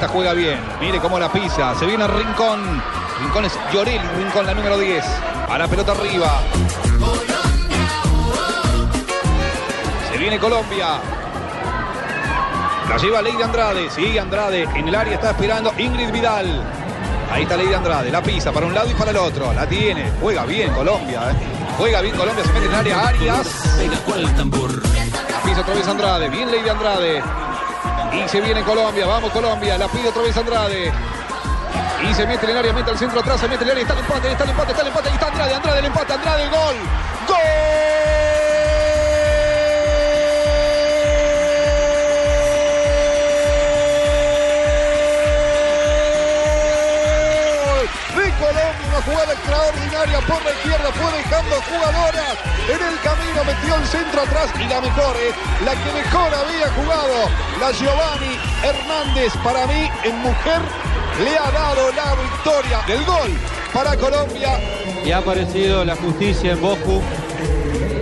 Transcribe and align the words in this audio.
Esta 0.00 0.14
juega 0.14 0.32
bien. 0.32 0.58
Mire 0.80 0.98
cómo 0.98 1.18
la 1.18 1.30
pisa. 1.30 1.74
Se 1.78 1.84
viene 1.84 2.06
Rincón. 2.06 2.58
Rincón 3.20 3.44
es 3.44 3.52
Llorel. 3.70 4.00
Rincón 4.16 4.46
la 4.46 4.54
número 4.54 4.78
10. 4.78 5.04
A 5.46 5.58
la 5.58 5.68
pelota 5.68 5.92
arriba. 5.92 6.40
Se 10.10 10.16
viene 10.16 10.38
Colombia. 10.38 11.00
La 12.88 12.96
lleva 12.96 13.20
Lady 13.20 13.42
Andrade. 13.42 13.90
Sigue 13.90 14.18
Andrade. 14.18 14.62
En 14.74 14.88
el 14.88 14.94
área 14.94 15.16
está 15.16 15.32
esperando 15.32 15.70
Ingrid 15.76 16.10
Vidal. 16.10 16.64
Ahí 17.30 17.42
está 17.42 17.58
Lady 17.58 17.74
Andrade. 17.74 18.10
La 18.10 18.22
pisa 18.22 18.52
para 18.52 18.64
un 18.64 18.72
lado 18.72 18.88
y 18.88 18.94
para 18.94 19.10
el 19.10 19.18
otro. 19.18 19.52
La 19.52 19.66
tiene. 19.66 20.10
Juega 20.18 20.46
bien 20.46 20.72
Colombia. 20.72 21.30
¿eh? 21.30 21.34
Juega 21.76 22.00
bien 22.00 22.16
Colombia. 22.16 22.42
Se 22.42 22.52
mete 22.54 22.64
en 22.64 22.72
el 22.72 22.78
área. 22.78 23.06
Arias. 23.06 23.76
La 25.30 25.42
pisa 25.42 25.60
otra 25.60 25.74
vez 25.74 25.86
Andrade. 25.86 26.30
Bien 26.30 26.50
Lady 26.50 26.70
Andrade. 26.70 27.22
Y 28.12 28.28
se 28.28 28.40
viene 28.40 28.62
Colombia. 28.62 29.06
Vamos 29.06 29.30
Colombia. 29.32 29.78
La 29.78 29.88
pide 29.88 30.08
otra 30.08 30.22
vez 30.22 30.36
Andrade. 30.36 30.92
Y 32.08 32.14
se 32.14 32.26
mete 32.26 32.46
en 32.46 32.52
el 32.52 32.58
área, 32.58 32.72
mete 32.72 32.90
al 32.90 32.98
centro 32.98 33.20
atrás, 33.20 33.40
se 33.40 33.46
mete 33.46 33.62
en 33.62 33.70
el 33.70 33.70
área, 33.72 33.82
está 33.82 33.92
el 33.92 34.00
empate, 34.00 34.32
está 34.32 34.44
el 34.44 34.50
empate, 34.50 34.70
está 34.70 34.82
el 34.82 34.88
empate, 34.88 35.08
ahí 35.08 35.14
está 35.14 35.26
Andrade, 35.26 35.54
Andrade, 35.54 35.78
el 35.80 35.84
empate, 35.84 36.12
Andrade, 36.14 36.42
el 36.44 36.50
gol. 36.50 36.76
¡Gol! 37.28 38.19
Jugada 49.02 49.32
extraordinaria 49.32 50.20
por 50.20 50.42
la 50.44 50.50
izquierda, 50.50 50.92
fue 50.92 51.12
dejando 51.18 51.56
jugadoras 51.62 52.34
en 52.68 52.80
el 52.86 53.00
camino, 53.00 53.44
metió 53.44 53.76
el 53.76 53.86
centro 53.86 54.22
atrás 54.22 54.50
y 54.58 54.68
la 54.68 54.80
mejor, 54.80 55.16
eh, 55.16 55.32
la 55.64 55.72
que 55.72 55.92
mejor 55.92 56.28
había 56.34 56.68
jugado, 56.72 57.30
la 57.60 57.70
Giovanni 57.72 58.38
Hernández, 58.62 59.32
para 59.42 59.66
mí 59.66 59.90
en 60.04 60.18
mujer 60.18 60.60
le 61.24 61.36
ha 61.36 61.50
dado 61.50 61.90
la 61.92 62.14
victoria 62.14 62.80
del 62.86 63.04
gol 63.04 63.30
para 63.72 63.96
Colombia. 63.96 64.58
Y 65.04 65.10
ha 65.12 65.18
aparecido 65.18 65.84
la 65.84 65.96
justicia 65.96 66.52
en 66.52 66.60
Boscu. 66.60 67.02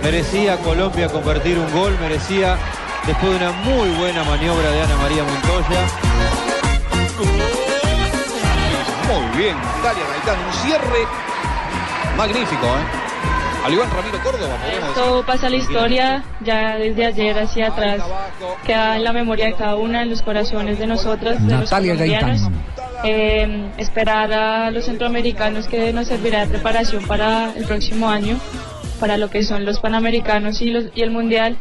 Merecía 0.03 0.57
Colombia 0.57 1.09
convertir 1.09 1.57
un 1.59 1.71
gol, 1.71 1.97
merecía 1.99 2.57
después 3.05 3.31
de 3.31 3.37
una 3.37 3.51
muy 3.51 3.89
buena 3.97 4.23
maniobra 4.23 4.71
de 4.71 4.81
Ana 4.81 4.95
María 4.97 5.23
Montoya. 5.23 5.98
Muy 9.09 9.37
bien, 9.39 9.57
Dalia 9.83 10.03
Gaitán, 10.05 10.45
un 10.45 10.53
cierre 10.53 11.07
magnífico, 12.15 12.65
¿eh? 12.65 13.65
Al 13.65 13.73
igual 13.73 13.89
Ramiro 13.89 14.19
Córdoba. 14.23 14.55
Todo 14.93 15.25
pasa 15.25 15.47
a 15.47 15.49
la 15.49 15.55
historia, 15.55 16.23
ya 16.41 16.77
desde 16.77 17.07
ayer 17.07 17.39
hacia 17.39 17.67
atrás, 17.69 18.03
queda 18.65 18.97
en 18.97 19.03
la 19.03 19.11
memoria 19.11 19.47
de 19.47 19.53
cada 19.53 19.75
una, 19.77 20.03
en 20.03 20.11
los 20.11 20.21
corazones 20.21 20.77
de 20.77 20.85
nosotras, 20.85 21.45
de 21.45 21.53
Natalia 21.55 21.93
los 21.93 22.01
colombianos. 22.03 22.41
Gaitán. 22.41 22.63
Eh, 23.03 23.71
esperar 23.77 24.31
a 24.31 24.71
los 24.71 24.85
centroamericanos 24.85 25.67
que 25.67 25.91
nos 25.91 26.07
servirá 26.07 26.41
de 26.41 26.47
preparación 26.47 27.03
para 27.05 27.51
el 27.55 27.65
próximo 27.65 28.09
año, 28.09 28.37
para 28.99 29.17
lo 29.17 29.29
que 29.29 29.41
son 29.43 29.65
los 29.65 29.79
panamericanos 29.79 30.61
y, 30.61 30.69
los, 30.69 30.85
y 30.93 31.01
el 31.01 31.09
mundial, 31.09 31.57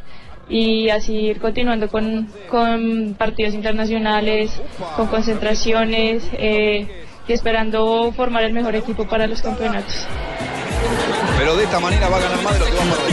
y 0.48 0.90
así 0.90 1.14
ir 1.14 1.40
continuando 1.40 1.88
con, 1.88 2.28
con 2.50 3.14
partidos 3.18 3.54
internacionales, 3.54 4.50
con 4.96 5.06
concentraciones 5.06 6.24
eh, 6.32 6.97
y 7.28 7.32
esperando 7.34 8.10
formar 8.12 8.42
el 8.44 8.54
mejor 8.54 8.74
equipo 8.74 9.06
para 9.06 9.26
los 9.26 9.42
campeonatos. 9.42 10.06
Pero 11.38 11.56
de 11.56 11.64
esta 11.64 11.78
manera 11.78 12.08
va 12.08 12.16
a 12.16 12.20
ganar 12.20 12.42
más 12.42 12.54
de 12.54 12.58
lo 12.60 12.64
que 12.64 12.72
va 12.72 12.82
a 12.82 12.86
perder. 12.86 13.08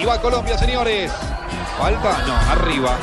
Y 0.00 0.04
va 0.06 0.20
Colombia, 0.20 0.56
señores. 0.56 1.12
Falta, 1.78 2.18
no, 2.26 2.34
arriba. 2.52 2.98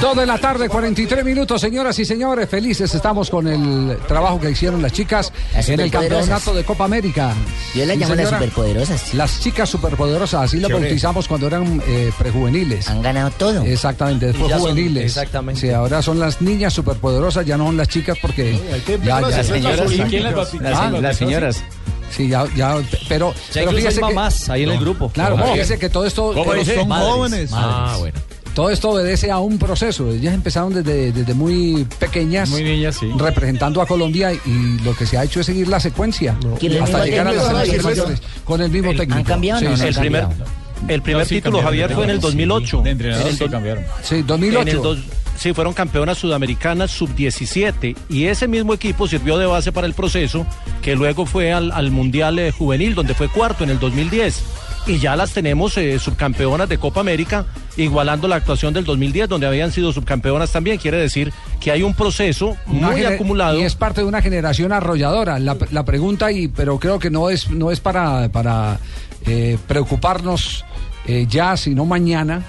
Dos 0.00 0.16
de 0.16 0.24
la 0.24 0.38
tarde, 0.38 0.70
43 0.70 1.22
minutos, 1.26 1.60
señoras 1.60 1.98
y 1.98 2.06
señores. 2.06 2.48
Felices 2.48 2.94
estamos 2.94 3.28
con 3.28 3.46
el 3.46 3.98
trabajo 4.08 4.40
que 4.40 4.50
hicieron 4.50 4.80
las 4.80 4.92
chicas 4.92 5.30
Las 5.54 5.68
en 5.68 5.78
el 5.78 5.90
campeonato 5.90 6.54
de 6.54 6.64
Copa 6.64 6.84
América. 6.86 7.34
Yo 7.74 7.84
las 7.84 7.98
llamo 7.98 8.14
las 8.14 8.30
superpoderosas. 8.30 9.12
Las 9.14 9.40
chicas 9.40 9.68
superpoderosas, 9.68 10.44
así 10.44 10.56
las 10.58 10.70
bautizamos 10.72 11.28
cuando 11.28 11.48
eran 11.48 11.82
eh, 11.86 12.10
prejuveniles. 12.18 12.88
Han 12.88 13.02
ganado 13.02 13.30
todo. 13.32 13.62
Exactamente, 13.62 14.26
después 14.28 14.50
son- 14.50 14.60
juveniles. 14.60 15.04
exactamente. 15.04 15.60
Sí, 15.60 15.70
ahora 15.70 16.00
son 16.00 16.18
las 16.18 16.40
niñas 16.40 16.72
superpoderosas, 16.72 17.44
ya 17.44 17.58
no 17.58 17.66
son 17.66 17.76
las 17.76 17.88
chicas 17.88 18.16
porque 18.22 18.58
ya, 19.04 19.04
ya, 19.04 19.20
Las 19.20 19.46
señoras, 19.46 19.90
¿quién 20.08 20.22
las 20.22 20.34
bautizó? 20.34 20.64
Ah, 20.64 20.90
Las 20.98 21.16
señoras. 21.18 21.62
Sí, 22.10 22.26
ya, 22.28 22.44
ya, 22.56 22.76
pero, 23.08 23.32
Ya 23.32 23.36
pero 23.52 23.64
incluso 23.66 23.68
hay 23.68 23.76
fíjese 23.76 23.96
que, 24.00 24.00
mamás 24.00 24.48
ahí 24.48 24.62
en 24.64 24.70
el 24.70 24.80
grupo. 24.80 25.10
claro, 25.10 25.36
fíjese 25.52 25.78
que 25.78 25.90
todo 25.90 26.06
esto, 26.06 26.32
¿Cómo 26.32 26.44
pero 26.44 26.58
dice? 26.58 26.74
son 26.76 26.88
Madres, 26.88 27.08
jóvenes. 27.12 27.50
Ah, 27.52 27.96
bueno. 28.00 28.18
Todo 28.54 28.70
esto 28.70 28.90
obedece 28.90 29.30
a 29.30 29.38
un 29.38 29.58
proceso. 29.58 30.10
Ellas 30.10 30.34
empezaron 30.34 30.74
desde, 30.74 31.12
desde 31.12 31.34
muy 31.34 31.86
pequeñas, 31.98 32.50
Muy 32.50 32.64
niñas, 32.64 32.96
sí. 32.98 33.08
representando 33.16 33.80
a 33.80 33.86
Colombia 33.86 34.32
y 34.32 34.78
lo 34.84 34.94
que 34.96 35.06
se 35.06 35.16
ha 35.16 35.24
hecho 35.24 35.40
es 35.40 35.46
seguir 35.46 35.68
la 35.68 35.78
secuencia 35.80 36.36
¿Quién 36.58 36.72
el 36.72 36.82
hasta 36.82 37.04
llegar 37.04 37.28
a 37.28 37.32
las 37.32 37.46
selecciones 37.46 37.82
¿Quién 37.82 37.84
mayores 37.84 38.22
con 38.44 38.60
el 38.60 38.70
mismo 38.70 38.90
técnico. 38.90 39.14
¿Han 39.18 39.24
cambiado 39.24 39.60
Sí, 39.60 39.66
o 39.66 39.70
no? 39.70 39.76
sí, 39.76 39.82
han 39.86 39.94
sí. 39.94 40.00
primer, 40.00 40.20
cambiado? 40.22 40.50
el 40.88 41.02
primer 41.02 41.26
título, 41.26 41.62
Javier, 41.62 41.92
fue 41.94 42.04
en 42.04 42.10
el 42.10 42.20
2008. 42.20 42.82
De 42.82 42.90
entrenador 42.90 43.22
En 43.26 43.28
el 43.32 43.38
sí 43.38 43.44
do- 43.44 43.50
cambiaron. 43.50 43.84
Sí, 44.02 44.14
en 44.16 44.26
2008. 44.26 44.70
el 44.76 44.82
dos- 44.82 44.98
sí, 45.38 45.52
fueron 45.54 45.72
campeonas 45.72 46.18
sudamericanas 46.18 46.90
sub-17 46.90 47.96
y 48.08 48.24
ese 48.24 48.48
mismo 48.48 48.74
equipo 48.74 49.06
sirvió 49.06 49.38
de 49.38 49.46
base 49.46 49.70
para 49.72 49.86
el 49.86 49.94
proceso 49.94 50.44
que 50.82 50.96
luego 50.96 51.24
fue 51.24 51.52
al, 51.52 51.70
al 51.72 51.90
Mundial 51.90 52.38
eh, 52.38 52.50
Juvenil, 52.50 52.94
donde 52.94 53.14
fue 53.14 53.28
cuarto 53.28 53.62
en 53.64 53.70
el 53.70 53.78
2010. 53.78 54.42
Y 54.86 54.98
ya 54.98 55.14
las 55.14 55.32
tenemos 55.32 55.76
eh, 55.76 55.98
subcampeonas 55.98 56.68
de 56.68 56.78
Copa 56.78 57.00
América, 57.00 57.44
igualando 57.76 58.26
la 58.28 58.36
actuación 58.36 58.72
del 58.74 58.84
2010, 58.84 59.28
donde 59.28 59.46
habían 59.46 59.72
sido 59.72 59.92
subcampeonas 59.92 60.50
también. 60.50 60.78
Quiere 60.78 60.96
decir 60.96 61.32
que 61.60 61.70
hay 61.70 61.82
un 61.82 61.94
proceso 61.94 62.56
Una 62.66 62.90
muy 62.90 63.04
acumulado. 63.04 63.58
Y 63.58 63.62
es 63.62 63.74
parte 63.74 64.00
de 64.00 64.06
una 64.06 64.22
generación 64.22 64.72
arrolladora. 64.72 65.38
La, 65.38 65.56
la 65.70 65.84
pregunta, 65.84 66.32
y 66.32 66.48
pero 66.48 66.78
creo 66.78 66.98
que 66.98 67.10
no 67.10 67.30
es, 67.30 67.50
no 67.50 67.70
es 67.70 67.80
para, 67.80 68.30
para 68.30 68.78
eh, 69.26 69.58
preocuparnos 69.68 70.64
eh, 71.06 71.26
ya, 71.28 71.56
sino 71.56 71.84
mañana. 71.84 72.42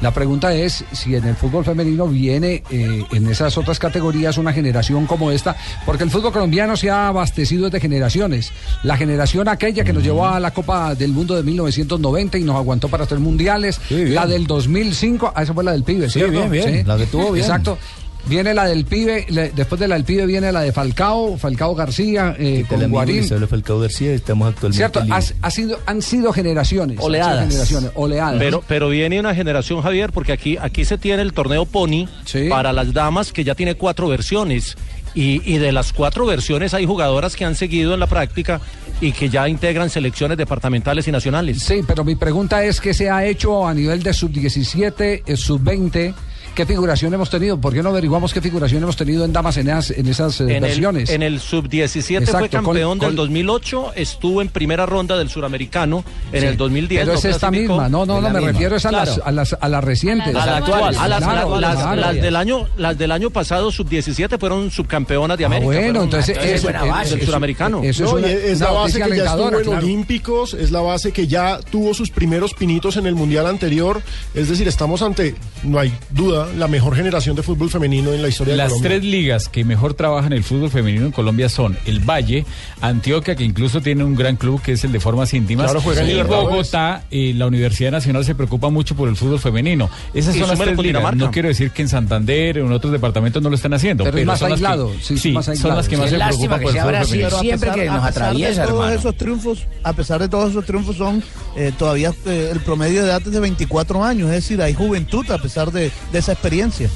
La 0.00 0.12
pregunta 0.12 0.54
es 0.54 0.84
si 0.92 1.14
en 1.14 1.24
el 1.24 1.36
fútbol 1.36 1.64
femenino 1.64 2.06
viene 2.08 2.62
eh, 2.70 3.04
en 3.12 3.26
esas 3.28 3.56
otras 3.58 3.78
categorías 3.78 4.38
una 4.38 4.52
generación 4.52 5.06
como 5.06 5.30
esta, 5.30 5.56
porque 5.84 6.04
el 6.04 6.10
fútbol 6.10 6.32
colombiano 6.32 6.76
se 6.76 6.90
ha 6.90 7.08
abastecido 7.08 7.68
de 7.68 7.80
generaciones. 7.80 8.52
La 8.82 8.96
generación 8.96 9.48
aquella 9.48 9.84
que 9.84 9.92
nos 9.92 10.02
llevó 10.02 10.26
a 10.26 10.40
la 10.40 10.52
Copa 10.52 10.94
del 10.94 11.12
Mundo 11.12 11.36
de 11.36 11.42
1990 11.42 12.38
y 12.38 12.44
nos 12.44 12.56
aguantó 12.56 12.88
para 12.88 13.06
tres 13.06 13.20
mundiales, 13.20 13.80
la 13.90 14.26
del 14.26 14.46
2005, 14.46 15.32
ah, 15.34 15.42
esa 15.42 15.52
fue 15.52 15.64
la 15.64 15.72
del 15.72 15.84
pibe, 15.84 16.08
¿cierto? 16.08 16.32
bien, 16.32 16.50
bien, 16.50 16.88
la 16.88 16.96
que 16.96 17.06
tuvo 17.06 17.32
bien. 17.32 17.44
Exacto. 17.44 17.78
Viene 18.26 18.54
la 18.54 18.66
del 18.66 18.84
pibe, 18.84 19.26
le- 19.28 19.50
después 19.50 19.80
de 19.80 19.88
la 19.88 19.96
del 19.96 20.04
pibe 20.04 20.24
viene 20.26 20.52
la 20.52 20.60
de 20.60 20.72
Falcao, 20.72 21.36
Falcao 21.36 21.74
García, 21.74 22.36
eh, 22.38 22.64
con 22.68 22.88
Guarín. 22.90 23.24
Falcao 23.48 23.80
García, 23.80 24.12
estamos 24.12 24.48
actualmente 24.48 24.76
Cierto, 24.76 25.02
Has- 25.12 25.34
ha 25.42 25.50
sido, 25.50 25.78
han 25.86 26.00
sido 26.02 26.32
generaciones. 26.32 26.98
Oleadas. 27.00 27.48
generaciones, 27.48 27.90
oleadas. 27.94 28.36
Pero, 28.38 28.62
pero 28.68 28.88
viene 28.88 29.18
una 29.18 29.34
generación, 29.34 29.82
Javier, 29.82 30.12
porque 30.12 30.32
aquí, 30.32 30.56
aquí 30.60 30.84
se 30.84 30.98
tiene 30.98 31.22
el 31.22 31.32
torneo 31.32 31.64
Pony 31.66 32.06
Sí. 32.24 32.48
para 32.48 32.72
las 32.72 32.92
damas, 32.92 33.32
que 33.32 33.42
ya 33.42 33.54
tiene 33.54 33.74
cuatro 33.74 34.06
versiones. 34.08 34.76
Y, 35.12 35.42
y 35.44 35.58
de 35.58 35.72
las 35.72 35.92
cuatro 35.92 36.24
versiones 36.24 36.72
hay 36.72 36.86
jugadoras 36.86 37.34
que 37.34 37.44
han 37.44 37.56
seguido 37.56 37.94
en 37.94 38.00
la 38.00 38.06
práctica 38.06 38.60
y 39.00 39.10
que 39.10 39.28
ya 39.28 39.48
integran 39.48 39.90
selecciones 39.90 40.38
departamentales 40.38 41.08
y 41.08 41.10
nacionales. 41.10 41.62
Sí, 41.64 41.80
pero 41.84 42.04
mi 42.04 42.14
pregunta 42.14 42.62
es 42.62 42.80
qué 42.80 42.94
se 42.94 43.10
ha 43.10 43.24
hecho 43.26 43.66
a 43.66 43.74
nivel 43.74 44.04
de 44.04 44.12
sub-17, 44.14 45.22
eh, 45.26 45.36
sub-20, 45.36 46.14
qué 46.54 46.66
figuración 46.66 47.12
hemos 47.14 47.30
tenido. 47.30 47.60
¿Por 47.60 47.72
qué 47.72 47.82
no 47.82 47.90
averiguamos 47.90 48.32
qué 48.34 48.40
figuración 48.40 48.82
hemos 48.82 48.96
tenido 48.96 49.24
en 49.24 49.32
damas 49.32 49.56
en 49.56 49.68
esas, 49.68 49.90
en 49.90 50.06
esas 50.08 50.40
eh, 50.40 50.44
En 50.44 50.50
el, 50.50 50.60
versiones? 50.60 51.10
en 51.10 51.22
el 51.22 51.40
sub-17 51.40 52.26
fue 52.26 52.48
con- 52.48 52.64
campeón 52.64 52.98
con- 52.98 53.08
del 53.08 53.16
2008, 53.16 53.92
estuvo 53.96 54.42
en 54.42 54.48
primera 54.48 54.86
ronda 54.86 55.16
del 55.16 55.28
suramericano 55.30 56.04
en 56.32 56.40
Sí, 56.40 56.46
el 56.46 56.56
2010. 56.56 57.00
Pero 57.02 57.12
no 57.12 57.18
es 57.18 57.24
esta 57.24 57.50
misma, 57.50 57.88
no, 57.88 58.04
no, 58.06 58.20
no, 58.20 58.28
me 58.28 58.34
misma. 58.34 58.52
refiero 58.52 58.76
es 58.76 58.86
a, 58.86 58.92
las, 58.92 59.20
a, 59.24 59.30
las, 59.32 59.56
a 59.60 59.68
las 59.68 59.84
recientes. 59.84 60.34
A 60.34 60.46
la 60.46 60.56
actual. 60.58 60.96
A 60.98 61.08
las, 61.08 61.20
Claro, 61.22 61.60
las- 61.60 61.76
claro. 61.76 62.00
las 62.00 62.14
del 62.14 62.36
año, 62.36 62.66
las 62.76 62.96
del 62.98 63.12
año 63.12 63.30
pasado 63.30 63.70
sub-17 63.70 64.38
fueron 64.38 64.70
subcampeonas 64.70 65.38
de 65.38 65.44
Ah, 65.44 65.46
América. 65.46 65.66
bueno, 65.66 65.80
fueron- 65.82 66.04
entonces 66.04 66.28
entonces, 66.36 66.54
eso, 66.54 66.62
buena 66.64 66.84
base, 66.84 67.16
del 67.16 67.26
suramericano. 67.26 67.80
Eso 67.82 68.04
es, 68.04 68.12
una, 68.12 68.28
es 68.28 68.56
una 68.58 68.66
la 68.66 68.72
base 68.72 69.00
que 69.00 69.16
ya 69.16 69.24
estuvo 69.24 69.48
en 69.48 69.64
claro. 69.64 69.78
Olímpicos, 69.78 70.54
es 70.54 70.70
la 70.70 70.80
base 70.80 71.12
que 71.12 71.26
ya 71.26 71.58
tuvo 71.70 71.94
sus 71.94 72.10
primeros 72.10 72.54
pinitos 72.54 72.96
en 72.96 73.06
el 73.06 73.14
Mundial 73.14 73.46
anterior. 73.46 74.02
Es 74.34 74.48
decir, 74.48 74.66
estamos 74.68 75.02
ante, 75.02 75.34
no 75.62 75.78
hay 75.78 75.92
duda, 76.10 76.39
duda, 76.46 76.56
la 76.56 76.68
mejor 76.68 76.94
generación 76.96 77.36
de 77.36 77.42
fútbol 77.42 77.70
femenino 77.70 78.12
en 78.12 78.22
la 78.22 78.28
historia 78.28 78.52
de 78.54 78.58
Las 78.58 78.68
Colombia. 78.68 78.90
tres 78.90 79.04
ligas 79.04 79.48
que 79.48 79.64
mejor 79.64 79.94
trabajan 79.94 80.32
el 80.32 80.44
fútbol 80.44 80.70
femenino 80.70 81.06
en 81.06 81.12
Colombia 81.12 81.48
son 81.48 81.76
el 81.86 82.00
Valle, 82.00 82.44
Antioquia, 82.80 83.34
que 83.36 83.44
incluso 83.44 83.80
tiene 83.80 84.04
un 84.04 84.14
gran 84.14 84.36
club 84.36 84.60
que 84.62 84.72
es 84.72 84.84
el 84.84 84.92
de 84.92 85.00
formas 85.00 85.32
íntimas, 85.34 85.66
Claro, 85.66 85.80
juegan 85.80 86.08
y. 86.08 86.20
Bogotá, 86.22 87.04
y 87.10 87.32
la 87.34 87.46
Universidad 87.46 87.90
Nacional 87.90 88.24
se 88.24 88.34
preocupa 88.34 88.68
mucho 88.70 88.94
por 88.94 89.08
el 89.08 89.16
fútbol 89.16 89.38
femenino. 89.40 89.88
Esas 90.14 90.36
Y 90.36 90.40
son 90.40 90.48
las 90.48 90.58
tres 90.58 90.78
ligas. 90.78 91.16
No 91.16 91.30
quiero 91.30 91.48
decir 91.48 91.70
que 91.70 91.82
en 91.82 91.88
Santander 91.88 92.60
o 92.60 92.66
en 92.66 92.72
otros 92.72 92.92
departamentos 92.92 93.42
no 93.42 93.48
lo 93.50 93.56
están 93.56 93.74
haciendo, 93.74 94.04
Pero 94.04 94.18
es 94.18 94.26
más 94.26 94.38
son 94.38 94.50
las 94.50 94.60
que- 94.60 94.66
aislado, 94.66 94.92
sí, 95.02 95.18
sí, 95.18 95.32
más 95.32 95.44
son 95.46 95.76
las 95.76 95.88
que 95.88 95.96
más 95.96 96.10
se 96.10 96.16
preocupan 96.16 96.58
que 96.60 96.64
por 96.64 96.74
el 96.74 96.80
fútbol 96.80 97.06
femenino. 97.06 97.40
Siempre 97.40 97.70
que 97.72 97.86
nos 97.86 97.96
a 98.04 98.06
pesar 98.08 98.22
atraviesa, 98.24 98.60
de 98.62 98.66
todos 98.68 98.80
hermano. 98.84 98.98
esos 99.00 99.16
triunfos, 99.16 99.66
a 99.82 99.92
pesar 99.92 100.20
de 100.20 100.28
todos 100.28 100.50
esos 100.50 100.64
triunfos 100.64 100.96
son 100.96 101.22
eh, 101.56 101.72
todavía 101.78 102.12
eh, 102.26 102.50
el 102.52 102.60
promedio 102.60 103.02
de 103.02 103.08
edad 103.08 103.22
es 103.24 103.32
de 103.32 103.40
24 103.40 104.04
años, 104.04 104.28
es 104.28 104.34
decir, 104.36 104.60
hay 104.62 104.74
juventud 104.74 105.28
a 105.30 105.38
pesar 105.38 105.70
de, 105.72 105.90
de 106.12 106.18
esa 106.18 106.29
experiencia. 106.32 106.88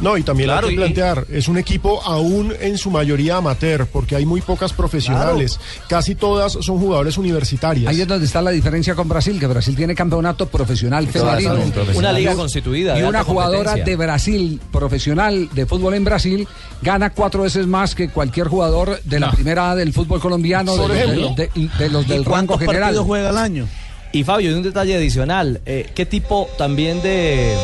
No, 0.00 0.16
y 0.18 0.24
también 0.24 0.48
Claro, 0.48 0.66
hay 0.66 0.70
que 0.70 0.74
y- 0.74 0.84
plantear, 0.84 1.24
es 1.30 1.46
un 1.46 1.56
equipo 1.56 2.02
aún 2.02 2.52
en 2.60 2.76
su 2.78 2.90
mayoría 2.90 3.36
amateur, 3.36 3.86
porque 3.86 4.16
hay 4.16 4.26
muy 4.26 4.40
pocas 4.40 4.72
profesionales. 4.72 5.60
Casi 5.88 6.16
todas 6.16 6.52
son 6.54 6.80
jugadores 6.80 7.16
universitarias. 7.16 7.88
Ahí 7.88 8.00
es 8.00 8.08
donde 8.08 8.26
está 8.26 8.42
la 8.42 8.50
diferencia 8.50 8.96
con 8.96 9.08
Brasil, 9.08 9.38
que 9.38 9.46
Brasil 9.46 9.76
tiene 9.76 9.94
campeonato 9.94 10.46
profesional 10.46 11.06
femenino. 11.06 11.56
Una 11.94 12.12
liga 12.12 12.34
constituida. 12.34 12.98
Y 12.98 13.04
una 13.04 13.22
jugadora 13.22 13.76
de 13.76 13.94
Brasil, 13.94 14.60
profesional 14.72 15.48
de 15.52 15.64
fútbol 15.64 15.94
en 15.94 16.02
Brasil, 16.04 16.48
gana 16.82 17.10
cuatro 17.10 17.44
veces 17.44 17.68
más 17.68 17.94
que 17.94 18.08
cualquier 18.08 18.48
jugador 18.48 19.00
de 19.04 19.20
la 19.20 19.30
primera 19.30 19.70
A 19.70 19.76
del 19.76 19.92
fútbol 19.92 20.18
colombiano, 20.18 20.74
Por 20.74 20.90
de, 20.90 21.02
ejemplo. 21.04 21.34
de- 21.36 21.50
de- 21.54 21.68
de 21.78 21.88
los 21.88 22.08
del 22.08 22.24
rango 22.24 22.30
¿Cuántos 22.30 22.58
general. 22.58 22.80
partidos 22.82 23.06
juega 23.06 23.28
al 23.28 23.38
año? 23.38 23.68
Y 24.10 24.24
Fabio, 24.24 24.50
y 24.50 24.54
un 24.54 24.62
detalle 24.64 24.96
adicional. 24.96 25.60
eh, 25.66 25.88
¿Qué 25.94 26.04
tipo 26.04 26.48
también 26.58 27.00
de. 27.00 27.54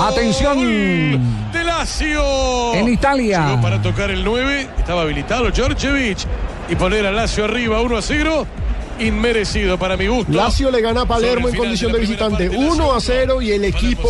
Atención, 0.00 0.58
De 1.52 1.64
Lazio. 1.64 2.74
en 2.74 2.88
Italia. 2.88 3.48
Llegó 3.48 3.62
para 3.62 3.82
tocar 3.82 4.10
el 4.10 4.24
9. 4.24 4.68
Estaba 4.78 5.02
habilitado 5.02 5.50
Georgievich. 5.52 6.24
Y 6.68 6.76
poner 6.76 7.06
a 7.06 7.10
Lazio 7.10 7.44
arriba 7.44 7.80
1 7.80 7.96
a 7.96 8.02
0. 8.02 8.46
Inmerecido 9.00 9.78
para 9.78 9.96
mi 9.96 10.06
gusto. 10.06 10.32
Lazio 10.32 10.70
le 10.70 10.80
gana 10.80 11.02
a 11.02 11.06
Palermo 11.06 11.48
en 11.48 11.56
condición 11.56 11.92
de 11.92 12.00
visitante 12.00 12.48
parte, 12.50 12.58
1 12.58 12.92
a 12.92 12.94
Lazio 12.94 13.14
0 13.14 13.42
y 13.42 13.52
el 13.52 13.64
equipo 13.64 14.08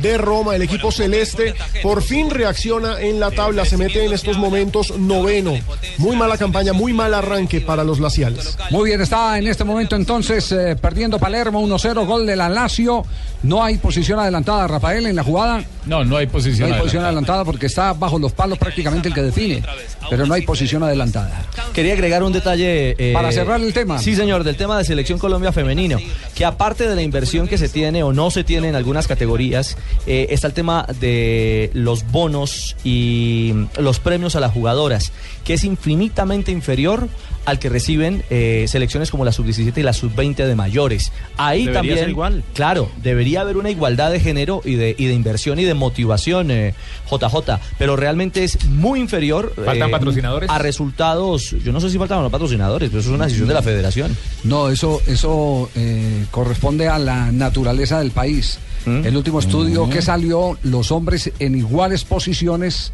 de 0.00 0.18
Roma, 0.18 0.56
el 0.56 0.62
equipo 0.62 0.90
celeste, 0.90 1.54
por 1.82 2.02
fin 2.02 2.30
reacciona 2.30 3.00
en 3.00 3.20
la 3.20 3.30
tabla, 3.30 3.64
se 3.64 3.76
mete 3.76 4.04
en 4.04 4.12
estos 4.12 4.38
momentos 4.38 4.96
noveno. 4.98 5.54
Muy 5.98 6.16
mala 6.16 6.38
campaña, 6.38 6.72
muy 6.72 6.92
mal 6.92 7.12
arranque 7.14 7.60
para 7.60 7.84
los 7.84 8.00
laciales. 8.00 8.56
Muy 8.70 8.90
bien, 8.90 9.00
está 9.00 9.38
en 9.38 9.46
este 9.46 9.64
momento 9.64 9.96
entonces 9.96 10.50
eh, 10.52 10.76
perdiendo 10.80 11.18
Palermo 11.18 11.60
1-0, 11.66 12.06
gol 12.06 12.26
de 12.26 12.36
la 12.36 12.48
Lazio. 12.48 13.02
No 13.42 13.62
hay 13.64 13.78
posición 13.78 14.18
adelantada, 14.18 14.66
Rafael, 14.68 15.06
en 15.06 15.16
la 15.16 15.22
jugada. 15.24 15.64
No, 15.86 16.04
no 16.04 16.16
hay 16.18 16.26
No 16.26 16.32
posición. 16.32 16.70
hay 16.72 16.78
posición 16.78 17.02
adelantada. 17.04 17.40
adelantada 17.40 17.44
porque 17.44 17.66
está 17.66 17.92
bajo 17.94 18.18
los 18.18 18.32
palos 18.32 18.58
prácticamente 18.58 19.08
el 19.08 19.14
que 19.14 19.22
define. 19.22 19.62
Pero 20.10 20.26
no 20.26 20.34
hay 20.34 20.42
posición 20.42 20.82
adelantada. 20.82 21.46
Quería 21.72 21.94
agregar 21.94 22.22
un 22.22 22.32
detalle. 22.32 22.94
eh, 22.98 23.12
Para 23.14 23.32
cerrar 23.32 23.60
el 23.60 23.72
tema. 23.72 23.98
Sí, 23.98 24.14
señor, 24.14 24.29
del 24.38 24.56
tema 24.56 24.78
de 24.78 24.84
Selección 24.84 25.18
Colombia 25.18 25.52
Femenino. 25.52 25.98
Que 26.34 26.44
aparte 26.44 26.88
de 26.88 26.94
la 26.94 27.02
inversión 27.02 27.48
que 27.48 27.58
se 27.58 27.68
tiene 27.68 28.02
o 28.02 28.12
no 28.12 28.30
se 28.30 28.44
tiene 28.44 28.68
en 28.68 28.76
algunas 28.76 29.08
categorías, 29.08 29.76
eh, 30.06 30.28
está 30.30 30.46
el 30.46 30.52
tema 30.52 30.86
de 31.00 31.70
los 31.74 32.04
bonos 32.10 32.76
y 32.84 33.52
los 33.78 33.98
premios 33.98 34.36
a 34.36 34.40
las 34.40 34.52
jugadoras, 34.52 35.12
que 35.44 35.54
es 35.54 35.64
infinitamente 35.64 36.52
inferior 36.52 37.08
al 37.46 37.58
que 37.58 37.68
reciben 37.68 38.22
eh, 38.30 38.66
selecciones 38.68 39.10
como 39.10 39.24
la 39.24 39.32
sub-17 39.32 39.76
y 39.78 39.82
la 39.82 39.92
sub-20 39.92 40.46
de 40.46 40.54
mayores. 40.54 41.10
Ahí 41.36 41.60
Debería 41.60 41.78
también, 41.78 41.98
ser 41.98 42.08
igual. 42.10 42.44
claro, 42.54 42.90
debería 43.02 43.40
haber 43.40 43.56
una 43.56 43.70
igualdad 43.70 44.12
de 44.12 44.20
género 44.20 44.60
y 44.64 44.74
de, 44.74 44.94
y 44.96 45.06
de 45.06 45.14
inversión 45.14 45.58
y 45.58 45.64
de 45.64 45.74
motivación, 45.74 46.50
eh, 46.50 46.74
JJ, 47.10 47.58
pero 47.78 47.96
realmente 47.96 48.44
es 48.44 48.64
muy 48.66 49.00
inferior 49.00 49.54
eh, 49.56 49.62
¿Faltan 49.64 49.90
patrocinadores? 49.90 50.50
a 50.50 50.58
resultados. 50.58 51.50
Yo 51.64 51.72
no 51.72 51.80
sé 51.80 51.90
si 51.90 51.98
faltan 51.98 52.22
los 52.22 52.30
patrocinadores, 52.30 52.90
pero 52.90 53.00
eso 53.00 53.08
es 53.10 53.14
una 53.14 53.24
decisión 53.24 53.48
de 53.48 53.54
la 53.54 53.62
federación. 53.62 54.16
No, 54.44 54.68
eso, 54.70 55.00
eso 55.06 55.68
eh, 55.74 56.24
corresponde 56.30 56.88
a 56.88 56.98
la 56.98 57.30
naturaleza 57.32 57.98
del 57.98 58.10
país. 58.10 58.58
¿Mm? 58.86 59.04
El 59.04 59.16
último 59.16 59.40
estudio 59.40 59.88
que 59.90 60.00
salió, 60.00 60.56
los 60.62 60.90
hombres 60.90 61.30
en 61.38 61.54
iguales 61.56 62.04
posiciones 62.04 62.92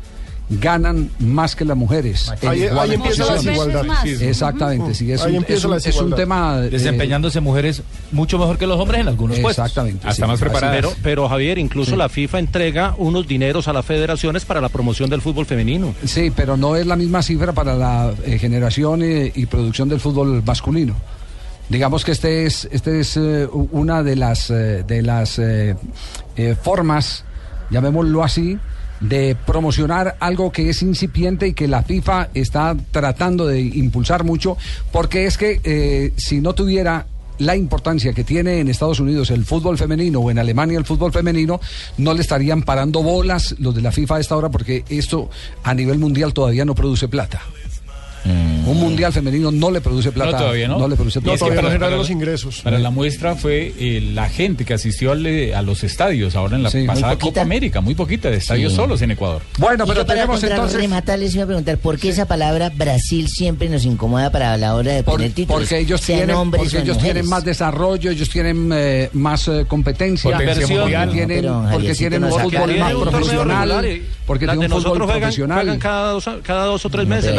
ganan 0.49 1.11
más 1.19 1.57
que 1.57 1.65
las 1.65 1.77
mujeres. 1.77 2.33
en 2.41 2.49
Ahí- 2.49 2.63
ahí 2.63 2.69
iguales 2.69 2.95
empieza 2.97 3.25
la 3.25 3.33
posiciones. 3.33 3.59
desigualdad. 3.67 4.07
Exactamente, 4.29 4.95
sí, 4.95 5.11
es 5.11 5.23
Ahí 5.23 5.31
un, 5.33 5.37
empieza 5.39 5.59
es 5.59 5.65
un- 5.65 5.71
la 5.73 5.77
es 5.79 5.85
un 5.85 5.89
desigualdad. 5.91 6.17
tema... 6.17 6.59
eh, 6.65 6.71
Desempeñándose 6.71 7.41
mujeres 7.41 7.83
mucho 8.13 8.39
mejor 8.39 8.57
que 8.57 8.67
los 8.69 8.79
hombres 8.79 9.01
en 9.01 9.09
algunos 9.09 9.39
puestos. 9.41 9.65
Exactamente. 9.65 10.07
Hasta 10.07 10.25
sí, 10.25 10.29
más 10.31 10.39
preparadas. 10.41 10.87
pero 11.03 11.29
Javier, 11.29 11.59
incluso 11.59 11.97
la 11.97 12.09
FIFA 12.09 12.39
entrega 12.39 12.95
unos 12.97 13.27
dineros 13.27 13.67
a 13.67 13.73
las 13.73 13.85
federaciones 13.85 14.45
para 14.45 14.61
la 14.61 14.69
promoción 14.69 15.11
del 15.11 15.21
fútbol 15.21 15.47
femenino. 15.47 15.95
Sí, 16.05 16.33
pero 16.35 16.57
no 16.57 16.77
es 16.77 16.87
la 16.87 16.95
misma 16.95 17.23
cifra 17.23 17.53
para 17.53 17.75
la 17.75 18.13
eh, 18.25 18.39
generación 18.39 19.03
eh, 19.03 19.33
y 19.35 19.47
producción 19.47 19.89
del 19.89 19.99
fútbol 19.99 20.43
masculino. 20.45 20.95
Digamos 21.69 22.05
que 22.05 22.13
este 22.13 22.47
es, 22.47 22.69
este 22.71 23.01
es 23.01 23.17
eh, 23.17 23.49
una 23.53 24.03
de 24.03 24.17
las, 24.17 24.51
eh, 24.51 24.85
de 24.87 25.03
las 25.03 25.39
eh, 25.39 25.77
eh, 26.37 26.55
formas, 26.61 27.25
llamémoslo 27.71 28.23
así, 28.23 28.57
de 29.01 29.37
promocionar 29.47 30.17
algo 30.21 30.53
que 30.53 30.71
es 30.71 30.83
incipiente 30.83 31.49
y 31.49 31.53
que 31.55 31.69
la 31.69 31.83
FIFA 31.83 32.29
está 32.35 32.77
tratando 32.91 33.47
de 33.47 33.61
impulsar 33.61 34.25
mucho, 34.25 34.57
porque 34.93 35.27
es 35.27 35.37
que 35.37 35.61
eh, 35.65 36.13
si 36.17 36.41
no 36.41 36.55
tuviera 36.55 37.07
la 37.39 37.55
importancia 37.55 38.15
que 38.15 38.25
tiene 38.25 38.61
en 38.61 38.69
Estados 38.69 38.99
Unidos 38.99 39.31
el 39.31 39.45
fútbol 39.45 39.77
femenino 39.77 40.21
o 40.21 40.31
en 40.31 40.39
Alemania 40.39 40.79
el 40.79 40.87
fútbol 40.87 41.13
femenino, 41.13 41.61
no 41.99 42.15
le 42.15 42.23
estarían 42.23 42.63
parando 42.63 43.03
bolas 43.03 43.57
los 43.59 43.75
de 43.75 43.83
la 43.83 43.93
FIFA 43.93 44.17
a 44.17 44.21
esta 44.21 44.37
hora 44.37 44.49
porque 44.51 44.85
esto 44.89 45.29
a 45.63 45.75
nivel 45.75 45.99
mundial 45.99 46.33
todavía 46.33 46.65
no 46.65 46.75
produce 46.75 47.09
plata. 47.09 47.43
Un 48.67 48.81
mundial 48.81 49.13
femenino 49.13 49.51
no 49.53 49.71
le 49.71 49.81
produce 49.81 50.11
plata. 50.13 50.33
No, 50.33 50.39
todavía 50.39 50.69
no. 50.69 50.89
le 50.89 50.97
produce 50.97 51.21
Y 51.21 51.23
No, 51.23 51.35
todavía 51.37 51.63
no 51.63 51.69
para- 51.69 51.79
para- 51.79 51.97
los 51.97 52.11
ingresos. 52.11 52.61
Para 52.63 52.79
la 52.79 52.91
muestra 52.91 53.37
fue 53.37 53.73
eh, 53.79 54.11
la 54.13 54.29
gente 54.29 54.65
que 54.65 54.75
asistió 54.75 55.13
al, 55.13 55.25
eh, 55.27 55.55
a 55.55 55.63
los 55.63 55.85
estadios 55.85 56.35
ahora 56.37 56.57
en 56.57 56.63
la 56.65 56.71
Sí, 56.71 56.85
pasada. 56.87 57.17
Copa 57.19 57.41
América, 57.43 57.81
muy 57.81 57.95
poquita, 57.95 58.31
de 58.31 58.39
estadios 58.39 58.73
Sí. 58.73 58.77
solos 58.77 59.01
en 59.03 59.13
Ecuador. 59.13 59.43
Bueno, 59.59 59.85
Y 59.85 59.89
pero 59.89 60.01
yo 60.01 60.07
para 60.07 60.21
tenemos 60.21 60.43
entonces... 60.43 60.81
rematar 60.81 61.19
les 61.19 61.35
iba 61.35 61.45
a 61.45 61.47
preguntar, 61.47 61.79
¿por 61.79 61.99
qué 61.99 62.09
esa 62.09 62.27
palabra 62.27 62.71
Brasil 62.75 63.29
siempre 63.29 63.69
nos 63.69 63.85
incomoda 63.85 64.31
para 64.31 64.57
la 64.57 64.75
hora 64.75 64.93
de 64.93 65.03
Por- 65.03 65.15
poner 65.15 65.33
títulos? 65.33 65.63
porque 65.63 65.79
ellos, 65.79 66.01
tienen, 66.01 66.31
hombres 66.33 66.63
porque 66.65 66.79
ellos 66.79 66.97
mujeres? 66.97 67.15
tienen 67.15 67.31
más 67.31 67.45
desarrollo, 67.45 68.11
ellos 68.11 68.29
tienen 68.29 68.71
eh, 68.75 69.11
más 69.13 69.47
eh, 69.49 69.65
competencia, 69.69 70.31
Potencia 70.33 70.67
porque 70.67 70.75
mundial. 70.81 71.11
tienen, 71.13 71.41
Pero, 71.43 71.65
porque 71.73 71.95
tienen 71.95 72.25
un 72.25 72.31
fútbol 72.33 72.77
más 72.79 72.93
profesional, 72.95 74.01
porque 74.27 74.47
las 74.47 74.55
tiene 74.59 74.69
de 74.69 74.75
un 74.75 74.83
fútbol 74.83 75.07
profesional. 75.07 75.59
juegan 75.61 75.79
cada, 75.79 76.11
dos, 76.13 76.29
cada 76.43 76.65
dos 76.65 76.85
o 76.85 76.91
tres 76.91 77.07
No, 77.07 77.15
meses. 77.15 77.31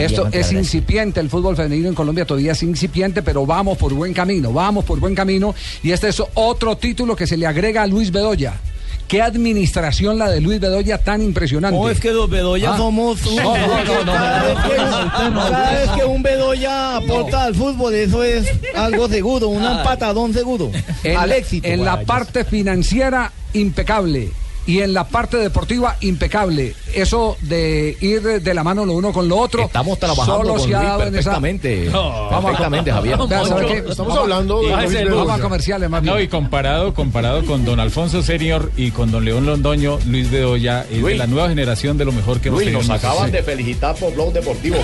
Esto 0.00 0.28
es 0.32 0.52
incipiente, 0.52 1.20
el 1.20 1.28
fútbol 1.30 1.56
femenino 1.56 1.88
en 1.88 1.94
Colombia 1.94 2.24
todavía 2.24 2.52
es 2.52 2.62
incipiente, 2.62 3.22
pero 3.22 3.44
vamos 3.46 3.76
por 3.78 3.92
buen 3.94 4.12
camino, 4.12 4.52
vamos 4.52 4.84
por 4.84 4.98
buen 5.00 5.14
camino. 5.14 5.54
Y 5.82 5.92
este 5.92 6.08
es 6.08 6.22
otro 6.34 6.76
título 6.76 7.14
que 7.16 7.26
se 7.26 7.36
le 7.36 7.46
agrega 7.46 7.82
a 7.82 7.86
Luis 7.86 8.10
Bedoya. 8.10 8.54
Qué 9.06 9.22
administración 9.22 10.18
la 10.18 10.28
de 10.28 10.38
Luis 10.42 10.60
Bedoya 10.60 10.98
tan 10.98 11.22
impresionante. 11.22 11.78
No, 11.78 11.88
es 11.88 11.98
que 11.98 12.10
los 12.12 12.28
Bedoya 12.28 12.74
Ah. 12.74 12.76
somos... 12.76 13.24
No, 13.36 13.56
no, 13.56 13.84
no, 13.84 14.04
no, 14.04 14.12
cada, 14.12 14.42
vez 14.44 14.58
que, 14.58 14.76
cada 14.76 15.72
vez 15.72 15.90
que 15.96 16.04
un 16.04 16.22
Bedoya 16.22 16.96
aporta 16.96 17.44
al 17.44 17.54
fútbol, 17.54 17.94
eso 17.94 18.22
es 18.22 18.46
algo 18.74 19.08
seguro, 19.08 19.48
un 19.48 19.62
patadón 19.82 20.34
seguro. 20.34 20.70
en, 21.04 21.16
al 21.16 21.32
éxito. 21.32 21.66
en 21.66 21.86
la 21.86 22.02
parte 22.02 22.44
financiera, 22.44 23.32
impecable. 23.54 24.28
Y 24.68 24.80
en 24.82 24.92
la 24.92 25.04
parte 25.08 25.38
deportiva, 25.38 25.96
impecable. 26.02 26.74
Eso 26.94 27.38
de 27.40 27.96
ir 28.02 28.20
de 28.42 28.52
la 28.54 28.62
mano 28.62 28.84
lo 28.84 28.92
uno 28.92 29.14
con 29.14 29.26
lo 29.26 29.38
otro. 29.38 29.62
Estamos 29.62 29.98
trabajando 29.98 30.36
solo 30.36 30.54
con 30.56 30.68
se 30.68 30.74
ha 30.74 30.78
Luis 30.80 30.88
dado 30.90 31.02
en 31.04 31.08
esa- 31.08 31.14
perfectamente. 31.14 31.88
No. 31.90 32.28
perfectamente, 32.30 32.92
Javier. 32.92 33.14
Estamos 33.18 33.96
Vamos- 33.96 34.18
hablando 34.18 34.60
de 34.60 34.76
Luis 35.04 35.08
Vamos 35.16 35.38
a 35.38 35.42
comerciales 35.42 35.88
más 35.88 36.02
bien. 36.02 36.14
No, 36.14 36.20
y 36.20 36.28
comparado, 36.28 36.92
comparado 36.92 37.46
con 37.46 37.64
don 37.64 37.80
Alfonso 37.80 38.22
Senior 38.22 38.70
y 38.76 38.90
con 38.90 39.10
don 39.10 39.24
León 39.24 39.46
Londoño, 39.46 39.98
Luis 40.06 40.30
Bedoya 40.30 40.84
es 40.90 41.02
de 41.02 41.14
la 41.16 41.26
nueva 41.26 41.48
generación 41.48 41.96
de 41.96 42.04
lo 42.04 42.12
mejor 42.12 42.40
que 42.40 42.48
hemos 42.48 42.60
tenido. 42.60 42.78
nos 42.80 42.90
acaban 42.90 43.30
de 43.32 43.42
felicitar 43.42 43.94
por 43.96 44.12
Blog 44.12 44.34
Deportivo. 44.34 44.76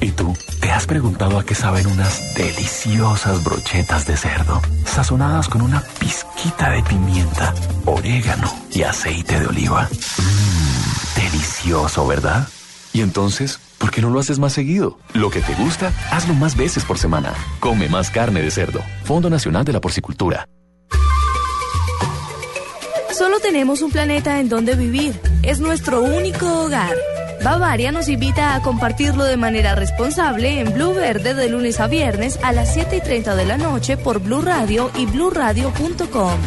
¿Y 0.00 0.10
tú? 0.10 0.36
¿Te 0.74 0.78
has 0.78 0.86
preguntado 0.88 1.38
a 1.38 1.44
qué 1.44 1.54
saben 1.54 1.86
unas 1.86 2.34
deliciosas 2.34 3.44
brochetas 3.44 4.08
de 4.08 4.16
cerdo? 4.16 4.60
Sazonadas 4.84 5.48
con 5.48 5.62
una 5.62 5.80
pizquita 6.00 6.70
de 6.70 6.82
pimienta, 6.82 7.54
orégano 7.84 8.52
y 8.72 8.82
aceite 8.82 9.38
de 9.38 9.46
oliva. 9.46 9.88
Mmm, 10.18 11.20
delicioso, 11.20 12.04
¿verdad? 12.08 12.48
Y 12.92 13.02
entonces, 13.02 13.60
¿por 13.78 13.92
qué 13.92 14.02
no 14.02 14.10
lo 14.10 14.18
haces 14.18 14.40
más 14.40 14.52
seguido? 14.52 14.98
Lo 15.12 15.30
que 15.30 15.42
te 15.42 15.54
gusta, 15.54 15.92
hazlo 16.10 16.34
más 16.34 16.56
veces 16.56 16.84
por 16.84 16.98
semana. 16.98 17.32
Come 17.60 17.88
más 17.88 18.10
carne 18.10 18.42
de 18.42 18.50
cerdo. 18.50 18.82
Fondo 19.04 19.30
Nacional 19.30 19.64
de 19.64 19.74
la 19.74 19.80
Porcicultura. 19.80 20.48
Solo 23.16 23.38
tenemos 23.38 23.80
un 23.80 23.92
planeta 23.92 24.40
en 24.40 24.48
donde 24.48 24.74
vivir. 24.74 25.20
Es 25.44 25.60
nuestro 25.60 26.02
único 26.02 26.64
hogar. 26.64 26.96
Bavaria 27.44 27.92
nos 27.92 28.08
invita 28.08 28.54
a 28.54 28.62
compartirlo 28.62 29.22
de 29.22 29.36
manera 29.36 29.74
responsable 29.74 30.60
en 30.60 30.72
Blue 30.72 30.94
Verde 30.94 31.34
de 31.34 31.50
lunes 31.50 31.78
a 31.78 31.88
viernes 31.88 32.38
a 32.42 32.52
las 32.52 32.72
7 32.72 32.96
y 32.96 33.00
30 33.02 33.36
de 33.36 33.44
la 33.44 33.58
noche 33.58 33.98
por 33.98 34.18
Blue 34.18 34.40
Radio 34.40 34.90
y 34.96 35.04
bluradio.com. 35.04 36.40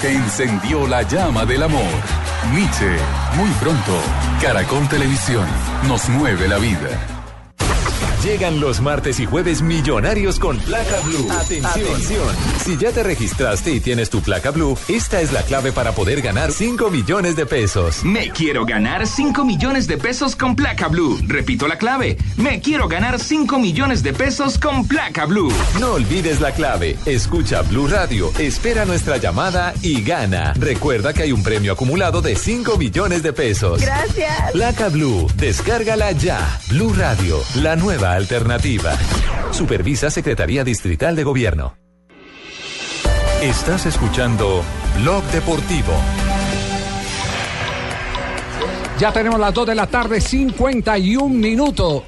Que 0.00 0.10
encendió 0.10 0.88
la 0.88 1.02
llama 1.02 1.46
del 1.46 1.62
amor. 1.62 2.21
Nietzsche, 2.50 2.96
muy 3.36 3.50
pronto. 3.60 3.92
Caracol 4.40 4.88
Televisión 4.88 5.46
nos 5.86 6.08
mueve 6.08 6.48
la 6.48 6.58
vida. 6.58 7.21
Llegan 8.22 8.60
los 8.60 8.80
martes 8.80 9.18
y 9.18 9.26
jueves 9.26 9.62
millonarios 9.62 10.38
con 10.38 10.56
placa 10.58 11.00
blue. 11.04 11.28
Atención. 11.32 12.36
Si 12.64 12.76
ya 12.76 12.92
te 12.92 13.02
registraste 13.02 13.72
y 13.72 13.80
tienes 13.80 14.10
tu 14.10 14.20
placa 14.20 14.52
blue, 14.52 14.78
esta 14.86 15.20
es 15.20 15.32
la 15.32 15.42
clave 15.42 15.72
para 15.72 15.90
poder 15.90 16.22
ganar 16.22 16.52
5 16.52 16.88
millones 16.88 17.34
de 17.34 17.46
pesos. 17.46 18.04
Me 18.04 18.30
quiero 18.30 18.64
ganar 18.64 19.08
5 19.08 19.44
millones 19.44 19.88
de 19.88 19.98
pesos 19.98 20.36
con 20.36 20.54
placa 20.54 20.86
blue. 20.86 21.18
Repito 21.26 21.66
la 21.66 21.78
clave. 21.78 22.16
Me 22.36 22.60
quiero 22.60 22.86
ganar 22.86 23.18
5 23.18 23.58
millones 23.58 24.04
de 24.04 24.12
pesos 24.12 24.56
con 24.56 24.86
placa 24.86 25.26
blue. 25.26 25.52
No 25.80 25.94
olvides 25.94 26.40
la 26.40 26.52
clave. 26.52 26.96
Escucha 27.04 27.62
Blue 27.62 27.88
Radio, 27.88 28.30
espera 28.38 28.84
nuestra 28.84 29.16
llamada 29.16 29.74
y 29.82 30.00
gana. 30.00 30.52
Recuerda 30.54 31.12
que 31.12 31.22
hay 31.22 31.32
un 31.32 31.42
premio 31.42 31.72
acumulado 31.72 32.22
de 32.22 32.36
5 32.36 32.76
millones 32.76 33.24
de 33.24 33.32
pesos. 33.32 33.80
Gracias. 33.80 34.52
Placa 34.52 34.90
Blue, 34.90 35.26
descárgala 35.34 36.12
ya. 36.12 36.60
Blue 36.68 36.94
Radio, 36.94 37.40
la 37.56 37.74
nueva 37.74 38.11
alternativa. 38.14 38.92
Supervisa 39.52 40.10
Secretaría 40.10 40.64
Distrital 40.64 41.16
de 41.16 41.24
Gobierno. 41.24 41.76
Estás 43.42 43.86
escuchando 43.86 44.62
Blog 45.00 45.22
Deportivo. 45.24 45.92
Ya 48.98 49.12
tenemos 49.12 49.40
las 49.40 49.52
2 49.52 49.66
de 49.66 49.74
la 49.74 49.86
tarde, 49.86 50.20
51 50.20 51.28
minutos. 51.28 52.04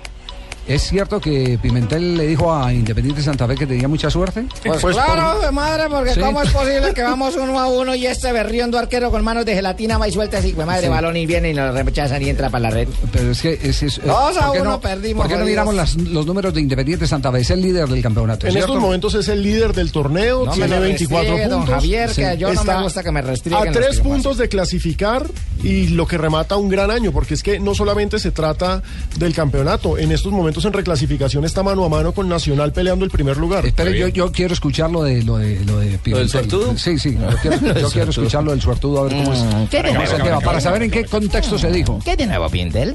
¿Es 0.66 0.82
cierto 0.88 1.20
que 1.20 1.58
Pimentel 1.60 2.16
le 2.16 2.26
dijo 2.26 2.52
a 2.54 2.72
Independiente 2.72 3.22
Santa 3.22 3.46
Fe 3.46 3.54
que 3.54 3.66
tenía 3.66 3.86
mucha 3.86 4.08
suerte? 4.08 4.46
Pues, 4.64 4.80
claro, 4.82 5.38
de 5.40 5.50
madre, 5.50 5.84
porque 5.90 6.14
Sí. 6.14 6.20
¿cómo 6.20 6.40
es 6.40 6.50
posible 6.50 6.94
que 6.94 7.02
vamos 7.02 7.36
uno 7.36 7.60
a 7.60 7.66
uno 7.66 7.94
y 7.94 8.06
este 8.06 8.32
berriondo 8.32 8.78
arquero 8.78 9.10
con 9.10 9.22
manos 9.22 9.44
de 9.44 9.54
gelatina 9.54 9.98
va 9.98 10.08
y 10.08 10.12
suelta 10.12 10.38
así, 10.38 10.52
pues 10.52 10.66
madre, 10.66 10.84
Sí. 10.86 10.88
balón 10.88 11.16
y 11.18 11.26
viene 11.26 11.50
y 11.50 11.54
nos 11.54 11.74
rechazan 11.74 12.22
y 12.22 12.30
entra 12.30 12.48
para 12.48 12.62
la 12.62 12.70
red? 12.70 12.88
Pero 13.12 13.30
es 13.32 13.42
que 13.42 13.58
es, 13.62 13.82
es- 13.82 14.00
Dos 14.02 14.36
a 14.38 14.46
¿por 14.46 14.52
qué 14.54 14.60
uno 14.62 14.70
no- 14.70 14.80
perdimos, 14.80 15.22
¿Por 15.26 15.32
qué 15.32 15.38
no 15.38 15.44
miramos 15.44 15.74
las- 15.74 15.96
los 15.96 16.24
números 16.24 16.54
de 16.54 16.62
Independiente 16.62 17.06
Santa 17.06 17.30
Fe? 17.30 17.40
Es 17.40 17.50
el 17.50 17.60
líder 17.60 17.86
del 17.88 18.02
campeonato. 18.02 18.46
En 18.46 18.52
¿cierto? 18.52 18.68
estos 18.72 18.80
momentos 18.82 19.14
es 19.16 19.28
el 19.28 19.42
líder 19.42 19.74
del 19.74 19.92
torneo, 19.92 20.46
No 20.46 20.52
tiene 20.52 20.76
lo 20.76 20.80
24 20.80 21.24
restriegue, 21.26 21.48
don 21.50 21.58
puntos. 21.60 21.74
Javier, 21.74 22.10
que 22.10 22.36
yo 22.38 22.54
no 22.54 22.64
me 22.64 22.82
gusta 22.82 23.02
que 23.02 23.12
me 23.12 23.20
A 23.20 23.72
tres 23.72 24.00
puntos 24.00 24.38
de 24.38 24.48
clasificar 24.48 25.26
y 25.62 25.88
lo 25.88 26.06
que 26.06 26.16
remata 26.16 26.56
un 26.56 26.68
gran 26.68 26.90
año, 26.90 27.12
porque 27.12 27.34
es 27.34 27.42
que 27.42 27.58
no 27.60 27.74
solamente 27.74 28.18
se 28.18 28.30
trata 28.30 28.82
del 29.18 29.34
campeonato, 29.34 29.98
en 29.98 30.10
estos 30.12 30.32
momentos 30.32 30.53
en 30.64 30.72
reclasificación 30.72 31.44
está 31.44 31.62
mano 31.62 31.84
a 31.84 31.88
mano 31.88 32.12
con 32.12 32.28
Nacional 32.28 32.72
peleando 32.72 33.04
el 33.04 33.10
primer 33.10 33.36
lugar. 33.36 33.66
Espere, 33.66 33.98
yo, 33.98 34.08
yo 34.08 34.30
quiero 34.30 34.54
escuchar 34.54 34.90
lo 34.90 35.02
de 35.02 35.22
lo 35.22 35.38
de 35.38 35.64
lo 35.64 35.80
de 35.80 35.98
Pimentel. 35.98 36.28
suertudo? 36.28 36.76
Sí, 36.78 36.98
sí, 36.98 37.18
yo 37.18 37.36
quiero, 37.42 37.56
yo 37.80 37.90
quiero 37.92 38.10
escucharlo 38.10 38.50
del 38.52 38.60
suertudo 38.62 39.00
a 39.00 39.02
ver 39.04 39.12
cómo 39.16 39.32
es, 39.32 39.40
Mm, 39.40 39.66
¿qué 39.68 39.82
cómo 39.82 39.98
te- 39.98 40.04
es 40.04 40.12
el 40.12 40.22
tema, 40.22 40.40
para 40.40 40.60
saber 40.60 40.82
en 40.84 40.90
qué 40.90 41.04
contexto 41.06 41.58
se 41.58 41.70
dijo. 41.70 41.98
¿Qué 42.04 42.14
de 42.16 42.26
nuevo, 42.26 42.48
Pintel? 42.48 42.92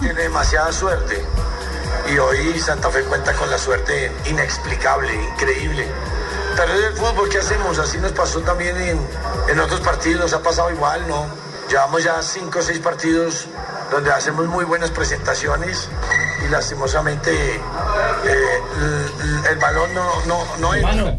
tiene 0.00 0.22
demasiada 0.22 0.72
suerte 0.72 1.16
y 2.14 2.18
hoy 2.18 2.58
Santa 2.60 2.88
Fe 2.90 3.00
cuenta 3.02 3.32
con 3.32 3.50
la 3.50 3.58
suerte 3.58 4.12
inexplicable, 4.30 5.08
increíble. 5.34 5.86
Perder 6.56 6.84
el 6.92 6.94
fútbol, 6.94 7.28
¿qué 7.28 7.38
hacemos? 7.38 7.78
Así 7.78 7.98
nos 7.98 8.12
pasó 8.12 8.40
también 8.40 8.76
en, 8.76 8.98
en 9.50 9.60
otros 9.60 9.80
partidos, 9.80 10.20
nos 10.20 10.32
ha 10.32 10.42
pasado 10.42 10.70
igual, 10.72 11.02
¿no? 11.08 11.26
Llevamos 11.68 12.04
ya 12.04 12.22
cinco 12.22 12.60
o 12.60 12.62
seis 12.62 12.78
partidos 12.78 13.46
donde 13.90 14.10
hacemos 14.12 14.46
muy 14.46 14.64
buenas 14.64 14.90
presentaciones 14.90 15.88
y 16.44 16.48
lastimosamente 16.48 17.56
eh, 17.56 18.60
el, 19.50 19.58
balón 19.58 19.92
no, 19.94 20.24
no, 20.26 20.44
no. 20.58 21.16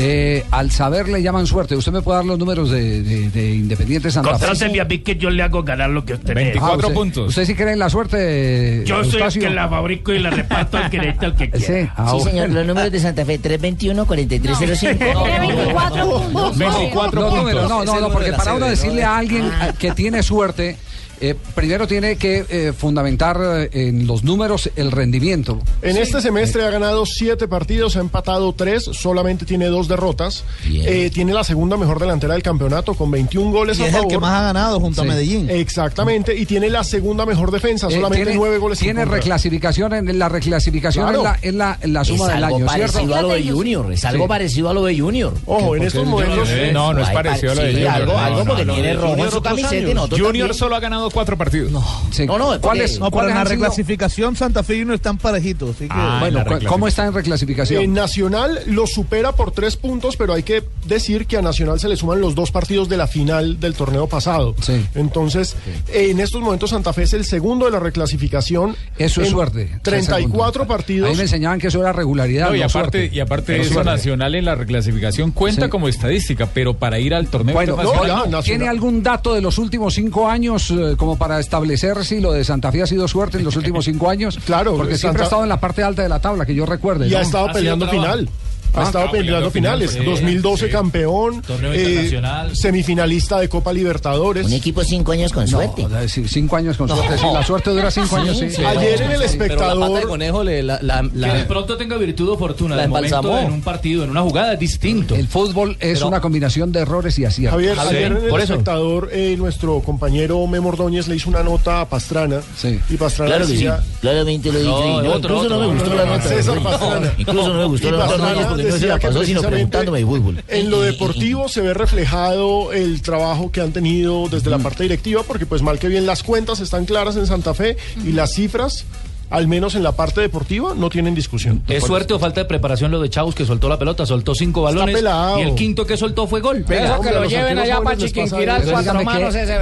Eh, 0.00 0.44
al 0.52 0.70
saber 0.70 1.08
le 1.08 1.20
llaman 1.22 1.44
suerte. 1.46 1.74
¿Usted 1.74 1.90
me 1.90 2.02
puede 2.02 2.18
dar 2.18 2.24
los 2.24 2.38
números 2.38 2.70
de, 2.70 3.02
de- 3.02 3.30
de 3.30 3.50
Independiente 3.56 4.10
Santa 4.12 4.38
Fe? 4.38 4.46
Contráteme 4.46 4.80
a 4.80 4.84
mí 4.84 4.98
que 5.00 5.16
yo 5.16 5.28
le 5.28 5.42
hago 5.42 5.64
ganar 5.64 5.90
lo 5.90 6.04
que 6.04 6.14
usted 6.14 6.34
me 6.36 6.44
dé. 6.44 6.58
Ah, 6.60 6.76
usted- 6.76 6.94
¿Usted 7.22 7.44
sí 7.44 7.54
cree 7.56 7.72
en 7.72 7.80
la 7.80 7.90
suerte? 7.90 8.84
Yo 8.86 8.96
soy 9.02 9.08
el 9.08 9.14
Eustacio? 9.14 9.42
que 9.42 9.50
la 9.50 9.68
fabrico 9.68 10.12
y 10.12 10.20
la 10.20 10.30
reparto 10.30 10.76
al 10.76 10.88
que 10.88 10.98
necesita, 10.98 11.26
al 11.26 11.34
que 11.36 11.50
quiera. 11.50 11.66
Sí, 11.82 11.90
ah, 11.96 12.12
Sí, 12.16 12.24
señor, 12.30 12.50
los 12.50 12.64
números 12.66 12.92
de 12.92 13.00
Santa 13.00 13.24
Fe 13.24 13.40
321-4305. 13.40 14.98
Tiene 14.98 15.40
24 15.40 16.08
puntos. 16.08 16.58
Los 16.58 17.34
números, 17.34 17.68
no, 17.68 17.84
no, 17.84 18.00
no, 18.00 18.10
porque 18.10 18.32
para 18.32 18.54
uno 18.54 18.66
decirle 18.66 19.02
a 19.04 19.16
alguien 19.18 19.50
Ah. 19.52 19.68
eh, 19.68 19.72
que 19.78 19.90
tiene 19.92 20.22
suerte, 20.22 20.76
eh, 21.20 21.34
primero 21.54 21.86
tiene 21.86 22.16
que 22.16 22.44
eh, 22.48 22.72
fundamentar 22.76 23.38
eh, 23.40 23.88
en 23.88 24.06
los 24.06 24.24
números 24.24 24.70
el 24.76 24.90
rendimiento. 24.92 25.60
En 25.82 25.96
este 25.96 26.20
semestre 26.20 26.64
ha 26.64 26.70
ganado 26.70 27.04
siete 27.06 27.48
partidos, 27.48 27.96
ha 27.96 28.00
empatado 28.00 28.52
tres, 28.52 28.84
solamente 28.84 29.44
tiene 29.44 29.66
dos 29.66 29.88
derrotas. 29.88 30.44
Eh, 30.68 31.10
tiene 31.12 31.32
la 31.32 31.44
segunda 31.44 31.76
mejor 31.76 31.98
delantera 32.00 32.34
del 32.34 32.42
campeonato 32.42 32.94
con 32.94 33.10
21 33.10 33.50
goles 33.50 33.78
Y 33.78 33.82
a 33.82 33.86
es 33.86 33.90
el 33.90 33.96
favor. 33.96 34.08
que 34.12 34.18
más 34.18 34.40
ha 34.40 34.44
ganado 34.44 34.80
junto 34.80 35.02
a. 35.02 35.04
Medellín. 35.04 35.48
Exactamente, 35.50 36.36
y 36.36 36.44
tiene 36.46 36.68
la 36.68 36.84
segunda 36.84 37.24
mejor 37.24 37.50
defensa, 37.50 37.88
Eh, 37.88 37.92
solamente 37.92 38.24
tiene, 38.24 38.34
nueve 38.38 38.58
goles 38.58 38.78
en 38.80 38.84
Tiene 38.86 39.04
reclasificación, 39.04 39.92
en 39.94 40.18
la 40.18 40.28
reclasificación 40.28 41.04
Claro. 41.08 41.18
es, 41.20 41.24
la, 41.24 41.38
es, 41.42 41.54
la, 41.54 41.78
es 41.80 41.88
la 41.90 42.04
suma 42.04 42.26
es 42.28 42.34
del 42.34 42.44
algo 42.44 42.56
año, 42.56 42.66
parecido 42.66 43.00
¿cierto? 43.00 43.14
a 43.16 43.22
lo 43.22 43.28
de 43.30 43.50
Junior, 43.50 43.92
es 43.92 44.04
algo 44.04 44.24
Sí. 44.24 44.28
parecido 44.28 44.68
a 44.70 44.74
lo 44.74 44.84
de 44.84 44.98
Junior. 44.98 45.34
Ojo, 45.46 45.76
en 45.76 45.82
estos 45.84 46.06
momentos. 46.06 46.48
No, 46.72 46.92
no 46.92 47.00
es 47.02 47.08
parecido 47.10 47.52
a 47.52 47.54
lo 47.54 47.62
de 47.62 47.72
Junior. 47.72 47.90
algo, 47.90 48.12
No, 48.12 48.18
algo 48.18 48.38
no, 48.40 48.44
porque 48.44 48.64
no, 48.64 48.74
tiene 48.74 48.92
rojo 48.94 49.06
en 49.06 49.10
Junior 49.12 49.32
su 49.32 49.42
camiseta 49.42 50.06
y 50.16 50.18
Junior 50.20 50.54
solo 50.54 50.76
ha 50.76 50.80
ganado 50.80 51.07
cuatro 51.10 51.36
partidos. 51.36 51.70
Sí. 52.10 52.26
No, 52.26 52.38
no, 52.38 52.60
¿Cuáles 52.60 52.98
porque- 52.98 53.16
No, 53.16 53.22
en 53.22 53.34
la 53.34 53.42
sido- 53.42 53.50
reclasificación 53.50 54.36
Santa 54.36 54.62
Fe 54.62 54.76
y 54.76 54.78
Junior 54.80 54.96
están 54.96 55.18
parejitos. 55.18 55.70
Así 55.76 55.84
que... 55.88 55.90
Ah, 55.94 56.18
Bueno. 56.20 56.44
¿cómo 56.66 56.88
está 56.88 57.06
en 57.06 57.12
reclasificación? 57.14 57.82
En 57.82 57.94
Nacional 57.94 58.60
lo 58.66 58.86
supera 58.86 59.32
por 59.32 59.50
tres 59.52 59.76
puntos, 59.76 60.16
pero 60.16 60.32
hay 60.34 60.42
que 60.42 60.62
decir 60.86 61.26
que 61.26 61.36
a 61.36 61.42
Nacional 61.42 61.78
se 61.80 61.88
le 61.88 61.96
suman 61.96 62.20
los 62.20 62.34
dos 62.34 62.50
partidos 62.50 62.88
de 62.88 62.96
la 62.96 63.06
final 63.06 63.60
del 63.60 63.74
torneo 63.74 64.06
pasado. 64.08 64.54
Sí. 64.60 64.84
Entonces, 64.94 65.56
eh, 65.88 66.08
en 66.10 66.20
estos 66.20 66.40
momentos 66.40 66.70
Santa 66.70 66.92
Fe 66.92 67.02
es 67.04 67.12
el 67.12 67.24
segundo 67.24 67.66
de 67.66 67.72
la 67.72 67.80
reclasificación. 67.80 68.76
Eso 68.98 69.22
es 69.22 69.28
suerte. 69.30 69.78
34 69.82 70.66
partidos. 70.66 71.08
Ahí 71.10 71.16
me 71.16 71.22
enseñaban 71.22 71.58
que 71.60 71.68
eso 71.68 71.80
era 71.80 71.92
regularidad. 71.92 72.48
No, 72.50 72.56
y 72.56 72.60
no 72.60 72.66
aparte, 72.66 72.98
suerte. 73.00 73.16
y 73.16 73.20
aparte 73.20 73.46
Pero 73.46 73.62
eso 73.62 73.72
suerte. 73.74 73.90
nacional 73.90 74.34
en 74.34 74.44
la 74.44 74.54
reclasificación 74.54 75.30
cuenta 75.32 75.64
Sí. 75.66 75.70
como 75.70 75.88
estadística, 75.88 76.46
pero 76.52 76.74
para 76.74 76.98
ir 76.98 77.14
al 77.14 77.28
torneo 77.28 77.54
Bueno, 77.54 77.74
internacional. 77.74 78.30
no. 78.30 78.42
¿tiene 78.42 78.68
algún 78.68 79.02
dato 79.02 79.34
de 79.34 79.40
los 79.40 79.58
últimos 79.58 79.94
cinco 79.94 80.28
años 80.28 80.70
eh, 80.70 80.94
como 80.98 81.16
para 81.16 81.40
establecer 81.40 82.04
si 82.04 82.20
lo 82.20 82.32
de 82.32 82.44
Santa 82.44 82.70
Fe 82.70 82.82
ha 82.82 82.86
sido 82.86 83.08
suerte 83.08 83.38
en 83.38 83.44
los 83.44 83.56
últimos 83.56 83.86
cinco 83.86 84.10
años? 84.10 84.38
Claro, 84.44 84.76
porque 84.76 84.92
Santa- 84.92 84.98
siempre 84.98 85.22
ha 85.22 85.24
estado 85.24 85.42
en 85.44 85.48
la 85.48 85.58
parte 85.60 85.82
alta 85.82 86.02
de 86.02 86.08
la 86.10 86.20
tabla, 86.20 86.44
que 86.44 86.54
yo 86.54 86.66
recuerde. 86.66 87.06
Y 87.08 87.10
¿no? 87.12 87.18
ha 87.18 87.22
estado 87.22 87.48
peleando 87.52 87.88
final. 87.88 88.28
Ha 88.74 88.80
Ah, 88.80 88.84
estado 88.84 89.04
ah, 89.06 89.10
peleando 89.10 89.50
peleando 89.50 89.50
final, 89.50 89.78
finales. 89.80 89.90
sí. 89.92 90.04
2012 90.04 90.66
Sí. 90.66 90.72
campeón. 90.72 91.42
Torneo 91.42 91.72
eh, 91.72 91.80
internacional. 91.82 92.56
semifinalista 92.56 93.38
de 93.40 93.48
Copa 93.48 93.72
Libertadores. 93.72 94.46
Un 94.46 94.52
equipo 94.52 94.84
cinco 94.84 95.12
años 95.12 95.32
con 95.32 95.44
No, 95.44 95.50
suerte. 95.50 95.86
o 95.86 95.88
sea, 95.88 96.08
sí, 96.08 96.28
cinco 96.28 96.56
años 96.56 96.76
con 96.76 96.88
suerte. 96.88 97.18
sí, 97.18 97.24
la 97.32 97.42
suerte 97.44 97.70
dura 97.70 97.90
cinco 97.90 98.16
años, 98.16 98.38
sí. 98.38 98.46
Ayer 98.64 99.02
en 99.02 99.10
el 99.12 99.18
Pero 99.18 99.18
la 99.18 99.18
pata 99.18 99.18
de 99.18 99.24
espectador. 99.24 100.08
conejo 100.08 100.44
le, 100.44 100.62
la, 100.62 100.78
la, 100.82 101.02
la- 101.14 101.32
Que 101.32 101.38
de 101.38 101.44
pronto 101.44 101.76
tenga 101.76 101.96
virtud 101.96 102.28
o 102.30 102.38
fortuna. 102.38 102.76
La 102.76 102.82
de 102.82 102.88
momento, 102.88 103.38
en 103.38 103.52
un 103.52 103.62
partido, 103.62 104.04
en 104.04 104.10
una 104.10 104.22
jugada, 104.22 104.52
es 104.54 104.58
distinto. 104.58 105.14
El 105.14 105.26
fútbol 105.28 105.76
es 105.80 105.98
Pero- 105.98 106.08
una 106.08 106.20
combinación 106.20 106.70
de 106.72 106.80
errores 106.80 107.18
y 107.18 107.24
aciertos. 107.24 107.58
Javier, 107.60 107.74
Sí, 107.74 107.80
ayer 107.88 108.12
en 108.12 108.16
el 108.24 108.28
por 108.28 108.40
eso. 108.40 108.52
espectador, 108.54 109.08
eh, 109.12 109.34
nuestro 109.38 109.80
compañero 109.80 110.46
Memo 110.46 110.68
Ordóñez 110.68 111.08
le 111.08 111.16
hizo 111.16 111.28
una 111.30 111.42
nota 111.42 111.80
a 111.80 111.88
Pastrana. 111.88 112.40
Sí. 112.56 112.78
Y 112.90 112.96
Pastrana 112.96 113.30
Claro 113.36 113.46
decía. 113.46 113.80
claramente 114.00 114.52
lo 114.52 114.58
dije. 114.58 114.70
No, 114.70 115.00
y 115.02 115.06
no, 115.06 115.12
otro, 115.14 115.34
incluso 115.36 115.48
no 115.48 115.60
me 115.68 115.74
gustó 115.74 115.94
la 115.94 116.04
nota. 116.04 116.22
César 116.28 116.58
Pastrana. 116.62 117.12
Incluso 117.18 117.48
no 117.48 117.54
me 117.58 117.64
gustó 117.64 117.90
la 117.90 118.06
nota 118.06 118.56
no 118.64 118.68
se 118.70 118.74
decía 118.74 118.88
la 118.88 118.98
que 118.98 119.06
pasó 119.08 119.24
sino 119.24 119.40
precisamente 119.40 119.78
preguntándome 119.78 119.98
de 119.98 120.06
fútbol. 120.06 120.44
En 120.48 120.70
lo 120.70 120.82
deportivo 120.82 121.48
se 121.48 121.60
ve 121.60 121.74
reflejado 121.74 122.72
el 122.72 123.02
trabajo 123.02 123.50
que 123.50 123.60
han 123.60 123.72
tenido 123.72 124.28
desde 124.28 124.50
la 124.50 124.58
parte 124.58 124.82
directiva, 124.82 125.22
porque 125.22 125.46
pues 125.46 125.62
mal 125.62 125.78
que 125.78 125.88
bien 125.88 126.06
las 126.06 126.22
cuentas 126.22 126.60
están 126.60 126.84
claras 126.84 127.16
en 127.16 127.26
Santa 127.26 127.54
Fe 127.54 127.76
y 128.04 128.12
las 128.12 128.34
cifras 128.34 128.84
al 129.30 129.46
menos 129.48 129.74
en 129.74 129.82
la 129.82 129.92
parte 129.92 130.20
deportiva, 130.20 130.74
no 130.76 130.88
tienen 130.90 131.14
discusión. 131.14 131.62
¿Es 131.68 131.84
suerte 131.84 132.14
o 132.14 132.18
falta 132.18 132.40
de 132.40 132.44
preparación 132.46 132.90
lo 132.90 133.00
de 133.00 133.10
Chaus 133.10 133.34
que 133.34 133.44
soltó 133.44 133.68
la 133.68 133.78
pelota? 133.78 134.06
Soltó 134.06 134.34
cinco 134.34 134.62
balones 134.62 134.94
pelado. 134.94 135.38
y 135.38 135.42
el 135.42 135.54
quinto 135.54 135.86
que 135.86 135.96
soltó 135.96 136.26
fue 136.26 136.40
gol. 136.40 136.64
Eso 136.68 137.00
que 137.00 137.10
lo 137.12 137.24
lleven 137.24 137.58
allá 137.58 137.80
para 137.80 137.96
Chiquinquirá, 137.96 138.58
Pero 138.58 138.72
cuatro 138.72 138.92
dígame 138.92 139.04
manos 139.04 139.34
que- 139.34 139.42
ese 139.42 139.52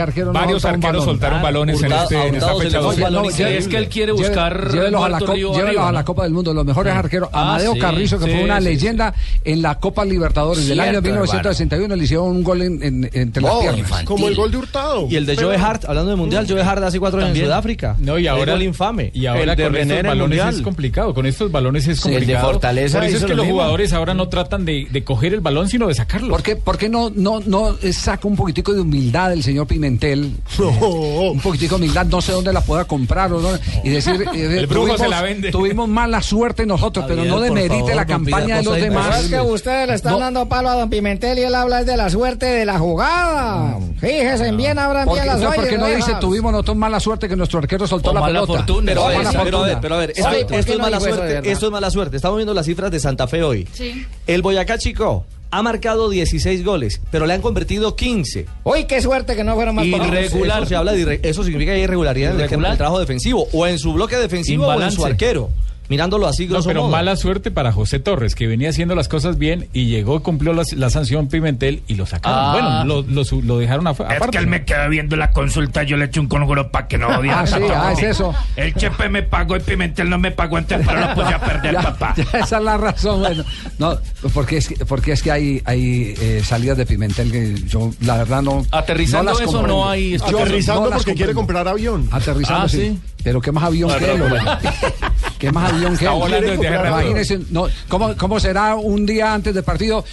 arquero 0.00 0.26
no 0.26 0.32
Varios 0.32 0.64
arqueros 0.64 1.04
soltaron 1.04 1.42
balones 1.42 1.82
en, 1.82 1.92
este, 1.92 2.26
en 2.28 2.34
esta 2.36 2.54
fecha 2.56 2.78
el 2.78 3.12
No, 3.12 3.24
es 3.24 3.68
que 3.68 3.76
él 3.76 3.88
quiere 3.88 4.12
buscar 4.12 4.70
llévelos 4.72 5.02
a 5.02 5.08
la, 5.08 5.18
Copa- 5.18 5.34
Río 5.34 5.48
llévelos 5.52 5.68
arriba, 5.68 5.88
a 5.88 5.92
la 5.92 5.98
¿no? 6.00 6.04
Copa 6.04 6.22
del 6.24 6.32
Mundo, 6.32 6.54
los 6.54 6.64
mejores 6.64 6.94
arqueros. 6.94 7.28
Ah, 7.32 7.42
Amadeo 7.42 7.74
sí, 7.74 7.78
Carrizo, 7.78 8.18
que 8.18 8.24
sí, 8.26 8.30
fue 8.32 8.44
una 8.44 8.58
sí, 8.58 8.64
leyenda 8.64 9.14
en 9.44 9.62
la 9.62 9.78
Copa 9.78 10.04
Libertadores 10.04 10.66
del 10.66 10.80
año 10.80 11.00
1961, 11.02 11.96
le 11.96 12.04
hicieron 12.04 12.26
un 12.28 12.42
gol 12.44 12.62
en- 12.62 12.82
en- 12.82 13.10
entre 13.12 13.42
las 13.42 13.52
Gol 13.52 13.62
piernas. 13.74 14.02
Como 14.04 14.28
el 14.28 14.34
gol 14.36 14.50
de 14.50 14.56
Hurtado. 14.58 15.06
Y 15.08 15.16
el 15.16 15.26
de 15.26 15.36
Joe 15.36 15.56
Hart, 15.56 15.84
hablando 15.86 16.10
de 16.10 16.16
mundial, 16.16 16.46
Joe 16.48 16.62
Hart 16.62 16.82
hace 16.84 16.98
cuatro 17.00 17.20
años 17.20 17.36
en. 17.36 17.44
Sudáfrica. 17.44 17.96
No, 17.98 18.18
y 18.18 18.22
El 18.22 18.28
ahora 18.28 18.52
gol 18.52 18.62
infame. 18.62 19.09
Y 19.12 19.26
ahora 19.26 19.52
el 19.52 19.56
de 19.56 19.64
con 19.64 19.72
René 19.74 19.94
estos 19.94 20.06
balones 20.08 20.38
mundial. 20.38 20.54
es 20.54 20.62
complicado. 20.62 21.14
Con 21.14 21.26
estos 21.26 21.50
balones 21.52 21.88
es 21.88 22.00
Sí, 22.00 22.08
el 22.08 22.14
de 22.14 22.18
complicado. 22.20 22.50
Fortaleza 22.52 22.98
Por 22.98 23.06
eso 23.08 23.16
es 23.16 23.22
que 23.24 23.28
lo 23.30 23.36
los 23.36 23.44
mismo. 23.46 23.58
jugadores 23.60 23.92
ahora 23.92 24.14
no 24.14 24.28
tratan 24.28 24.64
de, 24.64 24.86
de 24.90 25.04
coger 25.04 25.34
el 25.34 25.40
balón, 25.40 25.68
sino 25.68 25.88
de 25.88 25.94
sacarlo. 25.94 26.28
¿Por 26.30 26.42
qué, 26.42 26.56
por 26.56 26.78
qué 26.78 26.88
no, 26.88 27.10
no, 27.14 27.40
no 27.40 27.76
saca 27.92 28.26
un 28.28 28.36
poquitico 28.36 28.72
de 28.72 28.80
humildad 28.80 29.32
el 29.32 29.42
señor 29.42 29.66
Pimentel? 29.66 30.34
Eh, 30.58 31.28
un 31.32 31.40
poquitico 31.40 31.76
de 31.76 31.82
humildad, 31.84 32.06
no 32.06 32.20
sé 32.20 32.32
dónde 32.32 32.52
la 32.52 32.60
pueda 32.60 32.84
comprar 32.84 33.32
o 33.32 33.40
no, 33.40 33.48
y 33.84 33.88
decir, 33.90 34.24
eh, 34.34 34.56
El 34.60 34.66
brujo 34.66 34.82
tuvimos, 34.86 35.00
se 35.00 35.08
la 35.08 35.22
vende. 35.22 35.50
tuvimos 35.50 35.88
mala 35.88 36.22
suerte 36.22 36.66
nosotros, 36.66 37.04
pero 37.08 37.18
Javier, 37.22 37.34
no 37.34 37.40
demerite 37.40 37.74
favor, 37.80 37.94
la 37.96 38.06
campaña 38.06 38.56
de 38.58 38.62
los 38.62 38.76
demás. 38.76 39.24
Es 39.24 39.30
que 39.30 39.40
ustedes 39.40 39.88
le 39.88 39.94
están 39.94 40.12
No. 40.12 40.18
dando 40.20 40.48
palo 40.48 40.68
a 40.70 40.74
don 40.74 40.90
Pimentel 40.90 41.38
y 41.38 41.42
él 41.42 41.54
habla 41.54 41.84
de 41.84 41.96
la 41.96 42.10
suerte 42.10 42.46
de 42.46 42.64
la 42.66 42.78
jugada. 42.78 43.78
Fíjese 44.00 44.48
en 44.48 44.56
bien, 44.56 44.78
abran 44.78 45.08
bien 45.08 45.26
las 45.26 45.40
no, 45.40 45.52
porque 45.52 45.78
no 45.78 45.86
dice 45.86 46.12
tuvimos 46.20 46.52
nosotros 46.52 46.76
mala 46.76 47.00
suerte 47.00 47.28
que 47.28 47.36
nuestro 47.36 47.58
arquero 47.58 47.86
soltó 47.86 48.10
O 48.10 48.14
la 48.14 48.20
mala 48.20 48.40
pelota. 48.40 48.58
fortuna. 48.64 48.92
Pero, 49.08 49.18
a 49.18 49.22
ver, 49.22 49.26
pero 49.32 49.38
a 49.38 49.44
ver, 49.44 49.52
fortuna. 49.52 49.80
pero 49.80 49.94
a 49.94 49.98
ver, 49.98 50.10
esto, 50.10 50.28
Ay, 50.28 50.44
¿por 50.44 50.54
esto 50.54 50.66
qué 50.66 50.72
es 50.72 50.78
mala 50.78 51.00
suerte. 51.00 51.50
Esto 51.52 51.66
es 51.66 51.72
mala 51.72 51.90
suerte. 51.90 52.16
Estamos 52.16 52.36
viendo 52.38 52.54
las 52.54 52.66
cifras 52.66 52.90
de 52.90 53.00
Santa 53.00 53.26
Fe 53.26 53.42
hoy. 53.42 53.66
Sí. 53.72 54.06
El 54.26 54.42
Boyacá 54.42 54.78
Chico 54.78 55.24
ha 55.52 55.62
marcado 55.62 56.08
16 56.10 56.64
goles, 56.64 57.00
pero 57.10 57.26
le 57.26 57.34
han 57.34 57.40
convertido 57.42 57.96
15. 57.96 58.46
Uy, 58.64 58.84
qué 58.84 59.00
suerte 59.02 59.34
que 59.34 59.42
no 59.42 59.54
fueron 59.56 59.74
más 59.74 59.84
Irregular. 59.84 60.60
Eso, 60.62 60.68
se 60.68 60.76
habla 60.76 60.92
de 60.92 61.04
irre- 61.04 61.20
eso 61.24 61.42
significa 61.42 61.76
irregularidad 61.76 62.30
en 62.34 62.40
el, 62.40 62.44
Irregular. 62.46 62.72
el 62.72 62.78
trabajo 62.78 63.00
defensivo, 63.00 63.48
o 63.52 63.66
en 63.66 63.78
su 63.78 63.92
bloque 63.92 64.16
defensivo 64.16 64.66
o 64.66 64.80
en 64.80 64.92
su 64.92 65.04
arquero. 65.04 65.50
Mirándolo 65.90 66.26
así, 66.26 66.46
No, 66.46 66.52
grosso 66.52 66.68
pero 66.68 66.80
modo. 66.82 66.92
mala 66.92 67.16
suerte 67.16 67.50
para 67.50 67.72
José 67.72 67.98
Torres, 67.98 68.34
que 68.34 68.46
venía 68.46 68.70
haciendo 68.70 68.94
las 68.94 69.08
cosas 69.08 69.36
bien 69.36 69.68
y 69.74 69.86
llegó, 69.86 70.22
cumplió 70.22 70.52
la, 70.54 70.62
la 70.76 70.88
sanción 70.88 71.26
Pimentel 71.28 71.82
y 71.88 71.96
lo 71.96 72.06
sacaron. 72.06 72.38
Ah. 72.38 72.52
Bueno, 72.52 72.84
lo, 72.84 73.02
lo 73.12 73.24
su- 73.24 73.42
lo 73.42 73.58
dejaron 73.58 73.84
afu- 73.86 74.06
Es 74.08 74.16
aparte. 74.16 74.30
que 74.30 74.38
él 74.38 74.46
me 74.46 74.64
queda 74.64 74.86
viendo 74.88 75.16
la 75.16 75.32
consulta, 75.32 75.82
yo 75.82 75.96
le 75.98 76.06
echo 76.06 76.20
un 76.20 76.28
conjuro 76.28 76.70
para 76.70 76.86
que 76.88 76.96
no 76.96 77.08
odie. 77.08 77.30
Ah, 77.32 77.46
sí, 77.46 77.54
ah, 77.74 77.92
es 77.92 78.02
eso. 78.04 78.34
El 78.56 78.72
Chepe 78.74 79.08
me 79.08 79.22
pagó 79.24 79.56
y 79.56 79.60
Pimentel 79.60 80.08
no 80.08 80.16
me 80.18 80.30
pagó, 80.30 80.58
entonces 80.58 80.86
pero 80.86 81.00
lo 81.00 81.14
puse 81.14 81.34
a 81.34 81.40
perder, 81.40 81.72
Ya, 81.74 81.82
papá. 81.82 82.14
ya, 82.16 82.38
esa 82.38 82.58
es 82.58 82.62
la 82.64 82.76
razón. 82.76 83.18
Bueno, 83.20 83.44
no, 83.78 83.98
porque 84.32 84.58
es 84.58 84.68
que, 84.68 84.84
porque 84.86 85.12
es 85.12 85.22
que 85.24 85.32
hay, 85.32 85.60
hay 85.64 86.14
eh, 86.20 86.40
salidas 86.44 86.76
de 86.78 86.86
Pimentel 86.86 87.32
que 87.32 87.54
yo, 87.66 87.90
la 88.02 88.16
verdad, 88.18 88.42
no. 88.42 88.64
Aterrizando 88.70 89.32
no 89.32 89.38
las 89.38 89.40
eso, 89.40 89.52
comprendo. 89.58 89.82
no 89.84 89.90
hay 89.90 90.16
Yo 90.18 90.24
Aterrizando 90.40 90.88
no 90.90 90.96
porque 90.96 91.14
quiere 91.14 91.34
comprar 91.34 91.66
avión. 91.66 92.08
Aterrizando, 92.12 92.62
Ah, 92.66 92.68
sí. 92.68 92.78
sí. 92.78 93.00
Pero 93.22 93.40
qué 93.42 93.52
más 93.52 93.64
avión 93.64 93.90
que 93.98 94.12
él. 94.12 94.22
¿Qué 95.38 95.52
más 95.52 95.72
avión 95.72 95.79
que 95.88 95.94
Está 95.94 96.12
hace 96.12 96.70
rato. 96.70 96.88
Imagínese, 97.00 97.40
no, 97.50 97.66
¿cómo, 97.88 98.16
¿cómo 98.16 98.38
será 98.40 98.74
un 98.76 99.06
día 99.06 99.34
antes 99.34 99.54
del 99.54 99.64
partido? 99.64 100.04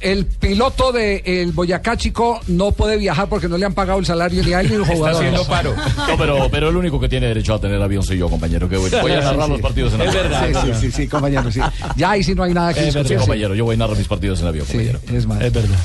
El 0.00 0.26
piloto 0.26 0.92
del 0.92 1.22
el 1.24 1.50
Boyacá 1.50 1.96
Chico 1.96 2.40
no 2.46 2.70
puede 2.70 2.96
viajar 2.98 3.28
porque 3.28 3.48
no 3.48 3.58
le 3.58 3.66
han 3.66 3.74
pagado 3.74 3.98
el 3.98 4.06
salario 4.06 4.44
ni 4.44 4.52
a 4.52 4.60
él 4.60 4.68
ni 4.68 4.74
a 4.76 4.78
los 4.78 4.86
Está 4.88 4.96
jugadores. 4.96 5.28
haciendo 5.34 5.44
paro. 5.48 5.74
No, 6.06 6.16
pero, 6.16 6.48
pero 6.52 6.68
el 6.68 6.76
único 6.76 7.00
que 7.00 7.08
tiene 7.08 7.26
derecho 7.26 7.52
a 7.54 7.60
tener 7.60 7.82
avión 7.82 8.04
soy 8.04 8.16
yo, 8.18 8.28
compañero. 8.28 8.68
Que 8.68 8.76
voy, 8.76 8.90
voy 8.90 9.10
a 9.10 9.20
narrar 9.20 9.46
sí. 9.46 9.50
los 9.50 9.60
partidos 9.60 9.94
en 9.94 10.02
Es 10.02 10.08
avión. 10.10 10.22
verdad. 10.30 10.46
Sí, 10.64 10.70
sí, 10.72 10.80
sí, 10.82 10.92
sí, 10.92 11.08
compañero, 11.08 11.50
sí. 11.50 11.58
Ya 11.96 12.10
ahí 12.12 12.22
sí 12.22 12.32
no 12.36 12.44
hay 12.44 12.54
nada 12.54 12.72
que 12.72 12.78
Sí, 12.78 12.86
discutir. 12.86 13.08
sí. 13.08 13.14
compañero, 13.16 13.54
yo 13.56 13.64
voy 13.64 13.74
a 13.74 13.78
narrar 13.78 13.96
mis 13.98 14.06
partidos 14.06 14.40
en 14.40 14.46
avión, 14.46 14.66
Sí, 14.66 14.72
compañero. 14.74 15.00
es 15.12 15.26
más. 15.26 15.40
Es 15.40 15.52
verdad. 15.52 15.78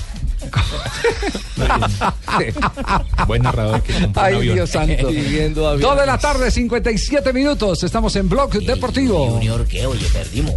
Buen 3.28 3.44
narrador 3.44 3.82
que 3.82 3.94
Ay, 4.16 4.36
avión. 4.36 4.56
Dios 4.56 4.70
santo. 4.70 5.10
Dos 5.80 5.98
de 5.98 6.06
la 6.06 6.18
tarde, 6.18 6.52
57 6.52 7.34
minutos. 7.34 7.84
Estamos 7.84 8.16
en 8.16 8.30
Blog 8.30 8.52
Deportivo. 8.52 9.32
Junior, 9.32 9.66
¿qué? 9.68 9.86
Oye, 9.86 10.06
perdimos. 10.12 10.56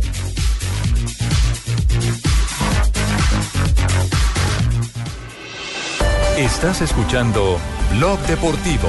Estás 6.37 6.83
escuchando 6.83 7.59
Blog 7.93 8.19
Deportivo. 8.27 8.89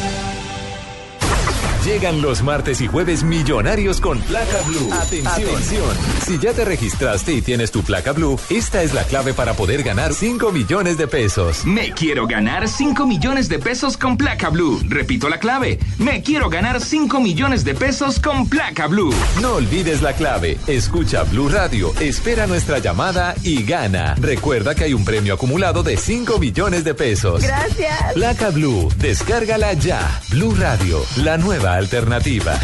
Llegan 1.85 2.21
los 2.21 2.43
martes 2.43 2.79
y 2.81 2.87
jueves 2.87 3.23
millonarios 3.23 3.99
con 3.99 4.19
placa 4.19 4.61
blue. 4.67 4.93
Atención. 4.93 5.97
Si 6.23 6.37
ya 6.37 6.53
te 6.53 6.63
registraste 6.63 7.33
y 7.33 7.41
tienes 7.41 7.71
tu 7.71 7.81
placa 7.81 8.11
blue, 8.11 8.39
esta 8.51 8.83
es 8.83 8.93
la 8.93 9.03
clave 9.03 9.33
para 9.33 9.55
poder 9.55 9.81
ganar 9.81 10.13
5 10.13 10.51
millones 10.51 10.99
de 10.99 11.07
pesos. 11.07 11.65
Me 11.65 11.91
quiero 11.91 12.27
ganar 12.27 12.67
5 12.67 13.07
millones 13.07 13.49
de 13.49 13.57
pesos 13.57 13.97
con 13.97 14.15
placa 14.15 14.49
blue. 14.49 14.79
Repito 14.87 15.27
la 15.27 15.39
clave. 15.39 15.79
Me 15.97 16.21
quiero 16.21 16.51
ganar 16.51 16.81
5 16.81 17.19
millones 17.19 17.63
de 17.63 17.73
pesos 17.73 18.19
con 18.19 18.47
placa 18.47 18.85
blue. 18.85 19.11
No 19.41 19.55
olvides 19.55 20.03
la 20.03 20.13
clave. 20.13 20.59
Escucha 20.67 21.23
Blue 21.23 21.49
Radio, 21.49 21.93
espera 21.99 22.45
nuestra 22.45 22.77
llamada 22.77 23.33
y 23.41 23.63
gana. 23.63 24.13
Recuerda 24.19 24.75
que 24.75 24.83
hay 24.83 24.93
un 24.93 25.03
premio 25.03 25.33
acumulado 25.33 25.81
de 25.81 25.97
5 25.97 26.37
millones 26.37 26.83
de 26.83 26.93
pesos. 26.93 27.41
Gracias. 27.41 28.13
Placa 28.13 28.51
Blue, 28.51 28.87
descárgala 28.97 29.73
ya. 29.73 30.21
Blue 30.29 30.53
Radio, 30.55 31.03
la 31.17 31.39
nueva 31.39 31.70
alternativa. 31.75 32.57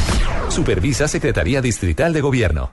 Supervisa 0.49 1.07
Secretaría 1.07 1.61
Distrital 1.61 2.13
de 2.13 2.21
Gobierno. 2.21 2.71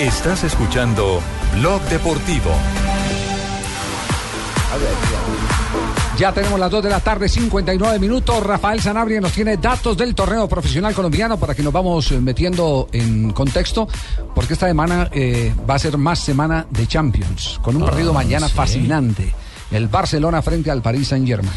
Estás 0.00 0.44
escuchando 0.44 1.20
Blog 1.56 1.82
Deportivo. 1.90 2.50
Ya 6.20 6.32
tenemos 6.32 6.60
las 6.60 6.70
2 6.70 6.84
de 6.84 6.90
la 6.90 7.00
tarde, 7.00 7.30
59 7.30 7.98
minutos. 7.98 8.42
Rafael 8.42 8.78
Sanabria 8.82 9.22
nos 9.22 9.32
tiene 9.32 9.56
datos 9.56 9.96
del 9.96 10.14
torneo 10.14 10.46
profesional 10.46 10.92
colombiano 10.92 11.38
para 11.38 11.54
que 11.54 11.62
nos 11.62 11.72
vamos 11.72 12.12
eh, 12.12 12.20
metiendo 12.20 12.88
en 12.92 13.30
contexto, 13.32 13.88
porque 14.34 14.52
esta 14.52 14.66
semana 14.68 15.08
eh, 15.12 15.54
va 15.68 15.76
a 15.76 15.78
ser 15.78 15.96
más 15.96 16.18
semana 16.18 16.66
de 16.68 16.86
Champions, 16.86 17.58
con 17.62 17.74
un 17.76 17.84
Ah, 17.84 17.86
partido 17.86 18.12
mañana 18.12 18.48
sí. 18.48 18.54
fascinante. 18.54 19.32
El 19.70 19.88
Barcelona 19.88 20.42
frente 20.42 20.70
al 20.70 20.82
Paris 20.82 21.08
Saint 21.08 21.26
Germain. 21.26 21.52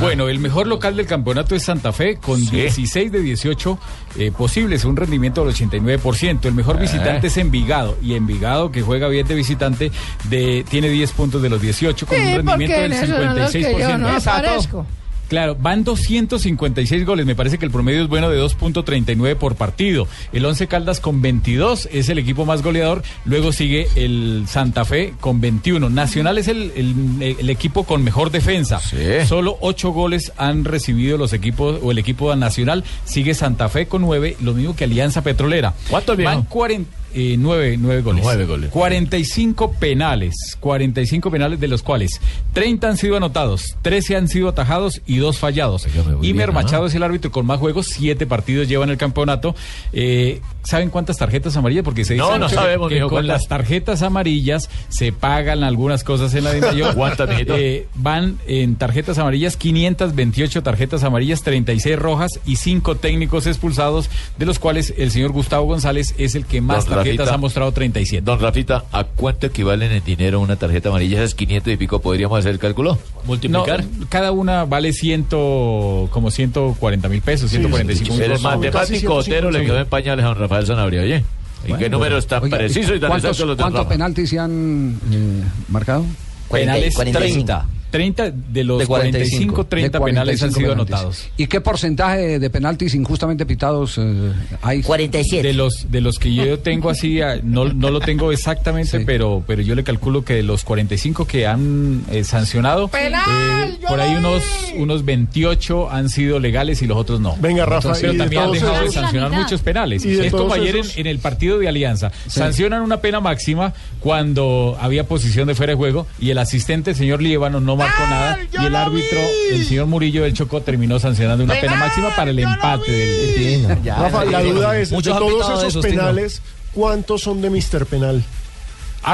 Bueno, 0.00 0.28
el 0.28 0.38
mejor 0.38 0.66
local 0.68 0.96
del 0.96 1.06
campeonato 1.06 1.54
es 1.56 1.64
Santa 1.64 1.92
Fe, 1.92 2.16
con 2.18 2.40
16 2.44 3.10
de 3.10 3.20
18 3.20 3.78
eh, 4.18 4.30
posibles, 4.30 4.84
un 4.84 4.96
rendimiento 4.96 5.44
del 5.44 5.54
89%. 5.54 6.44
El 6.46 6.54
mejor 6.54 6.76
Eh. 6.76 6.80
visitante 6.82 7.26
es 7.26 7.36
Envigado, 7.36 7.96
y 8.02 8.14
Envigado, 8.14 8.70
que 8.70 8.80
juega 8.82 9.08
bien 9.08 9.26
de 9.26 9.34
visitante, 9.34 9.90
de, 10.30 10.64
tiene 10.68 10.88
10 10.88 11.12
puntos 11.12 11.42
de 11.42 11.48
los 11.48 11.60
18, 11.60 12.06
con 12.06 12.16
un 12.18 12.24
Sí, 12.26 12.34
rendimiento 12.36 12.76
del 12.80 12.92
en 12.92 12.98
eso 13.04 13.06
son 13.16 13.36
los 13.38 13.50
que 13.52 13.62
yo 13.62 13.68
56%. 13.68 13.98
no 13.98 14.10
Exacto. 14.14 14.86
Claro, 15.28 15.54
van 15.60 15.84
256 15.84 17.04
goles. 17.04 17.26
Me 17.26 17.34
parece 17.36 17.58
que 17.58 17.64
el 17.66 17.70
promedio 17.70 18.02
es 18.02 18.08
bueno 18.08 18.30
de 18.30 18.40
2.39 18.42 19.36
por 19.36 19.56
partido. 19.56 20.08
El 20.32 20.44
Once 20.44 20.66
Caldas 20.66 21.00
con 21.00 21.20
22 21.22 21.88
es 21.92 22.08
el 22.08 22.18
equipo 22.18 22.44
más 22.46 22.62
goleador. 22.62 23.02
Luego 23.24 23.52
sigue 23.52 23.88
el 23.94 24.44
Santa 24.48 24.84
Fe 24.84 25.14
con 25.20 25.40
21. 25.40 25.90
Nacional 25.90 26.38
es 26.38 26.48
el, 26.48 26.72
el- 26.74 27.36
el 27.38 27.50
equipo 27.50 27.84
con 27.84 28.02
mejor 28.02 28.30
defensa. 28.30 28.80
Solo 29.26 29.56
8 29.60 29.90
goles 29.92 30.32
han 30.36 30.64
recibido 30.64 31.18
los 31.18 31.32
equipos 31.32 31.78
o 31.82 31.90
el 31.90 31.98
equipo 31.98 32.34
nacional. 32.36 32.84
Sigue 33.04 33.34
Santa 33.34 33.68
Fe 33.68 33.86
con 33.86 34.02
9, 34.02 34.36
lo 34.40 34.54
mismo 34.54 34.74
que 34.74 34.84
Alianza 34.84 35.22
Petrolera. 35.22 35.74
¿Cuánto 35.90 36.12
el 36.12 36.18
viejo? 36.18 36.32
Van 36.32 36.42
40. 36.44 36.97
Eh, 37.14 37.36
nueve, 37.38 37.76
nueve 37.78 38.02
goles. 38.02 38.22
Nueve 38.24 38.44
goles. 38.44 38.70
45 38.70 39.72
penales. 39.72 40.34
45 40.60 41.30
penales, 41.30 41.60
de 41.60 41.68
los 41.68 41.82
cuales 41.82 42.20
30 42.52 42.88
han 42.88 42.96
sido 42.96 43.16
anotados, 43.16 43.76
13 43.82 44.16
han 44.16 44.28
sido 44.28 44.48
atajados 44.48 45.00
y 45.06 45.18
dos 45.18 45.38
fallados. 45.38 45.86
Imer. 46.22 46.52
Machado 46.52 46.86
es 46.86 46.94
el 46.94 47.02
árbitro 47.02 47.30
con 47.30 47.46
más 47.46 47.58
juegos, 47.60 47.86
siete 47.88 48.26
partidos 48.26 48.68
lleva 48.68 48.84
en 48.84 48.90
el 48.90 48.96
campeonato. 48.96 49.54
Eh, 49.92 50.40
¿Saben 50.62 50.90
cuántas 50.90 51.16
tarjetas 51.16 51.56
amarillas? 51.56 51.84
Porque 51.84 52.04
se 52.04 52.14
dice 52.14 52.26
No, 52.26 52.38
no 52.38 52.44
mucho 52.46 52.54
sabemos, 52.54 52.88
que 52.90 53.00
con 53.00 53.10
¿cuántas? 53.10 53.40
las 53.40 53.48
tarjetas 53.48 54.02
amarillas 54.02 54.68
se 54.88 55.12
pagan 55.12 55.62
algunas 55.62 56.04
cosas 56.04 56.34
en 56.34 56.44
la 56.44 56.52
de 56.52 56.60
mayor. 56.60 56.94
¿Cuántas? 56.96 57.28
Eh, 57.30 57.86
van 57.94 58.38
en 58.46 58.76
tarjetas 58.76 59.18
amarillas 59.18 59.56
528 59.56 60.62
tarjetas 60.62 61.04
amarillas, 61.04 61.42
36 61.42 61.98
rojas 61.98 62.40
y 62.44 62.56
5 62.56 62.96
técnicos 62.96 63.46
expulsados, 63.46 64.10
de 64.38 64.46
los 64.46 64.58
cuales 64.58 64.92
el 64.98 65.10
señor 65.10 65.32
Gustavo 65.32 65.66
González 65.66 66.14
es 66.18 66.34
el 66.34 66.44
que 66.44 66.60
más 66.60 66.86
Rafita. 67.04 67.34
ha 67.34 67.36
mostrado 67.38 67.72
37. 67.72 68.24
Don 68.24 68.40
Rafita, 68.40 68.84
¿a 68.92 69.04
cuánto 69.04 69.46
equivalen 69.46 69.92
en 69.92 70.04
dinero 70.04 70.40
una 70.40 70.56
tarjeta 70.56 70.88
amarilla? 70.88 71.18
Esas 71.18 71.34
500 71.34 71.72
y 71.72 71.76
pico, 71.76 72.00
¿podríamos 72.00 72.38
hacer 72.38 72.52
el 72.52 72.58
cálculo? 72.58 72.98
Multiplicar. 73.24 73.84
cada 74.08 74.32
una 74.32 74.64
vale 74.64 74.92
ciento, 74.92 76.08
como 76.10 76.30
140 76.30 77.08
mil 77.08 77.22
pesos, 77.22 77.50
145 77.50 78.14
mil 78.14 78.22
El 78.22 78.30
pesos. 78.30 78.42
matemático 78.42 79.14
Otero 79.14 79.50
le 79.50 79.64
quedó 79.64 79.78
en 79.78 79.86
pañales 79.86 80.24
a 80.24 80.28
don 80.28 80.38
Rafael 80.38 80.66
Sanabria, 80.66 81.02
oye. 81.02 81.24
¿Y 81.66 81.74
qué 81.74 81.90
números 81.90 82.26
tan 82.26 82.44
Oiga, 82.44 82.58
precisos 82.58 82.96
y 82.96 83.00
tan 83.00 83.10
¿cuántos, 83.10 83.42
¿Cuántos 83.56 83.86
penaltis 83.86 84.30
se 84.30 84.38
han 84.38 84.98
eh, 85.10 85.42
marcado? 85.68 86.04
Penales 86.50 86.94
30. 86.94 87.18
30 87.18 87.66
de 87.90 88.64
los 88.64 88.86
45, 88.86 89.66
30 89.66 89.98
De 89.98 90.04
penales 90.04 90.42
han 90.42 90.50
45 90.50 90.58
sido 90.58 90.70
penaltis. 90.72 90.94
anotados. 90.94 91.28
¿Y 91.36 91.46
qué 91.46 91.60
porcentaje 91.60 92.38
de 92.38 92.50
penaltis 92.50 92.94
injustamente 92.94 93.46
pitados 93.46 93.98
eh, 93.98 94.32
hay? 94.62 94.82
47. 94.82 95.46
De 95.46 95.54
los 95.54 95.90
de 95.90 96.00
los 96.00 96.18
que 96.18 96.34
yo 96.34 96.58
tengo 96.58 96.90
así, 96.90 97.20
ah, 97.22 97.40
no, 97.42 97.64
no 97.72 97.90
lo 97.90 98.00
tengo 98.00 98.32
exactamente, 98.32 99.00
pero 99.00 99.42
pero 99.46 99.62
yo 99.62 99.74
le 99.74 99.84
calculo 99.84 100.24
que 100.24 100.34
de 100.34 100.42
los 100.42 100.64
45 100.64 101.26
que 101.26 101.46
han 101.46 102.02
eh, 102.10 102.24
sancionado, 102.24 102.90
eh, 102.94 103.78
por 103.88 104.00
ahí 104.00 104.14
unos 104.16 104.42
unos 104.76 105.04
28 105.04 105.90
han 105.90 106.08
sido 106.08 106.38
legales 106.38 106.82
y 106.82 106.86
los 106.86 106.96
otros 106.98 107.20
no. 107.20 107.36
Venga, 107.40 107.64
Rafa, 107.64 107.92
Pero 107.94 108.12
y 108.12 108.16
de 108.16 108.18
también 108.18 108.42
han 108.42 108.52
dejado 108.52 108.82
de 108.82 108.90
sancionar 108.90 109.30
muchos 109.32 109.62
penales. 109.62 110.04
Y 110.04 110.10
de 110.10 110.26
Es 110.26 110.32
como 110.32 110.52
ayer 110.52 110.80
en, 110.96 111.06
el 111.06 111.18
partido 111.18 111.58
de 111.58 111.68
Alianza. 111.68 112.12
Sancionan 112.26 112.82
una 112.82 113.00
pena 113.00 113.20
máxima 113.20 113.72
cuando 114.00 114.76
había 114.80 115.04
posición 115.04 115.48
de 115.48 115.54
fuera 115.54 115.72
de 115.72 115.76
juego 115.76 116.06
y 116.18 116.30
el 116.30 116.38
asistente, 116.38 116.94
señor 116.94 117.22
Líbano, 117.22 117.60
no 117.60 117.77
marcó 117.78 118.02
nada 118.02 118.38
y 118.52 118.64
el 118.64 118.76
árbitro, 118.76 119.20
el 119.52 119.64
señor 119.64 119.86
Murillo 119.86 120.24
del 120.24 120.34
Chocó, 120.34 120.60
terminó 120.60 120.98
sancionando 120.98 121.44
una 121.44 121.54
pena 121.54 121.76
máxima 121.76 122.14
para 122.14 122.30
el 122.30 122.38
empate 122.38 122.92
del... 122.92 123.84
Rafa, 123.84 124.24
la 124.24 124.42
duda 124.42 124.78
es, 124.78 124.92
Muchos 124.92 125.14
de 125.14 125.20
todos 125.20 125.64
esos 125.64 125.82
penales, 125.84 126.42
¿cuántos 126.74 127.22
son 127.22 127.40
de 127.40 127.50
Mr. 127.50 127.86
Penal? 127.86 128.22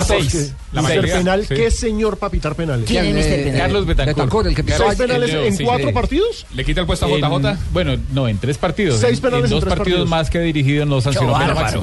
Seis, 0.07 0.53
la 0.73 0.81
Mr. 0.83 0.88
mayoría, 0.88 1.14
Penal, 1.18 1.47
sí. 1.47 1.55
¿qué 1.55 1.70
señor 1.70 2.16
para 2.16 2.31
pitar 2.31 2.55
penales? 2.55 2.87
¿Quién 2.88 3.05
es 3.16 3.27
Mr. 3.27 3.44
Penal? 3.44 3.59
Carlos 3.59 3.87
Betancourt. 3.87 4.16
Betancourt, 4.16 4.47
el 4.49 4.55
que 4.55 4.64
pitó 4.64 4.79
¿Seis 4.79 4.94
penales 4.99 5.31
El 5.31 5.44
en 5.44 5.57
sí, 5.57 5.64
cuatro 5.64 5.88
sí. 5.88 5.92
partidos? 5.94 6.47
¿Le 6.55 6.64
quita 6.64 6.81
el 6.81 6.87
puesto 6.87 7.07
a 7.07 7.09
En- 7.11 7.20
JJ? 7.20 7.57
Bueno, 7.73 7.97
no, 8.12 8.27
en 8.29 8.38
tres 8.38 8.59
partidos. 8.59 8.99
Seis 9.01 9.18
En- 9.18 9.23
penales 9.23 9.44
en 9.44 9.44
en 9.47 9.51
dos 9.51 9.61
tres 9.61 9.75
partidos 9.75 9.99
partidos. 10.01 10.09
más 10.09 10.31
que 10.31 10.38
ha 10.38 10.40
dirigido 10.42 10.87
no 10.87 11.01
sancionó 11.01 11.37
fiesta. 11.38 11.81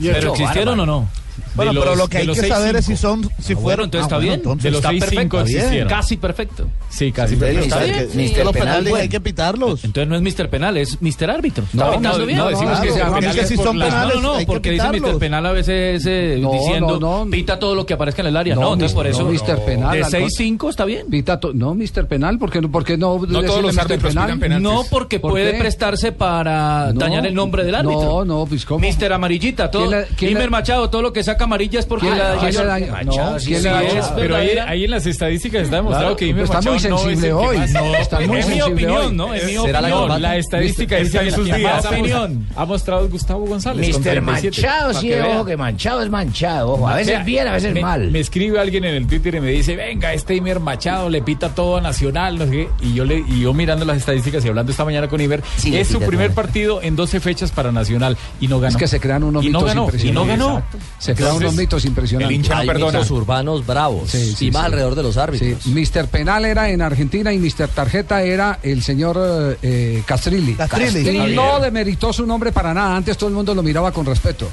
¿Pero 0.00 0.32
existieron 0.32 0.80
o 0.80 0.86
no? 0.86 1.08
Bueno, 1.56 1.72
De 1.72 1.78
pero 1.80 1.90
los- 1.92 1.98
lo 1.98 2.08
que 2.08 2.18
hay 2.18 2.26
los 2.26 2.38
que 2.38 2.48
saber 2.48 2.76
es 2.76 2.84
si 2.84 2.96
son, 2.96 3.22
si 3.22 3.28
Ah, 3.28 3.30
bueno, 3.54 3.60
fueron. 3.60 3.84
entonces 3.86 4.04
está 4.06 4.16
bueno, 4.16 4.28
bien. 4.28 4.40
entonces 4.40 4.62
De 4.64 4.70
los 4.70 4.78
está 4.78 4.88
seis, 4.90 5.00
perfecto, 5.00 5.20
cinco 5.22 5.36
está 5.38 5.46
bien. 5.48 5.58
existieron. 5.58 5.88
Casi 5.88 6.16
perfecto. 6.16 6.68
Sí, 6.90 7.12
casi. 7.12 7.34
Sí, 7.34 7.40
perfecto. 7.40 7.64
está 7.64 7.78
bien. 7.84 7.94
que- 7.94 8.06
Sí, 8.06 8.30
que 8.32 8.36
los 8.38 8.44
los 8.46 8.52
penales 8.52 8.78
penales 8.84 9.02
hay 9.02 9.08
que 9.08 9.20
pitarlos. 9.20 9.84
Entonces 9.84 10.08
no 10.08 10.16
es 10.16 10.22
Mr. 10.22 10.48
Penal, 10.48 10.76
es 10.76 10.98
Mr. 11.00 11.30
Árbitro. 11.30 11.64
¿Está 11.64 11.76
No, 11.86 11.90
pitando 11.96 12.18
no, 12.18 12.26
bien? 12.26 12.38
no, 12.38 12.48
decimos 12.48 12.80
que 12.80 12.88
claro, 12.90 13.20
que 13.20 13.46
si 13.46 13.56
por 13.56 13.66
son 13.66 13.78
la- 13.78 13.84
penales, 13.86 14.14
No, 14.16 14.20
no, 14.22 14.28
hay 14.30 14.34
no, 14.34 14.38
que 14.40 14.46
porque 14.46 14.70
dice 14.70 14.84
Mr. 14.86 14.92
pitarlos. 14.94 15.20
Penal 15.20 15.46
a 15.46 15.52
veces 15.52 16.04
eh, 16.06 16.38
No, 16.40 16.52
diciendo 16.52 17.26
no, 17.44 17.52
no. 17.52 17.54
pita 17.54 17.58
todo 17.58 17.74
lo 17.74 17.86
que 17.86 17.94
aparezca 17.94 18.22
en 18.22 18.28
el 18.28 18.36
área. 18.36 18.54
No, 18.54 18.60
No, 18.62 18.72
entonces 18.74 18.94
por 18.94 19.04
no, 19.06 19.10
eso. 19.10 19.24
Mr. 19.24 19.64
Penal, 19.64 19.92
De 19.98 20.04
al 20.04 20.10
6-5 20.10 20.70
está 20.70 20.84
bien. 20.84 21.06
Pita 21.10 21.38
to- 21.40 21.52
no, 21.52 21.74
Mr. 21.74 22.06
Penal, 22.06 22.38
¿por 22.38 22.50
qué 22.50 22.60
no, 22.60 22.70
por 22.70 22.84
qué 22.84 22.96
no, 22.96 23.18
todos 23.20 23.62
los 23.62 23.76
árbitros 23.78 24.12
pitan 24.12 24.38
penaltis. 24.40 24.62
No, 24.62 24.82
porque 24.90 25.20
¿Por 25.20 25.32
puede 25.32 25.52
qué? 25.52 25.58
prestarse 25.58 26.12
para 26.12 26.92
No, 26.92 27.00
dañar 27.00 27.26
el 27.26 27.34
nombre 27.34 27.64
del 27.64 27.74
árbitro. 27.74 28.02
No, 28.02 28.24
no, 28.24 28.46
pues 28.46 28.64
cómo. 28.64 28.80
Mister 28.80 29.12
Amarillita, 29.12 29.70
todo. 29.70 29.90
¿Quién 30.16 30.44
Machado, 30.50 30.88
todo 30.90 31.02
lo 31.02 31.12
que 31.12 31.24
saca 31.24 31.44
amarilla 31.44 31.80
es 31.80 31.86
porque 31.86 32.06
¿Quién- 32.06 32.18
la? 32.18 32.34
Machado, 32.78 33.32
No, 33.32 33.38
sí, 33.40 33.46
¿quién 33.48 33.62
sí 33.62 33.68
es 33.96 34.06
Pero 34.14 34.36
ahí, 34.36 34.84
en 34.84 34.90
las 34.90 35.06
estadísticas 35.06 35.62
está 35.62 35.76
demostrado 35.76 36.04
Claro, 36.08 36.16
que 36.16 36.26
Imer 36.26 36.44
está 36.44 36.60
muy 36.60 36.72
Machado 36.74 36.90
no 36.90 36.96
es 36.96 37.02
el 37.04 37.10
sensible 37.10 37.26
que 37.28 37.32
hoy. 37.32 37.56
No, 37.72 37.94
está 37.96 38.20
muy 38.20 38.38
es 38.38 38.46
mi 38.46 38.54
sensible 38.54 38.62
opinión, 38.72 39.06
hoy. 39.06 39.14
¿no? 39.16 39.34
Es 39.34 39.44
mi 39.46 39.52
Será 39.52 39.80
la, 39.80 39.88
opinión. 39.88 40.08
no, 40.08 40.18
la 40.18 40.36
estadística 40.36 40.96
dice 40.96 41.18
en 41.20 41.32
sus 41.32 41.44
días. 41.46 41.84
opinión. 41.86 42.46
ha 42.56 42.64
mostrado 42.64 43.08
Gustavo 43.08 43.46
González. 43.46 43.90
con 43.92 44.02
Mr. 44.02 44.10
37. 44.10 44.60
Manchado, 44.62 44.92
Pa' 44.92 45.00
sí, 45.00 45.12
ojo, 45.14 45.44
que 45.44 45.56
manchado 45.56 46.02
es 46.02 46.10
manchado. 46.10 46.72
Ojo, 46.72 46.88
a 46.88 46.96
veces 46.96 47.24
bien, 47.34 47.48
a 47.48 47.52
veces 47.52 47.74
me, 47.74 47.80
mal. 47.80 48.10
Me 48.10 48.20
escribe 48.20 48.58
alguien 48.58 48.84
en 48.84 48.94
el 48.94 49.06
Twitter 49.06 49.34
y 49.34 49.40
me 49.40 49.50
dice, 49.50 49.76
venga, 49.76 50.12
este 50.12 50.34
Imer 50.34 50.60
Machado 50.60 51.08
le 51.10 51.22
pita 51.22 51.54
todo 51.54 51.76
a 51.76 51.80
Nacional, 51.80 52.38
no 52.38 52.44
sé 52.46 52.50
qué. 52.50 52.68
Y 52.82 52.94
yo, 52.94 53.04
le, 53.04 53.18
y 53.18 53.40
yo 53.40 53.52
mirando 53.52 53.84
las 53.84 53.96
estadísticas 53.98 54.44
y 54.44 54.48
hablando 54.48 54.72
esta 54.72 54.84
mañana 54.84 55.08
con 55.08 55.20
Iber, 55.20 55.42
Sí, 55.56 55.76
es 55.76 55.88
su 55.88 56.00
primer 56.00 56.28
todo. 56.28 56.36
partido 56.42 56.82
en 56.82 56.96
12 56.96 57.20
fechas 57.20 57.50
para 57.52 57.72
Nacional 57.72 58.16
y 58.40 58.48
no 58.48 58.60
ganó. 58.60 58.70
Es 58.70 58.76
que 58.76 58.88
se 58.88 59.00
crean 59.00 59.22
unos 59.24 59.44
y 59.44 59.50
no 59.50 59.60
mitos 59.60 59.68
ganó, 59.68 59.80
y 59.82 59.84
no 59.84 59.84
impresionantes. 60.24 60.38
ganó. 60.38 60.58
Exacto. 60.58 60.78
Se 60.98 61.14
crean 61.14 61.36
unos 61.36 61.54
mitos 61.54 61.84
impresionantes. 61.84 62.30
el 62.30 62.36
hincha 62.36 62.54
no 62.54 62.60
Hay 62.60 62.68
mitos 62.82 63.10
urbanos 63.10 63.66
bravos 63.66 64.10
Sí, 64.10 64.34
sí, 64.34 64.46
y 64.46 64.50
más 64.50 64.62
sí. 64.62 64.66
alrededor 64.66 64.94
de 64.94 65.02
los 65.02 65.16
árbitros. 65.16 65.62
Sí, 65.62 65.70
Mr. 65.72 66.08
Penal 66.08 66.44
era 66.44 66.70
en 66.70 66.82
Argentina 66.82 67.32
y 67.32 67.38
Mr. 67.38 67.68
Tarjeta 67.68 68.22
era 68.22 68.58
el 68.62 68.82
señor 68.82 69.18
eh, 69.18 69.56
eh, 69.62 70.02
Castrilli. 70.06 70.54
Castrilli. 70.54 71.08
Y 71.32 71.34
no 71.34 71.60
demeritó 71.60 72.12
su 72.12 72.26
nombre 72.26 72.52
para 72.52 72.72
nada. 72.74 72.96
Antes 72.96 73.16
todo 73.16 73.28
el 73.28 73.34
mundo 73.34 73.54
lo 73.54 73.62
miraba 73.62 73.92
con 73.92 74.06
respeto. 74.06 74.48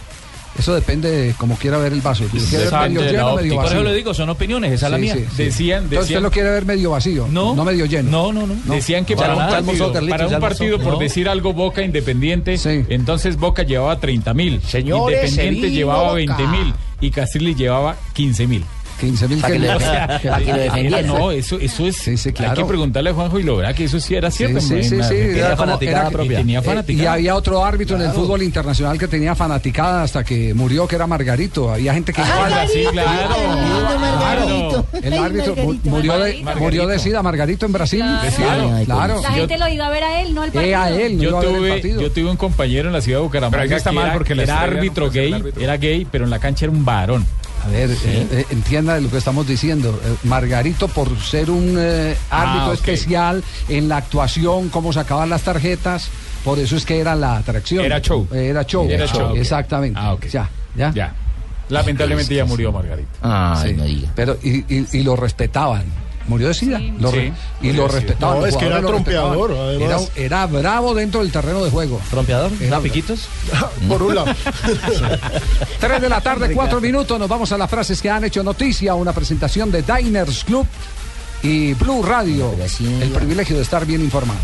Eso 0.59 0.75
depende 0.75 1.09
de 1.09 1.33
cómo 1.35 1.55
quiera 1.55 1.77
ver 1.77 1.93
el 1.93 2.01
vaso. 2.01 2.25
Si 2.29 2.55
ver 2.55 2.71
medio 2.71 3.01
lleno, 3.01 3.27
óptica. 3.29 3.41
medio 3.41 3.55
Por 3.55 3.65
eso 3.65 3.75
vacío. 3.75 3.83
le 3.89 3.95
digo, 3.95 4.13
son 4.13 4.29
opiniones, 4.29 4.71
esa 4.73 4.87
es 4.87 4.91
la 4.91 4.97
mía. 4.97 5.15
sí, 5.15 5.25
sí. 5.35 5.43
Decían, 5.45 5.83
Entonces 5.83 5.99
usted 5.99 6.01
decían, 6.01 6.23
lo 6.23 6.31
quiere 6.31 6.49
ver 6.51 6.65
medio 6.65 6.91
vacío, 6.91 7.27
No. 7.31 7.55
no 7.55 7.63
medio 7.65 7.85
lleno. 7.85 8.11
No, 8.11 8.33
no, 8.33 8.45
no. 8.47 8.73
decían 8.75 9.05
que 9.05 9.15
para 9.15 9.33
un 9.33 9.39
partido, 9.49 9.91
Carlitos, 9.93 10.17
para 10.19 10.27
un 10.27 10.39
partido 10.41 10.79
por 10.79 10.93
No. 10.93 10.99
decir 10.99 11.29
algo 11.29 11.53
Boca 11.53 11.81
Independiente, 11.81 12.57
Sí. 12.57 12.85
entonces 12.89 13.37
Boca 13.37 13.63
llevaba 13.63 13.99
30 13.99 14.33
mil, 14.33 14.61
Independiente 14.73 15.71
llevaba 15.71 16.03
Boca. 16.03 16.13
20 16.15 16.47
mil 16.47 16.73
y 16.99 17.11
Castrilli 17.11 17.55
llevaba 17.55 17.95
15 18.13 18.45
mil. 18.47 18.63
15 19.01 19.27
mil 19.27 19.43
que, 19.43 19.59
lo, 19.59 19.79
para 19.79 20.19
que 20.19 20.51
lo 20.53 20.57
defendiera. 20.59 21.01
no, 21.01 21.31
eso, 21.31 21.59
eso 21.59 21.87
es. 21.87 21.97
Sí, 21.97 22.15
sí, 22.17 22.31
claro. 22.31 22.51
Hay 22.51 22.57
que 22.59 22.65
preguntarle 22.65 23.09
a 23.09 23.13
Juanjo 23.13 23.39
y 23.39 23.43
lo 23.43 23.57
verá 23.57 23.73
que 23.73 23.83
eso 23.85 23.99
sí 23.99 24.15
era 24.15 24.29
cierto. 24.31 24.61
Sí, 24.61 24.83
sí, 24.83 24.97
sí, 25.03 25.15
era 25.15 25.57
fanaticada 25.57 26.01
era- 26.01 26.09
propia. 26.11 26.39
Y 26.39 26.43
tenía 26.43 26.59
Eh, 26.59 26.83
y 26.93 27.05
había 27.05 27.35
otro 27.35 27.65
árbitro 27.65 27.95
en 27.97 28.03
el 28.03 28.11
fútbol 28.11 28.43
internacional 28.43 28.97
que 28.97 29.07
tenía 29.07 29.35
fanaticada 29.35 30.03
hasta 30.03 30.23
que 30.23 30.53
murió, 30.53 30.87
que 30.87 30.95
era 30.95 31.07
Margarito. 31.07 31.71
Había 31.71 31.93
gente 31.93 32.13
que 32.13 32.21
Ah, 32.21 32.65
sí, 32.71 32.83
claro. 32.91 33.35
Margarito. 33.99 34.85
El 35.01 35.13
árbitro 35.13 35.55
Margarito. 35.55 35.89
murió 35.89 36.19
de, 36.19 36.45
murió 36.59 36.87
de 36.87 36.99
sida, 36.99 37.21
Margarito 37.23 37.65
en 37.65 37.71
Brasil. 37.73 38.03
Claro. 38.35 38.71
Claro. 38.85 39.21
La 39.21 39.31
gente 39.31 39.57
lo 39.57 39.67
iba 39.67 39.87
a 39.87 39.89
ver 39.89 40.03
a 40.03 40.21
él, 40.21 40.33
no 40.33 40.41
al 40.43 40.49
Eh, 40.49 40.51
partido. 40.53 40.77
a 40.81 40.89
él, 40.91 41.17
no 41.17 41.23
iba 41.23 41.31
Yo 41.31 41.37
a 41.37 41.41
ver 41.41 41.49
el 41.51 41.57
tuve, 41.57 41.69
partido. 41.69 42.01
yo 42.01 42.11
tuve 42.11 42.29
un 42.31 42.37
compañero 42.37 42.87
en 42.87 42.93
la 42.93 43.01
ciudad 43.01 43.19
de 43.19 43.23
Bucaramanga 43.23 43.57
Pero 43.57 43.65
acá 43.69 43.77
está 43.77 43.89
que 43.89 43.95
mal 43.95 44.11
porque 44.13 44.33
era 44.33 44.61
árbitro 44.61 45.09
gay, 45.09 45.43
era 45.59 45.77
gay, 45.77 46.05
pero 46.09 46.25
en 46.25 46.29
la 46.29 46.39
cancha 46.39 46.65
era 46.65 46.71
un 46.73 46.85
varón. 46.85 47.25
A 47.63 47.67
ver, 47.69 47.91
eh, 47.91 47.95
eh, 48.31 48.45
entienda 48.49 48.95
de 48.95 49.01
lo 49.01 49.09
que 49.09 49.17
estamos 49.17 49.45
diciendo. 49.47 49.99
Eh, 50.03 50.15
Margarito, 50.23 50.87
por 50.87 51.15
ser 51.19 51.49
un 51.51 51.75
eh, 51.79 52.15
árbitro 52.29 52.61
Ah, 52.61 52.67
ok. 52.69 52.73
especial 52.73 53.43
en 53.69 53.87
la 53.89 53.97
actuación, 53.97 54.69
cómo 54.69 54.91
sacaban 54.93 55.29
las 55.29 55.43
tarjetas, 55.43 56.09
por 56.43 56.57
eso 56.59 56.75
es 56.75 56.85
que 56.85 56.99
era 56.99 57.15
la 57.15 57.37
atracción. 57.37 57.85
Era 57.85 58.01
show. 58.01 58.27
Eh, 58.31 58.47
Era 58.49 58.63
show. 58.65 58.89
Era 58.89 59.05
show. 59.07 59.35
Exactamente. 59.35 59.99
Ah, 60.01 60.13
ok. 60.13 60.25
Ya, 60.27 60.49
ya. 60.75 60.91
Ya. 60.93 61.15
Lamentablemente 61.69 62.35
ya 62.35 62.43
murió 62.45 62.71
Margarito. 62.71 63.09
Ay, 63.21 63.69
Sí. 63.71 63.75
no 63.77 63.83
diga. 63.85 64.09
Pero, 64.15 64.37
y, 64.43 64.57
y- 64.75 64.87
y 64.91 65.03
lo 65.03 65.15
respetaban. 65.15 65.83
Murió 66.27 66.47
de 66.49 66.53
sida. 66.53 66.77
Sí. 66.77 66.93
Lo 66.99 67.11
re- 67.11 67.33
Sí, 67.61 67.67
y 67.67 67.71
lo 67.73 67.87
respetaban. 67.87 68.39
No, 68.39 68.45
es 68.45 68.55
que 68.55 68.65
era 68.65 68.81
trompeador. 68.81 69.51
Era, 69.51 69.97
era 70.15 70.45
bravo 70.47 70.93
dentro 70.93 71.21
del 71.21 71.31
terreno 71.31 71.63
de 71.63 71.69
juego. 71.71 71.99
¿Trompeador? 72.09 72.51
Era- 72.59 72.77
¿Da 72.77 72.79
piquitos? 72.81 73.27
Por 73.87 74.01
un 74.03 74.15
lado. 74.15 74.27
3 75.79 76.01
de 76.01 76.09
la 76.09 76.21
tarde, 76.21 76.53
4 76.53 76.79
minutos. 76.81 77.19
Nos 77.19 77.27
vamos 77.29 77.51
a 77.51 77.57
las 77.57 77.69
frases 77.69 78.01
que 78.01 78.09
han 78.09 78.23
hecho 78.23 78.43
noticia. 78.43 78.93
Una 78.95 79.13
presentación 79.13 79.71
de 79.71 79.81
Diners 79.83 80.43
Club 80.43 80.65
y 81.43 81.73
Blue 81.73 82.03
Radio. 82.03 82.53
El 83.01 83.09
privilegio 83.09 83.55
de 83.57 83.63
estar 83.63 83.85
bien 83.85 84.01
informados. 84.01 84.41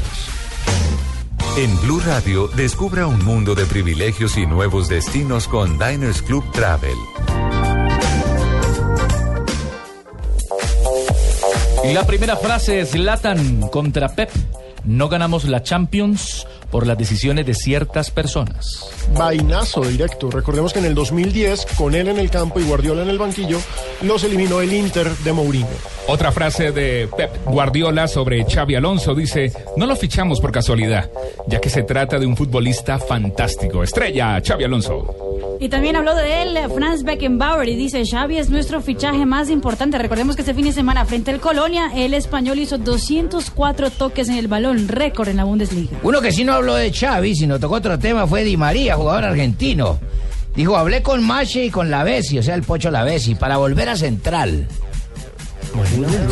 En 1.58 1.80
Blue 1.82 2.00
Radio, 2.06 2.48
descubra 2.50 3.08
un 3.08 3.24
mundo 3.26 3.56
de 3.56 3.66
privilegios 3.66 4.38
y 4.38 4.46
nuevos 4.46 4.90
destinos 4.90 5.48
con 5.48 5.80
Diners 5.80 6.22
Club 6.22 6.44
Travel. 6.52 6.94
La 11.86 12.06
primera 12.06 12.36
frase 12.36 12.82
es 12.82 12.96
Latan 12.96 13.62
contra 13.70 14.10
Pep. 14.10 14.30
No 14.84 15.10
ganamos 15.10 15.46
la 15.46 15.64
Champions 15.64 16.48
por 16.72 16.86
las 16.86 16.98
decisiones 16.98 17.46
de 17.46 17.54
ciertas 17.54 18.12
personas. 18.12 18.90
Vainazo 19.16 19.82
directo. 19.82 20.30
Recordemos 20.30 20.74
que 20.74 20.80
en 20.80 20.86
el 20.86 20.96
2010, 20.96 21.66
con 21.78 21.96
él 21.96 22.08
en 22.08 22.20
el 22.20 22.30
campo 22.30 22.60
y 22.60 22.64
Guardiola 22.64 23.04
en 23.04 23.10
el 23.10 23.18
banquillo, 23.18 23.60
los 24.02 24.24
eliminó 24.24 24.62
el 24.62 24.74
Inter 24.74 25.10
de 25.10 25.34
Mourinho. 25.34 25.68
Otra 26.10 26.32
frase 26.32 26.72
de 26.72 27.10
Pep 27.18 27.32
Guardiola 27.46 28.08
sobre 28.08 28.46
Xavi 28.46 28.76
Alonso 28.76 29.14
dice, 29.14 29.52
no 29.76 29.86
lo 29.86 29.96
fichamos 29.96 30.40
por 30.40 30.54
casualidad, 30.54 31.10
ya 31.48 31.60
que 31.60 31.70
se 31.70 31.84
trata 31.84 32.18
de 32.18 32.26
un 32.26 32.38
futbolista 32.38 32.98
fantástico. 32.98 33.84
Estrella, 33.84 34.42
Xavi 34.42 34.64
Alonso. 34.64 35.58
Y 35.60 35.70
también 35.70 35.96
habló 35.96 36.16
de 36.16 36.44
él 36.44 36.58
Franz 36.74 37.04
Beckenbauer 37.04 37.68
y 37.68 37.76
dice, 37.76 38.06
Xavi 38.06 38.38
es 38.38 38.50
nuestro 38.50 38.82
fichaje 38.82 39.26
más 39.26 39.50
importante. 39.50 39.98
Recordemos 39.98 40.36
que 40.36 40.44
este 40.44 40.54
fin 40.54 40.66
de 40.66 40.72
semana 40.72 41.04
frente 41.06 41.32
al 41.32 41.40
Colonia, 41.40 41.92
el 41.96 42.14
español 42.14 42.60
hizo 42.60 42.78
204 42.78 43.90
toques 43.90 44.30
en 44.30 44.36
el 44.36 44.48
balón, 44.48 44.88
récord 44.88 45.28
en 45.28 45.38
la 45.38 45.44
Bundesliga. 45.44 45.98
Uno 46.04 46.22
que 46.22 46.32
sí 46.32 46.44
no 46.44 46.54
habló 46.58 46.76
de 46.76 46.92
Xavi, 46.92 47.36
sino 47.36 47.60
tocó 47.60 47.76
otro 47.76 47.98
tema 48.00 48.28
fue 48.28 48.44
Di 48.44 48.58
María, 48.58 48.96
jugador 48.96 49.26
argentino. 49.26 50.00
Dijo, 50.56 50.76
hablé 50.76 51.04
con 51.04 51.24
Mache 51.24 51.66
y 51.66 51.70
con 51.70 51.92
Lavesi, 51.92 52.40
o 52.40 52.44
sea, 52.44 52.56
el 52.56 52.64
Pocho 52.64 52.90
Lavesi, 52.90 53.36
para 53.36 53.58
volver 53.58 53.90
a 53.90 53.96
Central. 53.96 54.68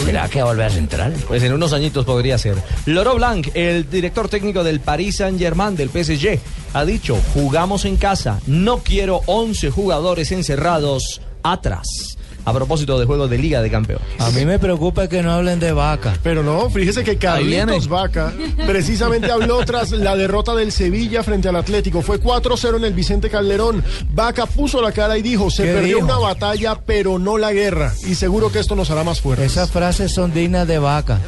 ¿Será 0.04 0.28
que 0.28 0.42
volver 0.42 0.66
a 0.66 0.70
Central? 0.72 1.14
Pues 1.28 1.44
en 1.44 1.54
unos 1.54 1.74
añitos 1.74 2.06
podría 2.06 2.38
ser. 2.40 2.56
Loro 2.88 3.16
Blanc, 3.16 3.50
el 3.54 3.88
director 3.88 4.28
técnico 4.28 4.64
del 4.64 4.80
Paris 4.80 5.18
Saint-Germain 5.18 5.76
del 5.76 5.90
PSG, 5.90 6.40
ha 6.74 6.86
dicho, 6.86 7.18
jugamos 7.36 7.86
en 7.86 7.98
casa, 7.98 8.40
no 8.48 8.80
quiero 8.80 9.22
11 9.28 9.70
jugadores 9.70 10.32
encerrados 10.32 11.22
atrás. 11.44 12.18
A 12.46 12.54
propósito 12.54 13.00
de 13.00 13.06
juegos 13.06 13.30
de 13.30 13.38
Liga 13.38 13.62
de 13.62 13.70
Campeones. 13.72 14.06
A 14.20 14.30
mí 14.32 14.46
me 14.46 14.60
preocupa 14.60 15.08
que 15.08 15.22
no 15.24 15.32
hablen 15.32 15.60
de 15.60 15.72
vaca. 15.72 16.14
Pero 16.24 16.44
no, 16.44 16.70
fíjese 16.70 17.04
que. 17.04 17.18
Carlitos 17.18 17.88
Vaca 17.88 18.32
precisamente 18.68 19.32
habló 19.32 19.66
tras 19.66 19.92
la 19.92 20.16
derrota 20.16 20.54
del 20.56 20.72
Sevilla 20.72 21.24
frente 21.24 21.50
al 21.50 21.56
Atlético. 21.56 22.02
Fue 22.02 22.20
4-0 22.22 22.78
en 22.78 22.84
el 22.86 22.94
Vicente 22.94 23.30
Calderón. 23.30 23.84
Vaca 24.14 24.46
puso 24.46 24.82
la 24.82 24.92
cara 24.92 25.18
y 25.18 25.22
dijo, 25.22 25.50
se 25.50 25.64
¿Qué 25.64 25.74
perdió 25.74 25.96
dijo? 25.98 26.08
una 26.08 26.18
batalla, 26.20 26.80
pero 26.86 27.18
no 27.18 27.38
la 27.38 27.52
guerra. 27.52 27.94
Y 28.08 28.16
seguro 28.16 28.52
que 28.52 28.60
esto 28.60 28.76
nos 28.76 28.92
hará 28.92 29.04
más 29.04 29.22
fuertes. 29.22 29.52
Esas 29.52 29.72
frases 29.72 30.12
son 30.12 30.34
dignas 30.34 30.68
de 30.68 30.78
vaca. 30.78 31.20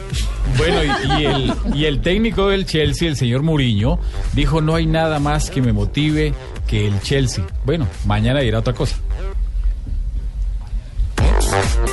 Bueno, 0.57 0.81
y, 0.83 1.21
y 1.21 1.25
el, 1.25 1.53
y 1.73 1.85
el 1.85 2.01
técnico 2.01 2.49
del 2.49 2.65
Chelsea, 2.65 3.07
el 3.07 3.15
señor 3.17 3.43
Muriño, 3.43 3.99
dijo 4.33 4.61
no 4.61 4.75
hay 4.75 4.85
nada 4.85 5.19
más 5.19 5.49
que 5.49 5.61
me 5.61 5.73
motive 5.73 6.33
que 6.67 6.87
el 6.87 7.01
Chelsea. 7.01 7.45
Bueno, 7.65 7.87
mañana 8.05 8.39
dirá 8.41 8.59
otra 8.59 8.73
cosa. 8.73 8.95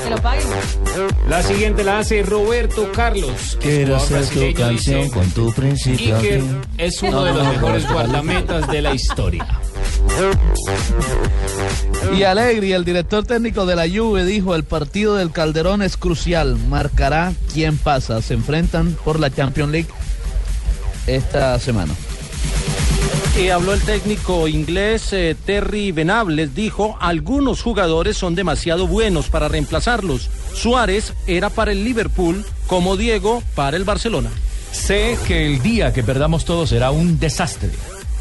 Que 0.02 0.10
lo 0.10 0.16
paguen. 0.22 0.46
La 1.28 1.42
siguiente 1.42 1.84
la 1.84 1.98
hace 1.98 2.22
Roberto 2.22 2.90
Carlos. 2.92 3.56
Quiero 3.60 3.98
ser 4.00 4.24
tu 4.26 4.40
canción 4.54 5.02
dice, 5.02 5.10
con 5.10 5.30
tu 5.30 5.52
principio. 5.52 6.16
Iker 6.16 6.42
es 6.78 7.02
uno 7.02 7.12
No, 7.12 7.24
de 7.24 7.32
los 7.34 7.44
no, 7.44 7.52
mejores 7.52 7.84
no. 7.84 7.92
guardametas 7.92 8.68
de 8.68 8.82
la 8.82 8.94
historia. 8.94 9.46
Y 12.16 12.22
Alegri, 12.22 12.72
el 12.72 12.84
director 12.84 13.24
técnico 13.24 13.66
de 13.66 13.76
la 13.76 13.88
Juve, 13.88 14.24
dijo, 14.24 14.54
el 14.54 14.64
partido 14.64 15.16
del 15.16 15.30
Calderón 15.30 15.82
es 15.82 15.96
crucial, 15.96 16.56
marcará 16.68 17.32
quién 17.52 17.76
pasa. 17.78 18.20
Se 18.22 18.34
enfrentan 18.34 18.96
por 19.04 19.18
la 19.18 19.30
Champions 19.30 19.72
League 19.72 19.88
esta 21.06 21.58
semana. 21.58 21.92
Y 23.36 23.48
habló 23.48 23.74
el 23.74 23.80
técnico 23.80 24.46
inglés 24.46 25.12
eh, 25.12 25.34
Terry 25.44 25.90
Venables, 25.90 26.54
dijo, 26.54 26.96
algunos 27.00 27.62
jugadores 27.62 28.16
son 28.16 28.36
demasiado 28.36 28.86
buenos 28.86 29.28
para 29.28 29.48
reemplazarlos. 29.48 30.30
Suárez 30.54 31.14
era 31.26 31.50
para 31.50 31.72
el 31.72 31.82
Liverpool, 31.82 32.44
como 32.68 32.96
Diego 32.96 33.42
para 33.56 33.76
el 33.76 33.82
Barcelona. 33.82 34.30
Sé 34.70 35.18
que 35.26 35.46
el 35.46 35.60
día 35.62 35.92
que 35.92 36.04
perdamos 36.04 36.44
todo 36.44 36.64
será 36.64 36.92
un 36.92 37.18
desastre. 37.18 37.70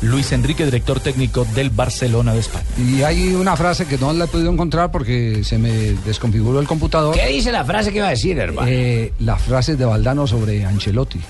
Luis 0.02 0.32
Enrique, 0.32 0.66
director 0.66 1.00
técnico 1.00 1.46
del 1.54 1.70
Barcelona 1.70 2.34
de 2.34 2.40
España. 2.40 2.66
Y 2.78 3.04
hay 3.04 3.36
una 3.36 3.56
frase 3.56 3.86
que 3.86 4.00
no 4.00 4.12
la 4.14 4.26
he 4.26 4.28
podido 4.28 4.52
encontrar 4.52 4.92
porque 4.92 5.44
se 5.44 5.60
me 5.60 5.72
desconfiguró 6.06 6.60
el 6.60 6.68
computador. 6.68 7.16
¿Qué 7.16 7.28
dice 7.28 7.52
la 7.52 7.64
frase 7.64 7.92
que 7.92 8.00
iba 8.00 8.08
a 8.08 8.12
decir, 8.12 8.40
hermano? 8.40 8.68
Eh, 8.68 9.14
la 9.20 9.38
frase 9.38 9.76
de 9.76 9.86
Valdano 9.86 10.26
sobre 10.26 10.66
Ancelotti. 10.66 11.22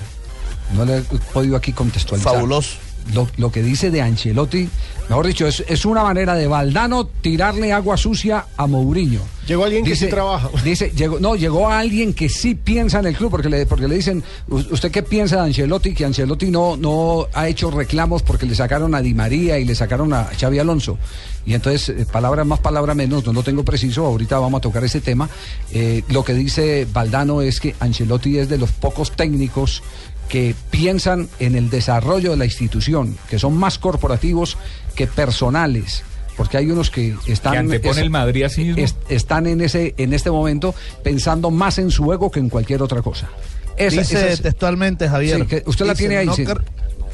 No 0.74 0.86
le 0.86 0.98
he 0.98 1.02
podido 1.02 1.56
aquí 1.56 1.72
contextualizar. 1.72 2.32
Fabuloso. 2.32 2.78
Lo, 3.12 3.28
lo 3.36 3.52
que 3.52 3.62
dice 3.62 3.90
de 3.90 4.00
Ancelotti, 4.00 4.66
mejor 5.10 5.26
dicho, 5.26 5.46
es, 5.46 5.62
es 5.68 5.84
una 5.84 6.02
manera 6.02 6.34
de 6.34 6.46
Valdano 6.46 7.06
tirarle 7.06 7.70
agua 7.72 7.96
sucia 7.98 8.46
a 8.56 8.66
Mourinho. 8.66 9.20
Llegó 9.46 9.64
alguien 9.64 9.84
que 9.84 9.94
sí 9.94 10.06
trabaja. 10.06 10.48
Dice, 10.64 10.90
llegó, 10.96 11.20
no, 11.20 11.36
llegó 11.36 11.68
alguien 11.68 12.14
que 12.14 12.30
sí 12.30 12.54
piensa 12.54 13.00
en 13.00 13.06
el 13.06 13.14
club, 13.14 13.30
porque 13.30 13.50
le, 13.50 13.66
porque 13.66 13.86
le 13.88 13.96
dicen, 13.96 14.24
"U- 14.48 14.56
¿usted 14.70 14.90
qué 14.90 15.02
piensa 15.02 15.36
de 15.36 15.42
Ancelotti? 15.42 15.92
Que 15.92 16.06
Ancelotti 16.06 16.50
no, 16.50 16.78
no 16.78 17.26
ha 17.34 17.46
hecho 17.46 17.70
reclamos 17.70 18.22
porque 18.22 18.46
le 18.46 18.54
sacaron 18.54 18.94
a 18.94 19.02
Di 19.02 19.12
María 19.12 19.58
y 19.58 19.66
le 19.66 19.74
sacaron 19.74 20.14
a 20.14 20.30
Xavi 20.40 20.58
Alonso. 20.60 20.96
Y 21.44 21.52
entonces, 21.52 21.90
eh, 21.90 22.06
palabra 22.10 22.44
más, 22.44 22.60
palabra 22.60 22.94
menos, 22.94 23.26
no 23.26 23.34
lo 23.34 23.42
tengo 23.42 23.62
preciso, 23.66 24.06
ahorita 24.06 24.38
vamos 24.38 24.58
a 24.60 24.62
tocar 24.62 24.82
ese 24.82 25.02
tema. 25.02 25.28
Eh, 25.72 26.02
lo 26.08 26.24
que 26.24 26.32
dice 26.32 26.86
Valdano 26.90 27.42
es 27.42 27.60
que 27.60 27.74
Ancelotti 27.80 28.38
es 28.38 28.48
de 28.48 28.56
los 28.56 28.72
pocos 28.72 29.12
técnicos 29.12 29.82
que 30.28 30.54
piensan 30.70 31.28
en 31.38 31.54
el 31.54 31.70
desarrollo 31.70 32.30
de 32.32 32.36
la 32.36 32.44
institución, 32.44 33.16
que 33.28 33.38
son 33.38 33.56
más 33.56 33.78
corporativos 33.78 34.56
que 34.94 35.06
personales. 35.06 36.02
Porque 36.36 36.56
hay 36.56 36.68
unos 36.70 36.90
que 36.90 37.14
están 37.28 37.68
Que 37.70 37.76
el 38.00 38.10
Madrid 38.10 38.42
a 38.42 38.48
sí 38.48 38.64
mismo. 38.64 38.82
es- 38.82 38.96
están 39.08 39.46
en 39.46 39.60
ese 39.60 39.94
en 39.98 40.12
este 40.12 40.30
momento 40.32 40.74
pensando 41.04 41.52
más 41.52 41.78
en 41.78 41.92
su 41.92 42.12
ego 42.12 42.30
que 42.30 42.40
en 42.40 42.48
cualquier 42.48 42.82
otra 42.82 43.02
cosa. 43.02 43.28
Esa- 43.76 44.00
Dice 44.00 44.16
esa 44.16 44.26
es- 44.28 44.42
textualmente, 44.42 45.08
Javier. 45.08 45.40
Sí, 45.42 45.46
que 45.46 45.62
usted 45.66 45.86
la 45.86 45.94
tiene 45.94 46.16
ahí, 46.16 46.26
no 46.26 46.34
sí. 46.34 46.44
cre- 46.44 46.64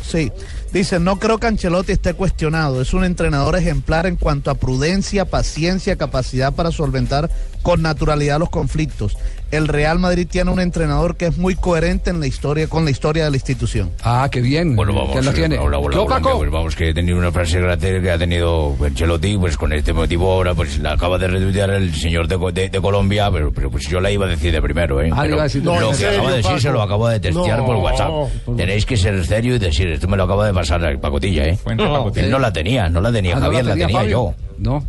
Sí, 0.03 0.33
dice, 0.73 0.99
no 0.99 1.19
creo 1.19 1.39
que 1.39 1.47
Ancelotti 1.47 1.93
esté 1.93 2.15
cuestionado. 2.15 2.81
Es 2.81 2.95
un 2.95 3.05
entrenador 3.05 3.55
ejemplar 3.57 4.07
en 4.07 4.17
cuanto 4.17 4.51
a 4.51 4.55
prudencia, 4.55 5.27
paciencia, 5.27 5.97
capacidad 5.97 6.55
para 6.55 6.73
solventar 6.73 7.31
con 7.63 7.83
naturalidad 7.83 8.39
los 8.39 8.49
conflictos. 8.49 9.19
El 9.51 9.67
Real 9.67 9.99
Madrid 9.99 10.29
tiene 10.31 10.51
un 10.53 10.61
entrenador 10.61 11.17
que 11.17 11.27
es 11.27 11.37
muy 11.37 11.57
coherente 11.57 12.11
en 12.11 12.21
la 12.21 12.29
historia, 12.29 12.69
con 12.69 12.85
la 12.85 12.93
historia 12.93 13.25
de 13.25 13.31
la 13.31 13.37
institución. 13.37 13.91
Ah, 14.03 14.29
qué 14.31 14.41
bien. 14.41 14.77
Bueno, 14.77 14.93
vamos. 14.95 15.11
¿Quién 15.11 15.25
la 15.25 15.33
tiene? 15.33 15.59
Hola, 15.59 15.79
hola, 15.79 15.97
¿Yo, 15.97 16.05
hola, 16.05 16.17
Paco? 16.21 16.39
pues 16.39 16.51
vamos, 16.53 16.77
que 16.77 16.91
he 16.91 16.95
tenido 16.95 17.19
una 17.19 17.33
frase 17.33 17.61
grande 17.61 18.01
que 18.01 18.11
ha 18.13 18.17
tenido 18.19 18.77
Ancelotti, 18.85 19.37
pues 19.39 19.57
con 19.57 19.73
este 19.73 19.93
motivo 19.93 20.33
ahora, 20.33 20.55
pues 20.55 20.79
la 20.79 20.93
acaba 20.93 21.19
de 21.19 21.27
retuitear 21.27 21.71
el 21.71 21.93
señor 21.95 22.29
de, 22.29 22.39
Co- 22.39 22.53
de- 22.53 22.69
de 22.69 22.81
Colombia, 22.81 23.29
pero, 23.33 23.53
pero 23.53 23.71
pues 23.73 23.89
yo 23.89 23.99
la 24.01 24.11
iba 24.13 24.27
a 24.27 24.29
decir 24.29 24.53
de 24.53 24.63
primero, 24.63 25.01
¿eh? 25.03 25.11
Ah, 25.13 25.23
Pero 25.23 25.35
iba 25.35 25.41
a 25.43 25.45
decir 25.45 25.63
de 25.63 25.67
lo 25.67 25.73
que 25.75 25.81
No, 25.81 25.91
acaba 25.91 26.31
de 26.31 26.37
decir 26.37 26.61
se 26.61 26.71
lo 26.71 26.83
acabo 26.83 27.09
de 27.09 27.19
testear 27.21 27.59
No. 27.59 27.67
por 27.67 27.77
WhatsApp. 27.77 28.11
Tenéis 28.57 28.87
que 28.87 28.97
ser 28.97 29.27
serio 29.27 29.57
y 29.57 29.59
decir, 29.59 29.89
esto 29.89 30.07
me 30.07 30.17
lo 30.17 30.23
acaba 30.25 30.47
de 30.47 30.55
pasar 30.55 30.85
a 30.85 30.97
Pacotilla, 31.01 31.45
¿eh? 31.47 31.59
Pacotilla. 31.65 32.25
Él 32.27 32.31
no 32.31 32.39
la 32.39 32.53
tenía, 32.53 32.89
no 32.89 33.01
la 33.01 33.11
tenía 33.11 33.33
Ah, 33.37 33.41
¿no 33.41 33.47
Javier, 33.47 33.65
la 33.65 33.73
tenía, 33.73 33.89
Fabio? 33.89 34.11
yo. 34.11 34.35
No. 34.59 34.85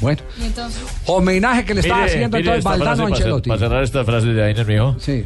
Bueno. 0.00 0.22
Homenaje 1.06 1.64
que 1.64 1.74
le 1.74 1.80
está 1.80 1.94
Mire, 1.94 2.06
haciendo 2.06 2.36
mire 2.36 2.56
entonces 2.56 2.64
Valdano 2.64 3.06
Ancelotti. 3.06 3.48
Para 3.48 3.60
cerrar 3.60 3.82
esta 3.82 4.04
frase 4.04 4.26
de 4.28 4.42
Ainer, 4.44 4.66
mijo. 4.66 4.96
Sí. 4.98 5.24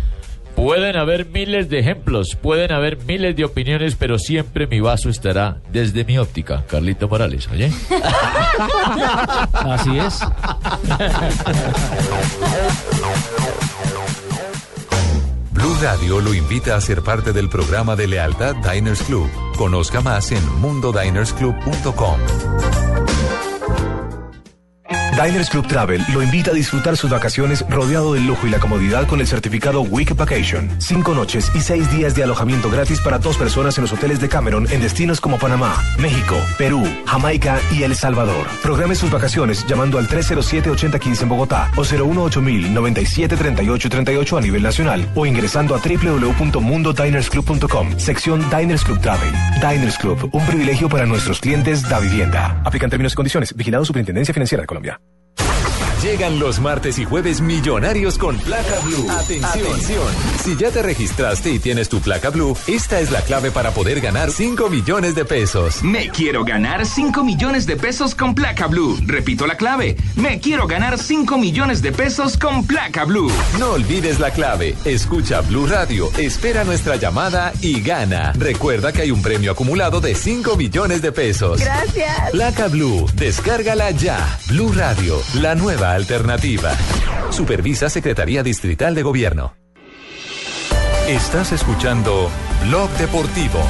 Pueden 0.54 0.96
haber 0.96 1.26
miles 1.26 1.70
de 1.70 1.78
ejemplos, 1.78 2.36
pueden 2.40 2.72
haber 2.72 2.98
miles 3.04 3.34
de 3.36 3.44
opiniones, 3.44 3.94
pero 3.94 4.18
siempre 4.18 4.66
mi 4.66 4.80
vaso 4.80 5.08
estará 5.08 5.58
desde 5.72 6.04
mi 6.04 6.18
óptica. 6.18 6.64
Carlito 6.66 7.08
Morales, 7.08 7.48
¿oye? 7.48 7.72
Así 9.52 9.98
es. 9.98 10.20
Blue 15.52 15.76
Radio 15.82 16.20
lo 16.20 16.34
invita 16.34 16.76
a 16.76 16.80
ser 16.80 17.02
parte 17.02 17.32
del 17.32 17.48
programa 17.48 17.96
de 17.96 18.08
lealtad 18.08 18.54
Diners 18.56 19.02
Club. 19.02 19.30
Conozca 19.56 20.00
más 20.00 20.30
en 20.32 20.46
mundodinersclub.com. 20.60 22.18
Diners 25.12 25.50
Club 25.50 25.66
Travel 25.66 26.02
lo 26.12 26.22
invita 26.22 26.52
a 26.52 26.54
disfrutar 26.54 26.96
sus 26.96 27.10
vacaciones 27.10 27.64
rodeado 27.68 28.14
del 28.14 28.26
lujo 28.26 28.46
y 28.46 28.50
la 28.50 28.58
comodidad 28.58 29.06
con 29.06 29.20
el 29.20 29.26
certificado 29.26 29.82
Week 29.82 30.14
Vacation. 30.14 30.70
Cinco 30.78 31.12
noches 31.14 31.50
y 31.54 31.60
seis 31.60 31.90
días 31.90 32.14
de 32.14 32.22
alojamiento 32.22 32.70
gratis 32.70 33.00
para 33.00 33.18
dos 33.18 33.36
personas 33.36 33.76
en 33.76 33.82
los 33.82 33.92
hoteles 33.92 34.20
de 34.20 34.28
Cameron 34.28 34.68
en 34.70 34.80
destinos 34.80 35.20
como 35.20 35.36
Panamá, 35.38 35.76
México, 35.98 36.36
Perú, 36.56 36.84
Jamaica 37.06 37.58
y 37.72 37.82
El 37.82 37.96
Salvador. 37.96 38.46
Programe 38.62 38.94
sus 38.94 39.10
vacaciones 39.10 39.66
llamando 39.66 39.98
al 39.98 40.06
307-8015 40.08 41.22
en 41.22 41.28
Bogotá 41.28 41.72
o 41.76 41.82
018-973838 41.82 44.38
a 44.38 44.40
nivel 44.40 44.62
nacional 44.62 45.06
o 45.14 45.26
ingresando 45.26 45.74
a 45.74 45.78
www.mundodinersclub.com, 45.78 47.98
sección 47.98 48.48
Diners 48.48 48.84
Club 48.84 49.00
Travel. 49.00 49.32
Diners 49.60 49.98
Club, 49.98 50.30
un 50.32 50.46
privilegio 50.46 50.88
para 50.88 51.04
nuestros 51.04 51.40
clientes 51.40 51.82
da 51.88 51.98
vivienda. 51.98 52.62
Aplican 52.64 52.90
términos 52.90 53.12
y 53.12 53.16
condiciones. 53.16 53.52
Vigilado 53.54 53.84
Superintendencia 53.84 54.32
Financiera 54.32 54.62
de 54.62 54.66
Colombia. 54.66 55.00
Llegan 56.02 56.38
los 56.38 56.60
martes 56.60 56.98
y 56.98 57.04
jueves 57.04 57.42
millonarios 57.42 58.16
con 58.16 58.38
placa 58.38 58.80
blue. 58.84 59.10
Atención. 59.10 60.08
Si 60.42 60.56
ya 60.56 60.70
te 60.70 60.80
registraste 60.80 61.50
y 61.50 61.58
tienes 61.58 61.90
tu 61.90 62.00
placa 62.00 62.30
blue, 62.30 62.56
esta 62.66 63.00
es 63.00 63.10
la 63.10 63.20
clave 63.20 63.50
para 63.50 63.72
poder 63.72 64.00
ganar 64.00 64.30
5 64.30 64.70
millones 64.70 65.14
de 65.14 65.26
pesos. 65.26 65.82
Me 65.82 66.08
quiero 66.08 66.42
ganar 66.42 66.86
5 66.86 67.22
millones 67.22 67.66
de 67.66 67.76
pesos 67.76 68.14
con 68.14 68.34
placa 68.34 68.66
blue. 68.66 68.98
Repito 69.04 69.46
la 69.46 69.58
clave. 69.58 69.94
Me 70.16 70.40
quiero 70.40 70.66
ganar 70.66 70.98
5 70.98 71.36
millones 71.36 71.82
de 71.82 71.92
pesos 71.92 72.38
con 72.38 72.66
placa 72.66 73.04
blue. 73.04 73.30
No 73.58 73.72
olvides 73.72 74.20
la 74.20 74.30
clave. 74.30 74.76
Escucha 74.86 75.42
Blue 75.42 75.66
Radio, 75.66 76.08
espera 76.16 76.64
nuestra 76.64 76.96
llamada 76.96 77.52
y 77.60 77.82
gana. 77.82 78.32
Recuerda 78.38 78.90
que 78.92 79.02
hay 79.02 79.10
un 79.10 79.20
premio 79.20 79.52
acumulado 79.52 80.00
de 80.00 80.14
5 80.14 80.56
millones 80.56 81.02
de 81.02 81.12
pesos. 81.12 81.60
Gracias. 81.60 82.30
Placa 82.30 82.68
Blue, 82.68 83.06
descárgala 83.16 83.90
ya. 83.90 84.38
Blue 84.48 84.72
Radio, 84.72 85.20
la 85.34 85.54
nueva 85.54 85.89
alternativa. 85.94 86.72
Supervisa 87.30 87.88
Secretaría 87.88 88.42
Distrital 88.42 88.94
de 88.94 89.02
Gobierno. 89.02 89.54
Estás 91.08 91.52
escuchando 91.52 92.30
Blog 92.66 92.90
Deportivo. 92.98 93.60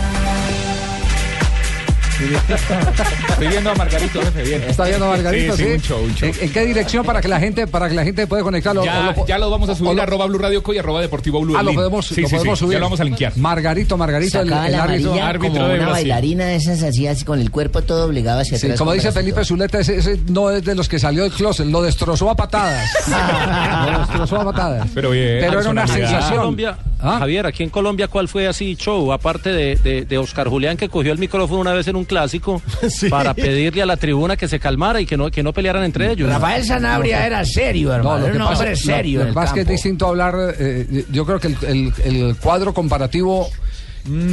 Estoy 3.30 3.48
viendo 3.48 3.70
a 3.70 3.74
Margarito, 3.74 4.20
jefe, 4.20 4.42
bien. 4.42 4.62
Está 4.68 4.84
viendo 4.84 5.06
a 5.06 5.08
Margarito, 5.10 5.56
sí. 5.56 5.62
Sí, 5.62 5.68
sí, 5.68 5.74
un 5.74 5.80
show, 5.82 6.00
un 6.02 6.14
show. 6.14 6.28
¿En, 6.28 6.34
en 6.44 6.52
qué 6.52 6.64
dirección 6.66 7.04
para 7.04 7.20
que 7.20 7.28
la 7.28 7.40
gente 7.40 7.66
para 7.66 7.88
que 7.88 7.94
la 7.94 8.04
gente 8.04 8.26
pueda 8.26 8.42
conectarlo? 8.42 8.84
Ya, 8.84 9.14
ya 9.26 9.38
lo 9.38 9.50
vamos 9.50 9.68
a 9.68 9.74
subir 9.74 9.98
a 9.98 10.02
arroba 10.02 10.26
Blue 10.26 10.38
Radio 10.38 10.62
Co 10.62 10.72
y 10.74 10.78
arroba 10.78 11.00
Deportivo 11.00 11.40
Blue. 11.40 11.56
Ah, 11.56 11.62
lo 11.62 11.72
podemos, 11.72 12.06
Sí, 12.06 12.20
lo 12.22 12.28
sí, 12.28 12.36
podemos 12.36 12.58
sí, 12.58 12.64
subir. 12.64 12.74
Ya 12.74 12.80
lo 12.80 12.86
vamos 12.86 13.00
a 13.00 13.04
linkear. 13.04 13.36
Margarito, 13.36 13.96
Margarito, 13.96 14.40
el, 14.40 14.48
Sacaba 14.48 14.66
el 14.66 14.72
la 14.72 14.82
árbitro, 14.84 15.10
como 15.52 15.66
una 15.74 15.88
bailarina 15.88 16.46
de 16.46 16.56
esas 16.56 16.82
así, 16.82 17.06
así 17.06 17.24
con 17.24 17.40
el 17.40 17.50
cuerpo 17.50 17.82
todo 17.82 18.06
obligado 18.06 18.40
hacia 18.40 18.58
Sí, 18.58 18.66
atrás. 18.66 18.78
como 18.78 18.92
dice 18.92 19.12
Felipe 19.12 19.44
Zuleta, 19.44 19.78
ese, 19.80 19.96
ese 19.98 20.18
no 20.28 20.50
es 20.50 20.64
de 20.64 20.74
los 20.74 20.88
que 20.88 20.98
salió 20.98 21.22
del 21.22 21.32
closet, 21.32 21.66
lo 21.66 21.82
destrozó 21.82 22.30
a 22.30 22.36
patadas. 22.36 22.88
lo 23.92 23.98
destrozó 24.00 24.40
a 24.40 24.44
patadas. 24.44 24.88
Pero 24.94 25.10
bien. 25.10 25.38
Pero 25.40 25.60
era 25.60 25.70
una 25.70 25.82
Aquí 25.82 25.92
en 25.92 25.98
sensación. 25.98 26.38
Colombia, 26.38 26.76
¿Ah? 27.02 27.16
Javier, 27.18 27.46
aquí 27.46 27.62
en 27.62 27.70
Colombia, 27.70 28.08
¿cuál 28.08 28.28
fue 28.28 28.46
así 28.46 28.76
show? 28.76 29.12
Aparte 29.12 29.50
de, 29.52 29.76
de, 29.76 30.04
de 30.04 30.18
Oscar 30.18 30.48
Julián, 30.48 30.76
que 30.76 30.88
cogió 30.88 31.12
el 31.12 31.18
micrófono 31.18 31.60
una 31.60 31.72
vez 31.72 31.88
en 31.88 31.96
un 31.96 32.04
clásico 32.10 32.60
para 33.10 33.32
pedirle 33.32 33.80
a 33.82 33.86
la 33.86 33.96
tribuna 33.96 34.36
que 34.36 34.48
se 34.48 34.58
calmara 34.58 35.00
y 35.00 35.06
que 35.06 35.16
no, 35.16 35.30
que 35.30 35.42
no 35.42 35.52
pelearan 35.54 35.84
entre 35.84 36.10
ellos. 36.12 36.28
Rafael 36.28 36.64
Sanabria 36.64 37.24
era 37.24 37.44
serio, 37.44 37.94
hermano. 37.94 38.18
lo 38.18 38.26
era 38.26 38.34
un 38.34 38.40
pasa, 38.50 38.58
hombre 38.60 38.76
serio. 38.76 39.20
lo- 39.20 39.26
que 39.28 39.32
pasa 39.32 39.46
es 39.46 39.52
que 39.54 39.60
es 39.60 39.68
distinto 39.68 40.06
hablar. 40.08 40.34
eh, 40.58 41.04
yo 41.10 41.24
creo 41.24 41.38
que 41.40 41.46
el, 41.46 41.56
el- 41.66 41.92
el 42.04 42.36
cuadro 42.36 42.74
comparativo 42.74 43.48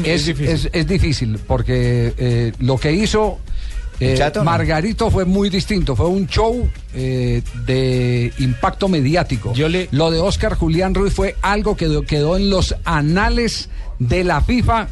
es, 0.03 0.27
es- 0.27 0.69
es 0.73 0.87
difícil. 0.87 1.39
porque 1.47 2.13
eh, 2.17 2.51
lo 2.59 2.77
que 2.77 2.91
hizo 2.93 3.39
eh, 3.99 4.11
¿El 4.11 4.17
Chato, 4.17 4.39
no? 4.39 4.45
Margarito 4.45 5.09
fue 5.09 5.25
muy 5.25 5.49
distinto. 5.49 5.95
Fue 5.95 6.07
un 6.07 6.27
show 6.27 6.69
eh, 6.93 7.41
de 7.65 8.31
impacto 8.39 8.87
mediático. 8.87 9.53
Lo 9.91 10.11
de 10.11 10.19
Oscar 10.19 10.53
Julián 10.55 10.93
Ruiz 10.93 11.13
fue 11.13 11.35
algo 11.41 11.75
que 11.75 12.01
quedó 12.07 12.37
en 12.37 12.49
los 12.51 12.75
anales 12.85 13.69
de 13.99 14.23
la 14.23 14.41
FIFA 14.41 14.87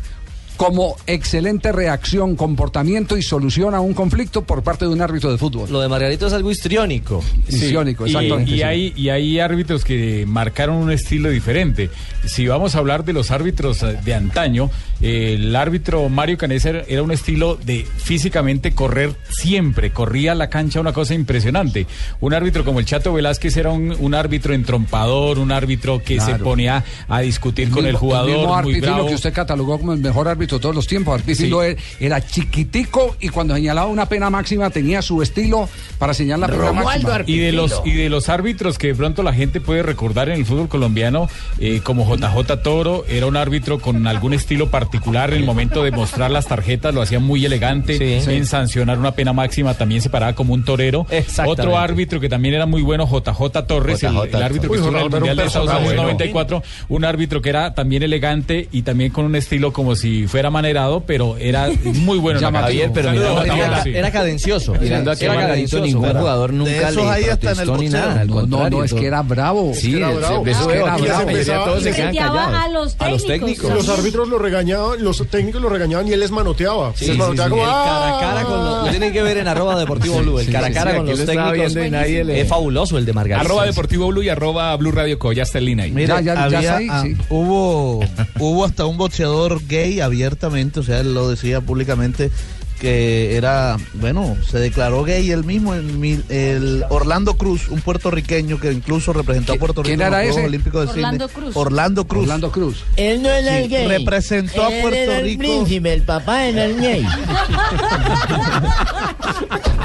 como 0.57 0.95
excelente 1.07 1.71
reacción, 1.71 2.35
comportamiento 2.35 3.17
y 3.17 3.21
solución 3.23 3.75
a 3.75 3.81
un 3.81 3.93
conflicto 3.93 4.43
por 4.43 4.63
parte 4.63 4.85
de 4.85 4.91
un 4.91 5.01
árbitro 5.01 5.31
de 5.31 5.37
fútbol. 5.37 5.69
Lo 5.71 5.81
de 5.81 5.89
Margarito 5.89 6.27
es 6.27 6.33
algo 6.33 6.51
histriónico. 6.51 7.23
Histriónico, 7.47 8.05
y, 8.07 8.09
exactamente, 8.11 8.51
y 8.51 8.55
sí. 8.55 8.63
hay, 8.63 8.93
y 8.95 9.09
hay 9.09 9.39
árbitros 9.39 9.83
que 9.83 10.25
marcaron 10.27 10.77
un 10.77 10.91
estilo 10.91 11.29
diferente. 11.29 11.89
Si 12.25 12.47
vamos 12.47 12.75
a 12.75 12.79
hablar 12.79 13.03
de 13.05 13.13
los 13.13 13.31
árbitros 13.31 13.83
eh, 13.83 13.97
de 14.03 14.13
antaño, 14.13 14.69
eh, 15.01 15.33
el 15.37 15.55
árbitro 15.55 16.07
Mario 16.09 16.37
Canesa 16.37 16.69
era, 16.87 17.03
un 17.03 17.11
estilo 17.11 17.55
de 17.55 17.85
físicamente 17.97 18.71
correr 18.73 19.13
siempre, 19.29 19.91
corría 19.91 20.35
la 20.35 20.49
cancha 20.49 20.79
una 20.79 20.93
cosa 20.93 21.13
impresionante. 21.13 21.85
Un 22.21 22.33
árbitro 22.33 22.63
como 22.63 22.79
el 22.79 22.85
Chato 22.85 23.13
Velázquez 23.13 23.57
era 23.57 23.71
un, 23.71 23.95
un 23.99 24.13
árbitro 24.15 24.53
entrompador, 24.53 25.37
un 25.39 25.51
árbitro 25.51 26.01
que 26.01 26.19
se 26.19 26.35
ponía 26.35 26.83
a 27.09 27.19
discutir 27.19 27.69
con 27.69 27.79
el 27.85 27.91
mismo- 27.93 27.99
jugador. 27.99 28.29
mismo 28.29 28.47
muy 28.47 28.57
Arpifilo 28.57 28.93
bravo. 28.93 29.07
que 29.09 29.15
usted 29.15 29.33
catalogó 29.33 29.77
como 29.77 29.93
el 29.93 29.99
mejor 29.99 30.27
árbitro 30.27 30.44
de 30.53 30.61
todos 30.61 30.75
los 30.75 30.87
tiempos. 30.87 31.15
Arpifilo 31.19 31.61
Sí. 31.61 31.67
era, 31.67 31.81
era 32.19 32.25
chiquitico 32.25 33.15
y 33.19 33.29
cuando 33.29 33.55
señalaba 33.55 33.87
una 33.87 34.07
pena 34.07 34.29
máxima 34.29 34.69
tenía 34.69 35.01
su 35.01 35.21
estilo 35.21 35.67
para 35.97 36.13
señalar 36.13 36.49
la 36.51 36.57
pena 36.57 36.83
máxima. 36.83 37.21
Y 37.25 37.39
de 37.39 37.51
los 37.51 37.81
y 37.85 37.91
de 37.93 38.09
los 38.09 38.29
árbitros 38.29 38.77
que 38.77 38.87
de 38.87 38.95
pronto 38.95 39.23
la 39.23 39.33
gente 39.33 39.61
puede 39.61 39.83
recordar 39.83 40.29
en 40.29 40.35
el 40.35 40.45
fútbol 40.45 40.67
colombiano, 40.69 41.29
eh, 41.59 41.81
como 41.83 42.05
JJ 42.15 42.61
Toro, 42.63 43.05
era 43.09 43.25
un 43.25 43.37
árbitro 43.37 43.79
con 43.79 44.05
algún 44.07 44.33
estilo 44.33 44.69
particular 44.69 45.31
en 45.33 45.39
el 45.39 45.45
momento 45.45 45.83
de 45.83 45.91
mostrar 45.91 46.31
las 46.31 46.47
tarjetas, 46.47 46.93
lo 46.93 47.01
hacía 47.01 47.19
muy 47.19 47.45
elegante, 47.45 47.97
Sí. 48.21 48.31
en 48.31 48.45
sancionar 48.45 48.99
una 48.99 49.13
pena 49.13 49.33
máxima 49.33 49.73
también 49.75 50.01
se 50.01 50.09
paraba 50.09 50.33
como 50.33 50.53
un 50.53 50.63
torero. 50.63 51.05
Otro 51.45 51.77
árbitro 51.77 52.19
que 52.19 52.29
también 52.29 52.53
era 52.55 52.65
muy 52.65 52.81
bueno, 52.81 53.05
JJ 53.07 53.63
Torres, 53.67 54.03
el, 54.03 54.13
JJ 54.13 54.37
el 54.37 54.43
árbitro 54.43 54.69
que 54.69 54.77
Uy, 54.77 54.83
estuvo 54.83 54.97
en 54.97 55.03
el 55.05 55.09
Mundial 55.11 55.37
de 55.37 55.43
Estados. 55.45 55.69
Unidos 55.69 55.85
Bueno. 55.85 56.01
94, 56.03 56.63
un 56.89 57.05
árbitro 57.05 57.41
que 57.41 57.49
era 57.49 57.73
también 57.73 58.03
elegante 58.03 58.67
y 58.71 58.81
también 58.83 59.11
con 59.11 59.25
un 59.25 59.35
estilo 59.35 59.71
como 59.73 59.95
si 59.95 60.27
fuera 60.27 60.34
manerado, 60.49 61.01
pero 61.05 61.37
era 61.37 61.69
muy 61.83 62.17
bueno. 62.19 62.39
Javier, 62.39 62.91
pero 62.93 63.11
mirando 63.11 63.39
aquí, 63.39 63.47
Llamativo, 63.49 63.67
era, 63.73 63.83
sí. 63.83 63.89
era 63.95 64.11
cadencioso. 64.11 64.73
Mirando 64.79 65.11
aquí 65.11 65.25
era 65.25 65.33
a 65.33 65.47
cadencioso. 65.47 65.83
ningún 65.85 66.01
¿verdad? 66.03 66.19
jugador 66.21 66.51
De 66.51 66.57
nunca 66.57 66.89
esos 66.89 67.07
ahí 67.07 67.23
hasta 67.25 67.51
en 67.51 67.59
el 67.59 67.69
boxeo. 67.69 68.25
No, 68.25 68.45
no, 68.47 68.69
no, 68.69 68.83
es 68.83 68.93
que 68.93 69.05
era 69.05 69.21
bravo. 69.21 69.71
Sí, 69.75 69.95
era 69.97 70.09
bravo. 70.11 70.45
Es 70.45 70.57
que 70.57 70.73
era 70.73 70.93
Ah, 70.93 70.97
bravo. 70.97 71.21
y 71.29 71.33
empezaba- 71.33 71.77
Y 71.77 71.81
seteaba 71.83 72.63
a 72.63 73.09
los 73.09 73.25
técnicos. 73.25 73.71
Los 73.73 73.89
árbitros 73.89 74.27
lo 74.27 74.37
regañaban, 74.39 75.03
los 75.03 75.27
técnicos 75.29 75.61
lo 75.61 75.69
regañaban 75.69 76.07
y 76.07 76.13
él 76.13 76.19
les 76.19 76.31
manoteaba. 76.31 76.93
Sí, 76.95 77.07
les 77.07 77.17
manoteaba 77.17 77.49
sí. 77.49 77.51
como 77.51 77.63
"Ah". 77.65 77.85
cara 77.85 78.17
a 78.17 78.19
cara 78.19 78.43
con 78.45 78.65
los, 78.65 78.83
lo 78.85 78.89
tienen 78.89 79.13
que 79.13 79.23
ver 79.23 79.37
en 79.37 79.47
arroba 79.47 79.77
deportivo 79.79 80.19
blue. 80.19 80.39
El 80.39 80.51
cara 80.51 80.67
a 80.67 80.71
cara 80.71 80.95
con 80.97 81.05
los 81.07 81.25
técnicos. 81.25 81.73
le- 81.73 82.41
Es 82.41 82.47
fabuloso 82.47 82.97
el 82.97 83.05
de 83.05 83.13
Margarito. 83.13 83.45
Arroba 83.47 83.65
Deportivo 83.65 84.07
Blue 84.07 84.23
y 84.23 84.29
arroba 84.29 84.75
Blue 84.77 84.91
Radio 84.91 85.17
Co. 85.19 85.31
Ya 85.33 85.43
está 85.43 85.57
el 85.59 85.65
link 85.65 85.79
ahí. 85.79 85.91
Mire, 85.91 86.11
había, 86.13 86.33
ah, 86.89 87.03
hubo, 87.29 87.99
hubo 88.39 88.65
hasta 88.65 88.85
un 88.85 88.97
boxeador 88.97 89.59
gay 89.67 89.99
abiertamente, 90.25 90.79
o 90.79 90.83
sea, 90.83 90.99
él 90.99 91.13
lo 91.13 91.29
decía 91.29 91.61
públicamente 91.61 92.31
que 92.79 93.37
era, 93.37 93.77
bueno, 93.93 94.35
se 94.49 94.59
declaró 94.59 95.03
gay 95.03 95.31
él 95.31 95.45
mismo, 95.45 95.73
en 95.75 95.97
mil- 95.99 96.25
el 96.29 96.83
Orlando 96.89 97.37
Cruz, 97.37 97.69
un 97.69 97.79
puertorriqueño 97.79 98.59
que 98.59 98.73
incluso 98.73 99.13
representó 99.13 99.53
a 99.53 99.55
Puerto 99.55 99.81
Rico 99.81 99.93
en 99.93 99.99
los 100.11 100.19
Juegos? 100.19 100.37
Olímpicos 100.43 100.85
de 100.85 100.91
Orlando 100.91 101.27
Sydney. 101.29 101.43
Cruz. 101.43 101.55
Orlando 101.55 102.05
Cruz. 102.07 102.23
Orlando 102.23 102.51
Cruz. 102.51 102.83
Él 102.97 103.21
no 103.21 103.29
era 103.29 103.49
Sí, 103.57 103.63
el 103.63 103.69
gay. 103.69 103.87
representó 103.87 104.63
a 104.65 104.69
Puerto 104.69 104.89
era 104.93 105.19
el 105.19 105.23
Rico. 105.25 105.39
príncipe, 105.39 105.93
el 105.93 106.01
papá 106.01 106.45
era 106.47 106.65
el 106.65 106.81
gay. 106.81 107.05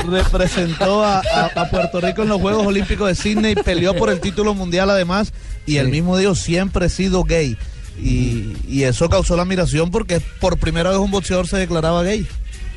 representó 0.09 1.05
a, 1.05 1.19
a- 1.21 1.51
a 1.63 1.71
Puerto 1.71 2.01
Rico 2.01 2.23
en 2.23 2.29
los 2.29 2.41
Juegos 2.41 2.67
Olímpicos 2.67 3.07
de 3.09 3.15
Sydney, 3.15 3.55
peleó 3.55 3.95
por 3.95 4.11
el 4.11 4.21
título 4.21 4.55
mundial 4.55 4.91
además, 4.91 5.33
y 5.67 5.77
el 5.77 5.89
mismo 5.89 6.17
dijo, 6.19 6.35
siempre 6.35 6.87
he 6.87 6.89
sido 6.89 7.23
gay. 7.25 7.57
Y, 8.03 8.55
y 8.69 8.83
eso 8.85 9.09
causó 9.09 9.37
la 9.37 9.43
admiración 9.43 9.91
porque 9.91 10.21
por 10.41 10.59
primera 10.59 10.91
vez 10.91 10.99
un 10.99 11.11
boxeador 11.11 11.47
se 11.47 11.57
declaraba 11.59 12.03
gay. 12.03 12.27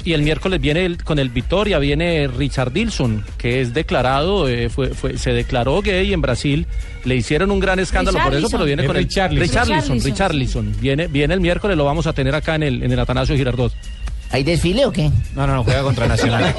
Y 0.05 0.11
el 0.11 0.21
miércoles 0.21 0.59
viene 0.59 0.85
el- 0.85 1.01
con 1.01 1.17
el 1.17 1.29
Vitoria, 1.29 1.79
viene 1.79 2.27
Richard 2.27 2.73
Dilson, 2.73 3.23
que 3.37 3.61
es 3.61 3.73
declarado, 3.73 4.49
eh, 4.49 4.67
fue, 4.69 4.89
fue- 4.89 5.17
se 5.17 5.31
declaró 5.31 5.81
gay 5.81 6.11
en 6.11 6.19
Brasil. 6.21 6.67
Le 7.05 7.15
hicieron 7.15 7.51
un 7.51 7.61
gran 7.61 7.79
escándalo 7.79 8.17
por 8.25 8.33
eso, 8.35 8.49
pero 8.51 8.65
viene 8.65 8.81
Es 8.81 8.87
con 8.87 8.97
el. 8.97 9.03
Richarlison. 9.03 9.47
Richarlison, 9.47 10.01
Richarlison. 10.03 10.75
Viene, 10.81 11.07
viene 11.07 11.33
el 11.33 11.39
miércoles, 11.39 11.77
lo 11.77 11.85
vamos 11.85 12.05
a 12.05 12.11
tener 12.11 12.35
acá 12.35 12.55
en 12.55 12.63
el, 12.63 12.83
en 12.83 12.91
el 12.91 12.99
Atanasio 12.99 13.35
Girardot. 13.37 13.71
¿Hay 14.33 14.43
desfile 14.43 14.83
o 14.87 14.91
qué? 14.91 15.11
No, 15.35 15.45
no, 15.45 15.53
no, 15.53 15.63
juega 15.63 15.83
contra 15.83 16.07
Nacional. 16.07 16.55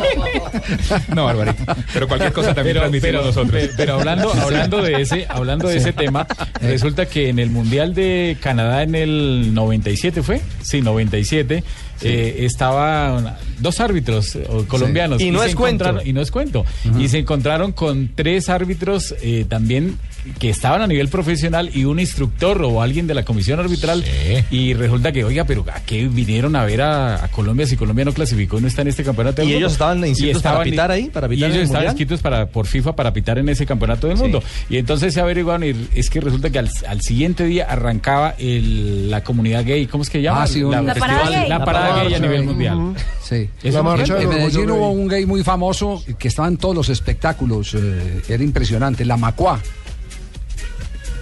no, 1.15 1.25
Barbarito. 1.25 1.65
Pero 1.93 2.07
cualquier 2.07 2.33
cosa 2.33 2.55
también 2.55 2.75
Pero- 2.77 2.81
transmitimos 2.83 3.11
pero- 3.13 3.25
nosotros. 3.27 3.51
pe- 3.63 3.71
Pero 3.77 3.95
hablando, 3.95 4.33
hablando 4.33 4.81
de 4.81 5.03
ese, 5.03 5.27
hablando 5.29 5.67
de 5.67 5.75
Sí. 5.75 5.79
ese 5.81 5.93
tema, 5.93 6.25
resulta 6.61 7.07
que 7.07 7.29
en 7.31 7.41
el 7.41 7.51
Mundial 7.51 7.93
de 7.93 8.37
Canadá 8.41 8.85
en 8.85 8.95
el 8.95 9.53
97 9.55 10.23
fue, 10.23 10.41
sí, 10.63 10.83
97, 10.83 11.65
eh, 12.03 12.37
estaban 12.41 13.35
dos 13.61 13.81
árbitros 13.81 14.37
eh, 14.37 14.47
colombianos 14.69 15.21
Y 15.21 15.31
no 15.31 15.43
es 15.43 15.55
cuento. 15.55 15.99
y 16.05 16.13
no 16.13 16.21
es 16.21 16.31
cuento 16.31 16.65
y 16.99 17.09
se 17.09 17.19
encontraron 17.19 17.73
con 17.73 18.11
tres 18.15 18.49
árbitros 18.49 19.15
eh, 19.23 19.45
también 19.49 19.99
que 20.39 20.49
estaban 20.49 20.81
a 20.81 20.87
nivel 20.87 21.09
profesional 21.09 21.71
y 21.75 21.85
un 21.85 22.01
instructor 22.01 22.63
o 22.63 22.81
alguien 22.81 23.07
de 23.07 23.13
la 23.15 23.25
comisión 23.25 23.61
arbitral 23.61 24.03
y 24.51 24.73
resulta 24.75 25.13
que 25.13 25.23
oiga 25.25 25.45
pero 25.45 25.65
a 25.73 25.81
qué 25.81 26.09
vinieron 26.09 26.57
a 26.57 26.65
ver 26.65 26.81
a, 26.81 27.23
a 27.25 27.29
Colombia 27.29 27.67
si 27.67 27.77
Colombia 27.77 28.05
no 28.07 28.13
clasificó 28.15 28.59
y 28.59 28.63
no 28.63 28.69
está 28.69 28.83
en 28.83 28.89
este 28.89 29.05
campeonato 29.05 29.43
del 29.43 29.51
¿Y 29.51 29.53
mundo? 29.53 29.59
ellos 29.67 29.73
estaban 29.73 30.07
inscritos 30.07 30.43
para 30.43 30.63
pitar 30.63 30.91
ahí, 30.91 31.11
para 31.11 31.29
pitar 31.29 31.41
y 31.41 31.45
en 31.45 31.51
ellos 31.51 31.59
el 31.59 31.65
estaban 31.67 31.87
inscritos 31.89 32.21
para 32.23 32.47
por 32.47 32.67
FIFA 32.67 32.97
para 32.97 33.13
pitar 33.13 33.39
en 33.39 33.49
ese 33.51 33.67
campeonato 33.67 34.07
del 34.09 34.17
mundo 34.17 34.43
y 34.71 34.79
entonces 34.79 35.13
se 35.13 35.21
averiguaron 35.21 35.65
y 35.65 35.89
es 35.95 36.09
que 36.09 36.21
resulta 36.21 36.49
que 36.51 36.59
al, 36.59 36.71
al 36.89 37.01
siguiente 37.03 37.45
día 37.45 37.67
arrancaba 37.69 38.35
el, 38.39 39.11
la 39.11 39.23
comunidad 39.23 39.65
gay 39.67 39.87
¿cómo 39.87 40.05
es 40.05 40.11
que 40.11 40.23
llama? 40.23 40.45
Ah, 40.45 40.47
sí, 40.47 40.63
un- 40.63 40.71
La 40.73 40.95
parada 40.95 41.19
festival- 41.21 41.41
gay. 41.41 41.49
la 41.51 41.59
La 41.59 41.65
parada 41.65 42.05
gay 42.05 42.15
a 42.15 42.19
nivel 42.19 42.45
mundial. 42.45 42.95
Sí. 43.23 43.49
En- 43.63 43.85
marcha 43.85 44.15
en, 44.15 44.21
del 44.21 44.29
Medellín 44.29 44.71
hubo 44.71 44.91
un 44.91 45.09
gay 45.09 45.25
muy 45.27 45.43
famoso 45.43 46.03
que 46.19 46.29
estaba 46.29 46.49
en 46.49 46.57
todos 46.57 46.75
los 46.75 46.89
espectáculos. 46.89 47.75
eh, 47.75 48.23
era 48.29 48.43
impresionante. 48.43 49.05
La 49.05 49.17
Macua. 49.17 49.61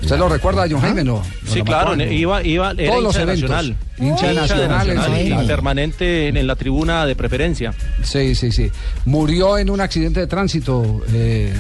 ¿Usted 0.03 0.19
lo 0.19 0.29
recuerda, 0.29 0.65
John 0.69 0.81
Jaime? 0.81 1.05
No. 1.05 1.23
Sí, 1.47 1.61
La 1.61 1.65
claro, 1.65 1.91
Macua, 1.91 2.05
no. 2.07 2.13
iba, 2.13 2.43
iba, 2.43 2.71
era 2.73 2.91
Todos 2.91 3.03
los 3.05 3.15
hincha 3.15 3.19
de 3.27 3.33
eventos. 3.33 3.51
Nacional. 3.51 3.77
Hincha 3.99 4.27
de 4.29 4.35
Nacional, 4.35 5.23
y 5.23 5.27
claro. 5.29 5.47
permanente 5.47 6.29
en, 6.29 6.37
en 6.37 6.47
la 6.49 6.57
tribuna 6.57 7.07
de 7.07 7.15
preferencia. 7.15 7.73
Sí, 8.03 8.35
sí, 8.35 8.51
sí. 8.51 8.71
Murió 9.05 9.59
en 9.59 9.71
un 9.71 9.81
accidente 9.81 10.19
de 10.19 10.27
tránsito. 10.27 11.03
eh, 11.13 11.53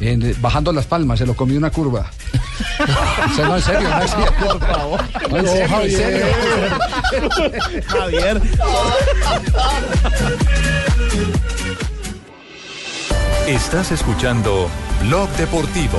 en- 0.00 0.34
bajando 0.40 0.72
las 0.72 0.86
palmas, 0.86 1.18
se 1.18 1.26
lo 1.26 1.34
comió 1.34 1.58
una 1.58 1.70
curva. 1.70 2.10
O 2.78 3.34
sea, 3.34 3.48
no, 3.48 3.56
en 3.56 3.62
serio, 3.62 3.88
no, 3.88 4.00
en 4.02 4.08
serio. 4.08 4.32
Por 4.40 4.60
favor. 4.66 5.00
No, 5.30 5.36
en 5.38 5.46
serio, 5.46 5.80
en 5.82 5.90
serio. 5.90 6.26
Javier. 7.86 8.40
Estás 13.46 13.92
escuchando 13.92 14.68
Blog 15.02 15.28
Deportivo. 15.36 15.98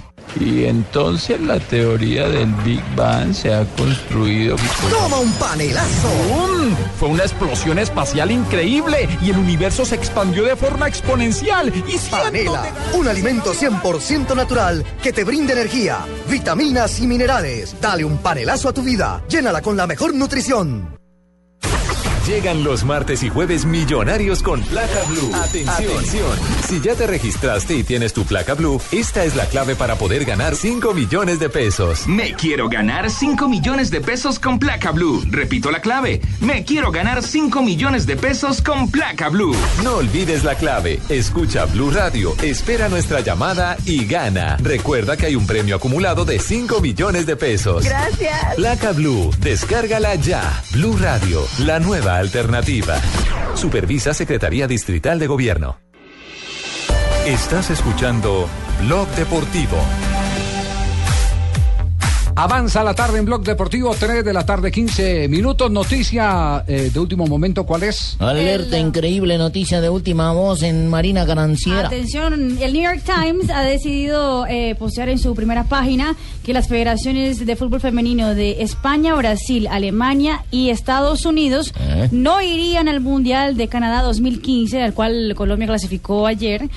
Y 0.39 0.65
entonces 0.65 1.39
la 1.41 1.59
teoría 1.59 2.27
del 2.29 2.53
Big 2.63 2.83
Bang 2.95 3.33
se 3.33 3.53
ha 3.53 3.65
construido. 3.77 4.55
¡Toma 4.89 5.19
un 5.19 5.31
panelazo! 5.33 6.09
¡Bum! 6.29 6.75
Fue 6.99 7.09
una 7.09 7.23
explosión 7.23 7.79
espacial 7.79 8.31
increíble 8.31 9.09
y 9.21 9.31
el 9.31 9.37
universo 9.37 9.85
se 9.85 9.95
expandió 9.95 10.43
de 10.43 10.55
forma 10.55 10.87
exponencial. 10.87 11.73
Y 11.87 11.97
Panela, 12.09 12.63
un 12.93 13.07
alimento 13.07 13.53
100% 13.53 14.35
natural 14.35 14.85
que 15.01 15.11
te 15.11 15.23
brinda 15.23 15.53
energía, 15.53 15.99
vitaminas 16.29 16.99
y 16.99 17.07
minerales. 17.07 17.75
Dale 17.81 18.05
un 18.05 18.17
panelazo 18.17 18.69
a 18.69 18.73
tu 18.73 18.81
vida. 18.83 19.23
Llénala 19.27 19.61
con 19.61 19.75
la 19.75 19.87
mejor 19.87 20.13
nutrición. 20.13 21.00
Llegan 22.27 22.63
los 22.63 22.83
martes 22.83 23.23
y 23.23 23.29
jueves 23.29 23.65
millonarios 23.65 24.43
con 24.43 24.61
placa 24.61 25.01
blue. 25.09 25.33
Atención. 25.33 26.37
Si 26.67 26.79
ya 26.79 26.93
te 26.93 27.07
registraste 27.07 27.75
y 27.75 27.83
tienes 27.83 28.13
tu 28.13 28.25
placa 28.25 28.53
blue, 28.53 28.79
esta 28.91 29.25
es 29.25 29.35
la 29.35 29.47
clave 29.47 29.75
para 29.75 29.95
poder 29.95 30.23
ganar 30.23 30.55
5 30.55 30.93
millones 30.93 31.39
de 31.39 31.49
pesos. 31.49 32.07
Me 32.07 32.33
quiero 32.35 32.69
ganar 32.69 33.09
5 33.09 33.49
millones 33.49 33.89
de 33.89 34.01
pesos 34.01 34.37
con 34.37 34.59
placa 34.59 34.91
blue. 34.91 35.23
Repito 35.31 35.71
la 35.71 35.81
clave. 35.81 36.21
Me 36.41 36.63
quiero 36.63 36.91
ganar 36.91 37.23
5 37.23 37.63
millones 37.63 38.05
de 38.05 38.15
pesos 38.15 38.61
con 38.61 38.91
placa 38.91 39.29
blue. 39.29 39.55
No 39.83 39.95
olvides 39.95 40.43
la 40.43 40.53
clave. 40.53 40.99
Escucha 41.09 41.65
Blue 41.65 41.89
Radio, 41.89 42.35
espera 42.43 42.87
nuestra 42.87 43.21
llamada 43.21 43.77
y 43.85 44.05
gana. 44.05 44.57
Recuerda 44.61 45.17
que 45.17 45.25
hay 45.25 45.35
un 45.35 45.47
premio 45.47 45.75
acumulado 45.75 46.23
de 46.23 46.37
5 46.37 46.81
millones 46.81 47.25
de 47.25 47.35
pesos. 47.35 47.83
Gracias. 47.83 48.55
Placa 48.55 48.91
Blue, 48.91 49.31
descárgala 49.39 50.13
ya. 50.15 50.61
Blue 50.71 50.95
Radio, 50.97 51.41
la 51.59 51.79
nueva 51.79 52.10
alternativa. 52.17 52.95
Supervisa 53.55 54.13
Secretaría 54.13 54.67
Distrital 54.67 55.19
de 55.19 55.27
Gobierno. 55.27 55.79
Estás 57.25 57.69
escuchando 57.69 58.47
Blog 58.81 59.07
Deportivo. 59.09 59.77
Avanza 62.35 62.83
la 62.83 62.93
tarde 62.93 63.19
en 63.19 63.25
Blog 63.25 63.43
Deportivo, 63.43 63.93
3 63.97 64.23
de 64.23 64.33
la 64.33 64.45
tarde, 64.45 64.71
15 64.71 65.27
minutos. 65.27 65.69
Noticia 65.69 66.63
eh, 66.67 66.89
de 66.91 66.99
último 66.99 67.27
momento, 67.27 67.65
¿cuál 67.65 67.83
es? 67.83 68.15
Alerta, 68.19 68.79
increíble 68.79 69.37
noticia 69.37 69.81
de 69.81 69.89
última 69.89 70.31
voz 70.31 70.63
en 70.63 70.87
Marina 70.87 71.25
Garanciera. 71.25 71.87
Atención, 71.87 72.57
el 72.59 72.73
New 72.73 72.83
York 72.83 73.01
Times 73.03 73.49
ha 73.49 73.61
decidido 73.61 74.47
eh, 74.47 74.75
postear 74.75 75.09
en 75.09 75.19
su 75.19 75.35
primera 75.35 75.65
página 75.65 76.15
que 76.43 76.53
las 76.53 76.67
federaciones 76.67 77.45
de 77.45 77.55
fútbol 77.55 77.81
femenino 77.81 78.33
de 78.33 78.61
España, 78.61 79.13
Brasil, 79.15 79.67
Alemania 79.69 80.45
y 80.51 80.69
Estados 80.69 81.25
Unidos 81.25 81.73
¿Eh? 81.79 82.07
no 82.11 82.41
irían 82.41 82.87
al 82.87 83.01
Mundial 83.01 83.57
de 83.57 83.67
Canadá 83.67 84.01
2015, 84.03 84.81
al 84.81 84.93
cual 84.93 85.33
Colombia 85.35 85.67
clasificó 85.67 86.25
ayer. 86.27 86.69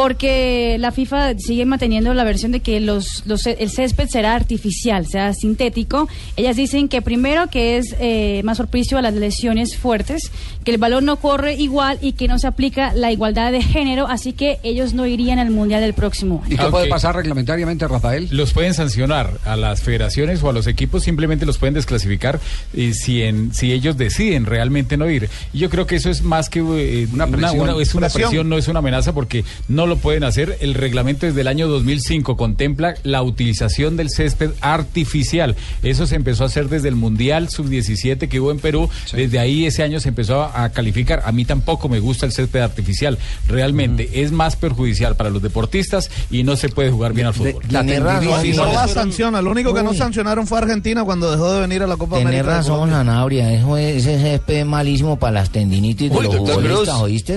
Porque 0.00 0.76
la 0.78 0.92
FIFA 0.92 1.38
sigue 1.38 1.64
manteniendo 1.64 2.12
la 2.12 2.22
versión 2.22 2.52
de 2.52 2.60
que 2.60 2.80
los, 2.80 3.24
los- 3.26 3.46
el 3.46 3.70
césped 3.70 4.08
será 4.10 4.34
artificial, 4.34 5.06
sea 5.06 5.32
sintético. 5.32 6.06
Ellas 6.36 6.54
dicen 6.54 6.88
que 6.88 7.00
primero 7.00 7.48
que 7.48 7.78
es 7.78 7.96
eh, 7.98 8.42
más 8.44 8.58
propicio 8.58 8.98
a 8.98 9.02
las 9.02 9.14
lesiones 9.14 9.76
fuertes, 9.78 10.30
que 10.64 10.70
el 10.72 10.76
balón 10.76 11.06
no 11.06 11.16
corre 11.16 11.54
igual 11.54 11.98
y 12.02 12.12
que 12.12 12.28
no 12.28 12.38
se 12.38 12.46
aplica 12.46 12.92
la 12.94 13.10
igualdad 13.10 13.50
de 13.52 13.62
género, 13.62 14.06
así 14.06 14.34
que 14.34 14.58
ellos 14.62 14.92
no 14.92 15.06
irían 15.06 15.38
al 15.38 15.50
mundial 15.50 15.80
del 15.80 15.94
próximo. 15.94 16.42
¿Y 16.46 16.56
qué 16.56 16.64
Ah, 16.64 16.70
puede 16.70 16.88
pasar 16.88 17.16
reglamentariamente, 17.16 17.88
Rafael? 17.88 18.28
Los 18.30 18.52
pueden 18.52 18.74
sancionar 18.74 19.30
a 19.46 19.56
las 19.56 19.80
federaciones 19.80 20.42
o 20.42 20.50
a 20.50 20.52
los 20.52 20.66
equipos, 20.66 21.04
simplemente 21.04 21.46
los 21.46 21.56
pueden 21.56 21.72
desclasificar 21.72 22.38
eh, 22.74 22.92
si, 22.92 23.22
en, 23.22 23.54
si 23.54 23.72
ellos 23.72 23.96
deciden 23.96 24.44
realmente 24.44 24.96
no 24.98 25.08
ir. 25.10 25.30
Y 25.54 25.58
yo 25.60 25.70
creo 25.70 25.86
que 25.86 25.96
eso 25.96 26.10
es 26.10 26.22
más 26.22 26.50
que 26.50 26.58
eh, 26.60 27.08
una, 27.14 27.26
presión. 27.26 27.60
una- 27.60 27.80
es 27.82 27.94
una 27.94 28.06
Presión. 28.08 28.28
presión, 28.28 28.48
no 28.50 28.58
es 28.58 28.68
una 28.68 28.80
amenaza 28.80 29.14
porque 29.14 29.42
no 29.68 29.85
lo 29.86 29.96
pueden 29.96 30.24
hacer. 30.24 30.56
El 30.60 30.74
reglamento 30.74 31.26
desde 31.26 31.40
el 31.40 31.48
año 31.48 31.68
2005 31.68 32.36
contempla 32.36 32.94
la 33.02 33.22
utilización 33.22 33.96
del 33.96 34.10
césped 34.10 34.50
artificial. 34.60 35.56
Eso 35.82 36.06
se 36.06 36.16
empezó 36.16 36.44
a 36.44 36.46
hacer 36.46 36.68
desde 36.68 36.88
el 36.88 36.96
Mundial 36.96 37.48
Sub-17 37.48 38.28
que 38.28 38.40
hubo 38.40 38.50
en 38.50 38.58
Perú. 38.58 38.88
Desde 39.12 39.38
ahí 39.38 39.66
ese 39.66 39.82
año 39.82 40.00
se 40.00 40.08
empezó 40.10 40.42
a, 40.42 40.64
a 40.64 40.70
calificar. 40.70 41.22
A 41.24 41.32
mí 41.32 41.44
tampoco 41.44 41.88
me 41.88 42.00
gusta 42.00 42.26
el 42.26 42.32
césped 42.32 42.60
artificial. 42.60 43.18
Realmente 43.48 44.22
es 44.22 44.32
más 44.32 44.56
perjudicial 44.56 45.16
para 45.16 45.30
los 45.30 45.42
deportistas 45.42 46.10
y 46.30 46.42
no 46.42 46.56
se 46.56 46.68
puede 46.68 46.90
jugar 46.90 47.12
bien 47.12 47.26
al 47.28 47.34
fútbol. 47.34 47.62
Razón, 47.70 48.42
Sí, 48.42 48.52
no 48.52 48.66
no, 48.66 48.72
va 48.74 48.82
a 48.82 48.84
eso- 48.86 48.94
sancionar. 48.94 49.42
Lo 49.42 49.50
único 49.50 49.72
que 49.74 49.82
no 49.82 49.94
sancionaron 49.94 50.46
fue 50.46 50.58
Argentina 50.58 51.04
cuando 51.04 51.30
dejó 51.30 51.52
de 51.54 51.60
venir 51.60 51.82
a 51.82 51.86
la 51.86 51.96
Copa 51.96 52.16
Tenés 52.18 52.34
América. 52.34 52.56
razón. 52.58 52.90
Sanabria. 52.90 53.52
Eso 53.52 53.76
es, 53.76 53.96
ese 54.06 54.20
césped 54.20 54.54
es 54.60 54.66
malísimo 54.66 55.18
para 55.18 55.32
las 55.32 55.50
tendinitis 55.50 56.10
de 56.10 56.16
Uy, 56.16 56.24
los 56.26 56.36
futbolistas. 56.36 56.94
¿oíste? 57.00 57.36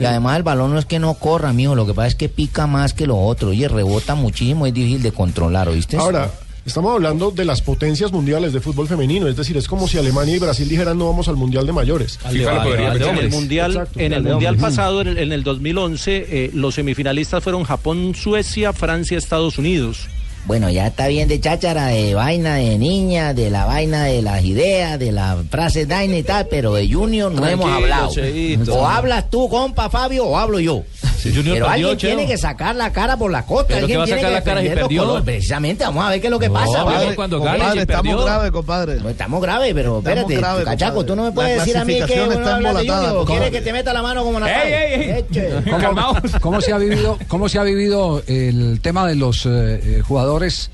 Y 0.00 0.04
además 0.04 0.36
el 0.36 0.42
balón 0.42 0.72
no 0.72 0.78
es 0.78 0.86
que 0.86 0.98
no 0.98 1.14
corra, 1.14 1.52
Lo 1.74 1.86
que 1.86 1.94
pasa 1.94 2.08
es 2.08 2.14
que 2.14 2.28
pica 2.28 2.66
más 2.66 2.92
que 2.92 3.06
lo 3.06 3.18
otro. 3.18 3.48
Oye, 3.50 3.68
rebota 3.68 4.14
muchísimo, 4.14 4.66
es 4.66 4.74
difícil 4.74 5.02
de 5.02 5.12
controlar, 5.12 5.68
¿oíste? 5.68 5.96
Ahora, 5.96 6.30
estamos 6.64 6.92
hablando 6.92 7.30
de 7.30 7.44
las 7.44 7.62
potencias 7.62 8.12
mundiales 8.12 8.52
de 8.52 8.60
fútbol 8.60 8.86
femenino, 8.88 9.26
es 9.28 9.36
decir, 9.36 9.56
es 9.56 9.66
como 9.66 9.88
si 9.88 9.98
Alemania 9.98 10.36
y 10.36 10.38
Brasil 10.38 10.68
dijeran 10.68 10.98
no 10.98 11.06
vamos 11.06 11.28
al 11.28 11.36
Mundial 11.36 11.66
de 11.66 11.72
mayores. 11.72 12.18
en 12.24 13.18
el 13.18 13.30
mundial, 13.30 13.70
Exacto. 13.72 14.00
en 14.00 14.12
el 14.12 14.22
mundial 14.22 14.56
pasado, 14.56 15.00
en 15.00 15.08
el, 15.08 15.18
en 15.18 15.32
el 15.32 15.42
2011, 15.42 16.26
eh, 16.28 16.50
los 16.54 16.74
semifinalistas 16.74 17.42
fueron 17.42 17.64
Japón, 17.64 18.14
Suecia, 18.14 18.72
Francia, 18.72 19.18
Estados 19.18 19.58
Unidos. 19.58 20.08
Bueno, 20.46 20.68
ya 20.70 20.86
está 20.88 21.06
bien 21.06 21.28
de 21.28 21.38
cháchara, 21.38 21.86
de 21.88 22.14
vaina 22.14 22.56
de 22.56 22.76
niña, 22.78 23.34
de 23.34 23.50
la 23.50 23.66
vaina 23.66 24.04
de 24.04 24.20
las 24.22 24.42
ideas, 24.44 24.98
de 24.98 25.12
la 25.12 25.36
frase 25.48 25.86
daina 25.86 26.16
y 26.16 26.22
tal, 26.24 26.48
pero 26.48 26.74
de 26.74 26.90
Junior 26.92 27.30
no 27.30 27.40
Tranquilo, 27.42 27.62
hemos 27.68 27.76
hablado. 27.82 28.10
Cheito. 28.12 28.74
O 28.74 28.86
hablas 28.86 29.30
tú, 29.30 29.48
compa 29.48 29.88
Fabio, 29.90 30.24
o 30.26 30.36
hablo 30.36 30.58
yo. 30.58 30.82
Junior 31.22 31.44
pero 31.52 31.66
perdió, 31.66 31.68
alguien 31.90 31.96
Cheo. 31.98 32.16
tiene 32.16 32.26
que 32.26 32.38
sacar 32.38 32.74
la 32.74 32.90
cara 32.92 33.16
por 33.18 33.30
la 33.30 33.44
costa. 33.44 33.66
¿Pero 33.68 33.80
alguien 33.80 33.98
va 34.00 34.04
a 34.04 34.06
tiene 34.06 34.22
sacar 34.22 34.30
que 34.32 34.34
la 34.38 34.42
cara 34.42 34.60
si 34.62 34.68
perdió? 34.80 35.02
colores. 35.02 35.24
Precisamente, 35.24 35.84
vamos 35.84 36.04
a 36.04 36.08
ver 36.08 36.20
qué 36.22 36.26
es 36.26 36.30
lo 36.30 36.38
que 36.38 36.48
No, 36.48 36.54
pasa. 36.54 36.78
compadre, 36.82 37.14
gane, 37.44 37.72
si 37.72 37.78
estamos 37.78 38.24
graves, 38.24 38.50
compadre. 38.50 38.94
No, 39.00 39.08
estamos 39.10 39.42
graves, 39.42 39.74
pero 39.74 39.98
Estamos 39.98 40.08
espérate, 40.08 40.36
graves, 40.36 40.64
Cachaco, 40.64 40.94
compadre. 40.96 41.06
tú 41.08 41.16
no 41.16 41.24
me 41.24 41.32
puedes 41.32 41.56
La 41.58 41.64
decir 41.64 41.76
a 41.78 41.84
mí 41.84 41.94
que 42.06 42.20
uno 42.22 42.32
está 42.32 42.54
habla 42.56 42.72
de 42.72 42.78
Junior, 42.78 43.04
o 43.12 43.16
compadre. 43.18 43.24
quiere 43.26 43.50
que 43.50 43.60
te 43.60 43.72
meta 43.74 43.92
la 43.92 44.02
mano 44.02 44.24
como 44.24 44.40
Natal. 44.40 44.66
Eche. 44.66 45.50
¿Cómo, 45.70 46.16
cómo 46.40 46.60
se 46.62 46.72
ha 46.72 46.78
vivido, 46.78 47.18
¿Cómo 47.28 47.48
se 47.50 47.58
ha 47.58 47.62
vivido 47.64 48.22
el 48.26 48.80
tema 48.82 49.06
de 49.06 49.14
los 49.14 49.44
eh, 49.44 49.50
eh, 49.84 50.02
jugadores 50.30 50.70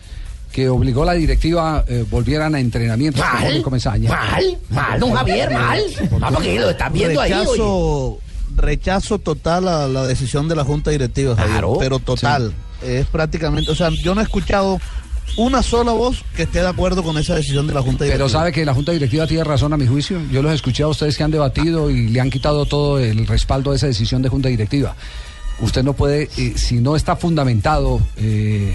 que 0.52 0.68
obligó 0.68 1.04
la 1.04 1.12
directiva 1.12 1.84
eh, 1.88 2.04
volvieran 2.10 2.54
a 2.54 2.60
entrenamientos 2.60 3.20
Mal, 3.22 3.62
mal, 4.08 4.58
mal, 4.70 5.00
don 5.00 5.12
Javier, 5.12 5.50
mal. 5.50 5.80
Ah, 6.22 6.30
porque 6.32 6.58
lo 6.58 6.70
estás 6.70 6.92
viendo 6.92 7.20
ahí, 7.20 7.32
rechazo, 7.32 8.18
rechazo 8.56 9.18
total 9.18 9.68
a 9.68 9.86
la 9.88 10.06
decisión 10.06 10.48
de 10.48 10.56
la 10.56 10.64
Junta 10.64 10.90
Directiva, 10.90 11.34
Javier, 11.34 11.52
Claro. 11.52 11.76
pero 11.78 11.98
total. 11.98 12.54
Es 12.82 13.06
prácticamente, 13.06 13.70
o 13.70 13.74
sea, 13.74 13.90
yo 13.90 14.14
no 14.14 14.20
he 14.20 14.24
escuchado 14.24 14.78
una 15.36 15.62
sola 15.62 15.92
voz 15.92 16.24
que 16.34 16.44
esté 16.44 16.60
de 16.60 16.68
acuerdo 16.68 17.02
con 17.02 17.18
esa 17.18 17.34
decisión 17.34 17.66
de 17.66 17.74
la 17.74 17.82
Junta 17.82 18.04
Directiva. 18.04 18.26
Pero 18.26 18.38
sabe 18.38 18.52
que 18.52 18.64
la 18.64 18.72
Junta 18.72 18.92
Directiva 18.92 19.26
tiene 19.26 19.44
razón 19.44 19.72
a 19.72 19.76
mi 19.76 19.86
juicio. 19.86 20.20
Yo 20.30 20.40
los 20.42 20.52
escuché 20.54 20.84
a 20.84 20.88
ustedes 20.88 21.16
que 21.18 21.24
han 21.24 21.30
debatido 21.30 21.90
y 21.90 22.08
le 22.08 22.20
han 22.20 22.30
quitado 22.30 22.64
todo 22.64 22.98
el 22.98 23.26
respaldo 23.26 23.72
a 23.72 23.76
esa 23.76 23.88
decisión 23.88 24.22
de 24.22 24.28
Junta 24.30 24.48
Directiva. 24.48 24.94
Usted 25.60 25.82
no 25.82 25.92
puede, 25.94 26.30
eh, 26.36 26.52
si 26.56 26.76
no 26.76 26.96
está 26.96 27.16
fundamentado, 27.16 28.00
eh, 28.18 28.74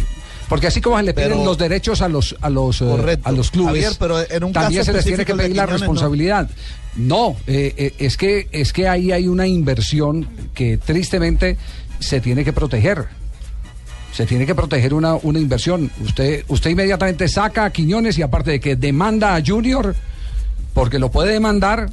porque 0.52 0.68
así 0.68 0.82
como 0.82 0.98
se 0.98 1.04
le 1.04 1.14
piden 1.14 1.30
Pero- 1.30 1.46
los 1.46 1.58
derechos 1.58 2.02
a 2.02 2.10
los 2.10 2.36
a 2.42 2.50
los 2.50 2.82
eh, 2.82 2.86
Correcto. 2.86 3.30
a 3.30 3.32
los 3.32 3.52
clubes, 3.52 3.86
Javier, 3.86 3.94
pero 3.98 4.20
en 4.20 4.44
un 4.44 4.52
también 4.52 4.82
caso 4.82 4.92
se 4.92 4.98
les 4.98 5.06
tiene 5.06 5.24
que 5.24 5.34
pedir 5.34 5.56
la 5.56 5.66
no. 5.66 5.72
responsabilidad. 5.72 6.50
No, 6.98 7.38
eh, 7.48 7.74
eh, 7.78 7.94
es 8.00 8.18
que 8.18 8.50
es 8.52 8.74
que 8.74 8.86
ahí 8.90 9.14
hay 9.14 9.30
una 9.30 9.48
inversión 9.48 10.28
que 10.54 10.76
tristemente 10.76 11.56
se 12.02 12.20
tiene 12.20 12.44
que 12.44 12.52
proteger. 12.52 13.06
Se 14.12 14.26
tiene 14.26 14.46
que 14.46 14.54
proteger 14.54 14.94
una, 14.94 15.16
una 15.16 15.40
inversión. 15.40 15.90
Usted, 16.04 16.44
usted 16.50 16.72
inmediatamente 16.72 17.30
saca 17.30 17.64
a 17.64 17.70
Quiñones 17.70 18.18
y 18.18 18.22
aparte 18.22 18.52
de 18.52 18.60
que 18.60 18.76
demanda 18.76 19.38
a 19.38 19.42
Junior, 19.42 19.96
porque 20.74 21.00
lo 21.00 21.10
puede 21.12 21.34
demandar 21.34 21.90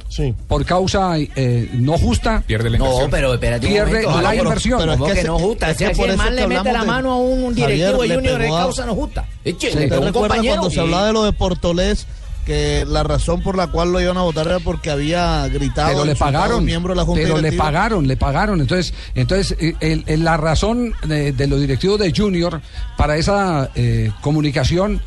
por 0.47 0.65
causa 0.65 1.17
eh, 1.17 1.69
no 1.73 1.97
justa. 1.97 2.43
Pierde 2.47 2.69
No, 2.77 3.07
pero 3.11 3.33
espérate 3.33 3.67
un 3.67 3.73
Pierde 3.73 4.01
momento. 4.03 4.21
la 4.21 4.35
inversión. 4.35 4.79
pero 4.79 4.93
es 5.07 5.13
que, 5.19 5.23
no 5.25 5.39
justa. 5.39 5.71
es 5.71 5.77
que 5.77 5.93
si 5.93 6.01
que 6.01 6.07
le 6.07 6.47
mete 6.47 6.71
la 6.71 6.81
de- 6.81 6.87
mano 6.87 7.11
a 7.11 7.17
un 7.17 7.53
directivo 7.53 7.97
Javier, 7.99 8.21
de 8.21 8.29
Junior 8.29 8.41
a- 8.41 8.61
causa 8.61 8.85
no 8.85 8.95
justa. 8.95 9.25
Eche, 9.43 9.71
Sí, 9.71 9.77
le 9.77 9.83
¿te 9.83 9.89
pegó 9.89 10.01
un 10.01 10.07
recuerda 10.07 10.27
compañero. 10.29 10.55
cuando 10.55 10.69
se 10.73 10.79
hablaba 10.79 11.07
de 11.07 11.13
lo 11.13 11.23
de 11.23 11.33
Portolés? 11.33 12.07
Que 12.45 12.83
la 12.87 13.03
razón 13.03 13.43
por 13.43 13.55
la 13.55 13.67
cual 13.67 13.91
lo 13.91 14.01
iban 14.01 14.17
a 14.17 14.21
votar 14.23 14.47
era 14.47 14.59
porque 14.59 14.89
había 14.89 15.47
gritado. 15.49 15.89
pero 15.89 16.05
le 16.05 16.11
insultado 16.13 16.35
a 16.37 16.39
un 16.39 16.41
pagaron 16.41 16.65
miembro 16.65 16.93
de 16.93 16.97
la 16.97 17.03
Junta 17.05 17.21
pero 17.21 17.37
le 17.37 17.51
pagaron 17.51 18.07
le 18.07 18.17
pagaron 18.17 18.61
entonces 18.61 18.93
entonces 19.13 19.55
eh, 19.59 19.75
el- 19.81 20.03
el- 20.07 20.23
la 20.23 20.35
razón 20.37 20.93
de, 21.05 21.31
de 21.31 21.45
los 21.47 21.59
directivos 21.59 21.99
de 21.99 22.11
Junior 22.15 22.59
para 22.97 23.17
esa 23.17 23.69
eh, 23.75 24.11
comunicación 24.21 24.99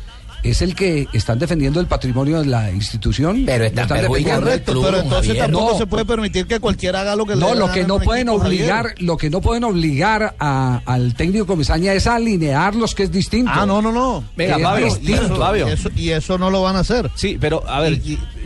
es 0.43 0.61
el 0.61 0.75
que 0.75 1.07
están 1.13 1.39
defendiendo 1.39 1.79
el 1.79 1.87
patrimonio 1.87 2.39
de 2.41 2.47
la 2.47 2.71
institución 2.71 3.43
pero 3.45 3.65
están 3.65 3.87
Correcto, 3.87 4.81
pero 4.83 4.99
entonces 4.99 5.37
tampoco 5.37 5.77
se 5.77 5.87
puede 5.87 6.05
permitir 6.05 6.45
que 6.45 6.59
cualquiera 6.59 7.01
haga 7.01 7.15
lo 7.15 7.25
que 7.25 7.35
le 7.35 7.41
no 7.41 7.53
la 7.53 7.59
lo 7.61 7.71
que 7.71 7.83
no 7.85 7.99
pueden 7.99 8.27
Javier. 8.27 8.45
obligar 8.45 8.95
lo 8.99 9.17
que 9.17 9.29
no 9.29 9.41
pueden 9.41 9.63
obligar 9.63 10.35
a- 10.39 10.81
al 10.85 11.13
técnico 11.15 11.45
comisaña 11.45 11.93
es 11.93 12.07
a 12.07 12.15
alinearlos 12.15 12.93
que 12.95 13.03
es 13.03 13.11
distinto 13.11 13.51
Ah, 13.53 13.65
no, 13.65 13.81
no, 13.81 13.91
no. 13.91 14.23
Venga, 14.35 14.57
Es 14.57 14.63
Fabio, 14.63 14.85
distinto. 14.85 15.11
y 15.21 15.25
eso, 15.25 15.37
Y 15.67 15.71
eso- 15.71 15.89
y 15.95 16.09
eso 16.09 16.37
no 16.37 16.49
lo 16.49 16.61
van 16.61 16.75
a 16.75 16.79
hacer. 16.79 17.09
Sí, 17.15 17.37
pero 17.39 17.63
a 17.67 17.79
ver, 17.81 17.99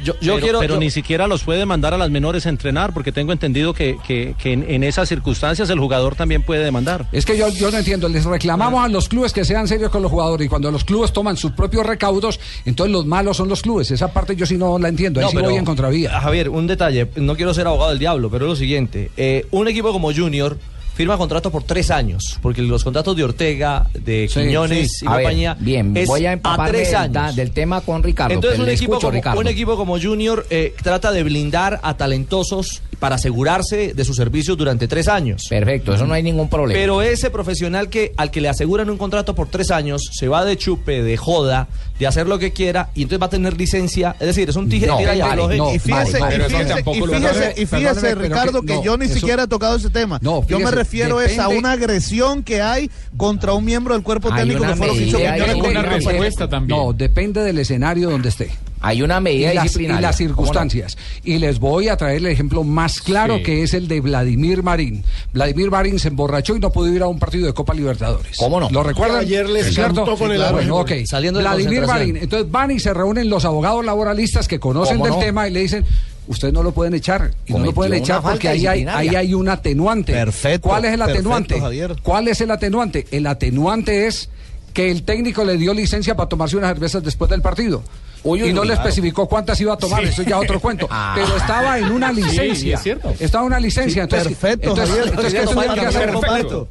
Yo, 0.04 0.14
yo 0.22 0.34
pero, 0.36 0.40
quiero. 0.40 0.60
pero 0.60 0.74
yo- 0.76 0.80
ni 0.80 0.90
siquiera 0.92 1.28
los 1.28 1.44
puede 1.44 1.66
mandar 1.66 1.94
a 1.94 1.98
las 1.98 2.10
menores 2.10 2.46
a 2.46 2.50
entrenar, 2.50 2.94
porque 2.94 3.12
tengo 3.12 3.32
entendido 3.32 3.74
que, 3.74 3.98
que- 4.06 4.36
que 4.42 4.54
en, 4.54 4.70
en 4.70 4.84
esas 4.84 5.10
circunstancias 5.10 5.70
el 5.70 5.80
jugador 5.80 6.16
también 6.16 6.44
puede 6.44 6.64
demandar. 6.64 7.08
Es 7.12 7.26
que 7.26 7.38
yo, 7.38 7.50
yo 7.50 7.72
no 7.72 7.78
entiendo, 7.78 8.08
les 8.10 8.26
reclamamos 8.26 8.84
a 8.84 8.88
los 8.88 9.10
clubes 9.10 9.34
que 9.34 9.46
sean 9.46 9.68
serios 9.68 9.90
con 9.92 10.02
los 10.02 10.12
jugadores 10.12 10.46
y 10.46 10.50
cuando 10.50 10.72
los 10.72 10.84
clubes 10.84 11.12
toman 11.14 11.38
sus 11.38 11.52
propios 11.52 11.86
recaudos, 11.86 12.40
entonces 12.66 12.92
los 12.92 13.06
malos 13.06 13.38
son 13.38 13.50
los 13.50 13.62
clubes. 13.62 13.92
Esa 13.92 14.12
parte 14.14 14.36
yo 14.36 14.46
sí 14.46 14.58
no 14.58 14.78
la 14.80 14.90
entiendo, 14.90 15.20
ahí 15.20 15.26
No, 15.26 15.30
sí 15.32 15.36
pero, 15.38 15.50
voy 15.50 15.58
en 15.58 15.66
contravía. 15.66 16.20
Javier, 16.20 16.50
un 16.50 16.68
detalle, 16.68 17.10
no 17.16 17.36
quiero 17.36 17.54
ser 17.54 17.68
abogado 17.68 17.90
del 17.90 18.00
diablo, 18.00 18.30
pero 18.30 18.46
es 18.46 18.50
lo 18.50 18.56
siguiente. 18.56 19.10
eh, 19.18 19.46
un 19.52 19.68
equipo 19.68 19.92
como 19.92 20.14
Junior 20.14 20.58
firma 20.98 21.16
contrato 21.18 21.52
por 21.52 21.64
tres 21.64 21.92
años, 21.92 22.40
porque 22.42 22.62
los 22.64 22.84
contratos 22.84 23.16
de 23.16 23.24
Ortega, 23.24 23.88
de 23.94 24.28
Sí, 24.30 24.42
Quiñones 24.42 24.90
sí. 25.00 25.06
y 25.06 25.08
A 25.08 25.12
ver, 25.12 25.22
compañía 25.24 25.56
bien, 25.60 25.96
es 25.96 26.08
voy 26.08 26.26
a 26.26 26.40
a 26.44 26.66
tres 26.68 26.90
del 26.92 26.98
años. 26.98 27.36
del 27.36 27.52
tema 27.52 27.82
con 27.82 28.02
Ricardo, 28.02 28.34
Entonces 28.34 28.60
un 28.60 28.68
equipo, 28.68 28.94
escucho, 28.94 29.08
como, 29.08 29.12
Ricardo. 29.16 29.40
un 29.40 29.48
equipo 29.48 29.78
como 29.78 30.00
Junior 30.02 30.46
eh, 30.50 30.74
trata 30.82 31.12
de 31.12 31.22
blindar 31.24 31.80
a 31.84 31.96
talentosos 31.96 32.82
para 33.00 33.16
asegurarse 33.16 33.94
de 33.94 34.04
sus 34.06 34.16
servicios 34.16 34.58
durante 34.58 34.88
tres 34.88 35.08
años. 35.08 35.44
Perfecto, 35.48 35.94
eso 35.94 36.08
no 36.08 36.16
hay 36.16 36.24
ningún 36.24 36.50
problema. 36.50 36.80
Pero 36.80 37.04
ese 37.04 37.30
profesional 37.30 37.90
que 37.90 38.12
al 38.18 38.32
que 38.32 38.42
le 38.42 38.50
aseguran 38.50 38.90
un 38.90 38.98
contrato 38.98 39.36
por 39.36 39.50
tres 39.50 39.70
años 39.70 40.10
se 40.12 40.28
va 40.28 40.44
de 40.46 40.58
chupe, 40.58 41.04
de 41.04 41.16
joda, 41.16 41.68
de 42.00 42.08
hacer 42.08 42.28
lo 42.28 42.40
que 42.40 42.54
quiera 42.54 42.90
y 42.96 43.04
entonces 43.04 43.22
va 43.22 43.28
a 43.28 43.30
tener 43.30 43.56
licencia. 43.56 44.16
Es 44.20 44.26
decir, 44.26 44.50
es 44.50 44.56
un 44.56 44.68
tigre 44.68 44.88
No, 44.88 45.00
y 45.00 45.06
vale, 45.06 45.58
no, 45.58 45.74
y 45.76 45.78
fíjese, 45.78 46.18
y 46.18 46.24
fíjese, 46.24 46.84
y 46.88 46.94
fíjese, 47.06 47.54
y 47.62 47.66
fíjese, 47.68 48.16
Ricardo, 48.16 48.62
que, 48.64 48.80
yo 48.84 48.98
ni 48.98 49.08
siquiera 49.08 49.44
he 49.44 49.48
tocado 49.48 49.76
ese 49.76 49.92
tema. 49.92 50.20
yo 50.22 50.60
me 50.60 50.72
refiero 50.88 51.22
es 51.22 51.38
a 51.40 51.44
depende- 51.44 51.58
una 51.60 51.72
agresión 51.74 52.44
que 52.44 52.62
hay 52.62 52.90
contra 53.16 53.54
un 53.54 53.66
miembro 53.66 53.94
del 53.94 54.04
cuerpo 54.04 54.30
Hay 54.32 54.40
técnico 54.48 54.64
que 54.68 54.76
fue 54.76 54.88
lo 54.88 54.94
que 54.94 55.02
hizo 55.04 55.18
hay 55.18 55.60
con 55.60 55.70
una 55.70 55.82
respuesta 55.82 56.50
también. 56.50 56.80
No, 56.80 56.94
depende 56.94 57.44
del 57.44 57.60
escenario 57.60 58.10
donde 58.10 58.30
esté. 58.30 58.50
Hay 58.80 59.02
una 59.02 59.20
medida 59.20 59.52
y 59.54 59.56
las, 59.56 59.64
disciplinaria, 59.64 60.00
y 60.00 60.04
las 60.04 60.16
¿cómo 60.18 60.28
no? 60.30 60.36
circunstancias. 60.36 60.98
Y 61.24 61.40
les 61.40 61.58
voy 61.60 61.90
a 61.90 61.98
traer 61.98 62.18
el 62.18 62.28
ejemplo 62.28 62.64
más 62.64 63.02
claro 63.02 63.38
Sí. 63.38 63.44
que 63.44 63.64
es 63.64 63.74
el 63.74 63.88
de 63.88 64.02
Vladimir 64.02 64.62
Marín. 64.62 65.04
Vladimir 65.34 65.72
Marín 65.72 65.98
se 65.98 66.10
emborrachó 66.10 66.56
y 66.56 66.60
no 66.60 66.72
pudo 66.72 66.94
ir 66.94 67.02
a 67.02 67.08
un 67.08 67.18
partido 67.18 67.48
de 67.48 67.54
Copa 67.54 67.74
Libertadores. 67.74 68.38
¿Cómo 68.38 68.60
no? 68.60 68.70
¿Lo 68.70 68.84
recuerdan? 68.84 69.22
Ayer 69.22 69.50
les 69.50 69.74
¿Cierto? 69.74 70.06
con 70.06 70.32
el 70.32 70.38
Bueno, 70.38 70.46
arreglo. 70.46 70.78
ok. 70.78 70.92
Saliendo 71.06 71.40
de 71.40 71.44
la 71.46 71.56
Vladimir. 71.56 71.88
Marín. 71.88 72.18
Entonces 72.18 72.52
van 72.52 72.70
y 72.70 72.80
se 72.80 72.94
reúnen 72.94 73.30
los 73.32 73.46
abogados 73.46 73.84
laboralistas 73.84 74.48
que 74.48 74.60
conocen 74.60 74.98
¿Cómo 75.00 75.06
del 75.06 75.14
no? 75.16 75.20
tema 75.22 75.48
y 75.48 75.52
le 75.52 75.62
dicen, 75.62 75.84
usted 76.28 76.52
no 76.52 76.64
lo 76.64 76.72
pueden 76.72 76.94
echar. 76.94 77.32
Y 77.46 77.54
no 77.54 77.60
lo 77.60 77.74
pueden 77.74 77.94
echar 77.94 78.22
porque 78.22 78.48
ahí 78.50 78.66
hay, 78.68 78.86
ahí 78.86 79.16
hay 79.16 79.34
un 79.34 79.50
atenuante. 79.50 80.14
Perfecto, 80.14 80.70
¿Cuál 80.70 80.86
es 80.86 80.92
el 80.94 81.00
perfecto, 81.00 81.20
atenuante? 81.20 81.60
Javier. 81.60 81.96
¿Cuál 82.04 82.28
es 82.28 82.42
el 82.42 82.52
atenuante? 82.52 83.08
El 83.12 83.28
atenuante 83.28 84.08
es 84.08 84.30
que 84.74 84.92
el 84.92 85.04
técnico 85.04 85.44
le 85.44 85.58
dio 85.58 85.74
licencia 85.74 86.16
para 86.16 86.30
tomarse 86.30 86.56
unas 86.58 86.70
cervezas 86.74 87.04
después 87.04 87.30
del 87.32 87.42
partido. 87.42 87.82
Uy, 88.24 88.44
uy, 88.44 88.50
y 88.50 88.54
no 88.54 88.62
uy, 88.62 88.68
le 88.68 88.74
claro. 88.74 88.90
especificó 88.90 89.28
cuántas 89.28 89.60
iba 89.62 89.74
a 89.74 89.78
tomar, 89.78 90.02
Sí. 90.04 90.10
eso 90.10 90.24
ya 90.24 90.38
otro 90.40 90.60
cuento. 90.60 90.88
Ah. 90.92 91.14
Pero 91.16 91.38
estaba 91.38 91.78
en 91.80 91.92
una 91.92 92.10
Sí, 92.14 92.22
licencia. 92.22 92.76
es 92.76 92.84
cierto. 92.84 93.14
Estaba 93.20 93.44
en 93.44 93.48
una 93.48 93.60
licencia. 93.60 93.94
Sí, 93.94 94.00
entonces, 94.02 94.28
perfecto, 94.38 94.70
entonces, 94.70 94.90
Javier, 94.90 95.08
entonces, 95.10 95.34
¿qué 95.34 95.48
Javier, 95.48 96.68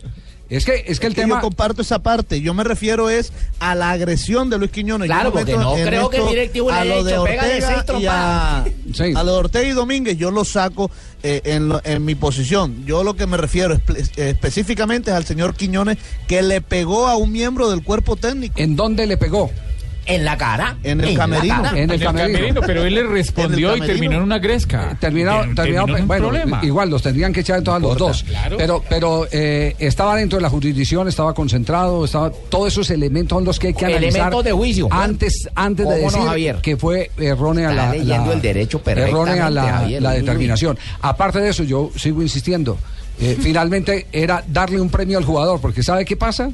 Es 0.48 0.64
que, 0.64 0.84
es 0.86 1.00
que 1.00 1.08
el 1.08 1.14
que 1.14 1.22
tema. 1.22 1.36
yo 1.36 1.40
comparto 1.40 1.82
esa 1.82 1.98
parte. 1.98 2.40
Yo 2.40 2.54
me 2.54 2.62
refiero 2.62 3.10
es 3.10 3.32
a 3.58 3.74
la 3.74 3.90
agresión 3.90 4.48
de 4.48 4.58
Luis 4.58 4.70
Quiñones. 4.70 5.08
Yo 5.08 5.12
Claro, 5.14 5.30
me 5.30 5.40
porque 5.40 5.56
no 5.56 5.74
creo 5.74 6.08
que 6.08 6.18
el 6.18 6.28
directivo 6.28 6.70
le 6.70 6.76
a 6.76 6.80
haya 6.82 6.96
dicho, 7.02 7.24
"Pégale 7.24 7.60
seis 7.60 7.64
y 7.68 7.72
a, 7.80 7.84
trompadas". 7.84 8.68
Sí. 8.94 9.12
a 9.16 9.22
lo 9.24 9.32
de 9.32 9.38
Ortega 9.38 9.68
y 9.68 9.72
Domínguez 9.72 10.16
yo 10.16 10.30
lo 10.30 10.44
saco 10.44 10.88
eh, 11.24 11.40
en, 11.44 11.68
lo- 11.68 11.80
en 11.82 12.04
mi 12.04 12.14
posición. 12.14 12.84
Yo 12.86 13.02
lo 13.02 13.14
que 13.16 13.26
me 13.26 13.36
refiero 13.36 13.74
espe- 13.74 14.08
específicamente 14.16 15.10
es 15.10 15.16
al 15.16 15.24
señor 15.24 15.54
Quiñones 15.56 15.98
que 16.28 16.42
le 16.42 16.60
pegó 16.60 17.08
a 17.08 17.16
un 17.16 17.32
miembro 17.32 17.68
del 17.68 17.82
cuerpo 17.82 18.14
técnico. 18.16 18.54
¿En 18.60 18.76
dónde 18.76 19.06
le 19.06 19.16
pegó? 19.16 19.50
En 20.06 20.24
la 20.24 20.36
cara. 20.36 20.76
En 20.84 21.00
el 21.00 21.16
camerino. 21.16 21.62
cara. 21.62 21.78
En 21.78 21.90
el 21.90 22.00
camerino. 22.00 22.60
pero 22.64 22.84
él 22.84 22.94
le 22.94 23.02
respondió 23.02 23.76
y 23.76 23.80
terminó 23.80 24.16
en 24.16 24.22
una 24.22 24.38
gresca. 24.38 24.96
Terminado, 25.00 25.40
Terminó 25.40 25.54
terminado, 25.56 25.88
en 25.96 26.02
un 26.02 26.08
bueno, 26.08 26.28
problema. 26.28 26.60
igual 26.62 26.90
los 26.90 27.02
tendrían 27.02 27.32
que 27.32 27.40
echar 27.40 27.58
entonces 27.58 27.84
a 27.84 27.88
los 27.88 27.98
dos. 27.98 28.22
claro. 28.22 28.56
Pero, 28.56 28.82
pero 28.88 29.26
eh, 29.32 29.74
estaba 29.78 30.14
dentro 30.16 30.38
de 30.38 30.42
la 30.42 30.48
jurisdicción, 30.50 31.08
estaba 31.08 31.34
concentrado, 31.34 32.04
estaba 32.04 32.30
todos 32.30 32.68
esos 32.68 32.88
elementos 32.90 33.36
son 33.36 33.44
los 33.44 33.58
que 33.58 33.66
hay 33.68 33.74
que 33.74 33.84
analizar 33.86 34.20
Elementos 34.20 34.44
de 34.44 34.52
juicio. 34.52 34.88
antes, 34.90 35.48
antes 35.54 35.86
de 35.88 35.94
¿Cómo 35.96 36.06
no, 36.10 36.16
decir 36.16 36.28
Javier? 36.28 36.56
que 36.62 36.76
fue 36.76 37.10
errónea 37.18 37.70
Está 37.70 37.86
la, 37.86 37.92
leyendo 37.92 38.26
la- 38.28 38.32
el 38.34 38.40
derecho 38.42 38.80
errónea 38.86 39.50
la, 39.50 39.62
Javier. 39.64 40.02
la 40.02 40.12
determinación. 40.12 40.78
Aparte 41.00 41.40
de 41.40 41.50
eso, 41.50 41.64
yo 41.64 41.90
sigo 41.96 42.22
insistiendo. 42.22 42.78
eh, 43.20 43.36
finalmente 43.42 44.06
era 44.12 44.44
darle 44.46 44.80
un 44.80 44.88
premio 44.88 45.18
al 45.18 45.24
jugador, 45.24 45.60
porque 45.60 45.82
¿sabe 45.82 46.04
qué 46.04 46.16
pasa? 46.16 46.50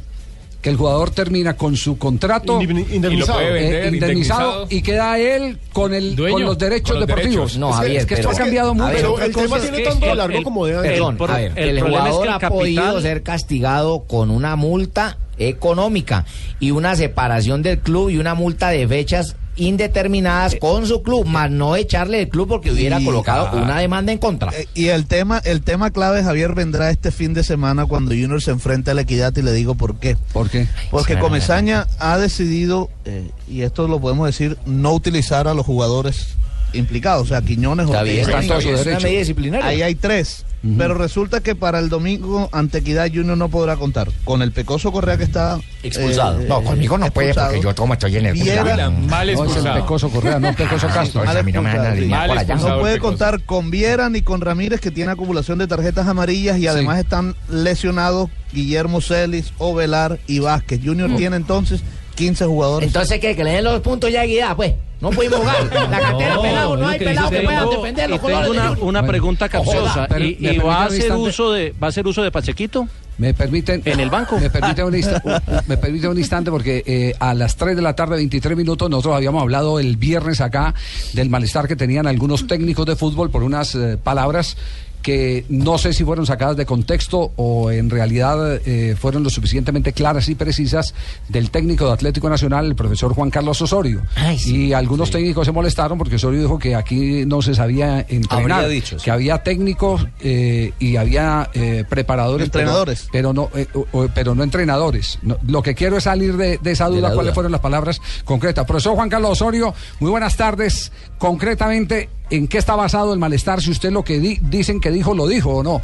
Que 0.63 0.71
el 0.71 0.77
jugador 0.77 1.11
termina 1.11 1.57
con 1.57 1.77
su 1.77 1.99
contrato 1.99 2.61
Indemni- 2.61 2.87
indemnizado. 2.95 3.41
Y 3.41 3.45
lo 3.45 3.51
puede 3.51 3.53
vender, 3.53 3.85
eh, 3.85 3.89
indemnizado 3.89 4.41
indemnizado. 4.63 4.67
y 4.71 4.83
queda 4.83 5.19
él 5.19 5.59
con 5.73 5.93
el 5.93 6.15
Dueño, 6.17 6.35
con 6.37 6.45
los 6.45 6.59
derechos 6.59 6.91
con 6.93 7.01
los 7.01 7.07
deportivos. 7.09 7.35
derechos. 7.53 7.59
No, 7.59 7.69
es 7.71 7.75
que, 7.75 7.83
Javier, 7.83 8.01
es 8.01 8.07
que 8.07 8.15
esto 8.15 8.29
pero- 8.29 8.39
ha 8.39 8.43
cambiado 8.45 8.75
mucho. 8.75 8.93
Pero 8.95 9.21
el 9.21 9.35
tema 9.35 9.57
es 9.57 9.63
tiene 9.63 9.77
que 9.79 9.85
tanto 9.91 10.07
el- 10.13 10.19
largo 10.19 10.39
el- 10.39 10.45
como 10.45 10.67
de 10.67 10.73
años. 10.75 10.87
Perdón, 10.87 11.17
por- 11.17 11.31
a 11.33 11.37
ver, 11.37 11.53
el 11.57 11.69
el, 11.71 11.79
problema 11.81 11.99
es 11.99 12.05
que 12.05 12.11
jugador 12.13 12.27
el 12.27 12.33
ha 12.45 12.49
podido 12.49 13.01
ser 13.01 13.23
castigado 13.25 14.05
con 14.05 14.31
una 14.31 14.55
multa 14.57 15.19
económica 15.37 16.25
y 16.61 16.71
una 16.71 16.95
separación 16.97 17.63
del 17.63 17.81
club 17.81 18.11
y 18.11 18.19
una 18.19 18.35
multa 18.35 18.69
de 18.71 18.87
fechas 18.87 19.35
indeterminadas 19.57 20.57
con 20.61 20.87
su 20.87 21.03
club, 21.03 21.27
más 21.27 21.51
no 21.51 21.77
echarle 21.77 22.21
el 22.23 22.29
club 22.29 22.49
porque 22.49 22.71
hubiera 22.71 23.01
Y- 23.01 23.05
colocado 23.05 23.49
ah. 23.53 23.57
una 23.63 23.79
demanda 23.79 24.13
en 24.13 24.19
contra. 24.19 24.51
Eh, 24.53 24.69
Y 24.75 24.89
el 24.89 25.07
tema, 25.07 25.39
el 25.45 25.63
tema 25.63 25.91
clave, 25.91 26.23
Javier, 26.23 26.55
vendrá 26.55 26.91
este 26.91 27.11
fin 27.11 27.35
de 27.35 27.45
semana 27.45 27.87
cuando 27.87 28.11
Junior 28.13 28.41
se 28.43 28.51
enfrente 28.51 28.91
a 28.91 28.95
la 28.95 29.03
equidad 29.03 29.35
y 29.37 29.43
le 29.43 29.53
digo 29.53 29.75
por 29.75 29.97
qué. 29.97 30.17
¿Por 30.33 30.49
qué? 30.51 30.67
Porque 30.91 31.19
Comesaña 31.19 31.87
ha 31.99 32.19
decidido, 32.19 32.91
eh, 33.05 33.31
y 33.49 33.63
esto 33.63 33.89
lo 33.89 34.01
podemos 34.01 34.27
decir, 34.27 34.57
no 34.67 34.93
utilizar 34.93 35.49
a 35.49 35.55
los 35.55 35.67
jugadores 35.67 36.29
implicados, 36.73 37.23
o 37.23 37.27
sea, 37.27 37.43
Quiñones, 37.43 37.87
Está 37.87 38.03
bien, 38.03 38.17
y 38.17 38.21
está 38.21 38.41
en 38.41 38.49
todo 38.49 38.61
su 38.61 38.69
Domínguez. 38.69 38.81
Es 38.81 38.87
una 38.87 38.91
derecho. 38.91 39.07
medida 39.07 39.19
disciplinaria. 39.21 39.67
Ahí 39.67 39.83
hay 39.83 39.95
tres. 39.95 40.45
Pero 40.79 40.95
resulta 40.95 41.41
que 41.41 41.57
para 41.57 41.81
el 41.81 41.89
domingo 41.89 42.49
ante 42.53 42.79
Equidad 42.79 43.09
Junior 43.13 43.37
no 43.37 43.49
podrá 43.49 43.75
contar. 43.75 44.09
Con 44.23 44.43
el 44.43 44.53
Pecoso 44.53 44.93
Correa 44.93 45.17
que 45.19 45.25
está 45.25 45.59
Expulsado. 45.83 46.41
eh, 46.41 46.47
No, 46.49 46.63
conmigo 46.63 46.97
no 46.97 47.11
puede, 47.11 47.35
porque 47.35 47.61
yo 47.61 47.75
como 47.75 47.95
estoy 47.95 48.17
en 48.19 48.27
el 48.27 48.35
Viera- 48.35 48.63
Viera- 48.63 48.89
Mal 48.91 49.35
No, 49.35 49.45
es 49.45 49.57
el. 49.57 49.73
Pecoso 49.73 50.09
Correa, 50.09 50.39
no 50.39 50.55
Pecoso 50.55 50.87
Castro. 50.87 51.23
Entonces, 51.23 51.37
a 51.37 51.43
mí 51.43 51.51
no 51.51 51.63
expulsado, 51.63 52.07
Mal 52.07 52.31
expulsado. 52.39 52.81
Puede 52.81 52.99
contar 53.01 53.43
con 53.43 53.73
Viera 53.73 54.09
ni 54.09 54.23
con 54.23 54.41
Ramírez, 54.41 54.81
que 54.81 54.93
tiene 54.93 55.11
acumulación 55.11 55.59
de 55.59 55.67
tarjetas 55.67 56.07
amarillas, 56.07 56.57
y 56.59 56.69
además 56.69 57.01
están 57.01 57.35
lesionados 57.51 58.31
Guillermo 58.53 59.01
Celis, 59.01 59.53
Ovelar 59.59 60.21
y 60.29 60.39
Vázquez. 60.39 60.79
Junior 60.85 61.17
tiene 61.17 61.35
entonces 61.35 61.81
15 62.15 62.47
jugadores. 62.47 62.87
Entonces, 62.89 63.19
¿qué? 63.21 63.35
Que 63.37 63.45
le 63.45 63.53
den 63.53 63.65
los 63.65 63.81
puntos 63.81 64.11
ya 64.11 64.21
a 64.21 64.25
equidad, 64.25 64.57
pues. 64.57 64.75
No 65.01 65.11
pudimos 65.11 65.41
jugar. 65.41 65.65
La 65.91 65.99
cantera 66.01 66.35
No, 66.35 66.43
pelado, 66.43 66.77
no 66.77 66.87
hay 66.89 66.99
que 66.99 67.05
pelado 67.07 67.31
que 67.31 67.41
puedan 67.41 67.59
tengo- 67.69 67.71
defender 67.73 68.11
los 68.11 68.19
y 68.21 68.23
tengo 68.23 68.87
una, 68.87 69.03
pregunta 69.05 69.49
capciosa. 69.49 70.07
¿Y, 70.21 70.59
va 70.59 70.83
a 70.83 70.85
hacer 70.85 70.99
instante. 70.99 71.23
uso 71.23 71.53
de 71.53 71.75
va 71.83 71.89
a 71.89 71.91
hacer 71.91 72.07
uso 72.07 72.23
de 72.23 72.31
Pachequito? 72.31 72.87
Me 73.19 73.35
permiten. 73.35 73.83
¿En 73.85 73.99
el 73.99 74.11
banco? 74.11 74.39
Me 74.39 74.49
permite 74.49 74.85
un, 74.85 74.95
insta- 74.95 75.43
me 75.67 75.77
permite 75.77 76.07
un 76.07 76.19
instante 76.19 76.51
porque 76.53 76.85
eh, 76.87 77.15
a 77.19 77.35
las 77.35 77.57
3 77.57 77.75
de 77.75 77.83
la 77.83 77.95
tarde, 77.95 78.15
23 78.17 78.57
minutos, 78.57 78.89
nosotros 78.89 79.17
habíamos 79.17 79.43
hablado 79.43 79.81
el 79.81 79.97
viernes 79.97 80.41
acá 80.41 80.73
del 81.15 81.29
malestar 81.31 81.67
que 81.67 81.75
tenían 81.77 82.07
algunos 82.07 82.47
técnicos 82.47 82.87
de 82.87 82.95
fútbol 82.95 83.29
por 83.31 83.43
unas 83.43 83.75
eh, 83.75 83.99
palabras 84.03 84.57
que 85.03 85.45
no 85.49 85.79
sé 85.79 85.93
si 85.93 86.05
fueron 86.05 86.25
sacadas 86.27 86.57
de 86.57 86.65
contexto 86.65 87.33
o 87.37 87.71
en 87.71 87.91
realidad 87.91 88.61
eh, 88.65 88.97
fueron 88.99 89.23
lo 89.25 89.31
suficientemente 89.31 89.93
claras 89.93 90.29
y 90.29 90.35
precisas 90.35 90.95
del 91.29 91.51
técnico 91.51 91.87
de 91.87 91.93
Atlético 91.93 92.29
Nacional, 92.31 92.67
el 92.67 92.75
profesor 92.77 93.13
Juan 93.15 93.31
Carlos 93.31 93.61
Osorio. 93.61 94.03
Ay, 94.15 94.39
sí, 94.39 94.67
y 94.69 94.73
algunos 94.73 95.11
técnicos 95.11 95.45
se 95.47 95.53
molestaron 95.53 95.99
porque 95.99 96.17
Osorio 96.17 96.41
dijo 96.41 96.59
que 96.59 96.75
aquí 96.75 97.27
no 97.27 97.43
se 97.43 97.55
sabía 97.55 98.01
entrenar, 98.09 98.61
Habría 98.63 98.69
dicho, 98.69 98.99
sí. 98.99 99.05
que 99.05 99.11
había 99.11 99.43
técnicos 99.43 100.07
eh, 100.21 100.73
y 100.79 100.97
había 100.97 101.51
eh, 101.55 101.85
preparadores, 101.89 102.49
pero- 102.51 102.63
Entrenadores. 102.63 103.09
pero, 103.13 103.33
no, 103.33 103.51
eh, 103.55 103.67
pero 104.15 104.35
no 104.35 104.43
entrenadores. 104.45 105.19
No, 105.23 105.37
lo 105.47 105.63
que 105.63 105.75
quiero 105.75 105.97
es 105.97 106.05
salir 106.05 106.37
de, 106.37 106.59
de 106.59 106.71
esa 106.71 106.89
De 106.89 106.97
duda, 106.97 107.09
cuáles 107.09 107.27
duda. 107.31 107.35
fueron 107.35 107.53
las 107.53 107.61
palabras 107.61 108.01
concretas. 108.25 108.65
Profesor 108.67 108.95
Juan 108.95 109.09
Carlos 109.09 109.33
Osorio, 109.33 109.75
muy 110.01 110.11
buenas 110.11 110.37
tardes. 110.37 110.93
Concretamente, 111.27 112.09
¿en 112.31 112.49
qué 112.49 112.59
está 112.59 112.75
basado 112.75 113.13
el 113.15 113.21
malestar? 113.21 113.61
Si 113.61 113.71
usted 113.71 113.93
lo 113.93 114.03
que 114.03 114.19
di- 114.19 114.41
dicen 114.43 114.81
que 114.81 114.91
dijo, 114.91 115.15
lo 115.15 115.29
dijo 115.29 115.51
o 115.59 115.63
no. 115.63 115.81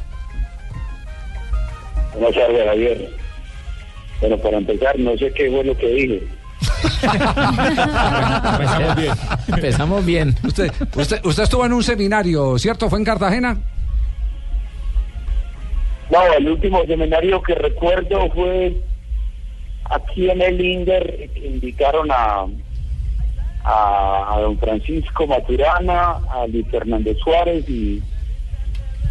Buenas 2.13 2.35
tardes, 2.35 2.67
Javier. 2.67 3.09
Bueno, 4.21 4.37
para 4.39 4.59
empezar, 4.59 4.99
no 4.99 5.17
sé 5.17 5.33
qué 5.37 5.49
fue 5.49 5.63
lo 5.63 5.77
que 5.79 5.87
dije. 5.87 6.23
Empezamos 8.51 8.97
bien. 8.97 9.13
Empezamos 9.47 10.05
bien. 10.07 10.35
Usted, 10.43 10.73
usted, 10.97 11.25
usted 11.25 11.43
estuvo 11.45 11.65
en 11.65 11.73
un 11.73 11.85
seminario, 11.85 12.59
¿cierto? 12.59 12.91
¿Fue 12.91 12.99
en 12.99 13.05
Cartagena? 13.05 13.57
No, 16.11 16.33
el 16.37 16.49
último 16.51 16.85
seminario 16.85 17.41
que 17.43 17.55
recuerdo 17.55 18.29
fue 18.35 18.77
aquí 19.89 20.29
en 20.31 20.43
el 20.43 20.61
Inder, 20.61 21.31
que 21.33 21.47
invitaron 21.47 22.09
a, 22.11 22.45
a, 23.69 24.35
a 24.35 24.41
don 24.41 24.57
Francisco 24.59 25.27
Maturana, 25.27 26.19
a 26.31 26.47
Luis 26.47 26.67
Fernández 26.71 27.19
Suárez 27.23 27.69
y, 27.69 28.01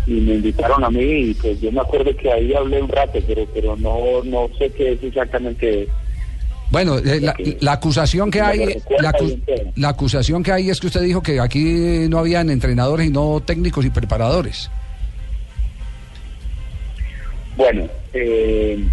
y 0.07 0.11
me 0.13 0.33
invitaron 0.35 0.83
a 0.83 0.89
mí 0.89 1.03
y 1.03 1.33
pues 1.35 1.61
yo 1.61 1.71
me 1.71 1.81
acuerdo 1.81 2.15
que 2.15 2.31
ahí 2.31 2.53
hablé 2.55 2.81
un 2.81 2.89
rato, 2.89 3.19
pero 3.27 3.45
pero 3.53 3.75
no 3.77 4.23
no 4.23 4.47
sé 4.57 4.71
qué 4.71 4.93
es 4.93 5.03
exactamente 5.03 5.87
Bueno, 6.71 6.97
eh, 6.97 7.19
la, 7.21 7.35
la 7.59 7.71
acusación 7.73 8.31
que 8.31 8.41
hay, 8.41 8.57
la, 8.99 9.11
acu- 9.13 9.71
la 9.75 9.89
acusación 9.89 10.41
que 10.43 10.51
hay 10.51 10.69
es 10.69 10.79
que 10.79 10.87
usted 10.87 11.01
dijo 11.01 11.21
que 11.21 11.39
aquí 11.39 12.07
no 12.09 12.17
habían 12.19 12.49
entrenadores 12.49 13.07
y 13.07 13.11
no 13.11 13.39
técnicos 13.45 13.85
y 13.85 13.89
preparadores. 13.89 14.69
Bueno, 17.55 17.87
eh, 18.13 18.83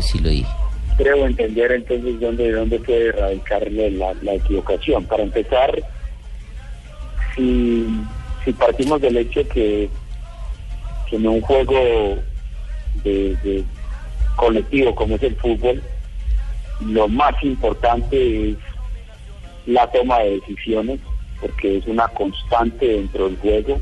sí 0.00 0.18
lo 0.18 0.28
dije. 0.28 0.48
Creo 0.96 1.26
entender 1.26 1.72
entonces 1.72 2.18
dónde, 2.20 2.52
dónde 2.52 2.78
puede 2.80 3.12
radicar 3.12 3.70
la, 3.70 4.14
la 4.22 4.34
equivocación. 4.34 5.04
Para 5.04 5.22
empezar, 5.24 5.82
si, 7.34 7.86
partimos 8.58 9.00
del 9.00 9.16
hecho 9.18 9.46
que, 9.48 9.88
en 11.12 11.26
un 11.26 11.40
juego 11.40 12.18
de, 13.04 13.36
de 13.42 13.64
colectivo 14.36 14.94
como 14.94 15.16
es 15.16 15.22
el 15.22 15.36
fútbol, 15.36 15.82
lo 16.80 17.08
más 17.08 17.34
importante 17.42 18.50
es 18.50 18.56
la 19.66 19.90
toma 19.90 20.20
de 20.20 20.40
decisiones, 20.40 21.00
porque 21.40 21.78
es 21.78 21.86
una 21.86 22.08
constante 22.08 22.86
dentro 22.86 23.26
del 23.26 23.36
juego. 23.38 23.80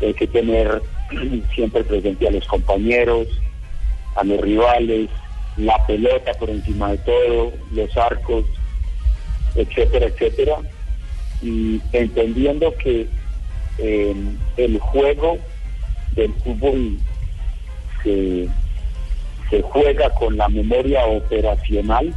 Hay 0.00 0.14
que 0.14 0.26
tener 0.26 0.82
siempre 1.54 1.84
presente 1.84 2.28
a 2.28 2.30
los 2.30 2.46
compañeros, 2.46 3.28
a 4.16 4.24
los 4.24 4.40
rivales, 4.40 5.08
la 5.60 5.86
pelota 5.86 6.32
por 6.34 6.50
encima 6.50 6.90
de 6.90 6.98
todo, 6.98 7.52
los 7.72 7.96
arcos, 7.96 8.44
etcétera, 9.54 10.06
etcétera. 10.06 10.56
Y 11.42 11.80
entendiendo 11.92 12.74
que 12.76 13.06
eh, 13.78 14.14
el 14.56 14.78
juego 14.78 15.38
del 16.14 16.32
fútbol 16.34 16.98
se, 18.02 18.48
juega 19.62 20.10
con 20.10 20.36
la 20.36 20.48
memoria 20.48 21.04
operacional 21.06 22.14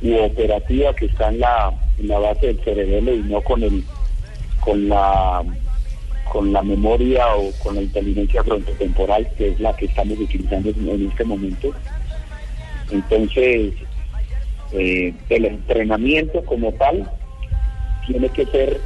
u 0.00 0.14
operativa 0.16 0.94
que 0.94 1.06
está 1.06 1.28
en 1.28 1.40
la, 1.40 1.72
en 1.98 2.08
la 2.08 2.18
base 2.18 2.46
del 2.46 2.60
cerebelo 2.60 3.14
y 3.14 3.22
no 3.22 3.40
con 3.42 3.62
el 3.62 3.84
con 4.60 4.88
la 4.88 5.42
con 6.30 6.52
la 6.52 6.62
memoria 6.62 7.34
o 7.34 7.50
con 7.62 7.74
la 7.74 7.82
inteligencia 7.82 8.44
frontotemporal 8.44 9.28
que 9.36 9.48
es 9.48 9.60
la 9.60 9.74
que 9.74 9.86
estamos 9.86 10.18
utilizando 10.18 10.70
en 10.70 11.08
este 11.10 11.24
momento 11.24 11.74
entonces 12.90 13.74
eh, 14.72 15.14
el 15.28 15.44
entrenamiento 15.44 16.44
como 16.44 16.72
tal 16.72 17.10
tiene 18.06 18.28
que 18.30 18.46
ser 18.46 18.80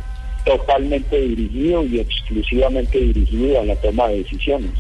totalmente 0.45 1.21
dirigido 1.21 1.85
y 1.85 2.01
exclusivamente 2.01 2.99
dirigido 2.99 3.61
a 3.61 3.65
la 3.65 3.77
toma 3.77 4.09
de 4.09 4.19
decisiones 4.19 4.71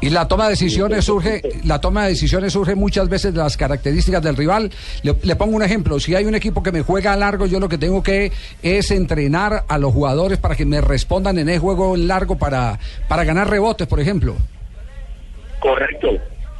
Y 0.00 0.08
la 0.08 0.26
toma 0.28 0.44
de 0.44 0.50
decisiones 0.50 1.04
surge, 1.04 1.42
la 1.64 1.78
toma 1.78 2.04
de 2.04 2.10
decisiones 2.10 2.54
surge 2.54 2.74
muchas 2.74 3.08
veces 3.10 3.34
de 3.34 3.40
las 3.40 3.58
características 3.58 4.22
del 4.22 4.36
rival. 4.36 4.70
Le, 5.02 5.14
le 5.22 5.36
pongo 5.36 5.56
un 5.56 5.62
ejemplo, 5.62 6.00
si 6.00 6.14
hay 6.14 6.24
un 6.24 6.34
equipo 6.34 6.62
que 6.62 6.72
me 6.72 6.80
juega 6.80 7.12
a 7.12 7.16
largo, 7.16 7.44
yo 7.44 7.60
lo 7.60 7.68
que 7.68 7.76
tengo 7.76 8.02
que 8.02 8.32
es 8.62 8.90
entrenar 8.90 9.64
a 9.68 9.76
los 9.76 9.92
jugadores 9.92 10.38
para 10.38 10.56
que 10.56 10.64
me 10.64 10.80
respondan 10.80 11.36
en 11.38 11.50
el 11.50 11.58
juego 11.58 11.96
largo 11.98 12.38
para, 12.38 12.78
para 13.08 13.24
ganar 13.24 13.50
rebotes, 13.50 13.86
por 13.86 14.00
ejemplo. 14.00 14.36
Correcto. 15.60 16.08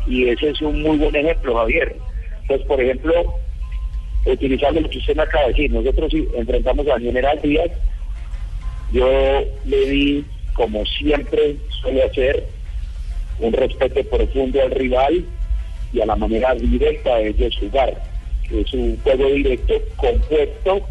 Y 0.06 0.28
ese 0.28 0.50
es 0.50 0.60
un 0.62 0.82
muy 0.82 0.98
buen 0.98 1.14
ejemplo, 1.14 1.56
Javier. 1.56 1.96
Entonces, 2.42 2.66
por 2.66 2.80
ejemplo, 2.80 3.34
utilizando 4.26 4.80
lo 4.80 4.90
que 4.90 4.98
usted 4.98 5.16
me 5.16 5.22
acaba 5.22 5.44
de 5.44 5.52
decir, 5.52 5.70
nosotros 5.72 6.12
enfrentamos 6.36 6.86
a 6.88 6.98
General 6.98 7.38
Díaz, 7.42 7.70
yo 8.92 9.08
le 9.64 9.90
di, 9.90 10.24
como 10.54 10.84
siempre 10.86 11.56
suele 11.80 12.02
hacer, 12.02 12.44
un 13.38 13.52
respeto 13.52 14.02
profundo 14.04 14.60
al 14.62 14.70
rival 14.72 15.24
y 15.92 16.00
a 16.00 16.06
la 16.06 16.16
manera 16.16 16.54
directa 16.54 17.16
de 17.16 17.28
ellos 17.28 17.56
jugar. 17.58 18.02
Es 18.50 18.72
un 18.74 18.98
juego 19.02 19.26
directo 19.26 19.74
compuesto 19.96 20.82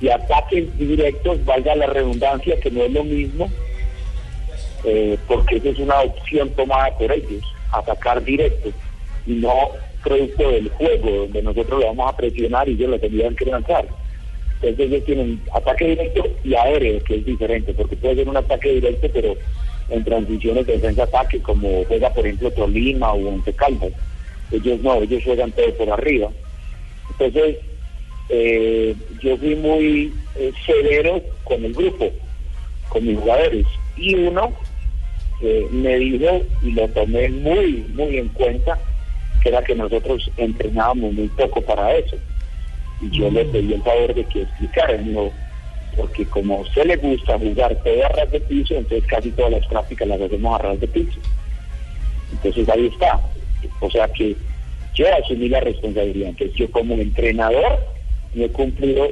y 0.00 0.08
ataques 0.08 0.76
directos, 0.78 1.44
valga 1.44 1.76
la 1.76 1.86
redundancia, 1.86 2.58
que 2.60 2.70
no 2.70 2.84
es 2.84 2.92
lo 2.92 3.04
mismo, 3.04 3.50
eh, 4.84 5.18
porque 5.28 5.56
esa 5.56 5.68
es 5.68 5.78
una 5.78 6.00
opción 6.00 6.48
tomada 6.50 6.96
por 6.96 7.12
ellos, 7.12 7.44
atacar 7.72 8.22
directo 8.24 8.70
y 9.26 9.32
no 9.34 9.70
producto 10.02 10.50
del 10.50 10.68
juego, 10.70 11.10
donde 11.10 11.42
nosotros 11.42 11.80
lo 11.80 11.86
vamos 11.86 12.12
a 12.12 12.16
presionar 12.16 12.68
y 12.68 12.72
ellos 12.72 12.90
lo 12.90 12.98
tendrían 12.98 13.36
que 13.36 13.46
lanzar. 13.46 13.86
Entonces 14.62 14.86
ellos 14.86 15.04
tienen 15.04 15.40
ataque 15.54 15.88
directo 15.88 16.26
y 16.44 16.54
aéreo, 16.54 17.02
que 17.04 17.16
es 17.16 17.24
diferente, 17.24 17.72
porque 17.72 17.96
puede 17.96 18.16
ser 18.16 18.28
un 18.28 18.36
ataque 18.36 18.72
directo, 18.72 19.08
pero 19.12 19.34
en 19.90 20.04
transiciones 20.04 20.66
de 20.66 20.74
defensa-ataque, 20.74 21.40
como 21.40 21.84
juega 21.84 22.12
por 22.12 22.26
ejemplo 22.26 22.50
Tolima 22.52 23.12
o 23.12 23.28
Once. 23.28 23.54
Ellos 24.52 24.80
no, 24.80 25.02
ellos 25.02 25.22
juegan 25.24 25.52
todo 25.52 25.72
por 25.74 25.90
arriba. 25.90 26.28
Entonces, 27.10 27.56
eh, 28.28 28.94
yo 29.20 29.36
fui 29.36 29.54
muy 29.56 30.12
eh, 30.36 30.52
severo 30.64 31.20
con 31.44 31.64
el 31.64 31.72
grupo, 31.72 32.10
con 32.88 33.06
mis 33.06 33.18
jugadores. 33.18 33.66
Y 33.96 34.14
uno 34.14 34.52
eh, 35.40 35.68
me 35.70 35.98
dijo, 35.98 36.42
y 36.60 36.72
lo 36.72 36.88
tomé 36.90 37.28
muy, 37.28 37.86
muy 37.94 38.18
en 38.18 38.28
cuenta, 38.30 38.78
que 39.40 39.48
era 39.48 39.62
que 39.62 39.74
nosotros 39.74 40.30
entrenábamos 40.36 41.12
muy 41.14 41.28
poco 41.28 41.62
para 41.62 41.96
eso. 41.96 42.18
Y 43.00 43.10
yo 43.10 43.30
le 43.30 43.46
pedí 43.46 43.72
el 43.72 43.82
favor 43.82 44.14
de 44.14 44.26
que 44.26 44.42
explicara, 44.42 44.96
dijo, 44.98 45.32
porque 45.96 46.28
como 46.28 46.58
a 46.58 46.60
usted 46.60 46.84
le 46.84 46.96
gusta 46.96 47.38
jugar 47.38 47.74
todo 47.82 48.04
a 48.04 48.08
ras 48.08 48.30
de 48.30 48.40
piso, 48.40 48.74
entonces 48.74 49.06
casi 49.08 49.32
todas 49.32 49.52
las 49.52 49.66
prácticas 49.66 50.06
las 50.06 50.20
hacemos 50.20 50.54
a 50.54 50.62
ras 50.62 50.80
de 50.80 50.88
piso. 50.88 51.20
Entonces 52.30 52.68
ahí 52.68 52.86
está. 52.86 53.20
O 53.80 53.90
sea 53.90 54.08
que 54.08 54.36
yo 54.94 55.06
asumí 55.14 55.48
la 55.48 55.60
responsabilidad. 55.60 56.30
Entonces 56.30 56.56
yo 56.56 56.70
como 56.70 56.94
entrenador 56.94 57.80
me 58.34 58.44
he 58.44 58.50
cumplido 58.52 59.08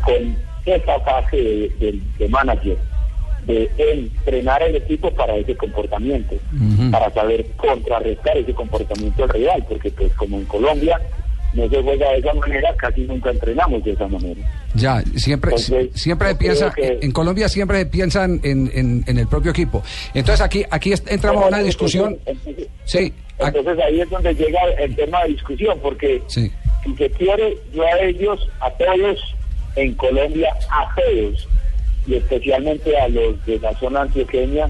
con 0.00 0.38
esa 0.64 1.00
fase 1.00 1.36
de, 1.36 1.68
de- 1.78 2.00
de 2.18 2.28
manager, 2.28 2.78
de 3.46 3.70
entrenar 3.78 4.62
el 4.62 4.76
equipo 4.76 5.10
para 5.12 5.36
ese 5.36 5.56
comportamiento, 5.56 6.36
para 6.90 7.10
saber 7.12 7.46
contrarrestar 7.56 8.36
ese 8.36 8.52
comportamiento 8.54 9.26
rival, 9.26 9.64
porque 9.68 9.90
pues 9.90 10.12
como 10.14 10.38
en 10.38 10.44
Colombia 10.44 11.00
no 11.52 11.68
se 11.68 11.82
juega 11.82 12.12
de 12.12 12.18
esa 12.18 12.32
manera, 12.34 12.72
casi 12.76 13.00
nunca 13.02 13.30
entrenamos 13.30 13.82
de 13.82 13.92
esa 13.92 14.06
manera. 14.06 14.40
Ya, 14.74 15.02
siempre, 15.16 15.50
Entonces, 15.50 15.88
siempre 15.94 16.34
piensa, 16.36 16.70
que- 16.72 16.98
en 17.02 17.10
Colombia 17.10 17.48
siempre 17.48 17.84
piensan 17.86 18.40
en, 18.44 18.70
en, 18.72 19.02
en 19.06 19.18
el 19.18 19.26
propio 19.26 19.50
equipo. 19.50 19.82
Entonces 20.14 20.40
aquí, 20.44 20.64
aquí 20.70 20.92
entramos 21.08 21.44
a 21.44 21.48
una 21.48 21.58
discusión. 21.58 22.16
Entonces, 22.24 22.68
Sí, 22.84 23.12
entonces 23.38 23.78
ahí 23.84 24.00
es 24.00 24.10
donde 24.10 24.32
llega 24.34 24.60
el 24.78 24.94
tema 24.94 25.22
de 25.24 25.30
discusión, 25.30 25.78
porque 25.82 26.22
Sí. 26.28 26.52
si 26.84 26.94
se 26.96 27.10
quiere, 27.10 27.56
yo 27.74 27.82
a 27.84 27.98
ellos, 28.00 28.48
a 28.60 28.70
todos 28.70 29.18
en 29.76 29.94
Colombia, 29.94 30.52
a 30.70 30.94
todos, 30.94 31.48
y 32.10 32.16
especialmente 32.16 32.98
a 32.98 33.08
los 33.08 33.44
de 33.46 33.60
la 33.60 33.72
zona 33.78 34.02
antioqueña, 34.02 34.68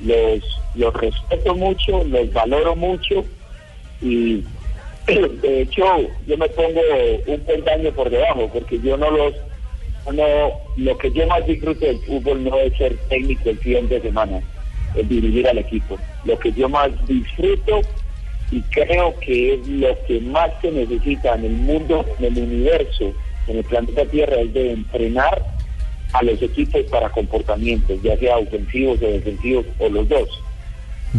los, 0.00 0.60
los 0.74 0.94
respeto 0.94 1.54
mucho, 1.54 2.02
los 2.04 2.32
valoro 2.32 2.74
mucho 2.74 3.26
y 4.00 4.42
de 5.06 5.62
hecho 5.62 5.84
yo 6.26 6.36
me 6.38 6.48
pongo 6.48 6.80
un 7.26 7.40
peldaño 7.40 7.92
por 7.92 8.08
debajo 8.08 8.48
porque 8.52 8.80
yo 8.80 8.96
no 8.96 9.10
los 9.10 9.34
no 10.12 10.24
lo 10.76 10.98
que 10.98 11.12
yo 11.12 11.26
más 11.26 11.46
disfruto 11.46 11.84
del 11.84 11.98
fútbol 12.00 12.42
no 12.42 12.58
es 12.58 12.74
ser 12.76 12.96
técnico 13.08 13.50
el 13.50 13.58
fin 13.58 13.88
de 13.88 14.00
semana 14.00 14.40
es 14.94 15.08
dirigir 15.08 15.46
al 15.48 15.58
equipo. 15.58 15.98
Lo 16.24 16.38
que 16.38 16.52
yo 16.52 16.68
más 16.68 16.90
disfruto 17.06 17.80
y 18.50 18.60
creo 18.62 19.18
que 19.20 19.54
es 19.54 19.66
lo 19.66 19.96
que 20.06 20.20
más 20.20 20.50
se 20.60 20.70
necesita 20.70 21.34
en 21.34 21.44
el 21.44 21.52
mundo 21.52 22.04
en 22.18 22.24
el 22.24 22.42
universo 22.42 23.12
en 23.46 23.58
el 23.58 23.64
planeta 23.64 24.04
Tierra 24.06 24.40
es 24.40 24.52
de 24.54 24.72
entrenar 24.72 25.51
a 26.12 26.22
los 26.22 26.40
equipos 26.42 26.82
para 26.90 27.08
comportamientos 27.10 28.00
ya 28.02 28.16
sea 28.18 28.36
ofensivos 28.38 29.00
o 29.02 29.06
defensivos 29.06 29.66
o 29.78 29.88
los 29.88 30.08
dos. 30.08 30.28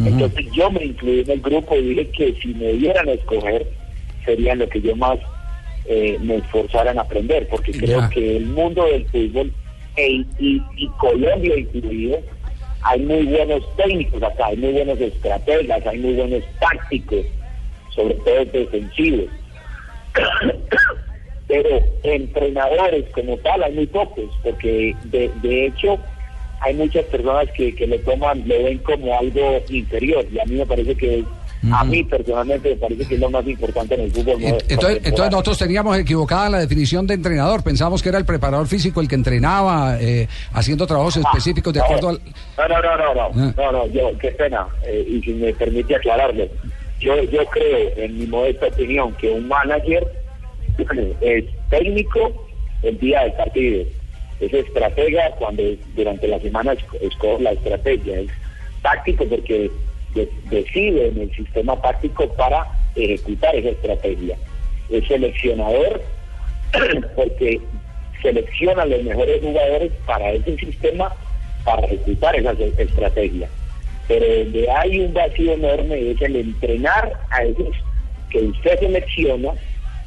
Entonces 0.08 0.46
yo 0.54 0.72
me 0.72 0.84
incluí 0.86 1.20
en 1.22 1.30
el 1.32 1.42
grupo 1.42 1.76
y 1.76 1.90
dije 1.90 2.10
que 2.12 2.34
si 2.42 2.48
me 2.56 2.74
dieran 2.74 3.08
a 3.10 3.14
escoger 3.14 3.68
sería 4.26 4.56
lo 4.56 4.68
que 4.70 4.82
yo 4.82 4.96
más 4.96 5.20
eh, 5.86 6.18
me 6.22 6.38
esforzara 6.38 6.92
en 6.92 7.00
aprender, 7.00 7.48
porque 7.50 7.72
creo 7.74 8.10
que 8.10 8.38
el 8.38 8.46
mundo 8.48 8.86
del 8.86 9.06
fútbol 9.08 9.52
e- 9.98 10.24
y, 10.40 10.62
y 10.78 10.88
Colombia 11.00 11.58
incluido, 11.58 12.20
hay 12.82 13.02
muy 13.02 13.24
buenos 13.26 13.64
técnicos 13.76 14.24
acá, 14.24 14.48
hay 14.48 14.58
muy 14.58 14.72
buenos 14.72 15.00
estrategas, 15.00 15.86
hay 15.86 16.00
muy 16.00 16.14
buenos 16.14 16.44
tácticos, 16.60 17.26
sobre 17.94 18.16
todo 18.16 18.46
defensivos. 18.46 19.26
Pero 21.54 21.70
entrenadores 22.02 23.06
como 23.14 23.38
tal 23.38 23.62
hay 23.64 23.74
muy 23.74 23.86
pocos, 23.86 24.26
porque 24.44 24.96
de, 25.06 25.30
de 25.44 25.68
hecho 25.68 26.00
hay 26.62 26.74
muchas 26.74 27.06
personas 27.06 27.48
que, 27.56 27.76
que 27.76 27.86
lo 27.86 28.00
toman, 28.00 28.42
lo 28.48 28.56
ven 28.64 28.80
como 28.80 29.16
algo 29.20 29.62
inferior, 29.70 30.26
y 30.32 30.40
a 30.40 30.46
mí 30.46 30.56
me 30.56 30.66
parece 30.66 30.96
que 30.96 31.20
es, 31.20 31.26
a 31.72 31.84
mí 31.84 32.04
personalmente 32.04 32.70
me 32.72 32.76
parece 32.78 33.06
que 33.06 33.14
es 33.16 33.20
lo 33.20 33.30
más 33.30 33.46
importante 33.48 33.94
en 33.94 34.02
el 34.02 34.12
fútbol. 34.12 34.42
¿no? 34.42 34.48
Entonces, 34.68 35.02
entonces 35.04 35.32
nosotros 35.32 35.58
teníamos 35.60 35.98
equivocada 35.98 36.50
la 36.50 36.60
definición 36.60 37.06
de 37.06 37.14
entrenador. 37.14 37.64
Pensamos 37.64 38.02
que 38.02 38.10
era 38.10 38.18
el 38.18 38.26
preparador 38.26 38.68
físico 38.68 39.00
el 39.00 39.08
que 39.08 39.16
entrenaba, 39.16 39.98
eh, 40.02 40.28
haciendo 40.54 40.88
trabajos 40.88 41.18
específicos 41.18 41.72
de 41.74 41.82
acuerdo 41.82 42.10
al... 42.10 42.20
No, 42.58 42.68
no, 42.68 42.82
no, 42.82 42.98
no, 42.98 43.14
no, 43.14 43.22
Ah. 43.46 43.54
no, 43.58 43.72
no, 43.72 43.88
yo, 43.88 44.18
qué 44.18 44.32
pena, 44.32 44.66
eh, 44.88 45.06
y 45.08 45.22
si 45.22 45.34
me 45.34 45.54
permite 45.54 45.96
aclararle. 45.96 46.50
yo, 47.00 47.22
yo 47.24 47.46
creo, 47.46 47.92
en 47.98 48.18
mi 48.18 48.26
modesta 48.26 48.68
opinión, 48.68 49.14
que 49.16 49.30
un 49.30 49.48
manager 49.48 50.06
es 51.22 51.46
técnico 51.70 52.48
el 52.82 53.00
día 53.00 53.22
del 53.24 53.34
partido, 53.34 53.86
es 54.40 54.54
estratega 54.54 55.32
cuando 55.38 55.64
durante 55.96 56.28
la 56.28 56.40
semana 56.40 56.74
esc- 56.74 56.98
escoge 57.02 57.44
la 57.44 57.52
estrategia, 57.52 58.20
es 58.20 58.30
táctico 58.82 59.26
porque 59.26 59.72
de- 60.14 60.30
decide 60.46 61.08
en 61.08 61.22
el 61.22 61.32
sistema 61.36 61.80
táctico 61.82 62.28
para 62.36 62.68
ejecutar 62.96 63.56
esa 63.56 63.70
estrategia, 63.70 64.38
es 64.90 65.08
seleccionador 65.08 66.04
porque 67.16 67.62
selecciona 68.22 68.86
los 68.86 69.04
mejores 69.04 69.42
jugadores 69.42 69.92
para 70.06 70.32
ese 70.32 70.56
sistema 70.58 71.14
para 71.64 71.86
ejecutar 71.88 72.36
esa 72.36 72.52
estrategia. 72.78 73.50
Pero 74.08 74.26
donde 74.40 74.70
hay 74.70 75.00
un 75.00 75.14
vacío 75.14 75.54
enorme 75.54 76.12
es 76.12 76.22
el 76.22 76.36
entrenar 76.36 77.14
a 77.30 77.44
esos 77.44 77.74
que 78.30 78.40
usted 78.40 78.80
selecciona 78.80 79.54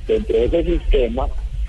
dentro 0.07 0.37
de 0.37 0.45
ese 0.47 0.65
sistema 0.65 1.29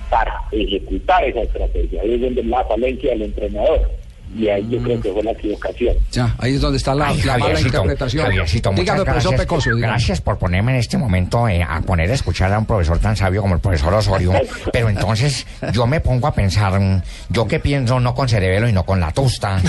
para 0.10 0.42
ejecutar 0.52 1.24
esa 1.24 1.42
estrategia. 1.42 2.02
Ahí 2.02 2.16
es 2.16 2.22
donde 2.22 2.44
la 2.44 2.64
falencia 2.66 3.12
del 3.12 3.24
entrenador. 3.24 3.92
Y 4.36 4.50
ahí 4.50 4.68
yo 4.70 4.82
creo 4.84 5.02
que 5.02 5.12
fue 5.12 5.24
la 5.24 5.32
equivocación. 5.32 5.96
Ya, 6.12 6.36
ahí 6.40 6.56
es 6.56 6.62
donde 6.62 6.78
está 6.78 6.94
la, 6.94 7.08
Ay, 7.08 7.22
la 7.24 7.38
mala 7.38 7.60
interpretación. 7.60 8.26
Javiercito, 8.26 8.72
Dígame, 8.72 9.04
profesor 9.04 9.32
gracias, 9.32 9.42
Pecoso. 9.42 9.70
dígame. 9.70 9.88
gracias 9.94 10.22
por 10.22 10.38
ponerme 10.38 10.74
en 10.74 10.80
este 10.80 10.98
momento 10.98 11.48
eh, 11.48 11.64
a 11.68 11.82
poner 11.82 12.12
a 12.12 12.14
escuchar 12.14 12.54
a 12.54 12.60
un 12.60 12.66
profesor 12.66 13.00
tan 13.00 13.16
sabio 13.16 13.42
como 13.42 13.56
el 13.56 13.62
profesor 13.62 13.94
Osorio. 13.94 14.34
Pero 14.74 14.90
entonces 14.90 15.48
yo 15.72 15.88
me 15.88 16.02
pongo 16.02 16.28
a 16.28 16.34
pensar, 16.34 16.80
mm, 16.80 17.02
yo 17.30 17.48
que 17.48 17.60
pienso 17.60 18.00
no 18.00 18.14
con 18.14 18.28
cerebelo 18.30 18.68
y 18.68 18.74
no 18.74 18.86
con 18.86 19.00
la 19.00 19.12
tusta. 19.12 19.60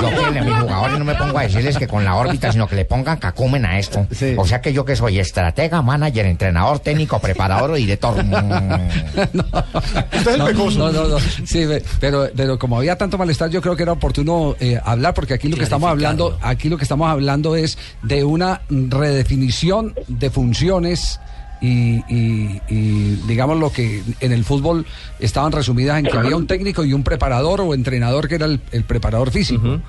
Yo 0.00 0.10
que 0.10 0.38
a 0.38 0.42
mis 0.42 0.54
jugadores 0.54 0.98
no 0.98 1.04
me 1.04 1.14
pongo 1.14 1.38
a 1.38 1.42
decirles 1.42 1.78
que 1.78 1.88
con 1.88 2.04
la 2.04 2.16
órbita, 2.16 2.52
sino 2.52 2.68
que 2.68 2.76
le 2.76 2.84
pongan 2.84 3.16
cacumen 3.16 3.64
a 3.64 3.78
esto. 3.78 4.06
O 4.36 4.46
sea 4.46 4.60
que 4.60 4.72
yo 4.72 4.84
que 4.84 4.96
soy 4.96 5.18
estratega, 5.18 5.82
manager, 5.82 6.26
entrenador, 6.26 6.78
técnico, 6.78 7.18
preparador 7.18 7.70
o 7.70 7.74
director. 7.74 8.14
Mm. 8.24 10.38
no, 10.38 10.52
no, 10.52 10.92
no, 10.92 11.08
no. 11.08 11.18
Sí, 11.44 11.66
pero, 12.00 12.28
pero 12.36 12.58
como 12.58 12.78
había 12.78 12.96
tanto 12.96 13.18
malestar, 13.18 13.50
yo 13.50 13.60
creo 13.60 13.76
que 13.76 13.82
era 13.82 13.93
oportuno 13.94 14.54
eh, 14.60 14.78
hablar, 14.84 15.14
porque 15.14 15.34
aquí 15.34 15.48
lo 15.48 15.56
que 15.56 15.64
estamos 15.64 15.88
hablando, 15.90 16.38
aquí 16.42 16.68
lo 16.68 16.76
que 16.76 16.84
estamos 16.84 17.08
hablando 17.10 17.56
es 17.56 17.78
de 18.02 18.22
una 18.24 18.60
redefinición 18.68 19.94
de 20.08 20.30
funciones. 20.30 21.20
Y, 21.60 22.02
y- 22.14 22.60
y, 22.68 23.22
digamos 23.26 23.58
lo 23.58 23.72
que 23.72 24.02
en 24.20 24.32
el 24.32 24.44
fútbol 24.44 24.84
estaban 25.18 25.50
resumidas 25.50 25.98
en 25.98 26.04
que 26.04 26.10
había 26.18 26.36
un 26.36 26.46
técnico 26.46 26.84
y 26.84 26.92
un 26.92 27.02
preparador 27.04 27.62
o 27.62 27.72
entrenador 27.72 28.28
que 28.28 28.34
era 28.34 28.44
el, 28.44 28.60
el 28.72 28.84
preparador 28.84 29.30
físico 29.30 29.80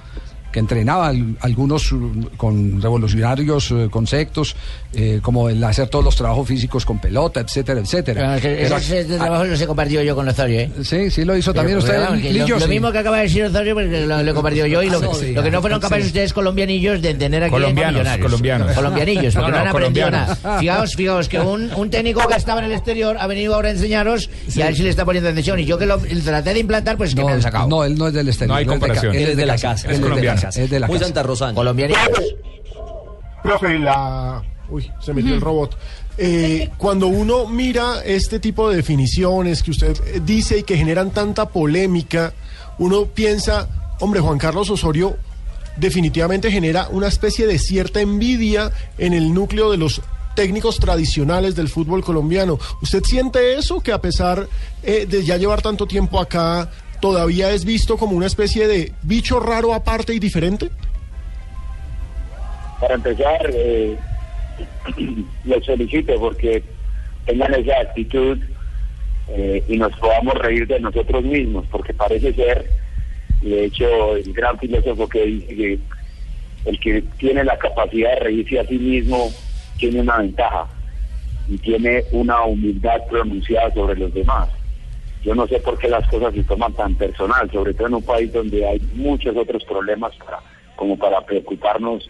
que 0.56 0.60
entrenaba 0.62 1.10
al- 1.10 1.36
algunos 1.42 1.92
uh, 1.92 2.30
con 2.38 2.82
revolucionarios 2.82 3.72
uh, 3.72 3.90
conceptos 3.90 4.56
eh, 4.94 5.20
como 5.22 5.50
el 5.50 5.62
hacer 5.62 5.90
todos 5.90 6.06
los 6.06 6.16
trabajos 6.16 6.48
físicos 6.48 6.86
con 6.86 6.98
pelota 6.98 7.42
etcétera 7.42 7.82
etcétera 7.82 8.40
Pero- 8.42 8.78
ese, 8.78 9.02
ese 9.02 9.18
trabajo 9.18 9.44
lo 9.44 9.54
he 9.54 9.68
compartido 9.68 10.02
yo 10.02 10.16
con 10.16 10.26
Osorio, 10.30 10.62
¿eh? 10.62 10.72
Sí, 10.82 11.12
sí 11.12 11.26
lo 11.26 11.36
hizo 11.36 11.54
también 11.54 11.80
Pero, 11.82 11.90
usted, 11.92 12.02
vamos, 12.06 12.24
Lillo, 12.24 12.58
lo, 12.58 12.68
mismo 12.70 12.90
que 12.94 13.00
acaba 13.00 13.18
de 13.18 13.24
decir 13.24 13.44
Osorio, 13.44 13.74
porque 13.74 14.06
lo, 14.06 14.24
lo 14.24 14.32
he 14.32 14.34
compartido 14.34 14.66
yo 14.66 14.82
y 14.82 14.90
lo, 14.90 15.00
Ah, 15.00 15.02
no, 15.02 15.14
sí, 15.14 15.34
lo 15.34 15.44
que 15.44 15.52
no 15.52 15.60
fueron 15.60 15.80
sí. 15.80 15.84
capaces 15.84 16.06
ustedes 16.06 16.32
colombianillos 16.32 17.02
de 17.02 17.10
entender 17.10 17.44
aquí 17.44 17.52
Colombianos, 17.52 18.08
colombianos. 18.20 18.72
Colombianillos, 18.74 19.34
porque 19.36 19.52
No, 19.52 19.58
no, 19.58 19.58
no, 19.58 19.62
han 19.64 19.68
aprendido 19.68 20.10
nada. 20.10 20.36
Fijaos, 20.60 20.96
fijaos, 20.96 21.28
que 21.28 21.38
un, 21.42 21.70
un 21.76 21.90
técnico 21.90 22.26
que 22.28 22.36
estaba 22.36 22.60
en 22.62 22.68
el 22.68 22.72
exterior 22.72 23.18
ha 23.20 23.28
venido 23.28 23.56
ahora 23.56 23.68
a 23.68 23.72
enseñaros 23.74 24.30
y 24.56 24.62
a 24.62 24.70
él 24.70 24.76
sí 24.78 24.84
le 24.84 24.90
está 24.90 25.04
poniendo 25.04 25.30
atención. 25.30 25.60
Y 25.60 25.66
yo 25.66 25.78
que 25.78 25.86
lo 25.86 25.98
traté 26.24 26.54
de 26.54 26.60
implantar, 26.62 26.96
pues 26.96 27.14
que 27.14 27.26
me 27.26 27.34
han 27.34 27.42
sacado. 27.42 27.68
No, 27.68 27.84
él 27.84 27.98
no 27.98 28.08
es 28.08 28.14
del 28.14 28.30
exterior. 28.30 28.54
No 28.56 28.60
hay 28.60 28.66
comparación. 28.66 29.14
Él 29.16 29.30
es 29.30 29.36
de 29.38 29.46
la 29.46 29.58
casa. 29.58 29.92
Es 29.92 30.00
colombiano. 30.00 30.40
Casa. 30.46 30.62
Es 30.62 30.70
de 30.70 30.80
la 30.80 30.88
Muy 30.88 30.96
casa. 30.96 31.06
Santa 31.06 31.24
Rosana. 31.24 31.54
Colombianillos. 31.54 32.36
Profe, 33.44 33.80
la... 33.80 34.44
Uy, 34.70 34.92
se 35.00 35.14
metió 35.14 35.34
el 35.36 35.42
robot. 35.42 35.78
Eh, 36.18 36.72
cuando 36.78 37.08
uno 37.08 37.46
mira 37.46 38.04
este 38.04 38.40
tipo 38.40 38.70
de 38.70 38.78
definiciones 38.78 39.62
que 39.62 39.72
usted 39.72 40.22
dice 40.24 40.60
y 40.60 40.64
que 40.64 40.78
generan 40.78 41.12
tanta 41.12 41.50
polémica, 41.50 42.34
uno 42.80 43.06
piensa, 43.06 43.68
hombre, 44.00 44.22
Juan 44.22 44.38
Carlos 44.38 44.70
Osorio 44.70 45.18
definitivamente 45.78 46.50
genera 46.52 46.88
una 46.90 47.08
especie 47.08 47.48
de 47.48 47.60
cierta 47.60 48.00
envidia 48.00 48.72
en 48.98 49.14
el 49.14 49.34
núcleo 49.34 49.70
de 49.70 49.78
los 49.78 50.02
técnicos 50.36 50.80
tradicionales 50.80 51.56
del 51.56 51.70
fútbol 51.70 52.04
colombiano. 52.04 52.60
¿Usted 52.82 53.04
siente 53.04 53.58
eso, 53.58 53.82
que 53.82 53.92
a 53.92 54.02
pesar 54.02 54.48
eh, 54.84 55.06
de 55.06 55.24
ya 55.24 55.38
llevar 55.38 55.62
tanto 55.62 55.88
tiempo 55.88 56.20
acá, 56.20 56.70
todavía 57.00 57.52
es 57.52 57.66
visto 57.66 57.98
como 57.98 58.16
una 58.16 58.28
especie 58.28 58.68
de 58.68 58.92
bicho 59.04 59.40
raro 59.40 59.74
aparte 59.74 60.14
y 60.14 60.20
diferente? 60.20 60.70
Para 62.80 62.96
empezar, 62.96 63.50
eh, 63.54 63.98
los 65.46 65.66
felicito 65.66 66.14
porque 66.20 66.64
tengan 67.26 67.54
esa 67.54 67.80
actitud 67.82 68.38
eh, 69.30 69.64
y 69.68 69.78
nos 69.78 69.96
podamos 69.98 70.36
reír 70.36 70.68
de 70.68 70.80
nosotros 70.80 71.24
mismos, 71.24 71.66
porque 71.72 71.94
parece 71.94 72.34
ser, 72.34 72.70
de 73.42 73.66
hecho, 73.66 74.16
el 74.16 74.34
gran 74.34 74.58
filósofo 74.60 75.08
que 75.08 75.26
dice 75.26 75.56
que 75.56 75.80
el 76.66 76.80
que 76.80 77.04
tiene 77.18 77.44
la 77.44 77.58
capacidad 77.58 78.10
de 78.16 78.20
reírse 78.22 78.60
a 78.60 78.66
sí 78.66 78.78
mismo 78.78 79.32
tiene 79.78 80.02
una 80.02 80.18
ventaja 80.18 80.68
y 81.48 81.58
tiene 81.58 82.04
una 82.12 82.44
humildad 82.44 83.02
pronunciada 83.10 83.72
sobre 83.74 84.00
los 84.00 84.14
demás. 84.14 84.50
Yo 85.26 85.34
no 85.34 85.48
sé 85.48 85.60
por 85.60 85.76
qué 85.80 85.90
las 85.90 86.08
cosas 86.08 86.36
se 86.36 86.44
toman 86.44 86.72
tan 86.74 86.94
personal, 86.94 87.50
sobre 87.52 87.74
todo 87.74 87.88
en 87.88 87.96
un 87.96 88.04
país 88.04 88.32
donde 88.32 88.64
hay 88.68 88.80
muchos 88.94 89.36
otros 89.36 89.64
problemas 89.64 90.16
para, 90.18 90.40
como 90.76 90.96
para 91.00 91.20
preocuparnos 91.22 92.08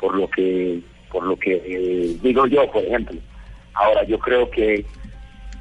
por 0.00 0.16
lo 0.16 0.28
que 0.30 0.80
por 1.12 1.24
lo 1.24 1.36
que 1.36 1.62
eh, 1.64 2.16
digo 2.22 2.46
yo, 2.46 2.68
por 2.72 2.82
ejemplo. 2.82 3.20
Ahora, 3.74 4.02
yo 4.04 4.18
creo 4.18 4.50
que 4.50 4.84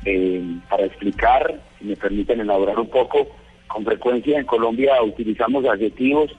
eh, 0.05 0.43
para 0.69 0.85
explicar, 0.85 1.59
si 1.77 1.85
me 1.85 1.97
permiten 1.97 2.39
elaborar 2.39 2.79
un 2.79 2.89
poco, 2.89 3.27
con 3.67 3.83
frecuencia 3.83 4.39
en 4.39 4.45
Colombia 4.45 5.01
utilizamos 5.03 5.65
adjetivos 5.65 6.31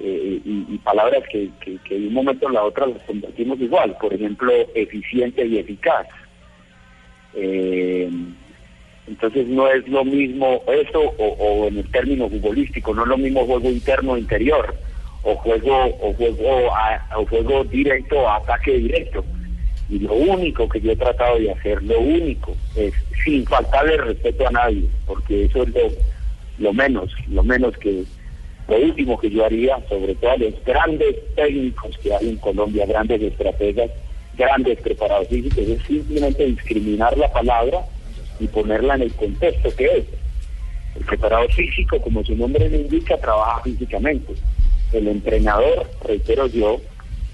eh, 0.00 0.40
y, 0.44 0.76
palabras 0.78 1.22
que, 1.30 1.50
de 1.88 2.06
un 2.08 2.14
momento 2.14 2.48
a 2.48 2.52
la 2.52 2.64
otra 2.64 2.86
las 2.86 3.02
convertimos 3.04 3.60
igual. 3.60 3.96
Por 4.00 4.12
ejemplo, 4.12 4.52
eficiente 4.74 5.46
y 5.46 5.58
eficaz. 5.58 6.08
Entonces 9.10 9.46
no 9.48 9.68
es 9.68 9.86
lo 9.88 10.04
mismo 10.04 10.62
eso 10.68 11.00
o, 11.18 11.66
en 11.66 11.78
el 11.78 11.90
término 11.90 12.28
futbolístico, 12.28 12.94
no 12.94 13.02
es 13.02 13.08
lo 13.08 13.18
mismo 13.18 13.44
juego 13.44 13.68
interno 13.68 14.16
interior 14.16 14.74
o 15.24 15.34
juego 15.36 15.86
o 16.00 16.12
juego 16.14 16.74
a- 16.74 17.06
juego 17.28 17.64
directo 17.64 18.20
o 18.20 18.28
ataque 18.28 18.72
directo. 18.78 19.24
Y 19.88 19.98
lo 19.98 20.14
único 20.14 20.68
que 20.68 20.80
yo 20.80 20.92
he 20.92 20.96
tratado 20.96 21.38
de 21.40 21.50
hacer, 21.50 21.82
lo 21.82 21.98
único, 21.98 22.56
es 22.76 22.94
sin 23.24 23.44
faltarle 23.44 23.96
respeto 23.96 24.46
a 24.46 24.52
nadie, 24.52 24.84
porque 25.06 25.44
eso 25.46 25.64
es 25.64 25.68
lo, 25.74 25.80
lo 26.58 26.72
menos, 26.72 27.12
lo 27.28 27.42
menos 27.42 27.76
que, 27.78 28.04
lo 28.68 28.76
último 28.78 29.18
que 29.18 29.28
yo 29.30 29.44
haría, 29.44 29.76
sobre 29.88 30.14
todo 30.14 30.30
a 30.30 30.36
los 30.36 30.54
grandes 30.64 31.16
técnicos 31.34 31.98
que 31.98 32.14
hay 32.14 32.28
en 32.28 32.36
Colombia, 32.36 32.86
grandes 32.86 33.20
estrategas, 33.20 33.90
grandes 34.38 34.80
preparados 34.80 35.26
físicos, 35.26 35.58
es 35.66 35.82
simplemente 35.82 36.46
discriminar 36.46 37.18
la 37.18 37.30
palabra 37.32 37.80
y 38.40 38.46
ponerla 38.48 38.94
en 38.96 39.02
el 39.02 39.12
contexto 39.12 39.74
que 39.76 39.84
es. 39.84 40.04
El 40.96 41.04
preparador 41.04 41.52
físico, 41.52 42.00
como 42.00 42.24
su 42.24 42.34
nombre 42.34 42.68
le 42.68 42.78
indica, 42.78 43.16
trabaja 43.18 43.62
físicamente. 43.62 44.32
El 44.92 45.06
entrenador, 45.08 45.88
reitero 46.04 46.46
yo, 46.48 46.80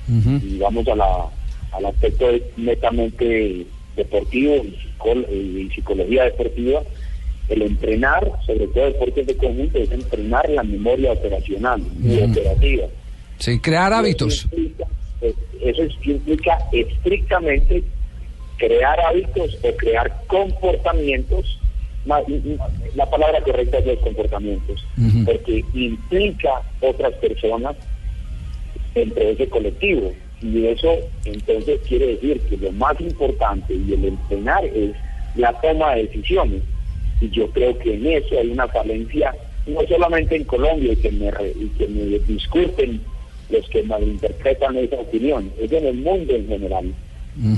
y 0.09 0.59
vamos 0.59 0.87
a 0.89 0.95
la, 0.95 1.27
al 1.73 1.87
aspecto 1.87 2.27
netamente 2.57 3.67
deportivo 3.97 4.57
y, 4.57 4.77
psicol- 4.77 5.27
y 5.33 5.71
psicología 5.75 6.25
deportiva, 6.25 6.83
el 7.49 7.63
entrenar, 7.63 8.31
sobre 8.45 8.67
todo 8.69 8.85
deportes 8.87 9.27
de 9.27 9.37
conjunto, 9.37 9.79
es 9.79 9.91
entrenar 9.91 10.49
la 10.51 10.63
memoria 10.63 11.13
operacional 11.13 11.81
y 12.05 12.21
operativa. 12.23 12.87
Sí, 13.39 13.59
crear 13.61 13.93
hábitos. 13.93 14.47
Eh, 14.53 15.35
Eso 15.63 15.83
es- 15.83 15.95
implica 16.05 16.59
estrictamente 16.73 17.83
crear 18.57 18.99
hábitos 19.01 19.59
o 19.63 19.77
crear 19.77 20.13
comportamientos. 20.27 21.59
La 22.95 23.11
palabra 23.11 23.41
correcta 23.41 23.79
es 23.79 23.87
los 23.87 23.99
comportamientos, 23.99 24.85
porque 25.25 25.65
implica 25.75 26.63
otras 26.81 27.13
personas 27.15 27.77
dentro 28.95 29.25
de 29.25 29.33
ese 29.33 29.49
colectivo. 29.49 30.13
Y 30.43 30.67
eso 30.67 30.99
entonces 31.25 31.81
quiere 31.89 32.09
decir 32.09 32.41
que 32.43 32.57
lo 32.59 32.71
más 32.73 33.01
importante 33.01 33.75
y 33.75 33.93
el 33.93 34.05
entrenar 34.05 34.65
es 34.67 34.93
la 35.35 35.53
toma 35.61 35.95
de 35.95 36.05
decisiones. 36.05 36.63
Y 37.21 37.31
yo 37.31 37.51
creo 37.51 37.77
que 37.79 37.95
en 37.95 38.07
eso 38.07 38.39
hay 38.39 38.49
una 38.49 38.69
falencia, 38.69 39.35
no 39.67 39.81
solamente 39.89 40.37
en 40.37 40.45
Colombia, 40.45 40.93
y 40.93 40.97
que 40.97 41.11
me, 41.11 41.29
y 41.29 41.69
que 41.79 41.89
me 41.89 42.19
disculpen 42.21 43.01
los 43.49 43.69
que 43.69 43.83
malinterpretan 43.83 44.77
esa 44.77 44.97
opinión, 44.97 45.51
es 45.59 45.73
en 45.73 45.87
el 45.87 45.97
mundo 45.97 46.35
en 46.35 46.47
general. 46.49 46.93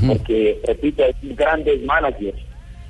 Porque, 0.08 0.58
repito, 0.66 1.04
hay 1.04 1.14
grandes 1.34 1.82
managers, 1.84 2.38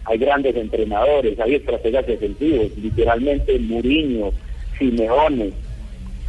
hay 0.04 0.18
grandes 0.18 0.56
entrenadores, 0.56 1.38
hay 1.40 1.54
estrategas 1.56 2.06
defensivos, 2.06 2.76
literalmente 2.78 3.58
Mourinho, 3.58 4.32
Simeone, 4.78 5.50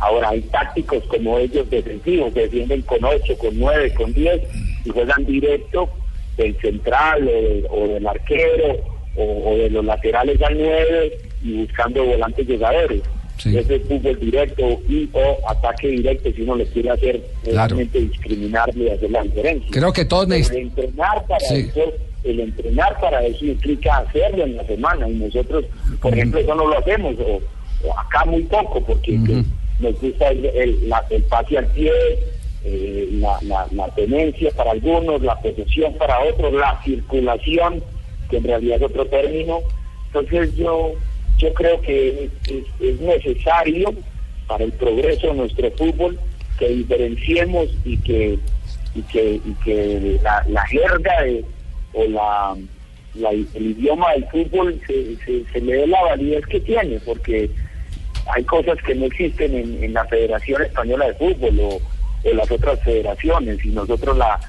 Ahora 0.01 0.29
hay 0.29 0.39
tácticos 0.43 1.03
como 1.07 1.37
ellos 1.39 1.69
defensivos, 1.69 2.33
que 2.33 2.43
defienden 2.43 2.81
con 2.83 3.03
8, 3.03 3.37
con 3.37 3.59
9, 3.59 3.93
con 3.95 4.13
10 4.13 4.41
y 4.85 4.89
juegan 4.91 5.25
directo 5.25 5.89
del 6.37 6.55
central 6.61 7.27
o, 7.27 7.31
de- 7.31 7.65
o 7.69 7.87
del 7.89 8.07
arquero 8.07 8.77
o, 9.17 9.51
o 9.51 9.57
de 9.57 9.69
los 9.69 9.83
laterales 9.83 10.41
al 10.41 10.57
9 10.57 11.17
y 11.43 11.51
buscando 11.65 12.05
volantes 12.05 12.47
llegadores. 12.47 13.01
Ese 13.45 13.75
es 13.75 13.81
fútbol 13.87 14.19
directo 14.19 14.81
y 14.89 15.09
o 15.13 15.49
ataque 15.49 15.87
directo 15.87 16.29
si 16.35 16.41
uno 16.41 16.55
le 16.55 16.65
quiere 16.67 16.89
hacer 16.91 17.21
Claro. 17.43 17.75
realmente 17.75 17.99
discriminarle 18.01 18.83
y 18.85 18.89
hacer 18.89 19.11
la 19.11 19.23
diferencia. 19.23 19.69
Creo 19.71 19.93
que 19.93 20.05
todos 20.05 20.25
Pero 20.27 20.39
neces- 20.39 20.51
el 20.51 20.57
entrenar 20.57 21.25
para 21.27 21.39
Sí. 21.45 21.69
eso, 21.69 21.93
el 22.25 22.39
entrenar 22.41 22.99
para 22.99 23.25
eso 23.25 23.45
implica 23.45 23.97
hacerlo 23.97 24.43
en 24.43 24.57
la 24.57 24.65
semana 24.65 25.07
y 25.07 25.13
nosotros, 25.13 25.65
por 26.01 26.13
ejemplo, 26.13 26.39
eso 26.41 26.53
no 26.55 26.67
lo 26.67 26.77
hacemos 26.77 27.15
o, 27.19 27.39
o 27.87 27.99
acá 27.99 28.25
muy 28.25 28.43
poco 28.43 28.81
porque 28.81 29.17
que 29.25 29.43
nos 29.79 30.01
gusta 30.01 30.27
el, 30.29 30.45
el, 30.45 30.89
la- 30.89 31.05
el 31.09 31.23
pase 31.23 31.57
al 31.57 31.67
pie, 31.67 31.91
eh, 32.65 33.07
la, 33.13 33.39
la, 33.43 33.67
la 33.71 33.87
tenencia 33.95 34.51
para 34.51 34.71
algunos, 34.71 35.21
la 35.21 35.39
posesión 35.39 35.93
para 35.93 36.19
otros, 36.25 36.51
la 36.51 36.77
circulación, 36.83 37.81
que 38.29 38.37
en 38.37 38.43
realidad 38.43 38.77
es 38.77 38.83
otro 38.83 39.05
término. 39.05 39.59
Entonces 40.07 40.55
yo 40.57 40.91
yo 41.39 41.53
creo 41.53 41.81
que 41.81 42.25
es, 42.25 42.51
es- 42.51 42.65
es 42.81 42.99
necesario 43.01 43.93
para 44.47 44.63
el 44.63 44.71
progreso 44.73 45.27
de 45.27 45.33
nuestro 45.33 45.71
fútbol 45.71 46.19
que 46.57 46.67
diferenciemos 46.69 47.67
y 47.85 47.97
que 47.97 48.37
y 48.95 49.01
que, 49.03 49.35
y 49.35 49.53
que 49.63 50.19
la, 50.23 50.43
la 50.49 50.65
jerga 50.67 51.21
de- 51.23 51.45
o 51.93 52.03
la, 52.05 52.55
el 53.55 53.61
idioma 53.71 54.11
del 54.13 54.25
fútbol 54.27 54.79
se, 54.87 55.15
se, 55.25 55.43
se 55.51 55.61
le 55.61 55.73
dé 55.73 55.87
la 55.87 56.01
validez 56.03 56.45
que 56.47 56.59
tiene, 56.59 56.99
porque 57.05 57.49
hay 58.33 58.43
cosas 58.45 58.77
que 58.85 58.95
no 58.95 59.05
existen 59.05 59.55
en, 59.55 59.83
en 59.83 59.93
la 59.93 60.05
Federación 60.05 60.61
Española 60.63 61.05
de 61.07 61.13
Fútbol 61.15 61.59
o, 61.59 61.69
o 62.29 62.33
las 62.33 62.49
otras 62.51 62.79
federaciones 62.83 63.63
y 63.63 63.69
nosotros 63.69 64.17
la 64.17 64.39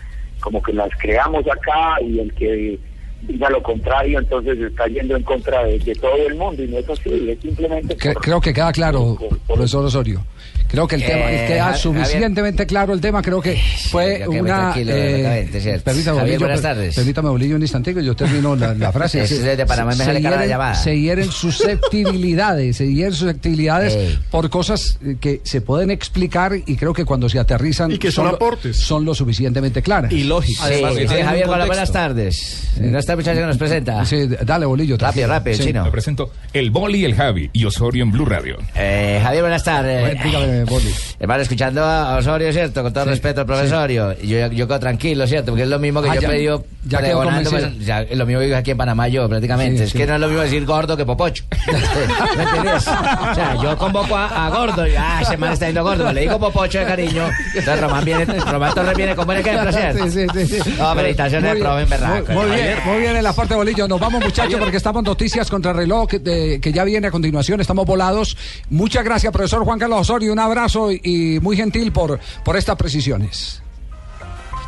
como 0.40 0.62
que 0.62 0.72
las 0.72 0.90
creamos 0.98 1.46
acá 1.46 1.96
y 2.02 2.18
el 2.18 2.32
que 2.34 2.78
diga 3.22 3.48
lo 3.50 3.62
contrario 3.62 4.18
entonces 4.18 4.58
está 4.58 4.86
yendo 4.86 5.16
en 5.16 5.22
contra 5.22 5.64
de, 5.64 5.78
de 5.78 5.94
todo 5.94 6.16
el 6.26 6.34
mundo 6.34 6.62
y 6.62 6.68
no 6.68 6.78
es 6.78 6.88
así, 6.88 7.30
es 7.30 7.38
simplemente 7.40 7.96
Cre- 7.96 8.14
por- 8.14 8.22
creo 8.22 8.40
que 8.40 8.52
queda 8.52 8.72
claro, 8.72 9.16
profesor 9.46 9.84
Osorio. 9.84 10.24
Creo 10.70 10.86
que 10.86 10.96
el 10.96 11.02
Eh, 11.02 11.06
tema 11.06 11.26
queda 11.46 11.64
Javier- 11.72 11.76
suficientemente 11.78 12.66
claro 12.66 12.92
el 12.94 13.00
tema. 13.00 13.22
Creo 13.22 13.40
que 13.40 13.60
fue 13.90 14.20
yo 14.24 14.30
una. 14.30 14.72
tranquilo, 14.72 14.92
exactamente, 14.94 15.60
cierto. 15.60 15.84
permítame, 15.84 16.18
Javier, 16.18 16.38
Bolillo, 16.38 16.46
buenas 16.46 16.62
tardes. 16.62 16.94
Permítame, 16.94 17.28
Bolillo, 17.30 17.56
un 17.56 17.62
instantico, 17.62 18.00
yo 18.00 18.14
termino 18.16 18.54
la, 18.56 18.74
la 18.74 18.92
frase. 18.92 19.22
Ese 19.22 19.36
es 19.36 19.42
desde 19.42 19.66
Panamá, 19.66 19.90
me 19.92 20.04
se, 20.04 20.12
la 20.12 20.20
hieren, 20.20 20.48
llamada. 20.48 20.74
se 20.74 20.98
hieren 20.98 21.30
susceptibilidades, 21.30 22.76
se 22.76 22.92
hieren 22.92 23.12
susceptibilidades 23.14 23.94
Ey. 23.94 24.18
por 24.30 24.48
cosas 24.50 24.98
eh, 25.04 25.16
que 25.20 25.40
se 25.44 25.60
pueden 25.60 25.90
explicar 25.90 26.52
y 26.66 26.76
creo 26.76 26.92
que 26.92 27.04
cuando 27.04 27.28
se 27.28 27.38
aterrizan. 27.38 27.90
Y 27.90 27.98
que 27.98 28.10
son 28.12 28.26
lo- 28.26 28.34
aportes. 28.34 28.76
Son 28.78 29.04
lo 29.04 29.14
suficientemente 29.14 29.82
claras. 29.82 30.12
Y 30.12 30.24
lógicas. 30.24 30.68
Sí, 30.68 30.74
sí, 31.08 31.14
Javier, 31.22 31.48
hola, 31.48 31.66
buenas 31.66 31.92
tardes. 31.92 32.68
¿No 32.80 32.98
está 32.98 33.12
el 33.12 33.18
muchacho 33.18 33.40
que 33.40 33.46
nos 33.46 33.56
presenta? 33.58 34.04
Sí, 34.04 34.28
dale, 34.44 34.66
Bolillo. 34.66 34.96
Rápido, 34.96 35.28
rápido, 35.28 35.56
Sí. 35.56 35.64
chino. 35.64 35.84
Me 35.84 35.90
presento 35.90 36.30
el 36.52 36.70
Boli 36.70 37.00
y 37.00 37.04
el 37.04 37.14
Javi 37.14 37.50
y 37.52 37.64
Osorio 37.64 38.02
en 38.04 38.10
Blue 38.12 38.24
Radio. 38.24 38.58
Eh, 38.76 39.20
Javier, 39.22 39.42
buenas 39.42 39.64
tardes. 39.64 40.00
Bueno, 40.00 40.20
dígame, 40.24 40.59
Boli. 40.64 40.94
Hermano, 41.18 41.42
escuchando 41.42 41.84
a 41.84 42.16
Osorio, 42.16 42.52
¿cierto? 42.52 42.82
Con 42.82 42.92
todo 42.92 43.04
respeto 43.06 43.40
al 43.42 43.46
profesorio. 43.46 44.12
Yo, 44.22 44.46
yo 44.48 44.66
quedo 44.66 44.80
tranquilo, 44.80 45.26
¿cierto? 45.26 45.52
Porque 45.52 45.62
es 45.64 45.68
lo 45.68 45.78
mismo 45.78 46.02
que 46.02 46.10
Ah, 46.10 46.14
yo 46.16 46.22
he 46.22 46.32
pedido 46.32 46.64
ya 46.86 46.98
pues, 47.00 47.78
ya, 47.84 48.00
es 48.02 48.16
lo 48.16 48.24
mismo 48.24 48.40
que 48.40 48.46
digo 48.46 48.56
aquí 48.56 48.70
en 48.70 48.76
Panamá 48.78 49.06
yo, 49.08 49.28
prácticamente. 49.28 49.78
Sí, 49.78 49.84
es 49.84 49.92
que 49.92 50.06
no 50.06 50.14
es 50.14 50.20
lo 50.20 50.28
mismo 50.28 50.42
decir 50.42 50.64
gordo 50.64 50.96
que 50.96 51.04
popocho. 51.04 51.44
¿Me 52.36 52.42
entiendes? 52.42 52.86
O 52.88 53.34
sea, 53.34 53.56
yo 53.62 53.76
convoco 53.76 54.16
a, 54.16 54.46
a 54.46 54.50
gordo 54.50 54.86
y, 54.86 54.92
ah, 54.96 55.20
ese 55.22 55.36
man 55.36 55.52
está 55.52 55.66
yendo 55.66 55.82
gordo. 55.82 55.98
pero 56.04 56.12
Le 56.12 56.20
digo 56.22 56.38
popocho 56.38 56.78
de 56.78 56.84
cariño. 56.86 57.24
Entonces 57.54 57.80
Román 57.80 58.04
viene, 58.04 58.24
Román 58.24 58.74
Torres 58.74 58.96
viene 58.96 59.14
con 59.14 59.26
buen 59.26 59.38
ejemplo, 59.38 59.72
¿cierto? 59.72 60.04
Sí, 60.10 60.26
sí, 60.34 60.46
sí, 60.46 60.60
sí. 60.62 60.74
No, 60.78 60.94
felicitaciones 60.94 61.50
al 61.50 61.58
profe 61.58 61.82
en 61.82 61.88
berraco. 61.90 62.32
Muy, 62.32 62.46
muy 62.46 62.56
bien, 62.56 62.76
muy 62.86 62.98
bien 63.00 63.16
en 63.16 63.24
la 63.24 63.32
parte 63.32 63.54
de 63.54 63.58
bolillo. 63.58 63.86
Nos 63.88 64.00
vamos, 64.00 64.22
muchachos, 64.24 64.58
porque 64.58 64.76
estamos 64.76 65.02
noticias 65.02 65.50
contra 65.50 65.72
el 65.72 65.76
reloj 65.76 66.08
que, 66.08 66.18
de- 66.18 66.60
que 66.60 66.72
ya 66.72 66.84
viene 66.84 67.06
a 67.08 67.10
continuación. 67.10 67.60
Estamos 67.60 67.84
volados. 67.86 68.36
Muchas 68.70 69.04
gracias, 69.04 69.32
profesor 69.32 69.64
Juan 69.64 69.78
Carlos 69.78 70.00
Osorio. 70.00 70.32
Un 70.32 70.38
abrazo 70.50 70.92
y, 70.92 71.00
y 71.02 71.40
muy 71.40 71.56
gentil 71.56 71.92
por, 71.92 72.18
por 72.44 72.56
estas 72.56 72.76
precisiones. 72.76 73.62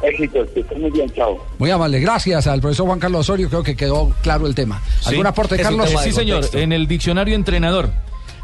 que 0.01 0.25
estén 0.57 0.81
muy 0.81 0.91
bien, 0.91 1.09
chao. 1.11 1.39
Muy 1.59 1.71
amable. 1.71 2.01
Gracias 2.01 2.47
al 2.47 2.61
profesor 2.61 2.87
Juan 2.87 2.99
Carlos 2.99 3.21
Osorio. 3.21 3.49
Creo 3.49 3.63
que 3.63 3.77
quedó 3.77 4.13
claro 4.23 4.47
el 4.47 4.55
tema. 4.55 4.83
¿Algún 5.07 5.27
aporte, 5.27 5.55
Es 5.57 5.63
Carlos? 5.63 5.91
Sí, 6.03 6.13
señor. 6.13 6.37
contexto. 6.41 6.59
En 6.59 6.73
el 6.73 6.87
diccionario 6.89 7.35
entrenador, 7.37 7.91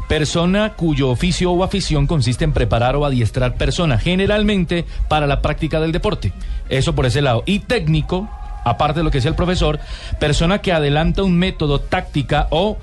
persona 0.07 0.73
cuyo 0.75 1.09
oficio 1.09 1.51
o 1.51 1.63
afición 1.63 2.07
consiste 2.07 2.43
en 2.45 2.53
preparar 2.53 2.95
o 2.95 3.05
adiestrar 3.05 3.57
personas, 3.57 4.01
generalmente 4.01 4.85
para 5.07 5.27
la 5.27 5.41
práctica 5.41 5.79
del 5.79 5.91
deporte. 5.91 6.33
Eso 6.69 6.95
por 6.95 7.05
ese 7.05 7.21
lado. 7.21 7.43
Y 7.45 7.59
técnico, 7.59 8.29
aparte 8.63 8.99
de 8.99 9.03
lo 9.03 9.11
que 9.11 9.17
decía 9.17 9.29
el 9.29 9.35
profesor, 9.35 9.79
persona 10.19 10.61
que 10.61 10.71
adelanta 10.71 11.23
un 11.23 11.37
método, 11.37 11.79
táctica 11.79 12.47
o 12.51 12.77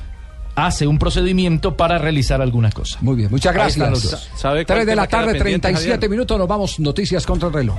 hace 0.57 0.87
un 0.87 0.99
procedimiento 0.99 1.77
para 1.77 1.99
realizar 1.99 2.43
alguna 2.43 2.71
cosa. 2.73 2.99
Muy 3.03 3.15
bien, 3.17 3.31
muchas 3.31 3.55
gracias. 3.55 3.91
los 3.91 4.11
dos. 4.11 4.31
¿Sabe 4.35 4.65
cuál 4.65 4.79
3 4.79 4.87
de 4.87 4.97
la 4.97 5.07
tarde, 5.07 5.35
pendiente, 5.35 5.69
37 5.69 5.95
Javier? 5.95 6.11
minutos. 6.11 6.39
Nos 6.39 6.49
vamos. 6.49 6.81
Noticias 6.81 7.25
contra 7.25 7.49
el 7.49 7.55
reloj. 7.55 7.77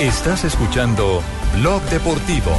Estás 0.00 0.44
escuchando 0.44 1.22
Blog 1.60 1.82
Deportivo. 1.84 2.50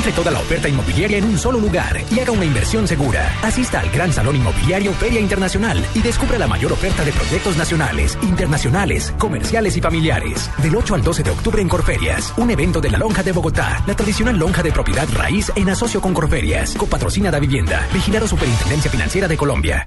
Encuentre 0.00 0.22
toda 0.22 0.30
la 0.30 0.40
oferta 0.40 0.66
inmobiliaria 0.66 1.18
en 1.18 1.24
un 1.24 1.36
solo 1.36 1.60
lugar 1.60 2.00
y 2.10 2.20
haga 2.20 2.32
una 2.32 2.46
inversión 2.46 2.88
segura. 2.88 3.30
Asista 3.42 3.80
al 3.80 3.90
Gran 3.90 4.10
Salón 4.10 4.34
Inmobiliario 4.34 4.94
Feria 4.94 5.20
Internacional 5.20 5.84
y 5.94 6.00
descubra 6.00 6.38
la 6.38 6.46
mayor 6.46 6.72
oferta 6.72 7.04
de 7.04 7.12
proyectos 7.12 7.58
nacionales, 7.58 8.16
internacionales, 8.22 9.12
comerciales 9.18 9.76
y 9.76 9.82
familiares. 9.82 10.50
Del 10.62 10.74
8 10.74 10.94
al 10.94 11.02
12 11.02 11.22
de 11.22 11.30
octubre 11.30 11.60
en 11.60 11.68
Corferias, 11.68 12.32
un 12.38 12.50
evento 12.50 12.80
de 12.80 12.88
la 12.88 12.96
Lonja 12.96 13.22
de 13.22 13.32
Bogotá, 13.32 13.84
la 13.86 13.94
tradicional 13.94 14.38
lonja 14.38 14.62
de 14.62 14.72
propiedad 14.72 15.06
raíz 15.12 15.52
en 15.54 15.68
asocio 15.68 16.00
con 16.00 16.14
Corferias, 16.14 16.76
copatrocina 16.76 17.30
da 17.30 17.38
vivienda, 17.38 17.86
vigilado 17.92 18.26
Superintendencia 18.26 18.90
Financiera 18.90 19.28
de 19.28 19.36
Colombia. 19.36 19.86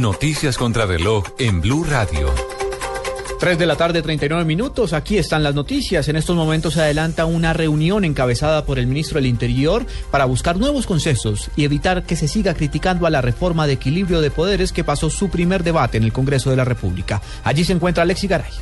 Noticias 0.00 0.56
contra 0.56 0.86
reloj 0.86 1.24
en 1.38 1.60
Blue 1.60 1.84
Radio. 1.84 2.32
3 3.38 3.58
de 3.58 3.66
la 3.66 3.76
tarde, 3.76 4.02
39 4.02 4.44
minutos. 4.44 4.92
Aquí 4.92 5.16
están 5.16 5.42
las 5.42 5.54
noticias. 5.54 6.08
En 6.08 6.16
estos 6.16 6.36
momentos 6.36 6.74
se 6.74 6.82
adelanta 6.82 7.24
una 7.24 7.52
reunión 7.52 8.04
encabezada 8.04 8.64
por 8.64 8.78
el 8.78 8.86
ministro 8.86 9.16
del 9.16 9.26
Interior 9.26 9.86
para 10.10 10.26
buscar 10.26 10.58
nuevos 10.58 10.86
consensos 10.86 11.50
y 11.56 11.64
evitar 11.64 12.04
que 12.04 12.16
se 12.16 12.28
siga 12.28 12.54
criticando 12.54 13.06
a 13.06 13.10
la 13.10 13.22
reforma 13.22 13.66
de 13.66 13.72
equilibrio 13.74 14.20
de 14.20 14.30
poderes 14.30 14.72
que 14.72 14.84
pasó 14.84 15.08
su 15.08 15.30
primer 15.30 15.64
debate 15.64 15.96
en 15.96 16.04
el 16.04 16.12
Congreso 16.12 16.50
de 16.50 16.56
la 16.56 16.64
República. 16.64 17.22
Allí 17.42 17.64
se 17.64 17.72
encuentra 17.72 18.02
Alexi 18.02 18.26
Garay. 18.26 18.52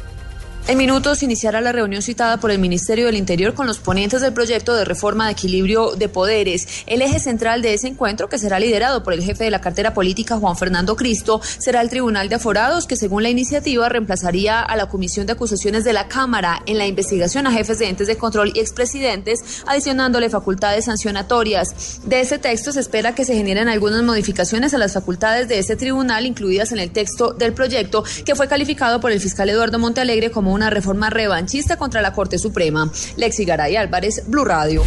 En 0.68 0.76
minutos 0.76 1.22
iniciará 1.22 1.62
la 1.62 1.72
reunión 1.72 2.02
citada 2.02 2.36
por 2.36 2.50
el 2.50 2.58
Ministerio 2.58 3.06
del 3.06 3.16
Interior 3.16 3.54
con 3.54 3.66
los 3.66 3.78
ponentes 3.78 4.20
del 4.20 4.34
proyecto 4.34 4.74
de 4.74 4.84
reforma 4.84 5.24
de 5.24 5.32
equilibrio 5.32 5.92
de 5.92 6.10
poderes. 6.10 6.84
El 6.84 7.00
eje 7.00 7.20
central 7.20 7.62
de 7.62 7.72
ese 7.72 7.88
encuentro, 7.88 8.28
que 8.28 8.36
será 8.36 8.60
liderado 8.60 9.02
por 9.02 9.14
el 9.14 9.22
jefe 9.22 9.44
de 9.44 9.50
la 9.50 9.62
cartera 9.62 9.94
política 9.94 10.36
Juan 10.36 10.58
Fernando 10.58 10.94
Cristo, 10.94 11.40
será 11.42 11.80
el 11.80 11.88
Tribunal 11.88 12.28
de 12.28 12.34
Aforados, 12.34 12.86
que 12.86 12.96
según 12.96 13.22
la 13.22 13.30
iniciativa 13.30 13.88
reemplazaría 13.88 14.60
a 14.60 14.76
la 14.76 14.90
Comisión 14.90 15.24
de 15.24 15.32
Acusaciones 15.32 15.84
de 15.84 15.94
la 15.94 16.06
Cámara 16.06 16.60
en 16.66 16.76
la 16.76 16.86
investigación 16.86 17.46
a 17.46 17.50
jefes 17.50 17.78
de 17.78 17.88
entes 17.88 18.06
de 18.06 18.18
control 18.18 18.52
y 18.54 18.60
expresidentes, 18.60 19.62
adicionándole 19.66 20.28
facultades 20.28 20.84
sancionatorias. 20.84 22.02
De 22.04 22.20
ese 22.20 22.36
texto 22.36 22.72
se 22.72 22.80
espera 22.80 23.14
que 23.14 23.24
se 23.24 23.34
generen 23.34 23.70
algunas 23.70 24.02
modificaciones 24.02 24.74
a 24.74 24.78
las 24.78 24.92
facultades 24.92 25.48
de 25.48 25.60
ese 25.60 25.76
tribunal 25.76 26.26
incluidas 26.26 26.72
en 26.72 26.78
el 26.78 26.90
texto 26.90 27.32
del 27.32 27.54
proyecto, 27.54 28.04
que 28.26 28.34
fue 28.34 28.48
calificado 28.48 29.00
por 29.00 29.12
el 29.12 29.20
fiscal 29.22 29.48
Eduardo 29.48 29.78
Montealegre 29.78 30.30
como 30.30 30.57
una 30.58 30.70
reforma 30.70 31.08
revanchista 31.08 31.76
contra 31.76 32.02
la 32.02 32.12
Corte 32.12 32.38
Suprema. 32.38 32.90
Lexi 33.16 33.44
Garay 33.44 33.76
Álvarez, 33.76 34.24
Blue 34.26 34.44
Radio. 34.44 34.82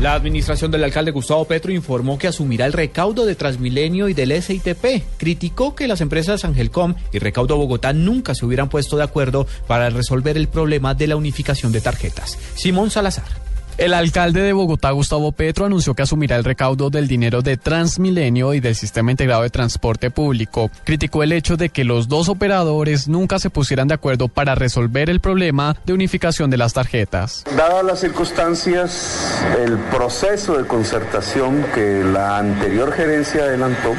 La 0.00 0.14
administración 0.14 0.70
del 0.70 0.82
alcalde 0.82 1.12
Gustavo 1.12 1.44
Petro 1.44 1.72
informó 1.72 2.18
que 2.18 2.26
asumirá 2.26 2.66
el 2.66 2.72
recaudo 2.72 3.26
de 3.26 3.36
Transmilenio 3.36 4.08
y 4.08 4.14
del 4.14 4.40
SITP. 4.42 5.04
Criticó 5.18 5.74
que 5.74 5.86
las 5.86 6.00
empresas 6.00 6.44
Angelcom 6.44 6.94
y 7.12 7.18
Recaudo 7.18 7.56
Bogotá 7.56 7.92
nunca 7.92 8.34
se 8.34 8.44
hubieran 8.44 8.68
puesto 8.68 8.96
de 8.96 9.04
acuerdo 9.04 9.46
para 9.68 9.90
resolver 9.90 10.36
el 10.36 10.48
problema 10.48 10.94
de 10.94 11.06
la 11.06 11.16
unificación 11.16 11.70
de 11.70 11.80
tarjetas. 11.80 12.38
Simón 12.54 12.90
Salazar. 12.90 13.43
El 13.76 13.92
alcalde 13.92 14.40
de 14.40 14.52
Bogotá, 14.52 14.92
Gustavo 14.92 15.32
Petro, 15.32 15.66
anunció 15.66 15.94
que 15.94 16.02
asumirá 16.02 16.36
el 16.36 16.44
recaudo 16.44 16.90
del 16.90 17.08
dinero 17.08 17.42
de 17.42 17.56
Transmilenio 17.56 18.54
y 18.54 18.60
del 18.60 18.76
Sistema 18.76 19.10
Integrado 19.10 19.42
de 19.42 19.50
Transporte 19.50 20.12
Público. 20.12 20.70
Criticó 20.84 21.24
el 21.24 21.32
hecho 21.32 21.56
de 21.56 21.70
que 21.70 21.82
los 21.82 22.06
dos 22.06 22.28
operadores 22.28 23.08
nunca 23.08 23.40
se 23.40 23.50
pusieran 23.50 23.88
de 23.88 23.94
acuerdo 23.94 24.28
para 24.28 24.54
resolver 24.54 25.10
el 25.10 25.18
problema 25.18 25.76
de 25.86 25.92
unificación 25.92 26.50
de 26.50 26.56
las 26.56 26.72
tarjetas. 26.72 27.42
Dadas 27.56 27.84
las 27.84 27.98
circunstancias, 27.98 29.44
el 29.58 29.76
proceso 29.90 30.56
de 30.56 30.68
concertación 30.68 31.64
que 31.74 32.04
la 32.04 32.38
anterior 32.38 32.92
gerencia 32.92 33.42
adelantó, 33.42 33.92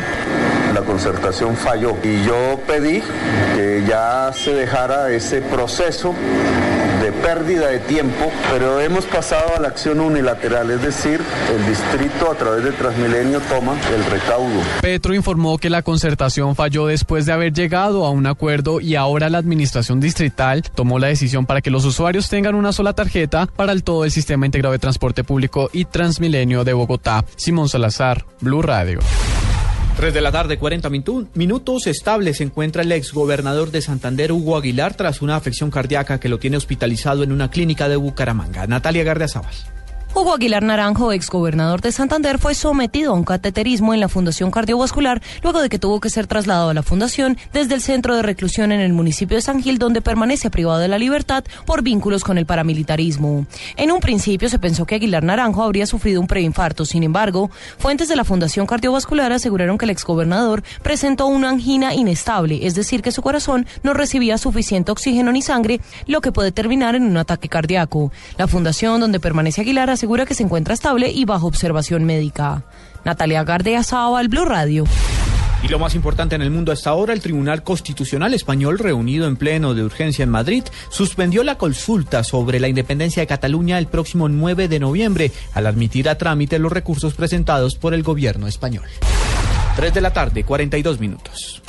la 0.75 0.81
concertación 0.81 1.55
falló. 1.55 1.95
Y 2.03 2.23
yo 2.25 2.59
pedí 2.67 3.01
que 3.55 3.83
ya 3.87 4.31
se 4.33 4.53
dejara 4.53 5.09
ese 5.09 5.41
proceso 5.41 6.13
de 7.01 7.11
pérdida 7.11 7.67
de 7.67 7.79
tiempo, 7.79 8.31
pero 8.51 8.79
hemos 8.81 9.05
pasado 9.05 9.55
a 9.55 9.59
la 9.59 9.67
acción 9.67 9.99
unilateral, 9.99 10.71
es 10.71 10.81
decir, 10.81 11.21
el 11.53 11.65
distrito 11.67 12.31
a 12.31 12.35
través 12.35 12.63
de 12.63 12.71
Transmilenio 12.71 13.39
toma 13.41 13.75
el 13.93 14.03
recaudo. 14.05 14.61
Petro 14.81 15.13
informó 15.13 15.57
que 15.57 15.69
la 15.69 15.81
concertación 15.81 16.55
falló 16.55 16.87
después 16.87 17.25
de 17.25 17.33
haber 17.33 17.53
llegado 17.53 18.05
a 18.05 18.09
un 18.09 18.25
acuerdo 18.25 18.81
y 18.81 18.95
ahora 18.95 19.29
la 19.29 19.37
administración 19.37 19.99
distrital 19.99 20.63
tomó 20.73 20.99
la 20.99 21.07
decisión 21.07 21.45
para 21.45 21.61
que 21.61 21.69
los 21.69 21.85
usuarios 21.85 22.27
tengan 22.29 22.55
una 22.55 22.73
sola 22.73 22.93
tarjeta 22.93 23.47
para 23.55 23.71
el 23.71 23.83
todo 23.83 24.03
el 24.03 24.11
sistema 24.11 24.45
integrado 24.45 24.73
de 24.73 24.79
transporte 24.79 25.23
público 25.23 25.69
y 25.73 25.85
Transmilenio 25.85 26.63
de 26.63 26.73
Bogotá. 26.73 27.23
Simón 27.35 27.69
Salazar, 27.69 28.25
Blue 28.41 28.61
Radio. 28.61 28.99
3 29.95 30.13
de 30.13 30.21
la 30.21 30.31
tarde, 30.31 30.57
40 30.57 30.89
minutos. 30.89 31.87
Estable 31.87 32.33
se 32.33 32.43
encuentra 32.43 32.81
el 32.81 32.91
ex 32.91 33.13
gobernador 33.13 33.71
de 33.71 33.81
Santander, 33.81 34.31
Hugo 34.31 34.57
Aguilar, 34.57 34.95
tras 34.95 35.21
una 35.21 35.37
afección 35.37 35.71
cardíaca 35.71 36.19
que 36.19 36.29
lo 36.29 36.37
tiene 36.37 36.57
hospitalizado 36.57 37.23
en 37.23 37.31
una 37.31 37.49
clínica 37.49 37.87
de 37.87 37.95
Bucaramanga. 37.95 38.67
Natalia 38.67 39.03
Gardiazabal. 39.03 39.53
Hugo 40.17 40.33
Aguilar 40.33 40.63
Naranjo, 40.63 41.11
exgobernador 41.11 41.81
de 41.81 41.91
Santander, 41.91 42.39
fue 42.39 42.55
sometido 42.55 43.11
a 43.11 43.15
un 43.15 43.25
cateterismo 43.25 43.93
en 43.93 43.99
la 43.99 44.07
Fundación 44.07 44.49
Cardiovascular 44.49 45.21
luego 45.43 45.61
de 45.61 45.67
que 45.67 45.77
tuvo 45.77 45.99
que 45.99 46.09
ser 46.09 46.25
trasladado 46.25 46.69
a 46.69 46.73
la 46.73 46.83
fundación 46.83 47.37
desde 47.51 47.75
el 47.75 47.81
centro 47.81 48.15
de 48.15 48.21
reclusión 48.21 48.71
en 48.71 48.79
el 48.79 48.93
municipio 48.93 49.35
de 49.35 49.41
San 49.41 49.61
Gil, 49.61 49.77
donde 49.77 49.99
permanece 49.99 50.49
privado 50.49 50.79
de 50.79 50.87
la 50.87 50.97
libertad 50.97 51.43
por 51.65 51.81
vínculos 51.81 52.23
con 52.23 52.37
el 52.37 52.45
paramilitarismo. 52.45 53.45
En 53.75 53.91
un 53.91 53.99
principio 53.99 54.47
se 54.47 54.57
pensó 54.57 54.85
que 54.85 54.95
Aguilar 54.95 55.21
Naranjo 55.21 55.63
habría 55.63 55.85
sufrido 55.85 56.21
un 56.21 56.27
preinfarto. 56.27 56.85
Sin 56.85 57.03
embargo, 57.03 57.51
fuentes 57.77 58.07
de 58.07 58.15
la 58.15 58.23
Fundación 58.23 58.67
Cardiovascular 58.67 59.33
aseguraron 59.33 59.77
que 59.77 59.83
el 59.83 59.91
exgobernador 59.91 60.63
presentó 60.81 61.27
una 61.27 61.49
angina 61.49 61.93
inestable, 61.93 62.65
es 62.65 62.73
decir, 62.73 63.01
que 63.01 63.11
su 63.11 63.21
corazón 63.21 63.67
no 63.83 63.93
recibía 63.93 64.37
suficiente 64.37 64.93
oxígeno 64.93 65.33
ni 65.33 65.41
sangre, 65.41 65.81
lo 66.07 66.21
que 66.21 66.31
puede 66.31 66.53
terminar 66.53 66.95
en 66.95 67.03
un 67.03 67.17
ataque 67.17 67.49
cardíaco. 67.49 68.13
La 68.37 68.47
fundación 68.47 69.01
donde 69.01 69.19
permanece 69.19 69.59
Aguilar 69.59 69.89
asegura 70.05 70.27
que 70.27 70.35
se 70.35 70.43
encuentra 70.43 70.75
estable 70.75 71.09
y 71.09 71.25
bajo 71.25 71.47
observación 71.47 72.03
médica. 72.03 72.61
Natalia 73.05 73.43
Gardea 73.43 73.81
al 73.91 74.27
Blue 74.27 74.45
Radio. 74.45 74.83
Y 75.63 75.67
lo 75.67 75.79
más 75.79 75.95
importante 75.95 76.35
en 76.35 76.43
el 76.43 76.51
mundo 76.51 76.71
hasta 76.71 76.91
ahora, 76.91 77.11
el 77.11 77.21
Tribunal 77.21 77.63
Constitucional 77.63 78.35
Español, 78.35 78.77
reunido 78.77 79.27
en 79.27 79.35
pleno 79.35 79.73
de 79.73 79.83
urgencia 79.83 80.21
en 80.21 80.29
Madrid, 80.29 80.63
suspendió 80.91 81.43
la 81.43 81.57
consulta 81.57 82.23
sobre 82.23 82.59
la 82.59 82.67
independencia 82.67 83.23
de 83.23 83.25
Cataluña 83.25 83.79
el 83.79 83.87
próximo 83.87 84.29
9 84.29 84.67
de 84.67 84.79
noviembre, 84.79 85.31
al 85.55 85.65
admitir 85.65 86.07
a 86.07 86.19
trámite 86.19 86.59
los 86.59 86.71
recursos 86.71 87.15
presentados 87.15 87.73
por 87.73 87.95
el 87.95 88.03
gobierno 88.03 88.45
español. 88.45 88.85
3 89.75 89.91
de 89.91 90.01
la 90.01 90.13
tarde, 90.13 90.43
42 90.43 90.99
minutos. 90.99 91.63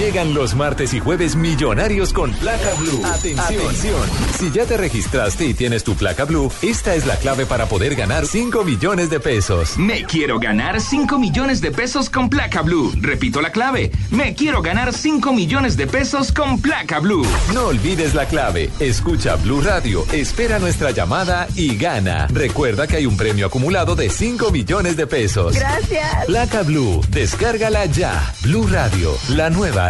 Llegan 0.00 0.32
los 0.32 0.54
martes 0.54 0.94
y 0.94 0.98
jueves 0.98 1.36
millonarios 1.36 2.14
con 2.14 2.32
placa 2.32 2.72
blue. 2.78 3.04
Atención. 3.04 4.00
Si 4.38 4.50
ya 4.50 4.64
te 4.64 4.78
registraste 4.78 5.44
y 5.44 5.52
tienes 5.52 5.84
tu 5.84 5.94
placa 5.94 6.24
blue, 6.24 6.50
esta 6.62 6.94
es 6.94 7.04
la 7.04 7.16
clave 7.16 7.44
para 7.44 7.66
poder 7.66 7.94
ganar 7.96 8.24
5 8.24 8.64
millones 8.64 9.10
de 9.10 9.20
pesos. 9.20 9.76
Me 9.76 10.04
quiero 10.04 10.40
ganar 10.40 10.80
5 10.80 11.18
millones 11.18 11.60
de 11.60 11.70
pesos 11.70 12.08
con 12.08 12.30
placa 12.30 12.62
blue. 12.62 12.94
Repito 12.98 13.42
la 13.42 13.52
clave. 13.52 13.90
Me 14.10 14.34
quiero 14.34 14.62
ganar 14.62 14.94
5 14.94 15.34
millones 15.34 15.76
de 15.76 15.86
pesos 15.86 16.32
con 16.32 16.62
placa 16.62 16.98
blue. 17.00 17.26
No 17.52 17.66
olvides 17.66 18.14
la 18.14 18.24
clave. 18.24 18.70
Escucha 18.80 19.36
Blue 19.36 19.60
Radio, 19.60 20.06
espera 20.12 20.58
nuestra 20.58 20.92
llamada 20.92 21.46
y 21.56 21.76
gana. 21.76 22.26
Recuerda 22.28 22.86
que 22.86 22.96
hay 22.96 23.04
un 23.04 23.18
premio 23.18 23.44
acumulado 23.44 23.96
de 23.96 24.08
5 24.08 24.50
millones 24.50 24.96
de 24.96 25.06
pesos. 25.06 25.56
Gracias. 25.56 26.24
Placa 26.24 26.62
Blue, 26.62 27.02
descárgala 27.10 27.84
ya. 27.84 28.32
Blue 28.42 28.66
Radio, 28.66 29.14
la 29.28 29.50
nueva 29.50 29.89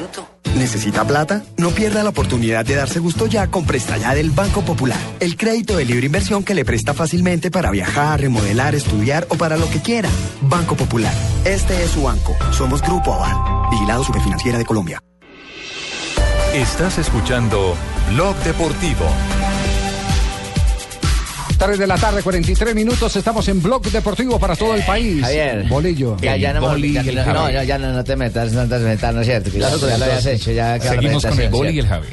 ¿Necesita 0.55 1.05
plata? 1.05 1.43
No 1.57 1.69
pierda 1.71 2.03
la 2.03 2.09
oportunidad 2.09 2.65
de 2.65 2.75
darse 2.75 2.99
gusto 2.99 3.25
ya 3.25 3.47
con 3.47 3.65
Presta 3.65 3.97
Ya 3.97 4.13
del 4.13 4.31
Banco 4.31 4.61
Popular. 4.61 4.99
El 5.19 5.37
crédito 5.37 5.77
de 5.77 5.85
libre 5.85 6.05
inversión 6.05 6.43
que 6.43 6.53
le 6.53 6.65
presta 6.65 6.93
fácilmente 6.93 7.49
para 7.49 7.71
viajar, 7.71 8.19
remodelar, 8.19 8.75
estudiar 8.75 9.25
o 9.29 9.35
para 9.35 9.57
lo 9.57 9.69
que 9.69 9.81
quiera. 9.81 10.09
Banco 10.41 10.75
Popular. 10.75 11.13
Este 11.45 11.83
es 11.83 11.91
su 11.91 12.03
banco. 12.03 12.35
Somos 12.51 12.81
Grupo 12.81 13.13
Aval. 13.13 13.69
Vigilado 13.71 14.03
Superfinanciera 14.03 14.57
de 14.57 14.65
Colombia. 14.65 15.01
Estás 16.53 16.97
escuchando 16.97 17.75
Blog 18.09 18.35
Deportivo. 18.43 19.05
3 21.61 21.77
de 21.77 21.85
la 21.85 21.95
tarde, 21.95 22.23
43 22.23 22.73
minutos. 22.73 23.15
Estamos 23.15 23.47
en 23.47 23.61
Blog 23.61 23.83
Deportivo 23.83 24.39
para 24.39 24.55
todo 24.55 24.73
el 24.73 24.81
país. 24.81 25.21
Javier. 25.21 25.67
Bolillo. 25.69 26.17
Ya, 26.19 26.35
ya 26.35 26.53
no, 26.53 26.61
Boli 26.61 26.91
ya, 26.91 27.03
no, 27.03 27.33
no, 27.33 27.63
ya, 27.63 27.77
no, 27.77 27.93
no 27.93 28.03
te 28.03 28.15
metas, 28.15 28.51
no 28.51 28.67
te 28.67 28.79
metas, 28.79 29.13
no 29.13 29.21
es 29.21 29.27
cierto. 29.27 29.51
Que 29.51 29.59
ya, 29.59 29.65
Nosotros 29.67 29.91
ya 29.91 29.97
lo 29.99 30.05
habías 30.05 30.25
hecho, 30.25 30.51
ya 30.51 30.79
seguimos 30.79 31.23
con 31.23 31.39
el 31.39 31.49
Boli 31.49 31.75
y 31.75 31.79
el 31.79 31.87
Javi. 31.87 32.07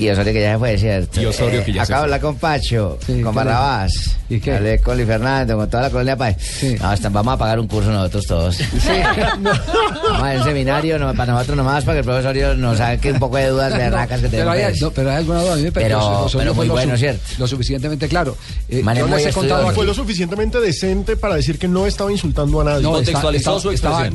Y 0.00 0.08
Osorio 0.10 0.32
que 0.32 0.40
ya 0.40 0.52
se 0.52 0.58
fue, 0.58 0.78
¿cierto? 0.78 1.20
Y 1.20 1.26
Osorio 1.26 1.64
que 1.64 1.72
ya 1.72 1.84
se 1.84 1.92
Acabo 1.92 2.06
de 2.06 2.08
fue. 2.08 2.14
hablar 2.16 2.20
con 2.20 2.36
Pacho, 2.36 2.98
¿qué 3.06 3.20
con 3.20 3.34
Barrabás. 3.34 4.16
¿Y 4.28 4.40
qué? 4.40 4.56
Hablé 4.56 4.78
con 4.78 4.96
Luis 4.96 5.06
Fernando, 5.08 5.56
con 5.56 5.68
toda 5.68 5.82
la 5.84 5.90
colonia 5.90 6.16
Paz. 6.16 6.36
No, 6.80 6.88
hasta- 6.88 7.08
vamos 7.08 7.34
a 7.34 7.36
pagar 7.36 7.58
un 7.60 7.66
curso 7.66 7.90
nosotros 7.90 8.26
todos. 8.26 8.58
Vamos 9.40 10.22
a 10.22 10.32
un 10.38 10.44
seminario 10.44 10.98
no, 10.98 11.12
para 11.14 11.32
nosotros 11.32 11.56
nomás, 11.56 11.84
para 11.84 11.94
que 11.96 11.98
el 12.00 12.04
profesor 12.22 12.56
nos 12.58 12.78
saque 12.78 13.12
un 13.12 13.18
poco 13.18 13.36
de 13.36 13.48
dudas 13.48 13.76
de 13.76 13.90
racas 13.90 14.20
que 14.20 14.28
Pero 14.28 14.44
tenemos. 14.50 14.54
hay, 14.56 14.64
pues. 14.70 14.82
no, 14.82 14.90
pero 14.90 15.10
hay 15.10 15.16
alguna 15.16 15.42
duda. 15.42 15.52
A 15.52 15.56
mí 15.56 15.62
me 15.62 15.72
Pero- 15.72 16.20
Osorio 16.24 16.54
muy 16.54 16.68
bueno, 16.68 16.92
su- 16.94 16.98
¿cierto? 16.98 17.22
Lo 17.38 17.46
suficientemente 17.46 18.08
claro. 18.08 18.36
Eh, 18.68 18.82
yo 18.96 19.06
les 19.08 19.26
he 19.26 19.32
contado. 19.32 19.70
Fue 19.70 19.84
lo 19.86 19.94
suficientemente 19.94 20.60
decente 20.60 21.16
para 21.16 21.34
decir 21.36 21.58
que 21.58 21.68
no 21.68 21.86
estaba 21.86 22.10
insultando 22.12 22.60
a 22.60 22.64
nadie. 22.64 22.82
No, 22.82 22.98
está- 22.98 23.12
está- 23.12 23.36
estaba, 23.36 23.58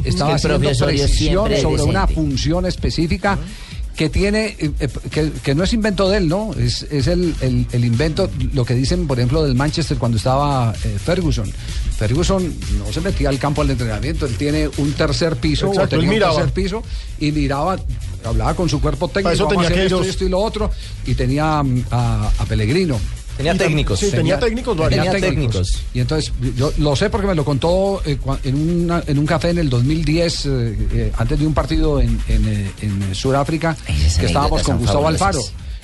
estaba 0.04 0.32
el 0.32 1.02
haciendo 1.04 1.58
sobre 1.62 1.84
una 1.84 2.08
función 2.08 2.66
específica 2.66 3.38
que 3.96 4.10
tiene, 4.10 4.56
eh, 4.60 4.72
eh, 4.80 4.90
que, 5.10 5.32
que 5.32 5.56
no 5.56 5.64
es 5.64 5.72
invento 5.74 6.10
de 6.10 6.18
él, 6.18 6.28
¿no? 6.28 6.54
Es, 6.54 6.84
es 6.92 7.08
el, 7.08 7.34
el- 7.42 7.66
el 7.72 7.86
invento, 7.86 8.30
lo 8.54 8.66
que 8.66 8.74
dicen, 8.76 9.08
por 9.08 9.18
ejemplo, 9.20 9.44
del 9.44 9.56
Manchester 9.56 9.98
cuando 9.98 10.18
estaba 10.18 10.74
eh, 10.84 10.98
Ferguson. 11.04 11.50
Ferguson 11.98 12.54
no 12.78 12.92
se 12.92 13.00
metía 13.02 13.30
al 13.30 13.40
campo 13.40 13.62
al 13.62 13.70
entrenamiento, 13.72 14.26
él 14.26 14.36
tiene 14.36 14.70
un 14.78 14.92
tercer 14.94 15.38
piso, 15.38 15.68
Exacto, 15.68 15.96
o 15.96 16.00
tenía 16.00 16.10
un 16.10 16.36
tercer 16.36 16.54
piso 16.54 16.84
y 17.20 17.32
miraba, 17.32 17.78
hablaba 18.26 18.54
con 18.54 18.68
su 18.68 18.82
cuerpo 18.82 19.08
técnico, 19.08 19.30
eso 19.34 19.48
hacer 19.62 19.80
esto, 19.86 19.98
esto 20.10 20.26
y 20.26 20.30
lo 20.30 20.40
otro, 20.40 20.70
y 21.06 21.16
tenía 21.16 21.64
mm, 21.64 21.84
a, 21.92 22.32
a 22.38 22.46
Pellegrino. 22.46 23.00
Tenía 23.38 23.54
Y 23.54 23.58
técnicos. 23.58 24.00
sí, 24.00 24.12
tenía 24.12 24.40
técnicos. 24.40 24.78
Tenía 24.90 25.12
técnicos. 25.22 25.84
Y 25.94 26.00
entonces, 26.00 26.32
yo 26.56 26.72
lo 26.78 26.96
sé 26.96 27.10
porque 27.10 27.28
me 27.28 27.36
lo 27.36 27.44
contó 27.44 28.02
eh, 28.06 28.18
en, 28.44 28.56
una- 28.86 29.04
en 29.06 29.20
un 29.20 29.26
café 29.26 29.50
en 29.50 29.58
el 29.58 29.70
2010, 29.70 30.46
eh, 30.46 30.50
eh, 30.94 31.12
antes 31.18 31.40
de 31.40 31.46
un 31.46 31.54
partido 31.54 32.00
en, 32.00 32.18
en, 32.28 32.48
eh, 32.48 32.72
en 32.82 33.14
Sudáfrica, 33.16 33.76
que 34.20 34.26
estábamos 34.28 34.64
con 34.64 34.78
Gustavo 34.78 35.08
Alfaro. 35.08 35.40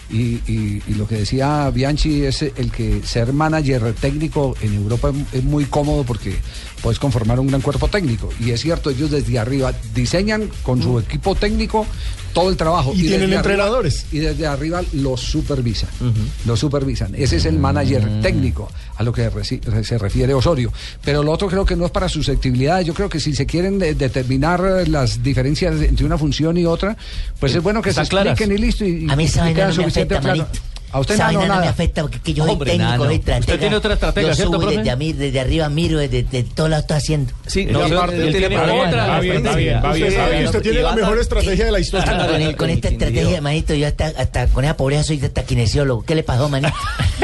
Y, 0.10 0.40
y- 0.46 0.82
y 0.90 0.94
lo 0.96 1.08
que 1.08 1.16
decía 1.16 1.70
Bianchi 1.70 2.26
es 2.26 2.42
el 2.42 2.70
que 2.70 3.02
ser 3.02 3.32
manager 3.32 3.94
técnico 3.94 4.56
en 4.62 4.74
Europa 4.74 5.10
es, 5.32 5.40
es 5.40 5.44
muy 5.46 5.64
cómodo 5.66 6.04
porque 6.04 6.36
puedes 6.82 7.00
conformar 7.00 7.40
un 7.40 7.48
gran 7.48 7.62
cuerpo 7.62 7.88
técnico. 7.88 8.30
Y 8.40 8.52
es 8.52 8.62
cierto, 8.62 8.90
ellos 8.90 9.12
desde 9.12 9.38
arriba 9.40 9.74
diseñan 9.94 10.50
con 10.64 10.82
su 10.82 11.00
equipo 11.00 11.36
técnico 11.36 11.86
todo 12.34 12.50
el 12.50 12.58
trabajo. 12.58 12.94
Y 12.96 13.02
tienen 13.02 13.24
arriba- 13.24 13.36
entrenadores. 13.38 14.06
y 14.12 14.20
desde 14.20 14.48
arriba 14.48 14.82
los 14.94 15.20
supervisan. 15.22 15.90
Los 16.46 16.60
supervisan. 16.60 17.14
Ese 17.16 17.38
es 17.38 17.46
el 17.46 17.60
manager 17.60 18.02
Mm. 18.10 18.22
técnico 18.22 18.70
a 18.98 19.04
lo 19.04 19.12
que 19.14 19.30
se 19.84 19.98
refiere 19.98 20.34
Osorio. 20.34 20.72
Pero 21.04 21.24
lo 21.24 21.32
otro 21.32 21.48
creo 21.50 21.66
que 21.66 21.76
no 21.76 21.86
es 21.86 21.92
para 21.92 22.08
susceptibilidad. 22.10 22.82
Yo 22.82 22.94
creo 22.94 23.10
que 23.10 23.20
si 23.20 23.34
se 23.36 23.46
quieren 23.46 23.78
de- 23.80 23.96
determinar 23.96 24.62
las 24.88 25.22
diferencias 25.22 25.80
entre 25.82 26.06
una 26.06 26.18
función 26.18 26.58
y 26.58 26.66
otra, 26.66 26.96
pues 27.40 27.54
es 27.56 27.62
bueno 27.62 27.82
que 27.82 27.92
se 27.94 28.02
claras. 28.08 28.32
expliquen 28.34 28.58
y 28.58 28.62
listo. 28.62 28.86
Y, 28.86 29.10
A 29.10 29.16
mí 29.16 29.26
esa 29.26 29.42
vaina 29.42 29.56
queda 29.56 29.66
no 29.66 29.70
me 29.72 29.76
suficiente 29.84 30.16
afecta, 30.16 30.34
claro. 30.34 30.50
A 30.94 31.00
usted 31.00 31.18
no, 31.18 31.24
vaina 31.24 31.40
no 31.42 31.48
me 31.48 31.60
nada. 31.60 31.70
afecta 31.70 32.02
porque 32.02 32.20
que 32.20 32.34
yo 32.34 32.44
soy 32.44 32.54
Hombre, 32.54 32.72
técnico, 32.72 32.92
nano. 32.92 33.06
soy 33.06 33.16
estratega. 33.16 33.40
¿Usted 33.40 33.60
tiene 33.60 33.76
otra 33.76 33.94
estratega, 33.94 34.28
Yo 34.30 34.36
cierto, 34.36 34.52
subo 34.54 34.62
profe? 34.62 34.78
desde, 34.78 34.92
a 34.92 34.96
mí, 34.96 35.14
desde 35.14 35.40
arriba 35.40 35.70
miro, 35.70 36.00
desde, 36.00 36.24
desde 36.24 36.44
todo 36.44 36.68
lado 36.68 36.82
estoy 36.82 36.98
haciendo. 36.98 37.34
Sí, 37.48 37.66
no, 37.66 37.88
no, 37.88 37.98
aparte, 37.98 38.16
él 38.18 38.24
él 38.36 38.48
tiene 38.48 38.58
otra. 38.58 39.20
bien, 39.20 39.46
Usted, 39.48 40.46
usted 40.46 40.62
tiene 40.62 40.82
la 40.82 40.96
mejor 40.96 41.20
estrategia 41.20 41.66
de 41.66 41.72
la 41.72 41.80
historia. 41.80 42.56
Con, 42.58 42.70
esta 42.70 42.90
estrategia, 42.90 43.42
manito, 43.42 43.74
yo 43.74 43.88
hasta, 43.88 44.48
con 44.48 44.64
esa 44.66 44.76
pobreza 44.78 45.04
soy 45.04 45.22
hasta 45.24 45.44
kinesiólogo. 45.44 46.04
¿Qué 46.04 46.16
le 46.16 46.24
pasó, 46.24 46.50
manito? 46.50 46.74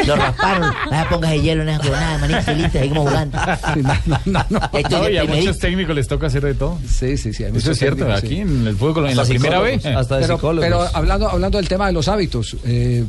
Lo 0.06 0.16
rasparon. 0.16 0.72
Nada, 0.92 1.10
pongas 1.10 1.32
de 1.32 1.42
hielo, 1.42 1.64
nada, 1.64 1.84
nada, 1.84 2.18
manito, 2.20 2.52
listo, 2.54 2.80
seguimos 2.80 3.08
jugando. 3.10 3.38
No, 3.78 3.94
no, 4.06 4.20
no, 4.26 4.46
no. 4.50 5.10
Y 5.10 5.18
a 5.18 5.26
muchos 5.26 5.60
técnicos 5.60 5.96
les 5.96 6.08
toca 6.08 6.28
hacer 6.28 6.44
de 6.44 6.54
todo. 6.54 6.78
Sí, 6.88 7.18
sí, 7.18 7.34
sí. 7.34 7.44
Eso 7.44 7.72
es 7.72 7.80
cierto, 7.80 8.12
aquí 8.12 8.42
en 8.42 8.68
el 8.68 8.76
fútbol, 8.76 9.10
en 9.10 9.18
la 9.18 9.26
primera 9.26 9.60
vez. 9.60 9.86
hasta 9.86 10.16
de 10.18 10.22
pero, 10.22 10.36
psicólogos. 10.36 10.66
pero 10.66 10.86
hablando, 10.94 11.28
hablando 11.30 11.58
del 11.58 11.68
tema 11.68 11.88
de 11.88 11.94
los 11.94 12.08
hábitos, 12.08 12.56
eh, 12.66 13.04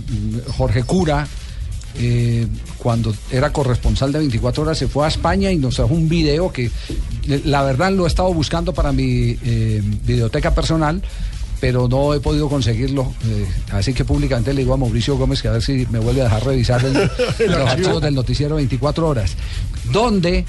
Jorge 0.56 0.82
Cura, 0.82 1.26
eh, 2.00 2.46
cuando 2.78 3.14
era 3.30 3.52
corresponsal 3.52 4.12
de 4.12 4.18
24 4.20 4.62
horas, 4.62 4.78
se 4.78 4.88
fue 4.88 5.04
a 5.04 5.08
España 5.08 5.50
y 5.50 5.56
nos 5.56 5.74
trajo 5.76 5.94
un 5.94 6.08
video 6.08 6.52
que 6.52 6.66
eh, 7.28 7.42
la 7.44 7.62
verdad 7.62 7.90
lo 7.92 8.04
he 8.04 8.08
estado 8.08 8.32
buscando 8.32 8.72
para 8.72 8.92
mi 8.92 9.36
eh, 9.44 9.82
videoteca 10.04 10.54
personal. 10.54 11.02
Pero 11.60 11.88
no 11.88 12.14
he 12.14 12.20
podido 12.20 12.48
conseguirlo, 12.48 13.12
eh, 13.26 13.44
así 13.72 13.92
que 13.92 14.04
públicamente 14.04 14.54
le 14.54 14.60
digo 14.60 14.74
a 14.74 14.76
Mauricio 14.76 15.16
Gómez 15.18 15.42
que 15.42 15.48
a 15.48 15.50
ver 15.50 15.60
si 15.62 15.88
me 15.90 15.98
vuelve 15.98 16.20
a 16.20 16.24
dejar 16.24 16.44
revisar 16.44 16.84
el- 16.84 16.92
los 16.94 17.10
archivo. 17.40 17.66
archivos 17.68 18.00
del 18.02 18.14
noticiero 18.14 18.54
24 18.54 19.08
horas, 19.08 19.32
donde 19.90 20.44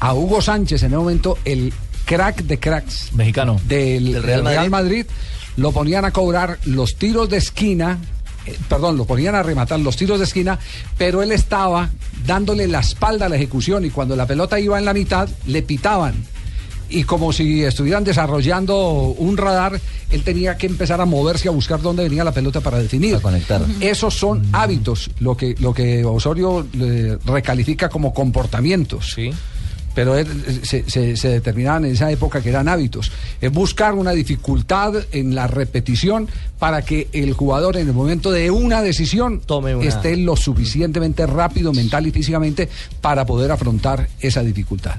a 0.00 0.14
Hugo 0.14 0.40
Sánchez 0.40 0.82
en 0.84 0.86
ese 0.88 0.96
momento 0.96 1.36
el 1.44 1.74
crack 2.06 2.44
de 2.44 2.58
cracks 2.58 3.12
Mexicano. 3.12 3.60
del, 3.68 4.12
Del 4.14 4.22
Real 4.22 4.42
del 4.42 4.52
Real 4.54 4.70
Madrid. 4.70 5.04
Madrid 5.04 5.06
lo 5.58 5.72
ponían 5.72 6.06
a 6.06 6.12
cobrar 6.12 6.58
los 6.64 6.96
tiros 6.96 7.28
de 7.28 7.36
esquina, 7.36 7.98
eh, 8.46 8.56
perdón, 8.68 8.96
lo 8.96 9.04
ponían 9.04 9.34
a 9.34 9.42
rematar 9.42 9.80
los 9.80 9.96
tiros 9.96 10.18
de 10.18 10.24
esquina, 10.24 10.58
pero 10.96 11.22
él 11.22 11.32
estaba 11.32 11.90
dándole 12.26 12.66
la 12.66 12.80
espalda 12.80 13.26
a 13.26 13.28
la 13.28 13.36
ejecución 13.36 13.84
y 13.84 13.90
cuando 13.90 14.16
la 14.16 14.26
pelota 14.26 14.58
iba 14.58 14.78
en 14.78 14.84
la 14.84 14.94
mitad 14.94 15.28
le 15.46 15.62
pitaban. 15.62 16.14
Y 16.92 17.04
como 17.04 17.32
si 17.32 17.62
estuvieran 17.62 18.02
desarrollando 18.02 19.14
un 19.16 19.36
radar, 19.36 19.80
él 20.10 20.24
tenía 20.24 20.56
que 20.56 20.66
empezar 20.66 21.00
a 21.00 21.04
moverse 21.04 21.46
a 21.46 21.52
buscar 21.52 21.80
dónde 21.80 22.02
venía 22.02 22.24
la 22.24 22.32
pelota 22.32 22.60
para 22.60 22.78
definir. 22.78 23.20
conectar. 23.20 23.62
Esos 23.78 24.14
son 24.14 24.44
hábitos, 24.52 25.08
lo 25.20 25.36
que, 25.36 25.54
lo 25.60 25.72
que 25.72 26.04
Osorio 26.04 26.66
eh, 26.80 27.16
recalifica 27.24 27.88
como 27.88 28.12
comportamientos. 28.12 29.16
Pero 29.94 30.16
él, 30.16 30.26
eh, 30.46 30.60
se, 30.62 30.88
se- 30.88 31.16
se 31.16 31.28
determinaban 31.28 31.84
en 31.84 31.92
esa 31.92 32.10
época 32.10 32.40
que 32.40 32.48
eran 32.50 32.68
hábitos. 32.68 33.10
Es 33.40 33.50
buscar 33.52 33.94
una 33.94 34.12
dificultad 34.12 34.94
en 35.12 35.34
la 35.34 35.46
repetición 35.48 36.28
para 36.58 36.82
que 36.82 37.08
el 37.12 37.32
jugador 37.32 37.76
en 37.76 37.88
el 37.88 37.92
momento 37.94 38.30
de 38.30 38.50
una 38.50 38.82
decisión 38.82 39.40
Tome 39.40 39.74
una- 39.74 39.88
esté 39.88 40.16
lo 40.16 40.36
suficientemente 40.36 41.26
rápido 41.26 41.72
mental 41.72 42.06
y 42.06 42.12
físicamente 42.12 42.68
para 43.00 43.26
poder 43.26 43.50
afrontar 43.50 44.08
esa 44.20 44.42
dificultad. 44.42 44.96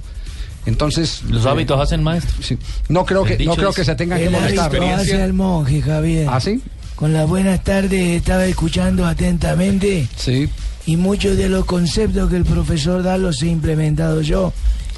Entonces 0.66 1.24
Los 1.30 1.46
eh, 1.46 1.50
hábitos 1.50 1.80
hacen 1.80 2.04
maestro. 2.04 2.36
sí. 2.44 2.58
no 2.90 3.06
creo 3.06 3.24
que 3.24 3.34
El 3.36 3.46
no 3.46 3.56
creo 3.56 3.70
es- 3.70 3.76
que 3.76 3.86
se 3.86 3.96
tengan 3.96 4.20
que 4.20 4.26
El 4.26 4.32
molestar. 4.32 4.76
hace 4.76 5.22
al 5.22 5.34
monje, 5.34 5.82
Javier. 5.82 6.28
¿Ah, 6.30 6.40
sí? 6.40 6.62
Con 6.96 7.14
las 7.14 7.28
buenas 7.28 7.64
tardes 7.64 8.18
estaba 8.18 8.46
escuchando 8.46 9.06
atentamente. 9.08 10.08
Sí. 10.16 10.48
Y 10.86 10.98
muchos 10.98 11.38
de 11.38 11.48
los 11.50 11.66
conceptos 11.66 12.30
que 12.30 12.38
el 12.38 12.46
profesor 12.46 13.04
da 13.04 13.18
los 13.18 13.42
he 13.44 13.48
implementado 13.48 14.22
yo 14.22 14.52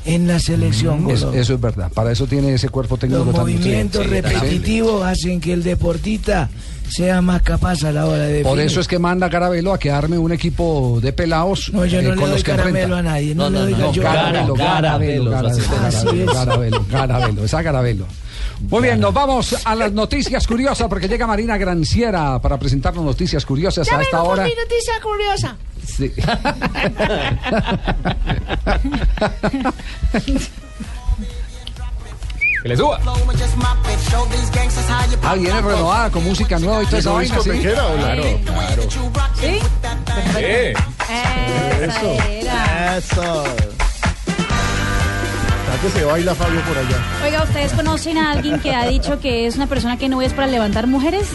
en 0.06 0.28
la 0.28 0.40
selección. 0.40 1.04
Mm, 1.06 1.10
eso 1.12 1.34
es 1.34 1.62
verdad. 1.62 1.92
Para 1.94 2.12
eso 2.12 2.26
tiene 2.28 2.54
ese 2.54 2.70
cuerpo 2.70 2.98
técnico 2.98 3.24
Los 3.26 3.36
movimientos. 3.36 4.04
Sí, 4.04 4.10
repetitivos 4.10 5.04
hacen 5.04 5.40
que 5.40 5.54
el 5.54 5.64
deportista 5.64 6.50
sea 6.90 7.22
más 7.22 7.42
capaz 7.42 7.84
a 7.86 7.92
la 7.92 8.06
hora 8.06 8.24
de 8.26 8.44
Por 8.44 8.52
definir. 8.52 8.66
eso 8.68 8.80
es 8.82 8.88
que 8.88 9.00
manda 9.00 9.30
Carabelo 9.30 9.74
a 9.74 9.80
que 9.80 9.90
arme 9.92 10.18
un 10.18 10.32
equipo 10.32 11.00
de 11.02 11.14
pelados 11.14 11.72
No, 11.74 11.86
yo 11.86 12.00
eh, 12.00 12.04
no 12.04 12.10
le 12.12 12.16
con 12.16 12.26
doy 12.26 12.34
los 12.34 12.44
que 12.44 12.52
caramelo 12.52 12.78
enfrenta. 12.80 13.00
a 13.00 13.02
nadie, 13.14 13.36
no 13.36 13.50
no, 13.50 13.60
Garabelos, 14.02 14.60
Garabelo, 14.60 15.36
así 15.38 15.62
Garabelo, 15.62 16.12
es. 16.32 16.34
Garabelo, 16.34 16.86
Garabelo, 16.92 17.46
esa 17.46 17.62
Garabelo. 17.62 18.06
Muy 18.62 18.82
bien, 18.84 19.00
nos 19.00 19.14
vamos 19.14 19.56
a 19.66 19.76
las 19.76 19.92
noticias 19.92 20.48
curiosas 20.48 20.88
porque 20.88 21.08
llega 21.08 21.28
Marina 21.28 21.58
Granciera 21.58 22.40
para 22.40 22.58
presentarnos 22.58 23.04
noticias 23.04 23.46
curiosas 23.46 23.92
a 23.92 24.02
esta 24.02 24.24
hora. 24.24 24.44
noticia 24.44 24.94
curiosa. 25.02 25.58
Sí. 25.86 26.12
Que 32.64 32.70
le 32.70 32.78
suba. 32.78 32.98
Ah, 35.22 35.36
viene 35.36 35.62
renovada 35.62 36.10
con 36.10 36.24
música 36.24 36.58
nueva 36.60 36.82
y 36.84 36.86
toda 36.86 37.00
esa 37.00 37.10
¿Llegó 37.10 37.16
vaina, 37.16 37.42
¿sí? 37.42 37.50
Claro, 37.60 37.96
claro. 37.98 38.24
¿Sí? 39.40 39.60
Eh. 40.38 40.74
Esa 41.82 42.28
era. 42.30 42.98
Eso. 42.98 43.44
¿A 45.74 45.78
que 45.82 45.90
se 45.90 46.06
baila 46.06 46.36
Fabio 46.36 46.62
por 46.62 46.78
allá? 46.78 46.98
Oiga, 47.24 47.44
¿ustedes 47.44 47.74
conocen 47.74 48.20
a 48.20 48.32
alguien 48.32 48.60
que 48.60 48.76
ha 48.76 48.86
dicho 48.88 49.20
que 49.20 49.48
es 49.48 49.56
una 49.56 49.66
persona 49.66 49.98
que 49.98 50.08
no 50.08 50.22
es 50.22 50.32
para 50.32 50.46
levantar 50.46 50.86
mujeres? 50.86 51.30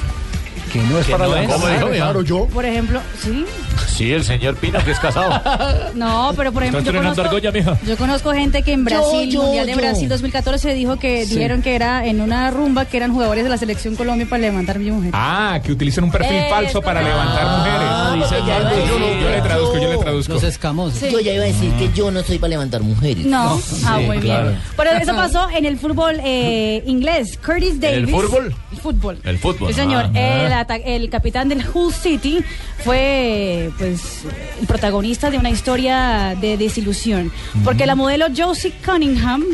Que 0.73 0.81
no 0.83 0.99
es 1.01 1.07
Que 1.07 1.13
para 1.13 1.27
no 1.27 1.35
la 1.35 1.43
es. 1.43 1.53
¿Cómo 1.53 1.67
dijo, 1.67 1.89
ya? 1.89 1.95
Claro, 1.97 2.23
yo. 2.23 2.47
Por 2.47 2.65
ejemplo, 2.65 3.01
¿sí? 3.21 3.45
Sí, 3.87 4.13
el 4.13 4.25
señor 4.25 4.57
Pino, 4.57 4.79
que 4.85 4.91
es 4.93 4.99
casado. 4.99 5.41
No, 5.95 6.33
pero 6.37 6.53
por 6.53 6.63
ejemplo, 6.63 6.81
¿Está 6.81 6.93
yo 6.93 6.97
entrenando 6.99 7.23
conozco, 7.23 7.37
argolla, 7.37 7.53
mija? 7.53 7.79
yo 7.87 7.97
conozco 7.97 8.33
gente 8.33 8.63
que 8.63 8.73
en 8.73 8.85
Brasil, 8.85 9.31
yo, 9.31 9.43
Mundial 9.43 9.67
de 9.67 9.73
yo. 9.73 9.79
Brasil 9.79 10.09
2014, 10.09 10.75
dijo 10.75 10.97
que 10.99 11.25
Sí. 11.27 11.35
dijeron 11.35 11.63
que 11.63 11.75
era 11.75 12.07
en 12.07 12.21
una 12.21 12.51
rumba 12.51 12.85
que 12.85 12.97
eran 12.97 13.13
jugadores 13.13 13.45
de 13.45 13.51
la 13.51 13.57
selección 13.59 13.97
Colombia 13.97 14.27
para 14.29 14.43
levantar 14.43 14.79
mujeres. 14.79 15.11
Ah, 15.15 15.61
que 15.65 15.73
utilizan 15.73 16.05
un 16.05 16.11
perfil 16.11 16.37
Es 16.37 16.51
falso 16.51 16.81
para 16.81 17.03
levantar 17.03 17.43
Ah, 17.45 17.57
mujeres. 17.59 18.29
porque 18.29 18.47
ya 18.49 18.59
iba 18.61 18.69
a 18.69 18.73
decir 18.73 18.89
yo, 18.89 19.21
yo 19.21 19.31
le 19.31 19.41
traduzco, 19.41 19.79
yo 19.79 19.93
le 19.93 19.99
traduzco. 19.99 20.33
Los 20.35 20.43
escamosos. 20.45 20.99
Sí. 20.99 21.09
Yo 21.11 21.21
ya 21.21 21.33
iba 21.35 21.45
a 21.45 21.47
decir 21.47 21.73
que 21.73 21.91
yo 21.93 22.11
no 22.11 22.23
soy 22.23 22.39
para 22.39 22.51
levantar 22.51 22.83
mujeres. 22.83 23.25
No, 23.27 23.55
ah, 23.87 23.97
Sí, 23.99 24.05
muy 24.07 24.19
claro. 24.19 24.49
bien. 24.51 24.61
Pero 24.77 24.91
eso 24.93 25.15
pasó 25.17 25.49
en 25.51 25.65
el 25.65 25.79
fútbol 25.79 26.21
eh, 26.25 26.83
inglés. 26.87 27.39
Curtis 27.45 27.81
Davis. 27.81 27.99
el 27.99 28.09
fútbol? 28.09 28.55
El 28.73 28.79
fútbol. 28.79 29.19
El 29.25 29.39
fútbol. 29.39 29.69
Sí, 29.69 29.75
señor. 29.75 30.11
Ah. 30.15 30.19
El, 30.47 30.53
ata- 30.53 30.77
el 30.77 31.11
capitán 31.11 31.49
del 31.49 31.65
Hull 31.75 31.93
City 31.93 32.45
fue, 32.85 33.68
pues, 33.77 34.25
el 34.61 34.67
protagonista 34.67 35.31
de 35.31 35.39
una 35.39 35.51
historia 35.51 36.37
de 36.41 36.57
desilusión. 36.57 37.33
Porque 37.65 37.87
la 37.87 37.95
modelo 37.95 38.27
Josie 38.35 38.73
Cunningham, 38.85 39.45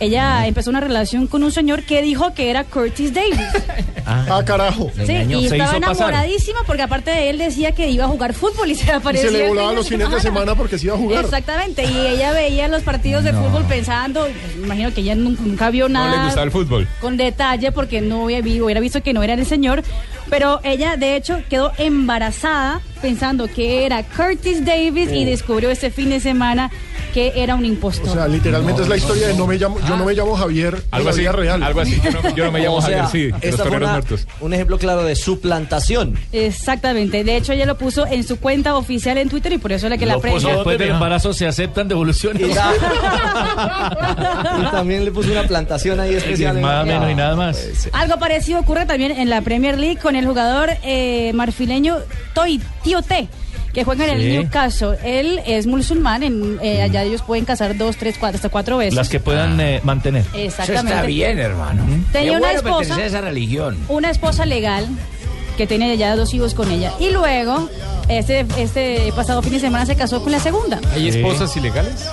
ella 0.00 0.46
empezó 0.46 0.70
una 0.70 0.80
relación 0.80 1.26
con 1.26 1.42
un 1.44 1.52
señor 1.52 1.84
que 1.84 2.02
dijo 2.02 2.34
que 2.34 2.50
era 2.50 2.64
Curtis 2.64 3.12
Davis. 3.14 3.38
Ah, 4.12 4.42
carajo. 4.44 4.90
Sí, 5.06 5.12
y 5.12 5.46
estaba 5.46 5.76
enamoradísima 5.76 6.60
porque 6.66 6.82
aparte 6.82 7.12
de 7.12 7.30
él 7.30 7.38
decía 7.38 7.72
que 7.72 7.90
iba 7.90 8.06
a 8.06 8.08
jugar 8.08 8.34
fútbol 8.34 8.68
y 8.68 8.74
se 8.74 8.86
Y 8.86 8.90
aparecía. 8.90 9.30
se 9.30 9.38
le 9.38 9.46
volaban 9.48 9.76
los 9.76 9.88
fines 9.88 10.10
de 10.10 10.20
semana 10.20 10.56
porque 10.56 10.78
se 10.78 10.86
iba 10.86 10.94
a 10.96 10.98
jugar. 10.98 11.24
Exactamente, 11.24 11.84
y 11.84 12.06
ella 12.08 12.32
veía 12.32 12.66
los 12.66 12.82
partidos 12.82 13.22
de 13.22 13.32
fútbol 13.32 13.62
pensando, 13.68 14.22
pues, 14.26 14.56
me 14.56 14.64
imagino 14.66 14.92
que 14.92 15.02
ella 15.02 15.14
nunca, 15.14 15.42
nunca 15.44 15.70
vio 15.70 15.88
No 15.88 16.00
nada 16.00 16.16
le 16.16 16.24
gustaba 16.24 16.42
el 16.44 16.50
fútbol. 16.50 16.88
con 17.00 17.16
detalle 17.16 17.70
porque 17.70 18.00
no 18.00 18.24
había 18.24 18.40
hubiera 18.64 18.80
visto 18.80 19.00
que 19.00 19.12
no 19.12 19.22
era 19.22 19.34
el 19.34 19.46
señor, 19.46 19.84
pero 20.28 20.58
ella 20.64 20.96
de 20.96 21.14
hecho 21.14 21.40
quedó 21.48 21.70
embarazada 21.78 22.80
pensando 23.00 23.46
que 23.46 23.86
era 23.86 24.02
Curtis 24.02 24.64
Davis 24.64 25.10
y 25.12 25.24
descubrió 25.24 25.70
este 25.70 25.90
fin 25.92 26.10
de 26.10 26.18
semana 26.18 26.70
que 27.10 27.32
era 27.36 27.54
un 27.54 27.64
impostor. 27.64 28.08
O 28.08 28.12
sea, 28.14 28.28
literalmente 28.28 28.82
es 28.82 28.88
la 28.88 28.96
historia 28.96 29.28
de 29.28 29.34
no 29.34 29.46
me 29.46 29.56
llamo, 29.58 29.78
yo 29.86 29.96
no 29.96 30.04
me 30.04 30.14
llamo 30.14 30.34
Javier 30.36 30.82
Algo 30.90 31.04
la 31.06 31.10
así, 31.14 31.26
real. 31.28 31.62
algo 31.62 31.80
así. 31.80 32.00
Yo 32.02 32.10
no, 32.10 32.34
yo 32.36 32.44
no 32.44 32.52
me 32.52 32.60
llamo 32.64 32.76
O 32.76 32.82
sea, 32.82 33.04
Javier, 33.06 33.32
sí, 33.42 33.46
los 33.50 33.60
fue 33.60 33.76
una- 33.76 33.90
muertos. 33.92 34.26
un 34.40 34.54
ejemplo 34.54 34.78
claro 34.78 35.02
de 35.04 35.14
suplantación. 35.16 36.18
Exactamente. 36.32 37.24
De 37.24 37.36
hecho, 37.36 37.52
ella 37.52 37.66
lo 37.66 37.76
puso 37.76 38.06
en 38.06 38.24
su 38.24 38.38
cuenta 38.38 38.76
oficial 38.76 39.18
en 39.18 39.28
Twitter 39.28 39.52
y 39.52 39.58
por 39.58 39.72
eso 39.72 39.86
es 39.86 39.90
la 39.90 39.98
que 39.98 40.06
la 40.06 40.14
Lo 40.14 40.20
puso 40.20 40.32
premia. 40.34 40.54
después 40.54 40.78
del 40.78 40.90
embarazo 40.90 41.32
se 41.32 41.46
aceptan 41.46 41.88
devoluciones. 41.88 42.42
Y 44.60 44.70
también 44.70 45.04
le 45.04 45.10
puso 45.12 45.30
una 45.30 45.44
plantación 45.44 46.00
ahí 46.00 46.14
especial. 46.14 46.60
Nada 46.60 46.84
menos 46.84 47.10
y 47.10 47.14
nada 47.14 47.36
más. 47.36 47.88
Algo 47.92 48.18
parecido 48.18 48.60
ocurre 48.60 48.86
también 48.86 49.12
en 49.12 49.30
la 49.30 49.40
Premier 49.42 49.78
League 49.78 49.98
con 50.00 50.16
el 50.16 50.26
jugador 50.26 50.70
eh, 50.82 51.32
marfileño 51.34 51.98
Toy 52.34 52.60
Tiote. 52.82 53.28
Que 53.72 53.84
juega 53.84 54.04
en 54.06 54.10
el 54.16 54.20
Sí. 54.22 54.28
Newcastle. 54.38 54.96
Él 55.04 55.40
es 55.46 55.66
musulmán. 55.66 56.22
En, 56.22 56.58
eh, 56.62 56.82
allá 56.82 57.02
ellos 57.04 57.22
pueden 57.22 57.44
casar 57.44 57.76
dos, 57.76 57.96
tres, 57.96 58.16
cuatro, 58.18 58.36
hasta 58.36 58.48
cuatro 58.48 58.78
veces. 58.78 58.94
Las 58.94 59.08
que 59.08 59.20
puedan 59.20 59.60
eh, 59.60 59.80
mantener. 59.84 60.24
Exactamente. 60.34 60.88
Eso 60.88 60.96
está 60.96 61.06
bien, 61.06 61.38
hermano. 61.38 61.84
Tenía 62.12 62.30
Qué 62.32 62.36
una 62.36 62.38
bueno 62.40 62.56
esposa. 62.58 62.96
a 62.96 63.04
esa 63.04 63.20
religión. 63.20 63.76
Una 63.88 64.10
esposa 64.10 64.44
legal 64.44 64.88
que 65.56 65.66
tiene 65.66 65.96
ya 65.96 66.16
dos 66.16 66.32
hijos 66.34 66.54
con 66.54 66.70
ella. 66.70 66.92
Y 66.98 67.10
luego, 67.10 67.68
este, 68.08 68.46
este 68.58 69.12
pasado 69.14 69.42
fin 69.42 69.52
de 69.52 69.60
semana 69.60 69.86
se 69.86 69.94
casó 69.94 70.22
con 70.22 70.32
la 70.32 70.40
segunda. 70.40 70.80
¿Hay 70.94 71.08
esposas 71.08 71.56
ilegales? 71.56 72.06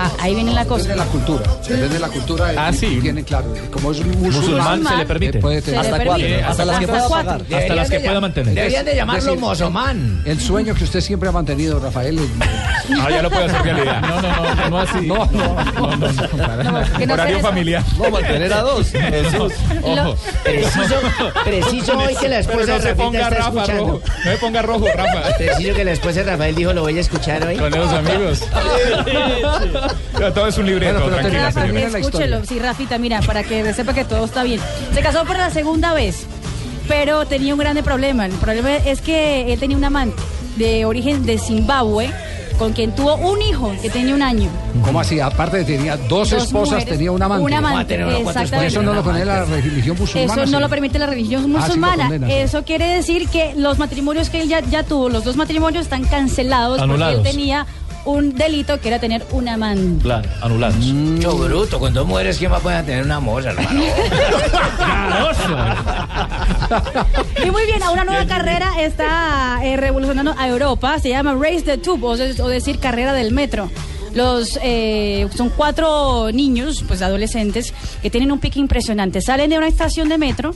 Ah, 0.00 0.10
ahí 0.20 0.34
viene 0.34 0.52
la 0.52 0.64
cosa. 0.64 0.82
Depende 0.84 1.02
de 1.02 1.06
la 1.06 1.12
cultura. 1.12 1.42
Depende 1.62 1.88
de 1.88 1.98
la 1.98 2.08
cultura. 2.08 2.52
Ah, 2.56 2.72
sí. 2.72 2.98
Tiene 3.02 3.24
claro. 3.24 3.52
Como 3.72 3.90
es 3.92 3.98
musulmán, 4.04 4.32
Musulmán 4.32 4.86
se 4.86 4.96
le 4.96 5.06
permite. 5.06 5.38
eh, 5.38 5.40
puede 5.40 5.62
tener- 5.62 5.80
¿Hasta 5.80 5.98
le 5.98 6.04
cuándo? 6.04 6.24
permite. 6.24 6.44
Hasta 6.44 6.64
las 6.64 6.78
que 6.78 6.86
pueda 6.88 7.08
pagar. 7.08 7.42
Hasta 7.52 7.74
las 7.74 7.90
que 7.90 8.00
pueda 8.00 8.20
mantener. 8.20 8.54
Deberían 8.54 8.84
de 8.84 8.94
llamarlo 8.94 9.22
decir, 9.24 9.38
mozomán. 9.40 10.22
El 10.24 10.40
sueño 10.40 10.74
que 10.74 10.84
usted 10.84 11.00
siempre 11.00 11.28
ha 11.28 11.32
mantenido, 11.32 11.80
Rafael. 11.80 12.18
es- 12.18 12.28
Ah, 13.00 13.10
ya 13.10 13.22
lo 13.22 13.30
puede 13.30 13.44
hacer 13.46 13.62
realidad. 13.62 14.02
No, 14.08 14.22
no, 14.22 14.54
no, 14.54 14.70
no 14.70 14.78
así. 14.78 15.06
No, 15.06 15.14
no, 15.26 15.54
no, 15.54 15.96
no, 15.96 15.96
no, 15.96 17.06
no 17.06 17.12
Horario 17.14 17.40
familiar. 17.40 17.82
No, 17.98 18.10
mantener 18.10 18.52
a 18.52 18.60
dos. 18.62 18.88
Jesús. 18.92 19.52
Ojo. 19.82 20.16
Preciso, 20.44 20.94
preciso 21.44 21.98
hoy 21.98 22.14
que 22.16 22.28
la 22.28 22.38
esposa 22.38 22.76
no 22.76 22.82
se 22.82 22.94
ponga 22.94 23.18
está 23.20 23.30
Rafa 23.30 23.48
escuchando. 23.48 23.84
rojo. 23.84 24.00
No 24.24 24.30
me 24.30 24.36
ponga 24.38 24.62
rojo, 24.62 24.86
Rafa. 24.94 25.36
Preciso 25.36 25.74
que 25.74 25.84
la 25.84 25.92
esposa 25.92 26.14
de 26.20 26.24
Rafael 26.24 26.54
dijo, 26.54 26.72
lo 26.72 26.82
voy 26.82 26.96
a 26.96 27.00
escuchar 27.00 27.46
hoy. 27.46 27.56
Con 27.56 27.74
esos 27.74 27.92
amigos. 27.92 28.42
Ya, 30.20 30.32
Todo 30.34 30.48
es 30.48 30.58
un 30.58 30.66
libreto, 30.66 30.94
Bueno, 31.00 31.06
pero 31.16 31.28
tranquila, 31.28 31.44
Rafa, 31.46 31.66
señora. 31.66 31.98
escúchelo, 31.98 32.44
sí, 32.44 32.58
Rafita, 32.58 32.98
mira, 32.98 33.20
para 33.22 33.44
que 33.44 33.72
sepa 33.72 33.92
que 33.94 34.04
todo 34.04 34.24
está 34.24 34.42
bien. 34.42 34.60
Se 34.94 35.00
casó 35.00 35.24
por 35.24 35.36
la 35.36 35.50
segunda 35.50 35.92
vez, 35.94 36.26
pero 36.88 37.24
tenía 37.26 37.52
un 37.54 37.60
grande 37.60 37.82
problema. 37.82 38.26
El 38.26 38.32
problema 38.32 38.76
es 38.76 39.00
que 39.00 39.52
él 39.52 39.60
tenía 39.60 39.76
un 39.76 39.84
amante 39.84 40.20
de 40.56 40.84
origen 40.86 41.24
de 41.24 41.38
Zimbabue, 41.38 42.10
con 42.58 42.72
quien 42.72 42.92
tuvo 42.92 43.14
un 43.14 43.40
hijo 43.40 43.72
que 43.80 43.88
tenía 43.90 44.12
un 44.12 44.22
año. 44.22 44.50
¿Cómo 44.84 44.98
así? 44.98 45.20
Aparte 45.20 45.58
de 45.58 45.64
tenía 45.64 45.96
dos, 45.96 46.30
Dos 46.30 46.42
esposas, 46.42 46.70
mujeres, 46.80 46.86
tenía 46.86 47.12
un 47.12 47.22
amante. 47.22 47.44
un 47.44 47.54
amante, 47.54 47.68
¿Cómo 47.68 47.76
va 47.76 47.80
a 47.80 47.86
tener 47.86 48.06
unos 48.06 48.20
cuantos 48.22 48.42
exactamente. 48.42 48.72
Eso 48.74 48.82
no 48.82 48.94
lo 48.94 49.02
pone 49.04 49.24
la 49.24 49.44
religión 49.44 49.96
musulmana. 49.96 50.32
Eso 50.42 50.50
no 50.50 50.58
sí. 50.58 50.62
lo 50.62 50.68
permite 50.68 50.98
la 50.98 51.06
religión 51.06 51.42
Ah, 51.42 51.44
sí 51.44 51.50
musulmana. 51.68 52.02
condena, 52.08 52.26
sí. 52.26 52.32
Eso 52.32 52.64
quiere 52.64 52.86
decir 52.88 53.28
que 53.28 53.54
los 53.56 53.78
matrimonios 53.78 54.28
que 54.30 54.40
él 54.42 54.48
ya, 54.48 54.58
ya 54.60 54.82
tuvo, 54.82 55.08
los 55.08 55.22
dos 55.22 55.36
matrimonios 55.36 55.84
están 55.84 56.02
cancelados 56.02 56.80
Anulados. 56.80 57.14
porque 57.18 57.28
él 57.30 57.36
tenía 57.36 57.66
un 58.04 58.34
delito 58.34 58.80
que 58.80 58.88
era 58.88 58.98
tener 58.98 59.24
un 59.32 59.48
amante. 59.48 60.02
Claro, 60.02 60.28
anulados. 60.40 60.76
Yo 61.18 61.36
bruto, 61.36 61.78
con 61.78 61.92
dos 61.94 62.06
mujeres, 62.06 62.38
¿quién 62.38 62.52
a 62.52 62.58
poder 62.58 62.84
tener 62.86 63.04
una 63.04 63.20
moza, 63.20 63.50
hermano? 63.50 63.68
Y 67.44 67.50
muy 67.50 67.64
bien, 67.66 67.82
a 67.82 67.90
una 67.90 68.04
nueva 68.04 68.26
carrera 68.26 68.72
está 68.80 69.60
eh, 69.62 69.76
revolucionando 69.76 70.34
a 70.36 70.48
Europa. 70.48 70.98
Se 70.98 71.10
llama 71.10 71.34
Race 71.34 71.62
the 71.62 71.78
Tube, 71.78 72.04
o, 72.04 72.14
es- 72.14 72.40
o 72.40 72.48
decir, 72.48 72.78
carrera 72.78 73.12
del 73.12 73.32
metro. 73.32 73.70
Los 74.14 74.58
eh, 74.62 75.28
son 75.36 75.50
cuatro 75.50 76.30
niños, 76.32 76.82
pues 76.88 77.02
adolescentes, 77.02 77.72
que 78.02 78.10
tienen 78.10 78.32
un 78.32 78.38
pique 78.40 78.58
impresionante. 78.58 79.20
Salen 79.20 79.50
de 79.50 79.58
una 79.58 79.68
estación 79.68 80.08
de 80.08 80.18
metro, 80.18 80.54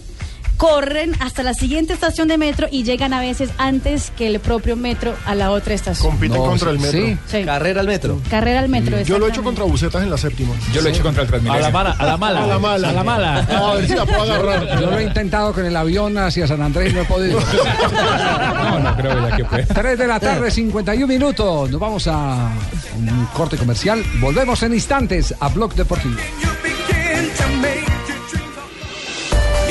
corren 0.62 1.12
hasta 1.18 1.42
la 1.42 1.54
siguiente 1.54 1.92
estación 1.92 2.28
de 2.28 2.38
metro 2.38 2.68
y 2.70 2.84
llegan 2.84 3.12
a 3.12 3.20
veces 3.20 3.50
antes 3.58 4.12
que 4.16 4.28
el 4.28 4.38
propio 4.38 4.76
metro 4.76 5.12
a 5.26 5.34
la 5.34 5.50
otra 5.50 5.74
estación. 5.74 6.10
Compiten 6.12 6.38
No, 6.38 6.44
contra 6.44 6.68
sí, 6.70 6.74
el 6.76 6.80
metro. 6.80 7.00
sí. 7.00 7.18
Sí. 7.26 7.44
Carrera 7.44 7.80
al 7.80 7.88
metro. 7.88 8.20
Carrera 8.30 8.60
al 8.60 8.68
metro. 8.68 9.00
Yo 9.02 9.18
lo 9.18 9.26
he 9.26 9.30
hecho 9.30 9.42
contra 9.42 9.64
bucetas 9.64 10.04
en 10.04 10.10
la 10.10 10.16
séptima. 10.16 10.54
Yo 10.72 10.80
lo 10.80 10.86
he 10.88 10.92
hecho 10.92 11.02
contra 11.02 11.24
el 11.24 11.26
A 11.26 11.30
Transmilenio. 11.30 11.62
la 11.66 11.70
mala, 11.72 11.90
a 11.98 12.04
la 12.06 12.16
mala. 12.16 12.44
A 12.44 12.46
la 12.46 12.58
mala. 12.60 12.88
A 12.90 12.92
la 12.92 13.02
mala. 13.02 13.38
A 13.40 13.74
ver 13.74 13.88
si 13.88 13.94
la 13.96 14.06
puedo 14.06 14.22
agarrar. 14.22 14.80
Yo 14.80 14.88
lo 14.88 14.98
he 14.98 15.02
intentado 15.02 15.52
con 15.52 15.66
el 15.66 15.76
avión 15.76 16.16
hacia 16.16 16.46
San 16.46 16.62
Andrés 16.62 16.92
y 16.92 16.94
no 16.94 17.00
he 17.02 17.04
podido. 17.06 17.40
No, 18.62 18.78
no 18.78 18.96
creo 18.96 19.28
ya 19.28 19.36
que 19.36 19.44
puede. 19.44 19.66
3 19.66 19.98
de 19.98 20.06
la 20.06 20.20
tarde, 20.20 20.48
51 20.48 21.06
minutos. 21.08 21.70
Nos 21.70 21.80
vamos 21.80 22.06
a 22.06 22.50
un 22.96 23.26
corte 23.34 23.56
comercial. 23.56 24.00
Volvemos 24.20 24.62
en 24.62 24.74
instantes 24.74 25.34
a 25.40 25.48
Blog 25.48 25.74
Deportivo. 25.74 26.16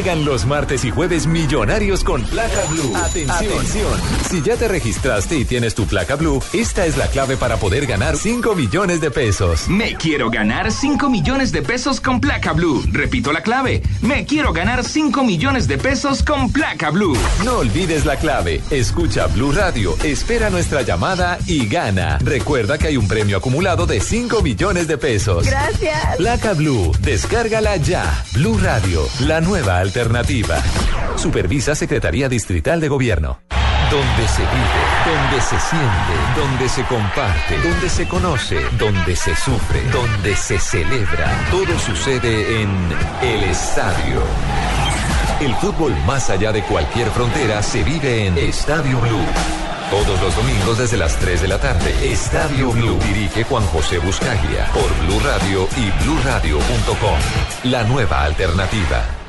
Llegan 0.00 0.24
los 0.24 0.46
martes 0.46 0.82
y 0.86 0.90
jueves 0.90 1.26
millonarios 1.26 2.04
con 2.04 2.22
placa 2.22 2.62
blue. 2.70 2.96
Atención. 2.96 4.00
Si 4.30 4.40
ya 4.40 4.56
te 4.56 4.66
registraste 4.66 5.36
y 5.36 5.44
tienes 5.44 5.74
tu 5.74 5.84
placa 5.84 6.16
blue, 6.16 6.42
esta 6.54 6.86
es 6.86 6.96
la 6.96 7.08
clave 7.08 7.36
para 7.36 7.58
poder 7.58 7.84
ganar 7.84 8.16
5 8.16 8.54
millones 8.54 9.02
de 9.02 9.10
pesos. 9.10 9.68
Me 9.68 9.96
quiero 9.96 10.30
ganar 10.30 10.72
5 10.72 11.10
millones 11.10 11.52
de 11.52 11.60
pesos 11.60 12.00
con 12.00 12.18
placa 12.18 12.54
blue. 12.54 12.82
Repito 12.90 13.30
la 13.30 13.42
clave. 13.42 13.82
Me 14.00 14.24
quiero 14.24 14.54
ganar 14.54 14.84
5 14.84 15.22
millones 15.22 15.68
de 15.68 15.76
pesos 15.76 16.22
con 16.22 16.50
placa 16.50 16.88
blue. 16.88 17.14
No 17.44 17.58
olvides 17.58 18.06
la 18.06 18.16
clave. 18.16 18.62
Escucha 18.70 19.26
Blue 19.26 19.52
Radio, 19.52 19.98
espera 20.02 20.48
nuestra 20.48 20.80
llamada 20.80 21.38
y 21.46 21.66
gana. 21.66 22.16
Recuerda 22.24 22.78
que 22.78 22.86
hay 22.86 22.96
un 22.96 23.06
premio 23.06 23.36
acumulado 23.36 23.84
de 23.84 24.00
5 24.00 24.40
millones 24.40 24.88
de 24.88 24.96
pesos. 24.96 25.44
Gracias. 25.44 26.16
Placa 26.16 26.54
Blue, 26.54 26.90
descárgala 27.02 27.76
ya. 27.76 28.24
Blue 28.32 28.56
Radio, 28.62 29.06
la 29.26 29.42
nueva 29.42 29.78
alternativa. 29.90 30.56
Supervisa 31.16 31.74
Secretaría 31.74 32.28
Distrital 32.28 32.80
de 32.80 32.86
Gobierno. 32.86 33.40
Donde 33.90 34.28
se 34.28 34.42
vive, 34.42 34.82
donde 35.04 35.40
se 35.40 35.58
siente, 35.58 36.14
donde 36.36 36.68
se 36.68 36.84
comparte, 36.84 37.58
donde 37.58 37.88
se 37.88 38.06
conoce, 38.06 38.60
donde 38.78 39.16
se 39.16 39.34
sufre, 39.34 39.82
donde 39.92 40.36
se 40.36 40.60
celebra. 40.60 41.26
Todo 41.50 41.76
sucede 41.76 42.62
en 42.62 42.70
el 43.20 43.42
estadio. 43.50 44.22
El 45.40 45.52
fútbol 45.56 45.92
más 46.06 46.30
allá 46.30 46.52
de 46.52 46.62
cualquier 46.62 47.10
frontera 47.10 47.60
se 47.64 47.82
vive 47.82 48.28
en 48.28 48.38
Estadio 48.38 49.00
Blue. 49.00 49.26
Todos 49.90 50.22
los 50.22 50.36
domingos 50.36 50.78
desde 50.78 50.96
las 50.98 51.16
3 51.16 51.42
de 51.42 51.48
la 51.48 51.58
tarde. 51.58 52.12
Estadio 52.12 52.70
Blue. 52.70 52.96
Dirige 53.08 53.42
Juan 53.42 53.64
José 53.66 53.98
Buscaglia 53.98 54.66
por 54.72 54.88
Blue 55.04 55.18
Radio 55.18 55.66
y 55.76 55.90
bluradio.com. 56.04 57.18
La 57.64 57.82
nueva 57.82 58.22
alternativa. 58.22 59.19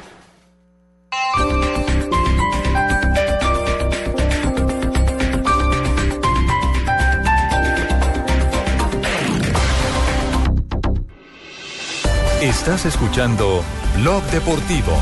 Estás 12.42 12.86
escuchando 12.86 13.64
Blog 13.98 14.24
Deportivo. 14.26 14.98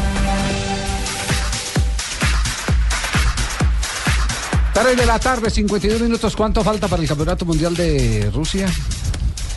3 4.73 4.97
de 4.97 5.05
la 5.05 5.19
tarde, 5.19 5.49
52 5.49 6.01
minutos. 6.01 6.35
¿Cuánto 6.35 6.63
falta 6.63 6.87
para 6.87 7.01
el 7.01 7.07
Campeonato 7.07 7.45
Mundial 7.45 7.75
de 7.75 8.29
Rusia? 8.33 8.67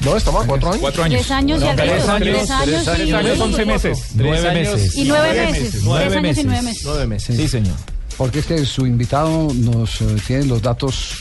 No, 0.04 0.16
estamos 0.16 0.44
a 0.44 0.46
cuatro 0.46 0.68
años. 0.70 0.80
Cuatro 0.80 1.04
años. 1.04 1.20
Tres 1.20 1.30
años 1.30 1.60
y 1.60 1.64
No, 1.64 1.70
algo. 1.70 1.82
tres 1.84 2.08
años, 2.08 2.38
Tres 2.38 2.50
años 2.50 2.84
tres 2.84 3.08
y- 3.08 3.12
años, 3.12 3.40
once 3.40 3.64
meses. 3.64 4.06
Nueve 4.14 4.52
meses. 4.54 4.96
Y 4.96 5.04
nueve 5.04 5.32
meses. 5.34 5.70
Tres 5.70 5.84
años 6.16 6.38
y 6.38 6.44
nueve 6.44 6.62
meses. 6.62 6.82
Nueve 6.84 7.06
meses. 7.06 7.36
Sí, 7.36 7.48
señor. 7.48 7.74
Porque 8.16 8.40
es 8.40 8.46
que 8.46 8.64
su 8.66 8.86
invitado 8.86 9.48
nos 9.54 10.00
eh, 10.02 10.06
tiene 10.26 10.44
los 10.46 10.60
datos 10.60 11.20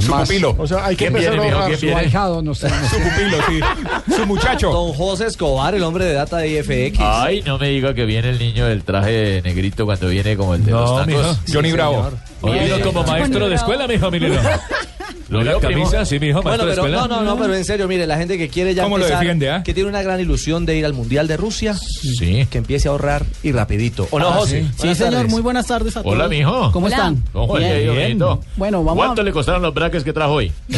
Su 0.00 0.10
más... 0.10 0.28
pupilo. 0.28 0.54
O 0.58 0.66
sea, 0.66 0.84
hay 0.86 0.96
que 0.96 1.06
¿Quién 1.06 1.16
empezar 1.16 1.40
viene, 1.40 1.56
a 1.56 1.76
Su 1.76 1.86
viene? 1.86 2.00
ahijado 2.00 2.42
nos, 2.42 2.62
nos 2.62 2.72
Su 2.72 2.96
pupilo, 2.98 3.36
sí. 3.48 4.14
Su 4.16 4.26
muchacho. 4.26 4.70
Don 4.70 4.92
José 4.92 5.26
Escobar, 5.26 5.74
el 5.74 5.82
hombre 5.82 6.04
de 6.04 6.12
data 6.14 6.38
de 6.38 6.48
IFX. 6.50 6.98
Ay, 7.00 7.42
no 7.46 7.56
me 7.58 7.68
diga 7.68 7.94
que 7.94 8.04
viene 8.04 8.30
el 8.30 8.38
niño 8.38 8.66
del 8.66 8.82
traje 8.84 9.40
negrito 9.42 9.84
cuando 9.86 10.08
viene 10.08 10.36
como 10.36 10.54
el 10.54 10.64
de 10.64 10.72
los 10.72 10.90
No, 10.90 10.96
tacos. 10.98 11.06
mijo. 11.06 11.36
Johnny 11.52 11.72
Bravo. 11.72 12.10
Vino 12.42 12.80
como 12.82 13.04
maestro 13.04 13.48
de 13.48 13.54
escuela, 13.54 13.86
mijo, 13.86 14.10
mi 14.10 14.20
niño. 14.20 14.40
¿Lo 15.32 15.58
primo. 15.60 15.82
camisa? 15.84 16.04
Sí, 16.04 16.18
mi 16.18 16.28
hijo, 16.28 16.42
Bueno, 16.42 16.64
de 16.66 16.74
pero 16.74 16.88
no, 16.88 17.08
no, 17.08 17.22
no, 17.22 17.38
pero 17.38 17.54
en 17.54 17.64
serio, 17.64 17.88
mire, 17.88 18.06
la 18.06 18.16
gente 18.16 18.36
que 18.38 18.48
quiere 18.48 18.74
ya 18.74 18.82
¿Cómo 18.84 18.98
lo 18.98 19.04
empezar, 19.04 19.20
defiende, 19.20 19.50
ah? 19.50 19.62
que 19.62 19.74
tiene 19.74 19.88
una 19.88 20.02
gran 20.02 20.20
ilusión 20.20 20.66
de 20.66 20.76
ir 20.76 20.84
al 20.84 20.92
Mundial 20.92 21.26
de 21.28 21.36
Rusia, 21.36 21.74
que 22.18 22.58
empiece 22.58 22.88
a 22.88 22.90
ahorrar 22.92 23.24
y 23.42 23.52
rapidito. 23.52 24.06
¿O 24.10 24.18
no, 24.18 24.28
Ah, 24.28 24.32
José? 24.34 24.66
Sí, 24.80 24.94
señor, 24.94 25.28
muy 25.28 25.42
buenas 25.42 25.66
tardes 25.66 25.96
a 25.96 26.02
todos. 26.02 26.14
Hola, 26.14 26.28
mijo. 26.28 26.70
¿Cómo 26.72 26.86
Hola. 26.86 26.96
están? 26.96 27.24
¿Cómo 27.32 27.58
ido, 27.58 27.94
mijito? 27.94 28.40
Bueno, 28.56 28.84
vamos 28.84 29.04
¿Cuánto 29.04 29.22
le 29.22 29.32
costaron 29.32 29.62
los 29.62 29.74
braques 29.74 30.04
que 30.04 30.12
trajo 30.12 30.32
hoy? 30.34 30.52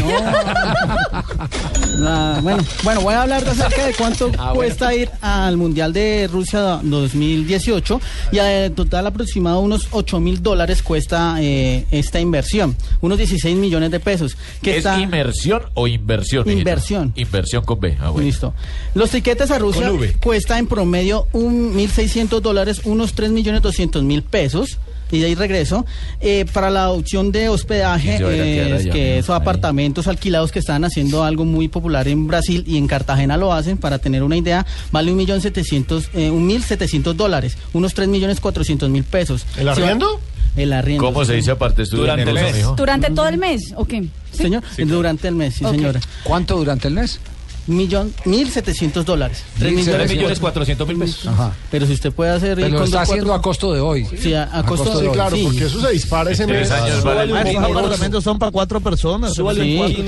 Ah, 2.06 2.40
bueno, 2.42 2.62
bueno, 2.82 3.00
voy 3.02 3.14
a 3.14 3.22
hablar 3.22 3.44
de 3.44 3.50
acerca 3.50 3.86
de 3.86 3.94
cuánto 3.94 4.30
cuesta 4.54 4.92
ir 4.94 5.08
al 5.20 5.56
Mundial 5.56 5.92
de 5.92 6.28
Rusia 6.30 6.80
2018 6.82 8.00
y 8.32 8.38
en 8.38 8.74
total 8.74 9.06
aproximado 9.06 9.60
unos 9.60 9.88
8 9.92 10.18
mil 10.20 10.42
dólares 10.42 10.82
cuesta 10.82 11.36
eh, 11.40 11.86
esta 11.92 12.18
inversión, 12.20 12.76
unos 13.00 13.18
16 13.18 13.56
millones 13.56 13.90
de 13.92 14.00
pesos. 14.00 14.36
Que 14.62 14.72
¿Es 14.72 14.76
está 14.78 15.00
inmersión 15.00 15.62
o 15.74 15.86
inversión? 15.86 16.48
Inversión. 16.48 17.12
Inversión 17.16 17.64
con 17.64 17.80
B. 17.80 17.96
Ah, 18.00 18.10
bueno. 18.10 18.26
Listo. 18.26 18.54
Los 18.94 19.10
tiquetes 19.10 19.50
a 19.50 19.58
Rusia 19.58 19.90
cuesta 20.20 20.58
en 20.58 20.66
promedio 20.66 21.26
un 21.32 21.74
1.600 21.74 22.40
dólares, 22.40 22.82
unos 22.84 23.14
3.200.000 23.14 24.22
pesos. 24.22 24.78
Y 25.10 25.20
de 25.20 25.26
ahí 25.26 25.34
regreso. 25.34 25.84
Eh, 26.20 26.44
para 26.52 26.70
la 26.70 26.90
opción 26.90 27.30
de 27.30 27.48
hospedaje, 27.48 28.18
eh, 28.20 28.88
que 28.90 29.18
esos 29.18 29.36
apartamentos 29.36 30.08
alquilados 30.08 30.50
que 30.50 30.58
están 30.58 30.84
haciendo 30.84 31.22
algo 31.22 31.44
muy 31.44 31.68
popular 31.68 32.08
en 32.08 32.26
Brasil 32.26 32.64
y 32.66 32.78
en 32.78 32.88
Cartagena 32.88 33.36
lo 33.36 33.52
hacen, 33.52 33.76
para 33.76 33.98
tener 33.98 34.22
una 34.22 34.36
idea, 34.36 34.66
vale 34.90 35.12
un 35.12 35.18
millón 35.18 35.40
setecientos, 35.40 36.08
eh, 36.14 36.30
un 36.30 36.46
mil 36.46 36.62
setecientos 36.64 37.16
dólares, 37.16 37.56
unos 37.74 37.94
tres 37.94 38.08
millones 38.08 38.40
cuatrocientos 38.40 38.88
mil 38.90 39.04
pesos. 39.04 39.46
¿El 39.56 39.68
arriendo? 39.68 40.20
El 40.56 40.72
arriendo. 40.72 41.04
¿Cómo 41.04 41.24
se 41.24 41.34
dice 41.34 41.50
aparte? 41.50 41.82
Estudio 41.82 42.02
Durante 42.02 42.22
en 42.22 42.28
el 42.28 42.36
eso, 42.36 42.56
mes. 42.70 42.76
¿Durante 42.76 43.10
todo 43.10 43.28
el 43.28 43.38
mes 43.38 43.72
o 43.76 43.84
qué? 43.84 44.04
Señor, 44.32 44.62
durante 44.78 45.28
el 45.28 45.34
mes, 45.34 45.54
sí, 45.54 45.64
señora. 45.64 46.00
¿Cuánto 46.22 46.56
durante 46.56 46.88
el 46.88 46.94
mes? 46.94 47.18
Millón, 47.66 48.12
mil 48.26 48.50
setecientos 48.50 49.06
dólares. 49.06 49.42
Tres 49.58 49.72
Mil 49.72 49.80
millones, 49.86 50.02
setecientos. 50.10 50.38
cuatrocientos 50.38 50.86
mil 50.86 50.98
pesos. 50.98 51.26
Pero 51.70 51.86
si 51.86 51.94
usted 51.94 52.12
puede 52.12 52.30
hacer... 52.32 52.56
Pero 52.56 52.68
lo 52.68 52.84
está 52.84 53.00
haciendo 53.00 53.24
cuatro- 53.28 53.40
a 53.40 53.42
costo 53.42 53.72
de 53.72 53.80
hoy. 53.80 54.06
Sí, 54.20 54.34
a, 54.34 54.42
a 54.44 54.62
costo, 54.64 54.84
costo 54.84 54.98
de 54.98 55.02
de 55.04 55.08
hoy, 55.08 55.14
Claro, 55.14 55.34
sí. 55.36 55.42
porque 55.44 55.64
eso 55.64 55.80
se 55.80 55.90
dispara 55.92 56.30
ese 56.30 56.46
mes. 56.46 56.68
Poco. 56.68 56.84
un 56.84 57.96
poco. 58.02 58.20
son 58.20 58.38
para 58.38 58.52
cuatro 58.52 58.80
personas. 58.80 59.32
Sí, 59.34 59.42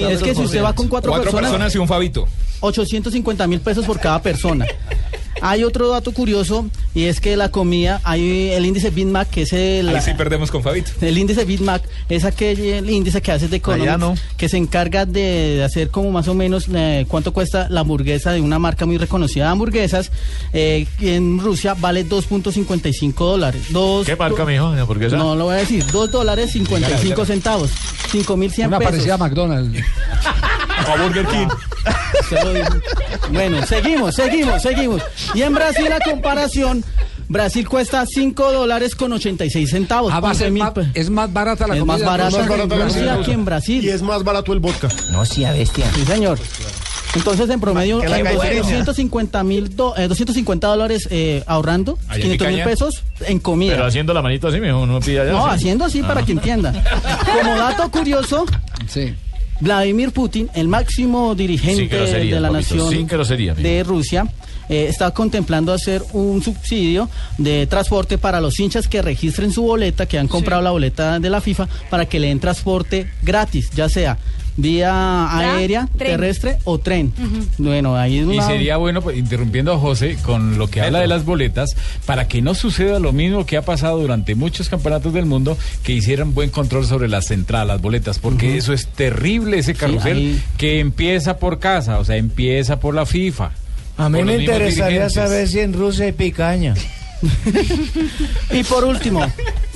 es 0.02 0.22
que 0.22 0.34
si 0.34 0.42
usted 0.42 0.62
va 0.62 0.74
con 0.74 0.86
cuatro, 0.88 1.10
Cuatro 1.12 1.32
personas 1.32 1.74
y 1.74 1.78
un 1.78 1.88
fabito. 1.88 2.28
850 2.60 3.46
mil 3.46 3.60
pesos 3.60 3.84
por 3.86 3.98
cada 4.00 4.20
persona. 4.20 4.66
Hay 5.42 5.64
otro 5.64 5.88
dato 5.90 6.12
curioso 6.12 6.66
y 6.94 7.04
es 7.04 7.20
que 7.20 7.36
la 7.36 7.50
comida, 7.50 8.00
hay 8.04 8.50
el 8.52 8.64
índice 8.64 8.90
Big 8.90 9.06
Mac, 9.06 9.28
que 9.28 9.42
es 9.42 9.52
el, 9.52 9.88
Ahí 9.88 10.00
sí 10.00 10.12
perdemos 10.14 10.50
con 10.50 10.62
Fabito. 10.62 10.92
el 11.02 11.18
índice 11.18 11.44
Big 11.44 11.60
Mac, 11.60 11.82
es 12.08 12.24
aquel 12.24 12.58
el 12.58 12.88
índice 12.88 13.20
que 13.20 13.32
hace 13.32 13.46
de 13.48 13.58
no. 13.58 13.74
Economics, 13.74 14.22
que 14.38 14.48
se 14.48 14.56
encarga 14.56 15.04
de 15.04 15.62
hacer 15.62 15.90
como 15.90 16.10
más 16.10 16.26
o 16.28 16.34
menos 16.34 16.66
eh, 16.74 17.04
cuánto 17.08 17.32
cuesta 17.34 17.66
la 17.68 17.80
hamburguesa 17.80 18.32
de 18.32 18.40
una 18.40 18.58
marca 18.58 18.86
muy 18.86 18.96
reconocida 18.96 19.44
de 19.44 19.50
hamburguesas. 19.50 20.10
eh, 20.52 20.86
en 21.00 21.38
Rusia 21.38 21.74
vale 21.78 22.06
2.55 22.08 23.12
dólares. 23.14 23.62
Dos- 23.70 24.06
¿Qué 24.06 24.16
marca, 24.16 24.44
mijo? 24.46 24.72
¿De 24.72 24.80
hamburguesa? 24.80 25.16
No 25.16 25.36
lo 25.36 25.44
voy 25.44 25.54
a 25.54 25.58
decir, 25.58 25.84
2 25.92 26.10
dólares 26.10 26.52
55 26.52 27.24
centavos. 27.26 27.70
5.100 28.10 28.68
Una 28.68 28.78
pesos. 28.78 28.92
parecida 28.92 29.14
a 29.14 29.18
McDonald's. 29.18 29.80
A 30.76 31.02
Burger 31.02 31.26
King. 31.26 31.48
Bueno, 33.30 33.64
seguimos, 33.66 34.14
seguimos, 34.14 34.62
seguimos. 34.62 35.02
Y 35.34 35.42
en 35.42 35.54
Brasil, 35.54 35.88
a 35.92 35.98
comparación, 36.00 36.84
Brasil 37.28 37.68
cuesta 37.68 38.04
5 38.06 38.52
dólares 38.52 38.94
con 38.94 39.12
86 39.12 39.68
centavos. 39.70 40.12
Ah, 40.12 40.20
va 40.20 40.30
a 40.30 40.34
ser 40.34 40.52
11.000 40.52 40.58
más- 40.58 40.70
pe- 40.72 40.86
es 40.94 41.10
más 41.10 41.32
barata 41.32 41.66
la 41.66 41.74
Es 41.74 41.80
comida. 41.80 41.96
más 41.98 42.04
barata 42.06 42.38
más 42.38 42.48
barata 42.48 42.74
en 42.74 42.78
la 42.80 42.84
Rusia 42.86 43.20
que 43.24 43.32
en 43.32 43.44
Brasil. 43.44 43.84
Y 43.84 43.88
es 43.88 44.02
más 44.02 44.22
barato 44.22 44.52
el 44.52 44.60
vodka. 44.60 44.88
No, 45.12 45.24
sí, 45.24 45.44
a 45.44 45.52
bestia. 45.52 45.86
Sí, 45.94 46.04
señor. 46.04 46.38
Entonces, 47.14 47.48
en 47.48 47.60
promedio, 47.60 48.00
Que 48.00 48.08
la 48.08 48.18
en 48.18 48.24
caipirinha. 48.26 48.56
250 48.58 49.42
mil 49.42 49.64
eh, 49.96 50.06
250 50.08 50.66
dólares 50.68 51.08
eh, 51.10 51.42
ahorrando, 51.46 51.98
Allá 52.08 52.16
en 52.16 52.22
500 52.38 52.48
mil 52.48 52.62
pesos 52.64 53.02
en 53.20 53.38
comida. 53.38 53.72
Pero 53.72 53.86
haciendo 53.86 54.12
la 54.12 54.20
manito 54.22 54.48
así, 54.48 54.60
mijo, 54.60 54.84
no 54.86 55.00
pilla 55.00 55.22
allá. 55.22 55.32
No, 55.32 55.44
¿sí? 55.44 55.50
haciendo 55.54 55.84
así 55.86 56.02
para 56.02 56.20
Ah. 56.20 56.24
que 56.26 56.32
entienda. 56.32 56.72
Como 57.40 57.56
dato 57.56 57.90
curioso, 57.90 58.44
Vladimir 59.60 60.12
Putin, 60.12 60.50
el 60.54 60.68
máximo 60.68 61.34
dirigente 61.34 61.96
de 61.96 62.40
la 62.40 62.50
nación 62.50 63.06
de 63.56 63.82
Rusia, 63.84 64.26
eh, 64.68 64.86
está 64.88 65.12
contemplando 65.12 65.72
hacer 65.72 66.02
un 66.12 66.42
subsidio 66.42 67.08
de 67.38 67.66
transporte 67.66 68.18
para 68.18 68.40
los 68.40 68.58
hinchas 68.58 68.88
que 68.88 69.00
registren 69.00 69.52
su 69.52 69.62
boleta, 69.62 70.06
que 70.06 70.18
han 70.18 70.28
comprado 70.28 70.62
la 70.62 70.72
boleta 70.72 71.20
de 71.20 71.30
la 71.30 71.40
FIFA, 71.40 71.68
para 71.88 72.06
que 72.06 72.18
le 72.18 72.28
den 72.28 72.40
transporte 72.40 73.10
gratis, 73.22 73.70
ya 73.74 73.88
sea 73.88 74.18
vía 74.56 75.36
aérea, 75.36 75.88
tren. 75.96 76.10
terrestre 76.12 76.58
o 76.64 76.78
tren. 76.78 77.12
Bueno, 77.58 77.96
ahí 77.96 78.18
es 78.18 78.22
Y 78.26 78.28
una... 78.38 78.46
sería 78.46 78.76
bueno, 78.76 79.02
pues, 79.02 79.16
interrumpiendo 79.16 79.72
a 79.72 79.78
José 79.78 80.16
con 80.22 80.58
lo 80.58 80.68
que 80.68 80.80
habla 80.80 81.00
de 81.00 81.06
las 81.06 81.24
boletas, 81.24 81.76
para 82.06 82.26
que 82.28 82.42
no 82.42 82.54
suceda 82.54 82.98
lo 82.98 83.12
mismo 83.12 83.46
que 83.46 83.56
ha 83.56 83.62
pasado 83.62 83.98
durante 84.00 84.34
muchos 84.34 84.68
campeonatos 84.68 85.12
del 85.12 85.26
mundo, 85.26 85.56
que 85.82 85.92
hicieran 85.92 86.34
buen 86.34 86.50
control 86.50 86.86
sobre 86.86 87.08
las 87.08 87.30
entradas, 87.30 87.66
las 87.68 87.80
boletas, 87.82 88.18
porque 88.18 88.56
eso 88.56 88.72
es 88.72 88.86
terrible, 88.86 89.58
ese 89.58 89.74
carrusel 89.74 90.16
ahí- 90.16 90.42
que 90.56 90.80
empieza 90.80 91.38
por 91.38 91.58
casa, 91.58 91.98
o 91.98 92.04
sea, 92.04 92.16
empieza 92.16 92.80
por 92.80 92.94
la 92.94 93.06
FIFA. 93.06 93.50
A 93.98 94.08
mí 94.10 94.22
me 94.24 94.36
interesaría 94.36 94.86
dirigentes. 95.06 95.12
saber 95.14 95.48
si 95.48 95.60
en 95.60 95.72
Rusia 95.72 96.04
hay 96.04 96.12
picaña. 96.12 96.74
Y 98.50 98.62
por 98.64 98.84
último, 98.84 99.24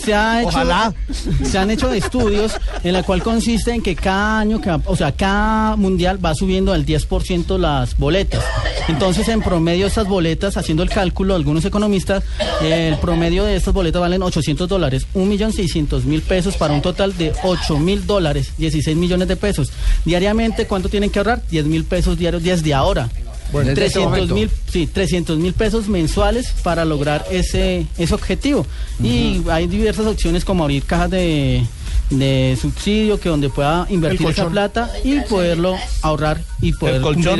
se 0.02 0.14
ha 0.14 0.40
hecho, 0.40 0.48
Ojalá. 0.48 0.94
se 1.42 1.58
han 1.58 1.70
hecho 1.70 1.92
estudios 1.92 2.52
en 2.84 2.92
la 2.92 3.02
cual 3.02 3.22
consiste 3.22 3.72
en 3.72 3.82
que 3.82 3.94
cada 3.96 4.40
año, 4.40 4.60
o 4.86 4.96
sea, 4.96 5.12
cada 5.12 5.76
mundial 5.76 6.24
va 6.24 6.34
subiendo 6.34 6.72
al 6.72 6.86
10% 6.86 7.58
las 7.58 7.96
boletas. 7.96 8.42
Entonces, 8.88 9.28
en 9.28 9.42
promedio 9.42 9.86
estas 9.86 10.06
boletas, 10.06 10.56
haciendo 10.56 10.82
el 10.82 10.90
cálculo, 10.90 11.34
algunos 11.34 11.64
economistas, 11.64 12.24
el 12.62 12.96
promedio 12.98 13.44
de 13.44 13.56
estas 13.56 13.74
boletas 13.74 14.00
valen 14.00 14.22
800 14.22 14.68
dólares, 14.68 15.06
1.600.000 15.14 16.22
pesos 16.22 16.56
para 16.56 16.74
un 16.74 16.82
total 16.82 17.16
de 17.16 17.32
8 17.42 17.78
mil 17.78 18.06
dólares, 18.06 18.52
16 18.58 18.96
millones 18.96 19.28
de 19.28 19.36
pesos. 19.36 19.70
Diariamente, 20.04 20.66
¿cuánto 20.66 20.88
tienen 20.88 21.10
que 21.10 21.18
ahorrar? 21.18 21.42
10 21.50 21.66
mil 21.66 21.84
pesos 21.84 22.18
diarios 22.18 22.42
desde 22.42 22.74
ahora. 22.74 23.08
Bueno, 23.52 23.70
desde 23.70 23.86
este 23.86 24.00
300 24.00 24.10
momento. 24.10 24.34
mil 24.34 24.50
sí, 24.70 24.86
300 24.86 25.38
mil 25.38 25.52
pesos 25.54 25.88
mensuales 25.88 26.52
para 26.62 26.84
lograr 26.84 27.24
ese, 27.30 27.86
ese 27.98 28.14
objetivo. 28.14 28.66
Y 29.02 29.42
hay 29.50 29.66
diversas 29.66 30.06
opciones 30.06 30.44
como 30.44 30.64
abrir 30.64 30.84
cajas 30.84 31.10
de, 31.10 31.64
de 32.10 32.56
subsidio 32.60 33.18
que 33.20 33.28
donde 33.28 33.48
pueda 33.50 33.86
invertir 33.88 34.20
esa 34.20 34.26
colchón. 34.42 34.52
plata 34.52 34.90
y 35.04 35.20
poderlo 35.20 35.76
ahorrar 36.02 36.40
y 36.60 36.72
poder 36.72 37.00
cumplir 37.02 37.28
esa- 37.28 37.34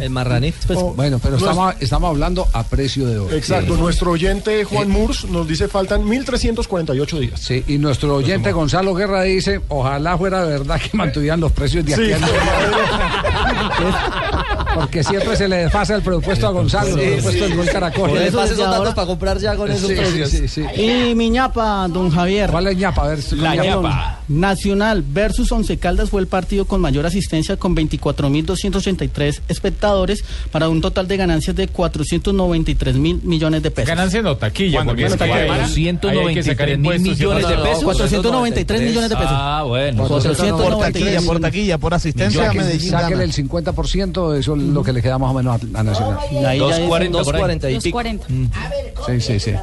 El 0.00 0.10
marranito. 0.10 0.66
Pues, 0.66 0.78
Bueno, 0.96 1.18
pero 1.22 1.36
estamos, 1.36 1.74
estamos 1.80 2.10
hablando 2.10 2.46
a 2.52 2.62
precio 2.64 3.06
de 3.06 3.18
hoy. 3.18 3.34
Exacto, 3.34 3.74
Sí. 3.74 3.80
nuestro 3.80 4.10
oyente 4.12 4.64
Juan 4.64 4.88
Murs 4.90 5.24
nos 5.26 5.46
dice 5.46 5.68
faltan 5.68 6.08
1348 6.08 7.18
días. 7.20 7.40
Sí, 7.40 7.62
y 7.68 7.78
nuestro 7.78 8.14
oyente 8.16 8.52
Gonzalo 8.52 8.94
Guerra 8.94 9.22
dice, 9.22 9.60
ojalá 9.68 10.16
fuera 10.16 10.44
verdad 10.44 10.80
que 10.80 10.90
mantuvieran 10.96 11.40
los 11.40 11.52
precios 11.52 11.84
de 11.84 11.94
aquí 11.94 12.04
Sí, 12.06 12.12
a 12.12 12.18
Porque 14.80 15.02
siempre 15.04 15.36
se 15.36 15.48
le 15.48 15.56
desfasa 15.56 15.94
el 15.96 16.02
presupuesto 16.02 16.46
a 16.46 16.50
Gonzalo, 16.50 16.88
el 16.96 17.10
presupuesto 17.12 17.44
del 17.48 17.56
Gol 17.56 17.66
Caracol. 17.66 18.10
Por 18.10 18.18
eso 18.18 18.40
ahora- 18.66 18.94
para 18.94 19.06
comprar 19.06 19.38
ya 19.38 19.56
con 19.56 19.70
esos 19.70 19.88
Sí, 19.88 19.94
precios. 19.96 20.30
sí, 20.30 20.48
sí, 20.48 20.64
sí. 20.74 20.80
Y 20.82 21.14
mi 21.14 21.30
ñapa, 21.30 21.86
don 21.88 22.10
Javier. 22.10 22.50
¿Cuál 22.50 22.66
es 22.68 22.76
ñapa? 22.76 23.04
A 23.04 23.08
ver, 23.08 23.18
La 23.34 23.54
ñapa. 23.56 24.20
Nacional 24.28 25.02
versus 25.06 25.50
Once 25.52 25.76
Caldas 25.78 26.10
fue 26.10 26.20
el 26.20 26.26
partido 26.26 26.64
con 26.64 26.80
mayor 26.80 27.06
asistencia 27.06 27.56
con 27.56 27.74
24.283 27.76 29.40
espectadores 29.48 30.24
para 30.50 30.68
un 30.68 30.80
total 30.80 31.06
de 31.08 31.16
ganancias 31.16 31.54
de 31.56 31.68
493 31.68 32.96
mil 32.96 33.20
millones 33.22 33.62
de 33.62 33.70
pesos. 33.70 33.88
Ganancia 33.88 34.22
no, 34.22 34.36
taquilla, 34.36 34.78
¿Cuándo? 34.78 34.90
porque 34.92 35.04
es 35.04 35.10
Bueno, 35.10 35.24
que 35.24 35.30
taquilla. 35.30 35.44
ahí- 35.44 35.60
ahí 35.60 36.26
hay 36.28 36.34
que 36.34 36.42
sacar 36.42 36.68
193 36.68 36.78
mil 36.78 37.00
millones 37.00 37.48
de 37.48 37.54
pesos. 37.56 37.84
493 37.84 38.80
millones 38.82 39.10
de 39.10 39.16
pesos. 39.16 39.30
Ah, 39.32 39.62
bueno. 39.66 40.06
493 40.08 41.22
por 41.24 41.40
taquilla, 41.40 41.78
por 41.78 41.94
asistencia 41.94 42.40
a 42.42 42.46
Sáquenle, 42.46 42.66
Medellín. 42.66 42.90
sáquenle 42.90 43.14
gana. 43.14 43.24
el 43.24 43.32
50%, 43.32 44.34
eso 44.34 44.56
lo 44.72 44.82
que 44.82 44.92
le 44.92 45.02
queda 45.02 45.18
más 45.18 45.30
o 45.30 45.34
menos 45.34 45.60
a, 45.74 45.78
a 45.80 45.82
Nacional. 45.82 46.18
Y 46.30 46.36
ahí 46.44 46.58
ya 46.58 46.64
es- 46.66 46.88
240 46.88 47.22
por 47.24 47.34
ahí. 47.36 47.40
240 47.58 47.70
y 47.70 47.80
pico. 47.80 48.02
240. 48.02 49.06
Sí, 49.06 49.20
sí, 49.20 49.40
sí. 49.40 49.54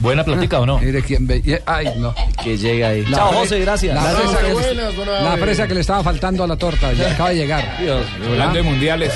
¿Buena 0.00 0.24
plática 0.24 0.60
o 0.60 0.66
no? 0.66 0.78
Mire 0.78 1.02
quién 1.02 1.26
ve. 1.26 1.62
Ay, 1.66 1.88
no. 1.98 2.14
Que 2.42 2.56
llega 2.58 2.88
ahí. 2.88 3.04
La 3.06 3.18
Chao, 3.18 3.32
José, 3.32 3.60
gracias. 3.60 3.94
La 3.94 4.02
Gracias. 4.02 4.30
presa, 4.30 4.46
que, 4.46 4.52
Buenas, 4.52 5.22
la 5.22 5.36
presa 5.36 5.66
que 5.68 5.74
le 5.74 5.80
estaba 5.80 6.02
faltando 6.02 6.44
a 6.44 6.46
la 6.46 6.56
torta, 6.56 6.92
ya 6.92 7.10
acaba 7.12 7.30
de 7.30 7.36
llegar. 7.36 7.78
Hablando 8.26 8.54
de 8.56 8.62
mundiales. 8.62 9.12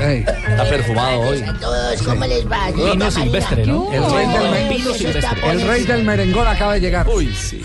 Está 0.00 0.64
perfumado 0.68 1.20
hoy. 1.20 1.40
A 1.42 1.52
todos, 1.54 2.02
¿cómo 2.02 2.24
les 2.26 2.46
va? 2.50 2.70
Vino 2.70 3.10
silvestre, 3.10 3.66
¿no? 3.66 3.88
el, 3.92 4.04
rey 4.10 4.26
del 4.26 4.50
me- 4.50 4.68
Vino 4.76 4.94
silvestre. 4.94 5.50
el 5.50 5.60
rey 5.62 5.84
del 5.84 6.04
merengón 6.04 6.46
acaba 6.46 6.74
de 6.74 6.80
llegar. 6.80 7.08
Uy, 7.08 7.32
sí. 7.34 7.60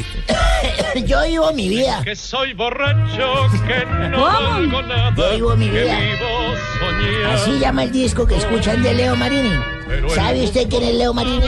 Yo 1.05 1.23
vivo 1.23 1.51
mi 1.53 1.69
vida. 1.69 2.01
Que 2.03 2.15
soy 2.15 2.53
borracho, 2.53 3.47
que 3.67 3.85
no 4.09 4.17
¿Cómo? 4.17 4.49
valgo 4.49 4.81
nada. 4.83 5.13
Yo 5.15 5.35
vivo 5.35 5.55
mi 5.55 5.69
vida. 5.69 5.97
vivo. 5.99 7.29
Así 7.33 7.59
llama 7.59 7.83
el 7.83 7.91
disco 7.91 8.25
que 8.27 8.35
escuchan 8.37 8.81
de 8.83 8.93
Leo 8.93 9.15
Marini. 9.15 9.51
¿Sabe 10.13 10.43
usted 10.43 10.67
quién 10.69 10.83
es 10.83 10.95
Leo 10.95 11.13
Marini? 11.13 11.47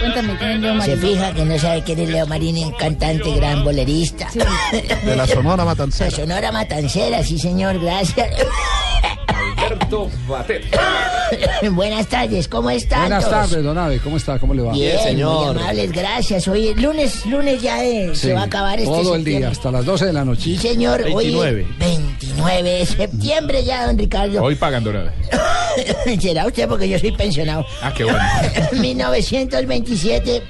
Cuéntame, 0.00 0.36
¿quién 0.38 0.50
es 0.52 0.60
Leo 0.60 0.72
Se 0.72 0.96
Marín? 0.96 0.98
fija 1.00 1.32
que 1.32 1.44
no 1.44 1.58
sabe 1.58 1.82
quién 1.84 1.98
es 2.00 2.08
Leo 2.10 2.26
Marín, 2.26 2.72
cantante, 2.72 3.30
gran 3.34 3.64
bolerista. 3.64 4.28
De 5.04 5.16
la 5.16 5.26
Sonora 5.26 5.64
Matancera. 5.64 6.10
La 6.10 6.16
Sonora 6.16 6.52
Matancera, 6.52 7.22
sí 7.22 7.38
señor, 7.38 7.78
gracias. 7.80 8.28
Alberto 9.28 10.10
Batet. 10.28 10.64
Buenas 11.72 12.06
tardes, 12.06 12.48
¿cómo 12.48 12.70
están 12.70 13.00
Buenas 13.00 13.24
todos? 13.24 13.48
tardes, 13.48 13.64
don 13.64 13.78
Abe, 13.78 13.98
¿cómo 14.00 14.16
está? 14.16 14.38
¿Cómo 14.38 14.54
le 14.54 14.62
va? 14.62 14.72
Bien, 14.72 15.16
muy 15.16 15.48
amables, 15.48 15.92
gracias. 15.92 16.46
Hoy 16.48 16.68
es 16.68 16.76
lunes, 16.76 17.24
lunes 17.26 17.62
ya 17.62 17.80
de, 17.80 18.10
Sí, 18.14 18.28
se 18.28 18.34
va 18.34 18.42
a 18.42 18.44
acabar 18.44 18.78
este 18.78 18.90
Todo 18.90 19.14
el 19.14 19.24
día, 19.24 19.48
hasta 19.48 19.70
las 19.70 19.84
12 19.84 20.06
de 20.06 20.12
la 20.12 20.24
noche. 20.24 20.42
Sí, 20.42 20.56
señor, 20.58 21.02
hoy 21.02 21.26
es 21.26 21.34
29. 21.40 21.66
29 21.78 22.62
de 22.78 22.86
septiembre 22.86 23.64
ya, 23.64 23.86
don 23.86 23.98
Ricardo. 23.98 24.42
Hoy 24.42 24.54
pagan 24.54 24.84
dorada. 24.84 25.12
Será 26.20 26.46
usted 26.46 26.68
porque 26.68 26.88
yo 26.88 26.98
soy 26.98 27.12
pensionado. 27.12 27.64
Ah, 27.82 27.92
qué 27.96 28.04
bueno. 28.04 28.18
1927. 28.80 30.42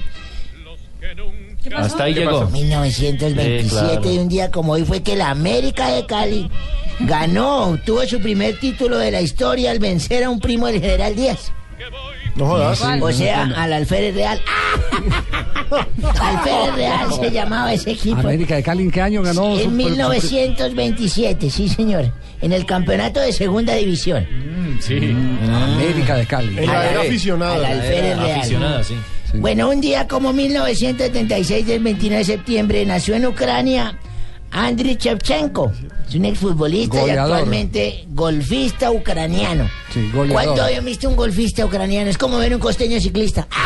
Hasta 1.75 2.03
ahí 2.05 2.13
llegó. 2.13 2.45
1927 2.49 3.63
Sí, 3.63 3.69
claro. 3.69 4.11
y 4.13 4.17
un 4.17 4.27
día 4.29 4.51
como 4.51 4.73
hoy 4.73 4.83
fue 4.83 5.01
que 5.03 5.15
la 5.15 5.29
América 5.29 5.89
de 5.89 6.05
Cali 6.05 6.49
ganó, 6.99 7.69
obtuvo 7.71 8.05
su 8.05 8.19
primer 8.19 8.59
título 8.59 8.97
de 8.97 9.11
la 9.11 9.21
historia 9.21 9.71
al 9.71 9.79
vencer 9.79 10.23
a 10.23 10.29
un 10.29 10.39
primo 10.39 10.67
del 10.67 10.81
general 10.81 11.15
Díaz. 11.15 11.51
No 12.35 12.47
jodas. 12.47 12.81
O 13.01 13.11
sea, 13.11 13.43
al 13.55 13.71
Alférez 13.73 14.13
Real. 14.15 14.41
Alférez 16.19 16.75
Real 16.75 17.07
se 17.13 17.31
llamaba 17.31 17.73
ese 17.73 17.91
equipo. 17.91 18.19
América 18.19 18.55
de 18.55 18.63
Cali, 18.63 18.83
¿en 18.83 18.91
qué 18.91 19.01
año 19.01 19.21
ganó? 19.23 19.57
En 19.57 19.75
1927, 19.75 21.49
sí 21.49 21.69
señor. 21.69 22.11
En 22.41 22.51
el 22.51 22.65
campeonato 22.65 23.19
de 23.21 23.31
segunda 23.31 23.73
división. 23.75 24.27
Sí. 24.81 25.15
América 25.49 26.15
de 26.17 26.25
Cali. 26.25 26.57
En 26.59 26.67
la 26.67 26.81
Al- 26.81 26.87
era 26.89 27.01
aficionada. 27.01 27.55
al 27.55 27.65
Alférez 27.65 28.17
Real. 28.19 28.83
Bueno, 29.39 29.69
un 29.69 29.81
día 29.81 30.07
como 30.07 30.33
1976 30.33 31.67
del 31.67 31.83
29 31.83 32.19
de 32.19 32.25
septiembre 32.25 32.85
nació 32.85 33.15
en 33.15 33.25
Ucrania 33.25 33.97
Andriy 34.55 34.95
Shevchenko. 34.95 35.71
Es 36.07 36.15
un 36.15 36.25
exfutbolista 36.25 37.05
y 37.05 37.09
actualmente 37.09 38.05
golfista 38.09 38.91
ucraniano. 38.91 39.67
Sí, 39.91 40.09
goleador. 40.13 40.43
¿Cuándo 40.45 40.63
había 40.63 40.79
visto 40.81 41.09
un 41.09 41.15
golfista 41.15 41.65
ucraniano? 41.65 42.09
Es 42.09 42.17
como 42.17 42.37
ver 42.37 42.53
un 42.53 42.59
costeño 42.59 42.99
ciclista. 43.01 43.47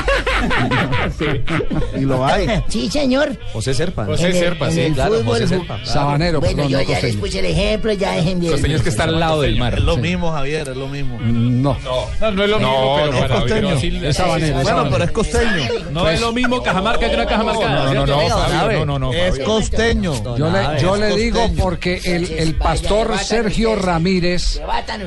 Y 1.98 2.02
lo 2.02 2.26
hay. 2.26 2.48
Sí, 2.70 2.90
señor. 2.90 3.38
José 3.54 3.74
Serpa. 3.74 4.04
En 4.06 4.12
el- 4.14 4.36
en 4.36 4.78
el 4.78 4.96
fútbol, 4.96 5.24
José 5.26 5.48
Serpa. 5.48 5.80
Sabanero, 5.86 6.40
Bueno, 6.40 6.56
perdón, 6.56 6.72
yo 6.72 6.78
no 6.78 6.84
ya 6.84 7.00
les 7.02 7.16
puse 7.18 7.40
el 7.40 7.46
ejemplo, 7.46 7.92
ya 7.94 8.14
dejen 8.14 8.40
de... 8.40 8.52
Costeño 8.52 8.76
es 8.76 8.82
que 8.84 8.90
está 8.90 9.04
al 9.04 9.20
lado 9.20 9.42
del 9.42 9.58
mar. 9.58 9.74
Es 9.76 9.84
lo 9.84 9.98
mismo, 9.98 10.32
Javier, 10.32 10.70
es 10.70 10.78
lo 10.78 10.88
mismo. 10.88 11.20
No. 11.20 11.78
No, 11.84 12.32
no 12.32 12.44
es 12.44 12.50
lo 12.50 12.58
mismo, 12.60 12.96
pero 13.00 13.12
no, 13.12 13.20
para 13.20 13.40
costeño. 13.42 13.70
Es 14.08 14.16
sabanero, 14.16 14.58
es 14.58 14.64
Bueno, 14.64 14.88
pero 14.90 15.04
es 15.04 15.12
costeño. 15.12 15.64
No 15.92 16.10
es 16.10 16.22
lo 16.22 16.32
mismo 16.32 16.64
Cajamarca 16.64 17.10
que 17.10 17.16
una 17.16 17.26
Cajamarca. 17.26 17.70
No, 17.70 17.94
no, 17.94 18.06
no, 18.06 18.68
no, 18.70 18.86
no, 18.86 19.00
no. 19.00 19.14
Es 19.14 19.40
costeño. 19.40 20.14
Yo 20.38 20.50
le, 20.50 20.79
yo 20.82 20.96
le 20.98 21.16
digo 21.16 21.52
porque 21.60 22.02
el, 22.04 22.32
el 22.32 22.56
pastor 22.56 23.18
Sergio 23.20 23.76
Ramírez 23.76 24.60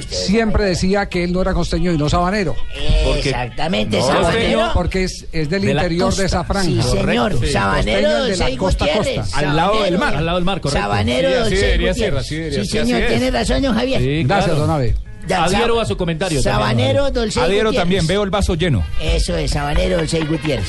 siempre 0.08 0.64
decía 0.64 1.08
que 1.08 1.24
él 1.24 1.32
no 1.32 1.42
era 1.42 1.52
costeño 1.54 1.92
y 1.92 1.98
no 1.98 2.08
sabanero. 2.08 2.54
Exactamente, 3.16 3.98
No, 3.98 4.06
sabanero. 4.06 4.30
costeño. 4.32 4.70
Porque 4.74 5.04
es, 5.04 5.26
es 5.32 5.48
del 5.50 5.62
De 5.62 5.70
interior 5.72 6.06
costa. 6.08 6.22
de 6.22 6.26
esa 6.26 6.44
franja. 6.44 6.82
Sí, 6.82 6.82
señor. 6.82 7.38
Sí. 7.40 7.52
Sabanero 7.52 8.08
Costeño 8.08 8.24
de 8.24 8.36
la 8.36 8.56
costa 8.56 8.86
costa. 8.96 9.24
Al 9.38 9.56
lado 9.56 9.82
del 9.82 9.98
mar. 9.98 10.00
Sabanero. 10.00 10.18
Al 10.18 10.26
lado 10.26 10.38
del 10.38 10.44
mar, 10.44 10.60
correcto. 10.60 10.82
Sabanero 10.82 11.28
Sí, 11.30 11.36
así 11.54 11.56
debería 11.56 11.94
ser, 11.94 12.16
así 12.16 12.36
debería 12.36 12.64
Sí, 12.64 12.70
ser, 12.70 12.86
señor, 12.86 13.02
tiene 13.08 13.30
razón, 13.30 13.62
don 13.62 13.74
Javier. 13.74 14.00
Sí, 14.00 14.22
Gracias, 14.24 14.44
claro. 14.46 14.60
don 14.66 14.70
Abe. 14.70 14.94
Da- 15.26 15.44
Adhiero 15.44 15.80
a 15.80 15.84
su 15.86 15.96
comentario. 15.96 16.42
también, 16.42 16.60
Sabanero 16.60 16.88
Adhiero. 17.04 17.10
Dolcey 17.20 17.42
Adhiero 17.42 17.68
Gutiérrez. 17.68 17.80
también, 17.80 18.06
veo 18.06 18.22
el 18.24 18.30
vaso 18.30 18.54
lleno. 18.54 18.84
Eso 19.00 19.36
es, 19.36 19.50
Sabanero 19.52 19.96
Dolcey 19.98 20.24
Gutiérrez. 20.26 20.66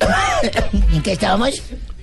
¿En 0.94 1.02
qué 1.02 1.12
estábamos? 1.12 1.62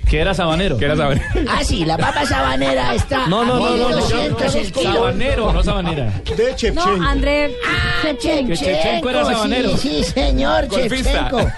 Que 0.10 0.20
era 0.20 0.34
sabanero. 0.34 0.78
Que 0.78 0.86
era 0.86 0.96
sabanero. 0.96 1.26
Ah, 1.50 1.64
sí, 1.64 1.84
la 1.86 1.98
papa 1.98 2.26
sabanera 2.26 2.94
está 2.96 3.28
No, 3.28 3.44
no, 3.44 3.58
no, 3.58 3.76
no, 3.78 3.90
no. 3.90 3.96
1200 3.98 4.56
el 4.56 4.72
kilo. 4.72 4.94
Sabanero, 4.94 5.54
no 5.54 5.64
sabanera. 5.64 6.22
De 6.26 6.56
Chepchenko. 6.56 6.86
No, 6.98 7.08
André. 7.08 7.56
Ah, 7.66 8.08
Que 8.12 8.18
Chevchenko 8.56 9.10
era 9.10 9.26
sí, 9.26 9.32
sabanero. 9.34 9.78
Sí, 9.78 10.04
señor, 10.04 10.68
Golfista. 10.68 11.30
Chevchenko. 11.30 11.52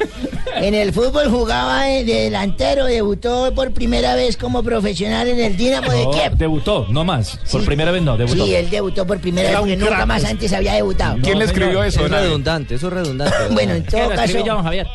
En 0.55 0.73
el 0.73 0.91
fútbol 0.93 1.29
jugaba 1.29 1.83
de, 1.83 2.03
de 2.03 2.13
delantero, 2.23 2.85
debutó 2.85 3.53
por 3.53 3.71
primera 3.71 4.15
vez 4.15 4.35
como 4.35 4.63
profesional 4.63 5.27
en 5.27 5.39
el 5.39 5.55
Dinamo 5.55 5.91
de 5.91 6.03
No, 6.05 6.11
Kiev. 6.11 6.33
debutó, 6.35 6.87
no 6.89 7.03
más. 7.03 7.37
Por 7.51 7.61
Sí. 7.61 7.67
primera 7.67 7.91
vez 7.91 8.01
no, 8.01 8.17
debutó. 8.17 8.45
Sí, 8.45 8.55
él 8.55 8.69
debutó 8.69 9.05
por 9.05 9.19
primera 9.19 9.47
Era 9.49 9.59
vez 9.59 9.59
porque 9.61 9.73
un 9.73 9.79
nunca 9.79 9.95
crack. 9.95 10.07
más 10.07 10.23
antes 10.25 10.51
había 10.53 10.73
debutado. 10.73 11.17
¿Quién 11.21 11.37
le 11.37 11.45
escribió 11.45 11.71
señor, 11.83 11.85
eso? 11.87 12.05
Es 12.05 12.11
redundante, 12.11 12.75
eso 12.75 12.87
es 12.87 12.93
redundante. 12.93 13.35
Bueno, 13.51 13.73
en 13.73 13.83
todo 13.85 14.01
¿Qué, 14.09 14.15
lo 14.15 14.21
escribí 14.21 14.43
caso- 14.43 14.57
yo, 14.57 14.63
Javier? 14.63 14.87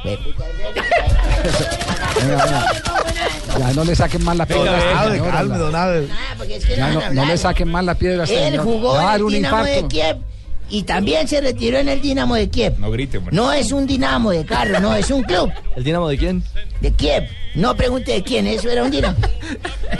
Venga, 3.54 3.66
venga. 3.66 3.68
Ya 3.70 3.74
no 3.74 3.84
le 3.84 3.96
saquen 3.96 4.24
más 4.24 4.36
la 4.36 4.46
piedra. 4.46 4.72
a 4.72 4.78
esta 4.78 4.92
Calme, 4.94 5.12
señora, 5.16 5.32
calme, 5.32 5.52
la- 5.54 5.58
don 5.58 5.74
Abel. 5.76 6.08
Porque 6.38 6.56
es 6.56 6.64
que 6.64 6.76
Ya 6.76 6.90
no 7.12 7.24
le 7.26 7.38
saquen 7.38 7.70
más 7.70 7.84
la 7.84 7.94
piedra 7.94 8.24
Él 8.24 8.58
jugó 8.58 8.96
en 8.98 9.02
dar 9.06 9.16
el 9.16 9.22
un 9.24 9.32
Dinamo 9.32 9.64
de 9.64 9.70
infarto. 9.72 9.88
Kiev 9.88 10.16
y 10.70 10.82
también 10.84 11.28
se 11.28 11.40
retiró 11.42 11.76
en 11.78 11.88
el 11.90 12.00
Dinamo 12.00 12.34
de 12.36 12.48
Kiev. 12.48 12.78
No 12.78 12.90
grite, 12.90 13.18
hombre. 13.18 13.36
No 13.36 13.52
es 13.52 13.70
un 13.70 13.86
Dinamo 13.86 14.30
de 14.30 14.46
carro, 14.46 14.80
no, 14.80 14.94
es 14.94 15.10
un 15.10 15.22
club 15.22 15.50
¿El 15.76 15.84
Dinamo 15.84 16.08
de 16.08 16.16
quién? 16.16 16.42
de 16.80 16.90
Kiev. 16.92 17.24
No 17.54 17.76
pregunte 17.76 18.12
de 18.12 18.22
quién, 18.22 18.46
eso 18.46 18.68
era 18.70 18.82
un 18.82 18.90
Dinamo. 18.90 19.16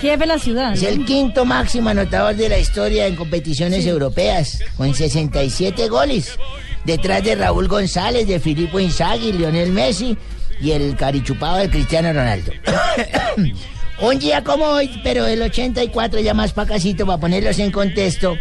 Kiev 0.01 0.23
es 0.23 0.29
la 0.29 0.39
ciudad. 0.39 0.73
Es 0.73 0.83
el 0.83 1.05
quinto 1.05 1.45
máximo 1.45 1.91
anotador 1.91 2.35
de 2.35 2.49
la 2.49 2.59
historia 2.59 3.07
en 3.07 3.15
competiciones 3.15 3.85
europeas, 3.87 4.59
con 4.77 4.93
67 4.95 5.89
goles. 5.89 6.37
Detrás 6.85 7.23
de 7.23 7.35
Raúl 7.35 7.69
González, 7.69 8.27
de 8.27 8.41
Filippo 8.41 8.81
Inzaghi, 8.81 9.33
Lionel 9.33 9.71
Messi 9.71 10.17
y 10.61 10.73
el 10.73 10.97
carichupado 10.97 11.59
de 11.59 11.71
Cristiano 11.71 12.13
Ronaldo. 12.13 12.53
Un 14.01 14.19
día 14.19 14.43
como 14.43 14.65
hoy, 14.67 15.01
pero 15.05 15.27
el 15.27 15.41
84 15.43 16.21
ya 16.21 16.35
más 16.35 16.53
pacacito 16.53 17.07
para 17.07 17.19
ponerlos 17.19 17.59
en 17.61 17.71
contexto, 17.71 18.37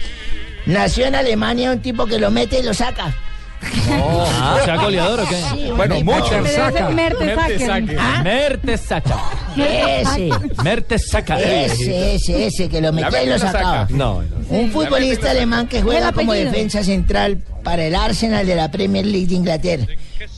nació 0.66 1.06
en 1.06 1.16
Alemania 1.16 1.72
un 1.72 1.80
tipo 1.80 2.08
que 2.08 2.18
lo 2.18 2.32
mete 2.32 2.60
y 2.60 2.64
lo 2.64 2.74
saca. 2.74 3.16
Ah, 3.90 4.60
¿sea 4.66 4.76
goleador 4.78 5.22
o 5.22 5.28
qué? 5.28 5.36
Sí, 5.36 5.72
Bueno, 5.76 6.00
mucho. 6.02 6.30
Pero 6.30 6.46
ese 6.46 6.56
saca. 6.56 6.88
¿Ah? 8.00 8.22
Mertesacker. 8.24 9.14
Ese, 9.56 10.30
Mertesacker. 10.64 11.40
ese, 11.40 12.16
ese, 12.16 12.48
ese, 12.48 12.70
que 12.70 12.82
lo 12.82 12.92
metía 12.92 13.24
y 13.24 13.28
lo 13.28 13.40
sacaba. 13.40 13.88
No, 13.90 14.22
no. 14.22 14.36
Un 14.50 14.72
futbolista 14.72 15.32
alemán 15.32 15.68
que 15.68 15.82
juega 15.82 16.12
como 16.12 16.34
defensa 16.34 16.84
central 16.84 17.38
para 17.64 17.86
el 17.86 17.96
Arsenal 17.96 18.46
de 18.46 18.56
la 18.56 18.70
Premier 18.72 19.06
League 19.06 19.28
de 19.28 19.36
Inglaterra. 19.36 19.86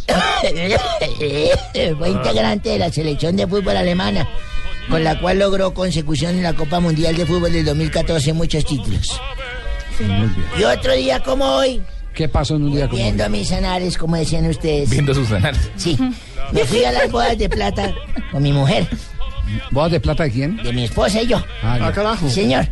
Fue 1.97 2.09
integrante 2.09 2.69
de 2.69 2.79
la 2.79 2.91
selección 2.91 3.35
de 3.35 3.47
fútbol 3.47 3.75
alemana, 3.77 4.27
con 4.89 5.03
la 5.03 5.19
cual 5.19 5.39
logró 5.39 5.73
consecución 5.73 6.35
en 6.35 6.43
la 6.43 6.53
Copa 6.53 6.79
Mundial 6.79 7.15
de 7.15 7.25
Fútbol 7.25 7.51
del 7.51 7.65
2014 7.65 8.33
muchos 8.33 8.65
títulos. 8.65 9.19
Y 10.59 10.63
otro 10.63 10.93
día 10.93 11.21
como 11.23 11.45
hoy, 11.45 11.81
¿Qué 12.13 12.29
pasó 12.29 12.55
en 12.55 12.63
un 12.63 12.71
día 12.73 12.85
como 12.87 12.97
hoy? 12.97 13.03
viendo 13.03 13.25
a 13.25 13.29
mis 13.29 13.51
anales, 13.51 13.97
como 13.97 14.15
decían 14.15 14.47
ustedes. 14.49 14.89
Viendo 14.89 15.13
sus 15.13 15.31
anales. 15.31 15.69
Sí, 15.75 15.97
me 16.51 16.63
fui 16.65 16.83
a 16.85 16.91
las 16.91 17.11
bodas 17.11 17.37
de 17.37 17.49
plata 17.49 17.93
con 18.31 18.41
mi 18.43 18.51
mujer, 18.53 18.87
¿Bodas 19.71 19.91
de 19.91 19.99
plata 19.99 20.23
de 20.23 20.31
quién? 20.31 20.57
de 20.57 20.73
mi 20.73 20.85
esposa 20.85 21.21
y 21.21 21.27
yo. 21.27 21.37
Ah. 21.61 21.77
Ah, 21.81 21.91
carajo. 21.91 22.27
Sí, 22.27 22.33
señor. 22.33 22.67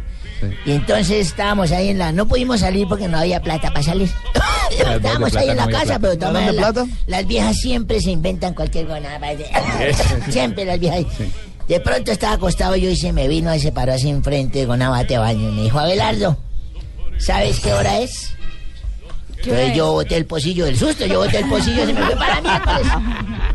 Sí. 0.49 0.55
Y 0.65 0.71
entonces 0.73 1.27
estábamos 1.27 1.71
ahí 1.71 1.89
en 1.89 1.97
la... 1.97 2.11
No 2.11 2.27
pudimos 2.27 2.59
salir 2.61 2.87
porque 2.87 3.07
no 3.07 3.17
había 3.17 3.41
plata 3.41 3.69
para 3.69 3.83
salir. 3.83 4.09
estábamos 4.95 5.35
ahí 5.35 5.49
en 5.49 5.57
la 5.57 5.65
no 5.65 5.71
casa, 5.71 5.85
plata. 5.85 5.99
pero 5.99 6.17
todas 6.17 6.33
¿No 6.33 6.39
eran 6.39 6.55
de 6.55 6.61
maneras 6.61 6.75
la- 6.75 6.83
plata? 6.83 6.97
las 7.07 7.27
viejas 7.27 7.57
siempre 7.59 7.99
se 8.01 8.11
inventan 8.11 8.53
cualquier 8.53 8.87
cosa. 8.87 9.01
siempre 10.29 10.65
las 10.65 10.79
viejas. 10.79 11.05
De 11.67 11.79
pronto 11.79 12.11
estaba 12.11 12.33
acostado 12.33 12.75
yo 12.75 12.89
y 12.89 12.95
se 12.97 13.13
me 13.13 13.27
vino 13.27 13.53
y 13.55 13.59
se 13.59 13.71
paró 13.71 13.93
así 13.93 14.09
enfrente 14.09 14.65
con 14.65 14.75
una 14.75 14.89
bate 14.89 15.17
baño 15.17 15.49
y 15.49 15.51
me 15.53 15.61
dijo, 15.63 15.79
Abelardo, 15.79 16.37
¿sabes 17.17 17.59
qué 17.61 17.71
hora 17.73 17.99
es? 17.99 18.31
Entonces 19.37 19.75
yo 19.75 19.91
boté 19.91 20.15
el 20.15 20.25
pocillo 20.25 20.65
del 20.65 20.77
susto, 20.77 21.05
yo 21.05 21.19
boté 21.19 21.39
el 21.39 21.49
pocillo, 21.49 21.85
se 21.85 21.93
me 21.93 22.01
fue 22.01 22.15
para 22.15 22.39
miércoles. 22.41 22.87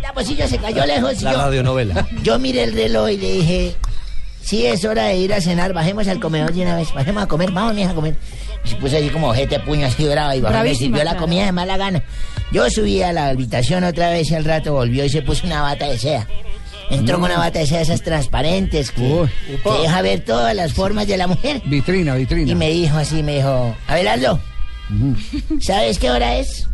El 0.07 0.13
pocillo 0.15 0.47
se 0.49 0.59
cayó 0.59 0.85
lejos 0.85 1.21
y 1.21 1.25
La 1.25 1.33
yo... 1.33 1.39
radionovela. 1.39 2.07
Yo 2.23 2.39
miré 2.39 2.65
el 2.65 2.73
reloj 2.75 3.09
y 3.11 3.17
le 3.17 3.33
dije, 3.33 3.77
sí, 4.43 4.67
es 4.67 4.85
hora 4.85 5.05
de 5.05 5.17
ir 5.17 5.33
a 5.33 5.41
cenar, 5.41 5.73
bajemos 5.73 6.09
al 6.09 6.21
comedor 6.21 6.53
de 6.53 6.63
una 6.63 6.77
vez, 6.77 6.93
bajemos 6.93 7.23
a 7.23 7.27
comer, 7.27 7.51
vamos, 7.53 7.75
mija, 7.75 7.91
a 7.91 7.95
comer. 7.95 8.17
Y 8.65 8.69
se 8.69 8.77
puso 8.77 8.97
así 8.97 9.09
como 9.11 9.29
ojete, 9.29 9.61
puño 9.61 9.87
así 9.87 10.07
bravo 10.07 10.35
y 10.35 10.41
bajó 10.41 10.65
y 10.65 10.69
me 10.69 10.75
sirvió 10.75 11.05
la 11.05 11.17
comida 11.17 11.45
de 11.45 11.53
mala 11.53 11.77
gana. 11.77 12.03
Yo 12.53 12.69
subí 12.71 13.03
a 13.03 13.13
la 13.13 13.29
habitación 13.29 13.85
otra 13.85 14.11
vez 14.11 14.31
y 14.31 14.35
al 14.35 14.45
rato 14.45 14.73
volvió 14.73 15.05
y 15.05 15.09
se 15.09 15.23
puso 15.23 15.47
una 15.47 15.63
bata 15.63 15.87
de 15.89 15.99
seda. 15.99 16.27
Entró 16.91 17.21
con 17.21 17.31
una 17.31 17.39
bata 17.39 17.59
de 17.59 17.67
seda 17.67 17.83
esas 17.83 18.03
transparentes 18.03 18.91
que, 18.91 19.03
Uy. 19.03 19.29
que 19.63 19.83
deja 19.83 20.01
ver 20.03 20.21
todas 20.25 20.55
las 20.55 20.73
formas 20.73 21.07
de 21.07 21.19
la 21.19 21.27
mujer. 21.27 21.61
Vitrina, 21.67 22.15
vitrina. 22.15 22.51
Y 22.51 22.55
me 22.55 22.71
dijo 22.71 22.97
así, 22.97 23.23
me 23.23 23.37
dijo, 23.37 23.77
Abelardo, 23.87 24.41
¿sabes 25.61 25.99
qué 25.99 26.11
hora 26.11 26.37
es? 26.39 26.67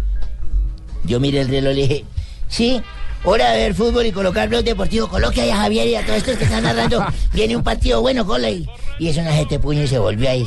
Yo 1.04 1.20
miré 1.20 1.40
el 1.40 1.48
reloj 1.48 1.72
y 1.72 1.74
le 1.74 1.82
dije, 1.82 2.04
sí, 2.48 2.80
hora 3.24 3.50
de 3.52 3.58
ver 3.58 3.74
fútbol 3.74 4.06
y 4.06 4.12
colocar 4.12 4.48
blog 4.48 4.64
deportivo. 4.64 5.08
Coloque 5.08 5.42
ahí 5.42 5.50
a 5.50 5.56
Javier 5.56 5.88
y 5.88 5.94
a 5.96 6.02
todos 6.04 6.18
estos 6.18 6.36
que 6.36 6.44
están 6.44 6.62
narrando. 6.64 7.04
Viene 7.32 7.56
un 7.56 7.62
partido 7.62 8.00
bueno, 8.00 8.24
cola 8.26 8.48
y, 8.50 8.66
y 8.98 9.08
es 9.08 9.16
una 9.16 9.32
gente 9.32 9.58
puño 9.58 9.82
y 9.82 9.88
se 9.88 9.98
volvió 9.98 10.28
a 10.30 10.34
ir. 10.34 10.46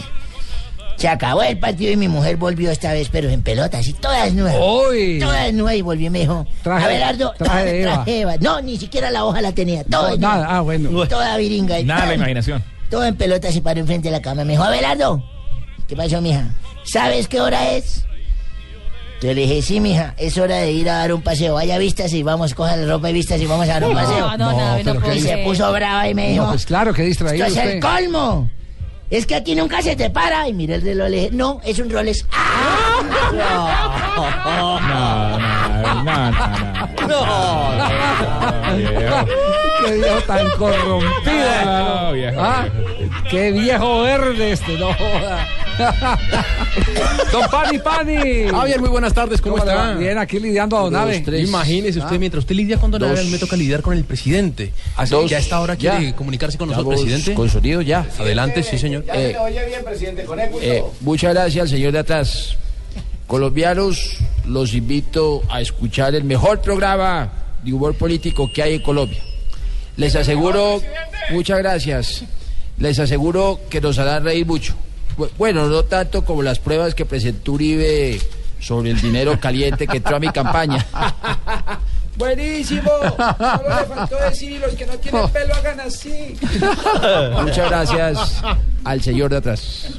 Se 0.98 1.08
acabó 1.08 1.44
el 1.44 1.60
partido 1.60 1.92
y 1.92 1.96
mi 1.96 2.08
mujer 2.08 2.38
volvió 2.38 2.72
esta 2.72 2.92
vez, 2.92 3.10
pero 3.12 3.30
en 3.30 3.44
pelota, 3.44 3.78
así 3.78 3.94
todas 3.94 4.34
nuevas. 4.34 4.56
¡Uy! 4.60 5.20
Todas 5.20 5.54
nuevas 5.54 5.76
y 5.76 5.82
volvió 5.84 6.08
y 6.08 6.10
me 6.10 6.20
dijo, 6.22 6.48
Traje- 6.64 6.86
Abelardo, 6.86 7.34
traje 7.38 7.66
de 7.66 7.82
Eva. 7.84 8.04
Eva. 8.08 8.36
No, 8.40 8.62
ni 8.62 8.78
siquiera 8.78 9.12
la 9.12 9.24
hoja 9.24 9.40
la 9.42 9.52
tenía. 9.52 9.84
Todo, 9.84 10.10
No, 10.12 10.18
nada, 10.18 10.48
ah, 10.50 10.62
bueno. 10.62 10.90
Toda 11.08 11.38
viringa. 11.38 11.80
y 11.80 11.84
Nada 11.84 12.02
de 12.02 12.08
la 12.08 12.16
imaginación. 12.16 12.64
Todo 12.90 13.06
en 13.06 13.16
pelota 13.16 13.52
se 13.52 13.62
paró 13.62 13.80
enfrente 13.80 14.08
de 14.08 14.12
la 14.14 14.24
cama. 14.24 14.44
Me 14.44 14.54
dijo, 14.54 14.64
Abelardo, 14.64 15.24
¿qué 15.88 15.96
pasó, 15.96 16.20
mija? 16.20 16.46
¿Sabes 16.84 17.28
qué 17.28 17.42
hora 17.42 17.74
es? 17.74 18.04
Yo 19.22 19.34
le 19.34 19.42
dije, 19.42 19.62
sí, 19.64 19.80
mija, 19.80 20.14
es 20.18 20.38
hora 20.38 20.58
de 20.58 20.72
ir 20.72 20.90
a 20.90 20.98
dar 21.00 21.12
un 21.14 21.22
paseo. 21.24 21.56
Vaya 21.56 21.78
vistas 21.80 22.14
y 22.14 22.22
vamos, 22.22 22.54
coja 22.54 22.76
la 22.78 22.86
ropa 22.86 23.10
y 23.10 23.14
vistas 23.14 23.42
y 23.42 23.48
vamos 23.48 23.68
a 23.68 23.74
dar 23.80 23.84
un 23.86 23.94
No, 23.94 24.00
paseo. 24.00 24.38
no, 24.38 24.52
no, 24.84 24.84
no 24.94 25.14
y 25.14 25.20
se 25.22 25.38
puso 25.40 25.72
brava 25.74 26.08
y 26.08 26.14
me 26.14 26.30
dijo, 26.32 26.44
No, 26.44 26.50
pues 26.52 26.66
claro, 26.68 26.94
que 26.94 27.02
distraído 27.04 27.46
esto 27.48 27.60
es 27.60 27.66
el 27.74 27.80
colmo. 27.80 28.50
Es 29.10 29.26
que 29.26 29.36
a 29.36 29.44
ti 29.44 29.56
nunca 29.56 29.82
se 29.82 29.96
te 29.96 30.10
para. 30.10 30.48
Y 30.50 30.54
miré 30.54 30.76
el 30.76 30.82
reloj, 30.82 31.10
le 31.10 31.16
dije, 31.18 31.30
no, 31.32 31.62
es 31.64 31.80
un 31.80 31.90
Rolex. 31.90 32.26
No, 33.34 34.80
no, 34.80 34.80
no, 34.80 35.67
no, 35.82 36.32
no. 37.08 37.88
Qué 39.86 39.92
viejo 39.94 40.22
tan 40.26 40.50
corrompido. 40.58 41.66
No, 41.66 42.12
viejo. 42.14 42.42
Ah, 42.42 42.68
qué 43.30 43.52
viejo 43.52 44.02
verde 44.02 44.52
este, 44.54 44.78
no. 44.78 44.90
Don 47.32 47.50
Pani 47.52 47.78
Pani. 47.80 48.48
Javier, 48.50 48.80
muy 48.80 48.90
buenas 48.90 49.14
tardes, 49.14 49.42
¿cómo, 49.42 49.58
¿Cómo 49.58 49.70
está? 49.70 49.94
Bien, 49.94 50.18
aquí 50.18 50.40
lidiando 50.40 50.78
a 50.78 50.90
Don 50.90 51.24
tres. 51.24 51.48
Imagínese 51.48 52.00
usted, 52.00 52.16
Ah. 52.16 52.20
mientras 52.20 52.44
usted 52.44 52.56
lidia 52.56 52.78
con 52.78 52.92
Don 52.92 53.02
Dos. 53.02 53.12
Abe, 53.12 53.22
a 53.22 53.24
mí 53.24 53.30
me 53.30 53.38
toca 53.38 53.56
lidiar 53.56 53.82
con 53.82 53.96
el 53.96 54.04
presidente. 54.04 54.72
Así 54.96 55.16
es. 55.16 55.30
Ya 55.30 55.38
a 55.38 55.40
esta 55.40 55.60
hora 55.60 55.76
quiere 55.76 56.06
Ya. 56.06 56.16
comunicarse 56.16 56.58
con 56.58 56.70
Ya 56.70 56.76
nosotros, 56.78 57.02
presidente. 57.02 57.34
con 57.36 57.50
sonido 57.50 57.82
ya. 57.82 58.06
Adelante, 58.20 58.64
sí, 58.64 58.78
señor. 58.78 59.04
Eh, 59.14 59.36
oye 59.40 59.66
bien, 59.68 59.84
presidente, 59.84 60.24
con 60.26 60.40
eh, 60.40 60.84
muchas 61.02 61.34
gracias 61.34 61.62
al 61.64 61.70
señor 61.70 61.92
de 61.92 62.00
atrás. 62.00 62.58
Colombianos, 63.28 64.18
los 64.46 64.74
invito 64.74 65.42
a 65.50 65.60
escuchar 65.62 66.16
el 66.16 66.24
mejor 66.24 66.62
programa 66.62 67.30
de 67.62 67.74
humor 67.74 67.96
político 67.96 68.50
que 68.54 68.64
hay 68.64 68.76
en 68.76 68.82
Colombia. 68.82 69.22
Les 69.98 70.16
aseguro, 70.16 70.82
muchas 71.32 71.58
gracias, 71.60 72.24
les 72.78 72.98
aseguro 73.00 73.60
que 73.70 73.82
nos 73.82 74.00
hará 74.00 74.20
reír 74.20 74.46
mucho. 74.46 74.76
Bu- 75.18 75.30
Bueno, 75.38 75.68
no 75.68 75.84
tanto 75.84 76.24
como 76.24 76.42
las 76.42 76.60
pruebas 76.60 76.96
que 76.96 77.06
presentó 77.06 77.54
Uribe 77.54 78.22
sobre 78.62 78.92
el 78.92 79.02
dinero 79.02 79.38
caliente 79.40 79.88
que 79.88 79.98
entró 79.98 80.16
a 80.16 80.20
mi 80.20 80.30
campaña. 80.30 80.86
Buenísimo. 82.16 82.90
Solo 83.00 83.80
le 83.80 83.86
faltó 83.96 84.16
decir, 84.18 84.60
los 84.60 84.74
que 84.74 84.86
no 84.88 84.94
tienen 84.94 85.30
pelo 85.30 85.54
hagan 85.54 85.80
así. 85.82 86.36
Muchas 87.42 87.70
gracias 87.70 88.42
al 88.84 89.02
señor 89.04 89.30
de 89.32 89.38
atrás. 89.38 89.90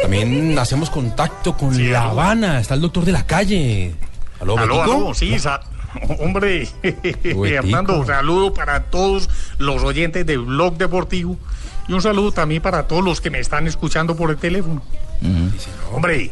También 0.00 0.58
hacemos 0.58 0.90
contacto 0.90 1.56
con 1.56 1.90
La 1.90 2.04
Habana. 2.04 2.60
Está 2.60 2.74
el 2.74 2.80
doctor 2.80 3.04
de 3.04 3.12
la 3.12 3.26
calle. 3.26 3.94
¿Aló, 4.40 4.58
Aló, 4.58 4.82
aló, 4.82 5.14
sí, 5.14 5.36
hombre, 6.18 6.68
Hernando, 7.22 8.04
saludo 8.04 8.52
para 8.52 8.84
todos 8.84 9.30
los 9.58 9.82
oyentes 9.84 10.26
del 10.26 10.40
Blog 10.40 10.76
Deportivo 10.76 11.38
y 11.86 11.92
un 11.92 12.02
saludo 12.02 12.32
también 12.32 12.62
para 12.62 12.88
todos 12.88 13.04
los 13.04 13.20
que 13.20 13.30
me 13.30 13.38
están 13.38 13.66
escuchando 13.66 14.16
por 14.16 14.30
el 14.30 14.36
teléfono. 14.36 14.82
Hombre, 15.92 16.30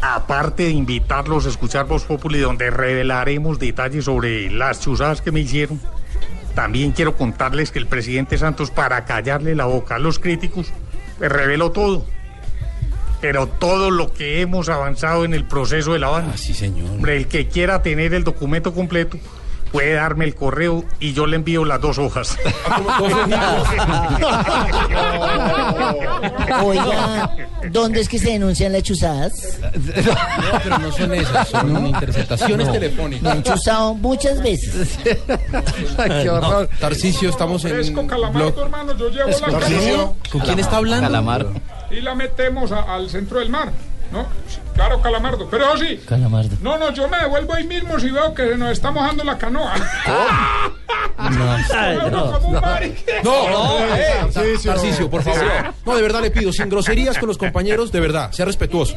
aparte 0.00 0.64
de 0.64 0.70
invitarlos 0.70 1.46
a 1.46 1.48
escuchar 1.48 1.86
Voz 1.86 2.04
Populi, 2.04 2.38
donde 2.40 2.70
revelaremos 2.70 3.58
detalles 3.58 4.04
sobre 4.04 4.50
las 4.50 4.80
chuzadas 4.80 5.22
que 5.22 5.32
me 5.32 5.40
hicieron, 5.40 5.80
también 6.54 6.92
quiero 6.92 7.16
contarles 7.16 7.70
que 7.70 7.78
el 7.78 7.86
presidente 7.86 8.36
Santos, 8.36 8.70
para 8.70 9.04
callarle 9.04 9.54
la 9.54 9.66
boca 9.66 9.96
a 9.96 9.98
los 9.98 10.18
críticos, 10.18 10.66
me 11.20 11.28
reveló 11.28 11.70
todo. 11.70 12.04
Pero 13.20 13.46
todo 13.46 13.90
lo 13.90 14.12
que 14.12 14.40
hemos 14.40 14.68
avanzado 14.68 15.24
en 15.24 15.34
el 15.34 15.44
proceso 15.44 15.92
de 15.92 15.98
La 15.98 16.08
Habana. 16.08 16.36
sí, 16.36 16.54
señor. 16.54 16.90
Hombre, 16.90 17.16
el 17.16 17.26
que 17.28 17.48
quiera 17.48 17.82
tener 17.82 18.14
el 18.14 18.24
documento 18.24 18.72
completo 18.72 19.18
puede 19.72 19.92
darme 19.92 20.24
el 20.24 20.34
correo 20.34 20.84
y 20.98 21.12
yo 21.12 21.26
le 21.26 21.36
envío 21.36 21.64
las 21.64 21.80
dos 21.80 21.98
hojas. 21.98 22.36
Oiga, 26.64 27.36
¿dónde 27.70 28.00
es 28.00 28.08
que 28.08 28.18
se 28.18 28.30
denuncian 28.30 28.72
las 28.72 28.82
chuzadas? 28.82 29.58
No, 29.62 29.70
pero 30.64 30.78
no 30.78 30.92
son 30.92 31.14
esas, 31.14 31.48
son 31.48 31.86
interceptaciones 31.86 32.66
Me 32.66 32.72
telefónicas. 32.72 33.32
han 33.32 33.42
chuzado 33.42 33.94
muchas 33.94 34.42
veces. 34.42 34.98
Qué 35.02 36.30
horror. 36.30 36.68
Tarcicio, 36.78 37.30
estamos 37.30 37.64
en 37.64 37.70
Fresco, 37.72 38.06
calamardo, 38.06 38.62
hermano, 38.62 38.96
yo 38.96 39.08
llevo 39.10 39.30
la 39.30 40.12
¿con 40.30 40.40
quién 40.40 40.58
está 40.58 40.76
hablando? 40.78 41.06
Calamardo. 41.06 41.52
Y 41.90 42.00
la 42.00 42.14
metemos 42.14 42.72
a- 42.72 42.94
al 42.94 43.08
centro 43.10 43.38
del 43.38 43.48
mar, 43.50 43.70
¿no? 44.12 44.26
Claro, 44.74 45.00
calamardo. 45.02 45.48
Pero 45.50 45.74
eso 45.74 45.84
sí, 45.84 46.00
Calamardo. 46.08 46.56
no, 46.62 46.78
no, 46.78 46.92
yo 46.92 47.06
me 47.08 47.18
devuelvo 47.18 47.52
ahí 47.54 47.64
mismo 47.66 47.98
si 48.00 48.10
veo 48.10 48.32
que 48.34 48.48
se 48.48 48.56
nos 48.56 48.70
está 48.70 48.90
mojando 48.90 49.22
la 49.24 49.36
canoa. 49.36 49.74
No, 51.20 52.32
como 52.40 52.60
no, 53.22 53.86
eh, 53.94 54.26
Tarcisio. 54.32 54.72
Tarcisio, 54.72 55.10
por 55.10 55.22
favor. 55.22 55.44
No, 55.84 55.96
de 55.96 56.02
verdad 56.02 56.22
le 56.22 56.30
pido, 56.30 56.52
sin 56.52 56.68
groserías 56.68 57.18
con 57.18 57.28
los 57.28 57.38
compañeros, 57.38 57.92
de 57.92 58.00
verdad, 58.00 58.32
sea 58.32 58.46
respetuoso. 58.46 58.96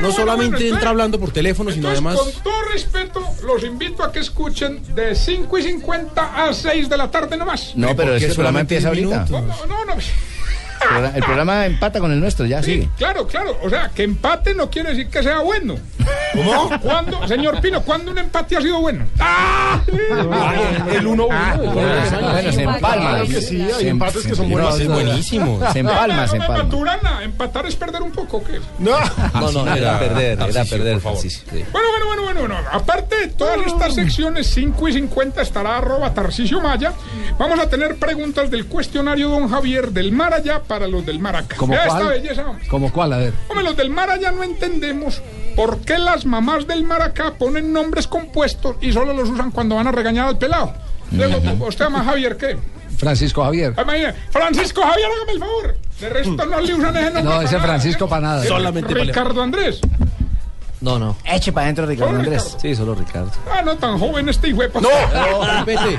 No 0.00 0.10
solamente 0.12 0.66
entra 0.68 0.90
hablando 0.90 1.20
por 1.20 1.30
teléfono, 1.30 1.70
sino 1.70 1.88
además. 1.88 2.16
con 2.16 2.32
todo 2.42 2.62
respeto, 2.72 3.22
los 3.44 3.62
invito 3.64 4.02
a 4.02 4.10
que 4.10 4.20
escuchen 4.20 4.82
de 4.94 5.14
5 5.14 5.58
y 5.58 5.62
50 5.62 6.44
a 6.48 6.52
6 6.54 6.88
de 6.88 6.96
la 6.96 7.10
tarde 7.10 7.36
nomás. 7.36 7.72
No, 7.76 7.94
pero 7.94 8.14
es 8.14 8.24
que 8.24 8.32
solamente 8.32 8.76
empieza 8.76 8.88
ahorita. 8.88 9.26
No, 9.28 9.40
no, 9.66 9.84
no. 9.84 9.94
El 11.14 11.22
programa- 11.22 11.66
empata 11.66 12.00
con 12.00 12.12
el 12.12 12.20
nuestro, 12.20 12.46
ya 12.46 12.62
sigue. 12.62 12.88
Claro, 12.98 13.26
claro. 13.26 13.58
O 13.62 13.70
sea, 13.70 13.90
que 13.94 14.02
empate 14.02 14.54
no 14.54 14.70
quiere 14.70 14.90
decir 14.90 15.08
que 15.08 15.22
sea 15.22 15.40
bueno. 15.40 15.76
¿Cómo? 16.34 16.70
¿Cuándo, 16.80 17.26
señor 17.28 17.60
Pino, 17.60 17.82
cuándo 17.82 18.10
un 18.10 18.18
empate 18.18 18.56
ha 18.56 18.60
sido 18.60 18.80
bueno? 18.80 19.04
¡Ah! 19.20 19.80
El 20.90 21.06
1-1. 21.06 21.72
Bueno, 21.72 22.52
se 22.52 22.62
empalma. 22.62 23.24
Sí, 23.26 23.62
hay 23.62 23.72
Se- 23.72 23.88
empates 23.88 24.22
que 24.22 24.28
se- 24.30 24.34
son 24.36 24.46
No, 24.48 24.52
buenos. 24.56 24.80
es 24.80 24.88
buenísimo. 24.88 25.60
Se 25.72 25.78
empalma, 25.80 26.26
se 26.26 26.38
No, 26.38 26.44
empalma. 26.44 26.64
Maturana, 26.64 27.22
empatar 27.22 27.66
es 27.66 27.76
perder 27.76 28.02
un 28.02 28.12
poco, 28.12 28.38
¿o 28.38 28.44
¿qué? 28.44 28.60
No. 28.78 28.92
No, 29.34 29.52
no, 29.64 29.74
era 29.74 29.98
perder, 29.98 30.32
era 30.40 30.64
perder, 30.64 31.00
sí. 31.16 31.28
Bueno, 31.50 31.88
bueno, 31.90 32.06
bueno, 32.06 32.22
bueno, 32.24 32.40
bueno. 32.40 32.56
Aparte 32.72 33.16
de 33.16 33.28
todas 33.28 33.58
estas 33.66 33.94
secciones, 33.94 34.46
5 34.48 34.88
y 34.88 34.92
50 34.94 35.42
estará 35.42 35.78
arroba 35.78 36.12
Tarcisio 36.12 36.60
Maya. 36.60 36.92
Vamos 37.38 37.58
a 37.60 37.68
tener 37.68 37.96
preguntas 37.96 38.50
del 38.50 38.66
cuestionario 38.66 39.28
Don 39.28 39.48
Javier 39.48 39.90
del 39.90 40.12
mar 40.12 40.34
allá 40.34 40.60
para 40.72 40.88
los 40.88 41.04
del 41.04 41.18
mar 41.18 41.36
acá. 41.36 41.54
¿Cómo 41.58 41.74
Vea 41.74 41.82
esta 41.82 41.98
cuál? 41.98 42.08
belleza, 42.08 42.48
hombre. 42.48 42.66
¿Cómo 42.68 42.90
cuál? 42.90 43.12
A 43.12 43.18
ver. 43.18 43.34
Hombre, 43.48 43.62
los 43.62 43.76
del 43.76 43.90
mar 43.90 44.08
allá 44.08 44.32
no 44.32 44.42
entendemos 44.42 45.20
por 45.54 45.80
qué 45.80 45.98
las 45.98 46.24
mamás 46.24 46.66
del 46.66 46.82
mar 46.82 47.02
acá 47.02 47.34
ponen 47.38 47.74
nombres 47.74 48.06
compuestos 48.06 48.76
y 48.80 48.90
solo 48.90 49.12
los 49.12 49.28
usan 49.28 49.50
cuando 49.50 49.74
van 49.74 49.86
a 49.86 49.92
regañar 49.92 50.28
al 50.28 50.38
pelado. 50.38 50.72
Luego, 51.10 51.66
¿usted 51.66 51.84
llama 51.84 52.02
Javier 52.04 52.38
qué? 52.38 52.56
Francisco 52.96 53.44
Javier. 53.44 53.74
Ah, 53.76 53.82
imagine, 53.82 54.14
Francisco 54.30 54.80
Javier, 54.80 55.08
hágame 55.14 55.32
el 55.32 55.38
favor. 55.40 55.76
De 56.00 56.08
resto 56.08 56.46
no 56.46 56.60
le 56.60 56.74
usan 56.74 56.96
ese 56.96 57.04
nombre. 57.04 57.22
No, 57.22 57.30
para 57.30 57.42
ese 57.44 57.54
nada. 57.56 57.66
Francisco 57.66 58.08
para 58.08 58.22
nada. 58.22 58.44
Solamente 58.44 58.92
para- 58.94 59.04
Ricardo 59.04 59.42
Andrés. 59.42 59.80
No, 60.80 60.98
no. 60.98 61.16
Eche 61.24 61.52
para 61.52 61.66
adentro, 61.66 61.84
Ricardo 61.86 62.16
Andrés. 62.16 62.42
Ricardo. 62.44 62.60
Sí, 62.60 62.74
solo 62.74 62.94
Ricardo. 62.94 63.30
Ah, 63.52 63.60
no 63.62 63.76
tan 63.76 63.98
joven 63.98 64.28
este 64.30 64.48
hijo 64.48 64.62
de 64.62 64.68
pa- 64.70 64.80
No, 64.80 64.88
respete. 65.66 65.96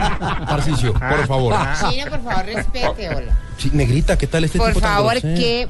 Tarcicio, 0.48 0.94
por 0.94 1.28
favor. 1.28 1.56
Chino, 1.90 2.10
por 2.10 2.24
favor, 2.24 2.46
respete, 2.46 3.10
hola. 3.16 3.38
Sí, 3.64 3.70
negrita, 3.72 4.18
¿qué 4.18 4.28
tal 4.28 4.44
este 4.44 4.58
Por 4.58 4.68
tipo 4.70 4.82
tan 4.82 4.96
favor, 4.96 5.14
grosero? 5.14 5.36
qué 5.40 5.68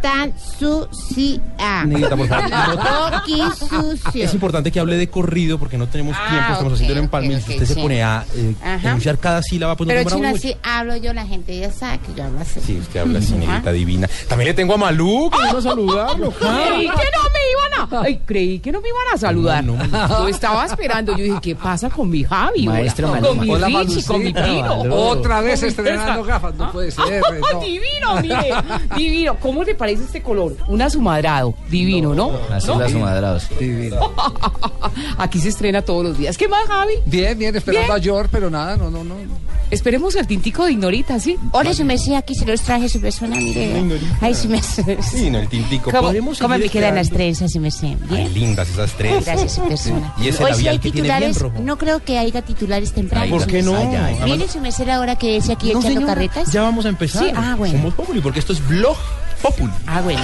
tan 0.00 0.32
sucia. 0.58 1.84
Negrita, 1.84 2.16
por 2.16 2.26
favor. 2.26 2.50
No- 2.50 3.10
Boqui 3.10 3.42
sucio. 3.58 4.24
Es 4.24 4.32
importante 4.34 4.70
que 4.72 4.80
hable 4.80 4.96
de 4.96 5.10
corrido 5.10 5.58
porque 5.58 5.76
no 5.76 5.86
tenemos 5.88 6.16
Ah, 6.18 6.28
tiempo, 6.30 6.52
estamos 6.52 6.72
ok, 6.72 6.74
haciendo 6.74 6.92
el 6.94 6.98
empalme 7.04 7.32
y 7.34 7.36
ok, 7.36 7.42
si 7.46 7.52
usted 7.52 7.66
se 7.66 7.74
sí. 7.74 7.80
pone 7.82 8.02
a 8.02 8.24
eh, 8.34 8.54
Ajá. 8.64 9.16
cada 9.20 9.42
sílaba, 9.42 9.76
pues 9.76 9.86
nos 9.88 9.94
Pero 9.94 10.08
demoramos 10.10 10.40
chino, 10.40 10.50
mucho. 10.54 10.66
así 10.68 10.76
hablo 10.78 10.96
yo, 10.96 11.12
la 11.12 11.26
gente 11.26 11.58
ya 11.58 11.70
sabe 11.70 11.98
que 11.98 12.14
yo 12.14 12.24
hablo 12.24 12.40
así. 12.40 12.60
Sí, 12.64 12.78
usted 12.80 13.00
habla 13.00 13.18
así, 13.18 13.34
Ajá. 13.34 13.38
negrita 13.40 13.72
divina. 13.72 14.08
También 14.28 14.48
le 14.48 14.54
tengo 14.54 14.74
a 14.74 14.76
Malú, 14.78 15.30
que 15.30 15.56
a 15.56 15.60
saludarlo. 15.60 16.30
Creí 16.38 16.86
que 16.88 16.88
no 16.88 17.22
me 17.24 17.40
iban 17.50 17.90
a. 18.00 18.02
Ay, 18.02 18.20
creí 18.24 18.58
que 18.60 18.70
no 18.72 18.80
me 18.80 18.88
iban 18.88 19.14
a 19.14 19.18
saludar. 19.18 19.64
No, 19.64 19.74
no, 19.76 20.08
Yo 20.20 20.28
estaba 20.28 20.64
esperando. 20.66 21.16
Yo 21.16 21.24
dije, 21.24 21.38
¿qué 21.42 21.56
pasa 21.56 21.88
con 21.90 22.08
mi 22.08 22.22
Javi? 22.24 22.66
Maestro 22.66 23.10
Hola, 23.10 23.20
Maluma. 23.20 23.36
Con 23.38 23.46
mi 23.46 23.54
Hola, 23.54 23.66
Richie, 23.80 24.04
con 24.04 24.22
mi. 24.22 24.32
Pino. 24.32 24.82
Otra 24.94 25.40
vez 25.40 25.62
estrenando 25.62 26.22
gafas. 26.24 26.54
No 26.54 26.70
puede 26.72 26.90
ser. 26.90 27.22
no. 27.52 27.60
Divino, 27.60 28.16
mire. 28.22 28.54
Divino. 28.96 29.36
¿Cómo 29.40 29.64
le 29.64 29.74
parece 29.74 30.04
este 30.04 30.22
color? 30.22 30.56
Un 30.68 30.82
azumadrado. 30.82 31.54
Divino, 31.70 32.14
¿no? 32.14 32.32
Así 32.52 32.68
las 32.68 32.92
sumadrados. 32.92 33.48
Aquí 35.18 35.38
se 35.40 35.48
estrena 35.48 35.82
todos 35.82 36.04
los 36.04 36.18
días. 36.18 36.36
¿Qué 36.36 36.48
más, 36.48 36.66
Javi? 36.66 36.94
Bien, 37.06 37.38
bien, 37.38 37.54
esperando 37.56 37.86
Bien. 37.94 38.00
a 38.00 38.02
George, 38.02 38.28
pero 38.30 38.50
nada, 38.50 38.76
no, 38.76 38.90
no, 38.90 39.04
no. 39.04 39.14
Esperemos 39.70 40.16
el 40.16 40.26
tintico 40.26 40.64
de 40.64 40.72
Ignorita, 40.72 41.20
¿sí? 41.20 41.36
Hola, 41.52 41.72
su 41.74 41.84
mesía, 41.84 42.18
aquí 42.18 42.34
se 42.34 42.44
los 42.44 42.60
traje 42.62 42.88
su 42.88 43.00
persona, 43.00 43.36
mire. 43.36 43.82
Ay, 44.20 44.34
su 44.34 44.48
mesía. 44.48 44.84
Sí, 45.00 45.30
no, 45.30 45.38
el 45.38 45.48
tintico. 45.48 45.90
¿Cómo, 45.92 46.08
Podemos 46.08 46.38
cómo 46.40 46.58
me 46.58 46.68
quedan 46.68 46.96
las. 46.96 47.10
Gracias, 47.10 47.52
su 47.52 47.60
merced. 47.60 47.96
Ay, 48.10 48.16
Bien. 48.16 48.34
lindas 48.34 48.68
esas 48.68 48.92
tres. 48.92 49.24
Gracias, 49.24 49.52
su 49.54 49.62
persona. 49.68 50.12
Y 50.20 50.28
ese 50.28 50.42
Hoy 50.42 50.54
sí 50.54 50.66
hay 50.68 50.78
que 50.78 50.90
tiene 50.90 51.08
bien 51.08 51.18
titulares. 51.32 51.38
rojo. 51.38 51.60
No 51.62 51.78
creo 51.78 52.02
que 52.02 52.18
haya 52.18 52.42
titulares 52.42 52.92
tempranos. 52.92 53.30
¿Por 53.30 53.46
qué 53.46 53.62
no? 53.62 53.76
Ay, 53.76 53.94
ay. 53.94 54.16
¿Viene 54.24 54.48
su 54.48 54.60
merced 54.60 54.88
ahora 54.88 55.16
que 55.16 55.36
es 55.36 55.48
aquí 55.50 55.72
No, 55.72 55.78
echando 55.78 55.88
señora, 56.00 56.06
carretas? 56.14 56.52
Ya 56.52 56.62
vamos 56.62 56.84
a 56.86 56.88
empezar. 56.88 57.24
Sí, 57.24 57.32
ah, 57.36 57.54
bueno. 57.56 57.78
Somos 57.78 57.94
Populi, 57.94 58.20
porque 58.20 58.40
esto 58.40 58.52
es 58.52 58.66
Blog 58.66 58.96
Popul. 59.42 59.70
Ah, 59.86 60.02
bueno. 60.02 60.20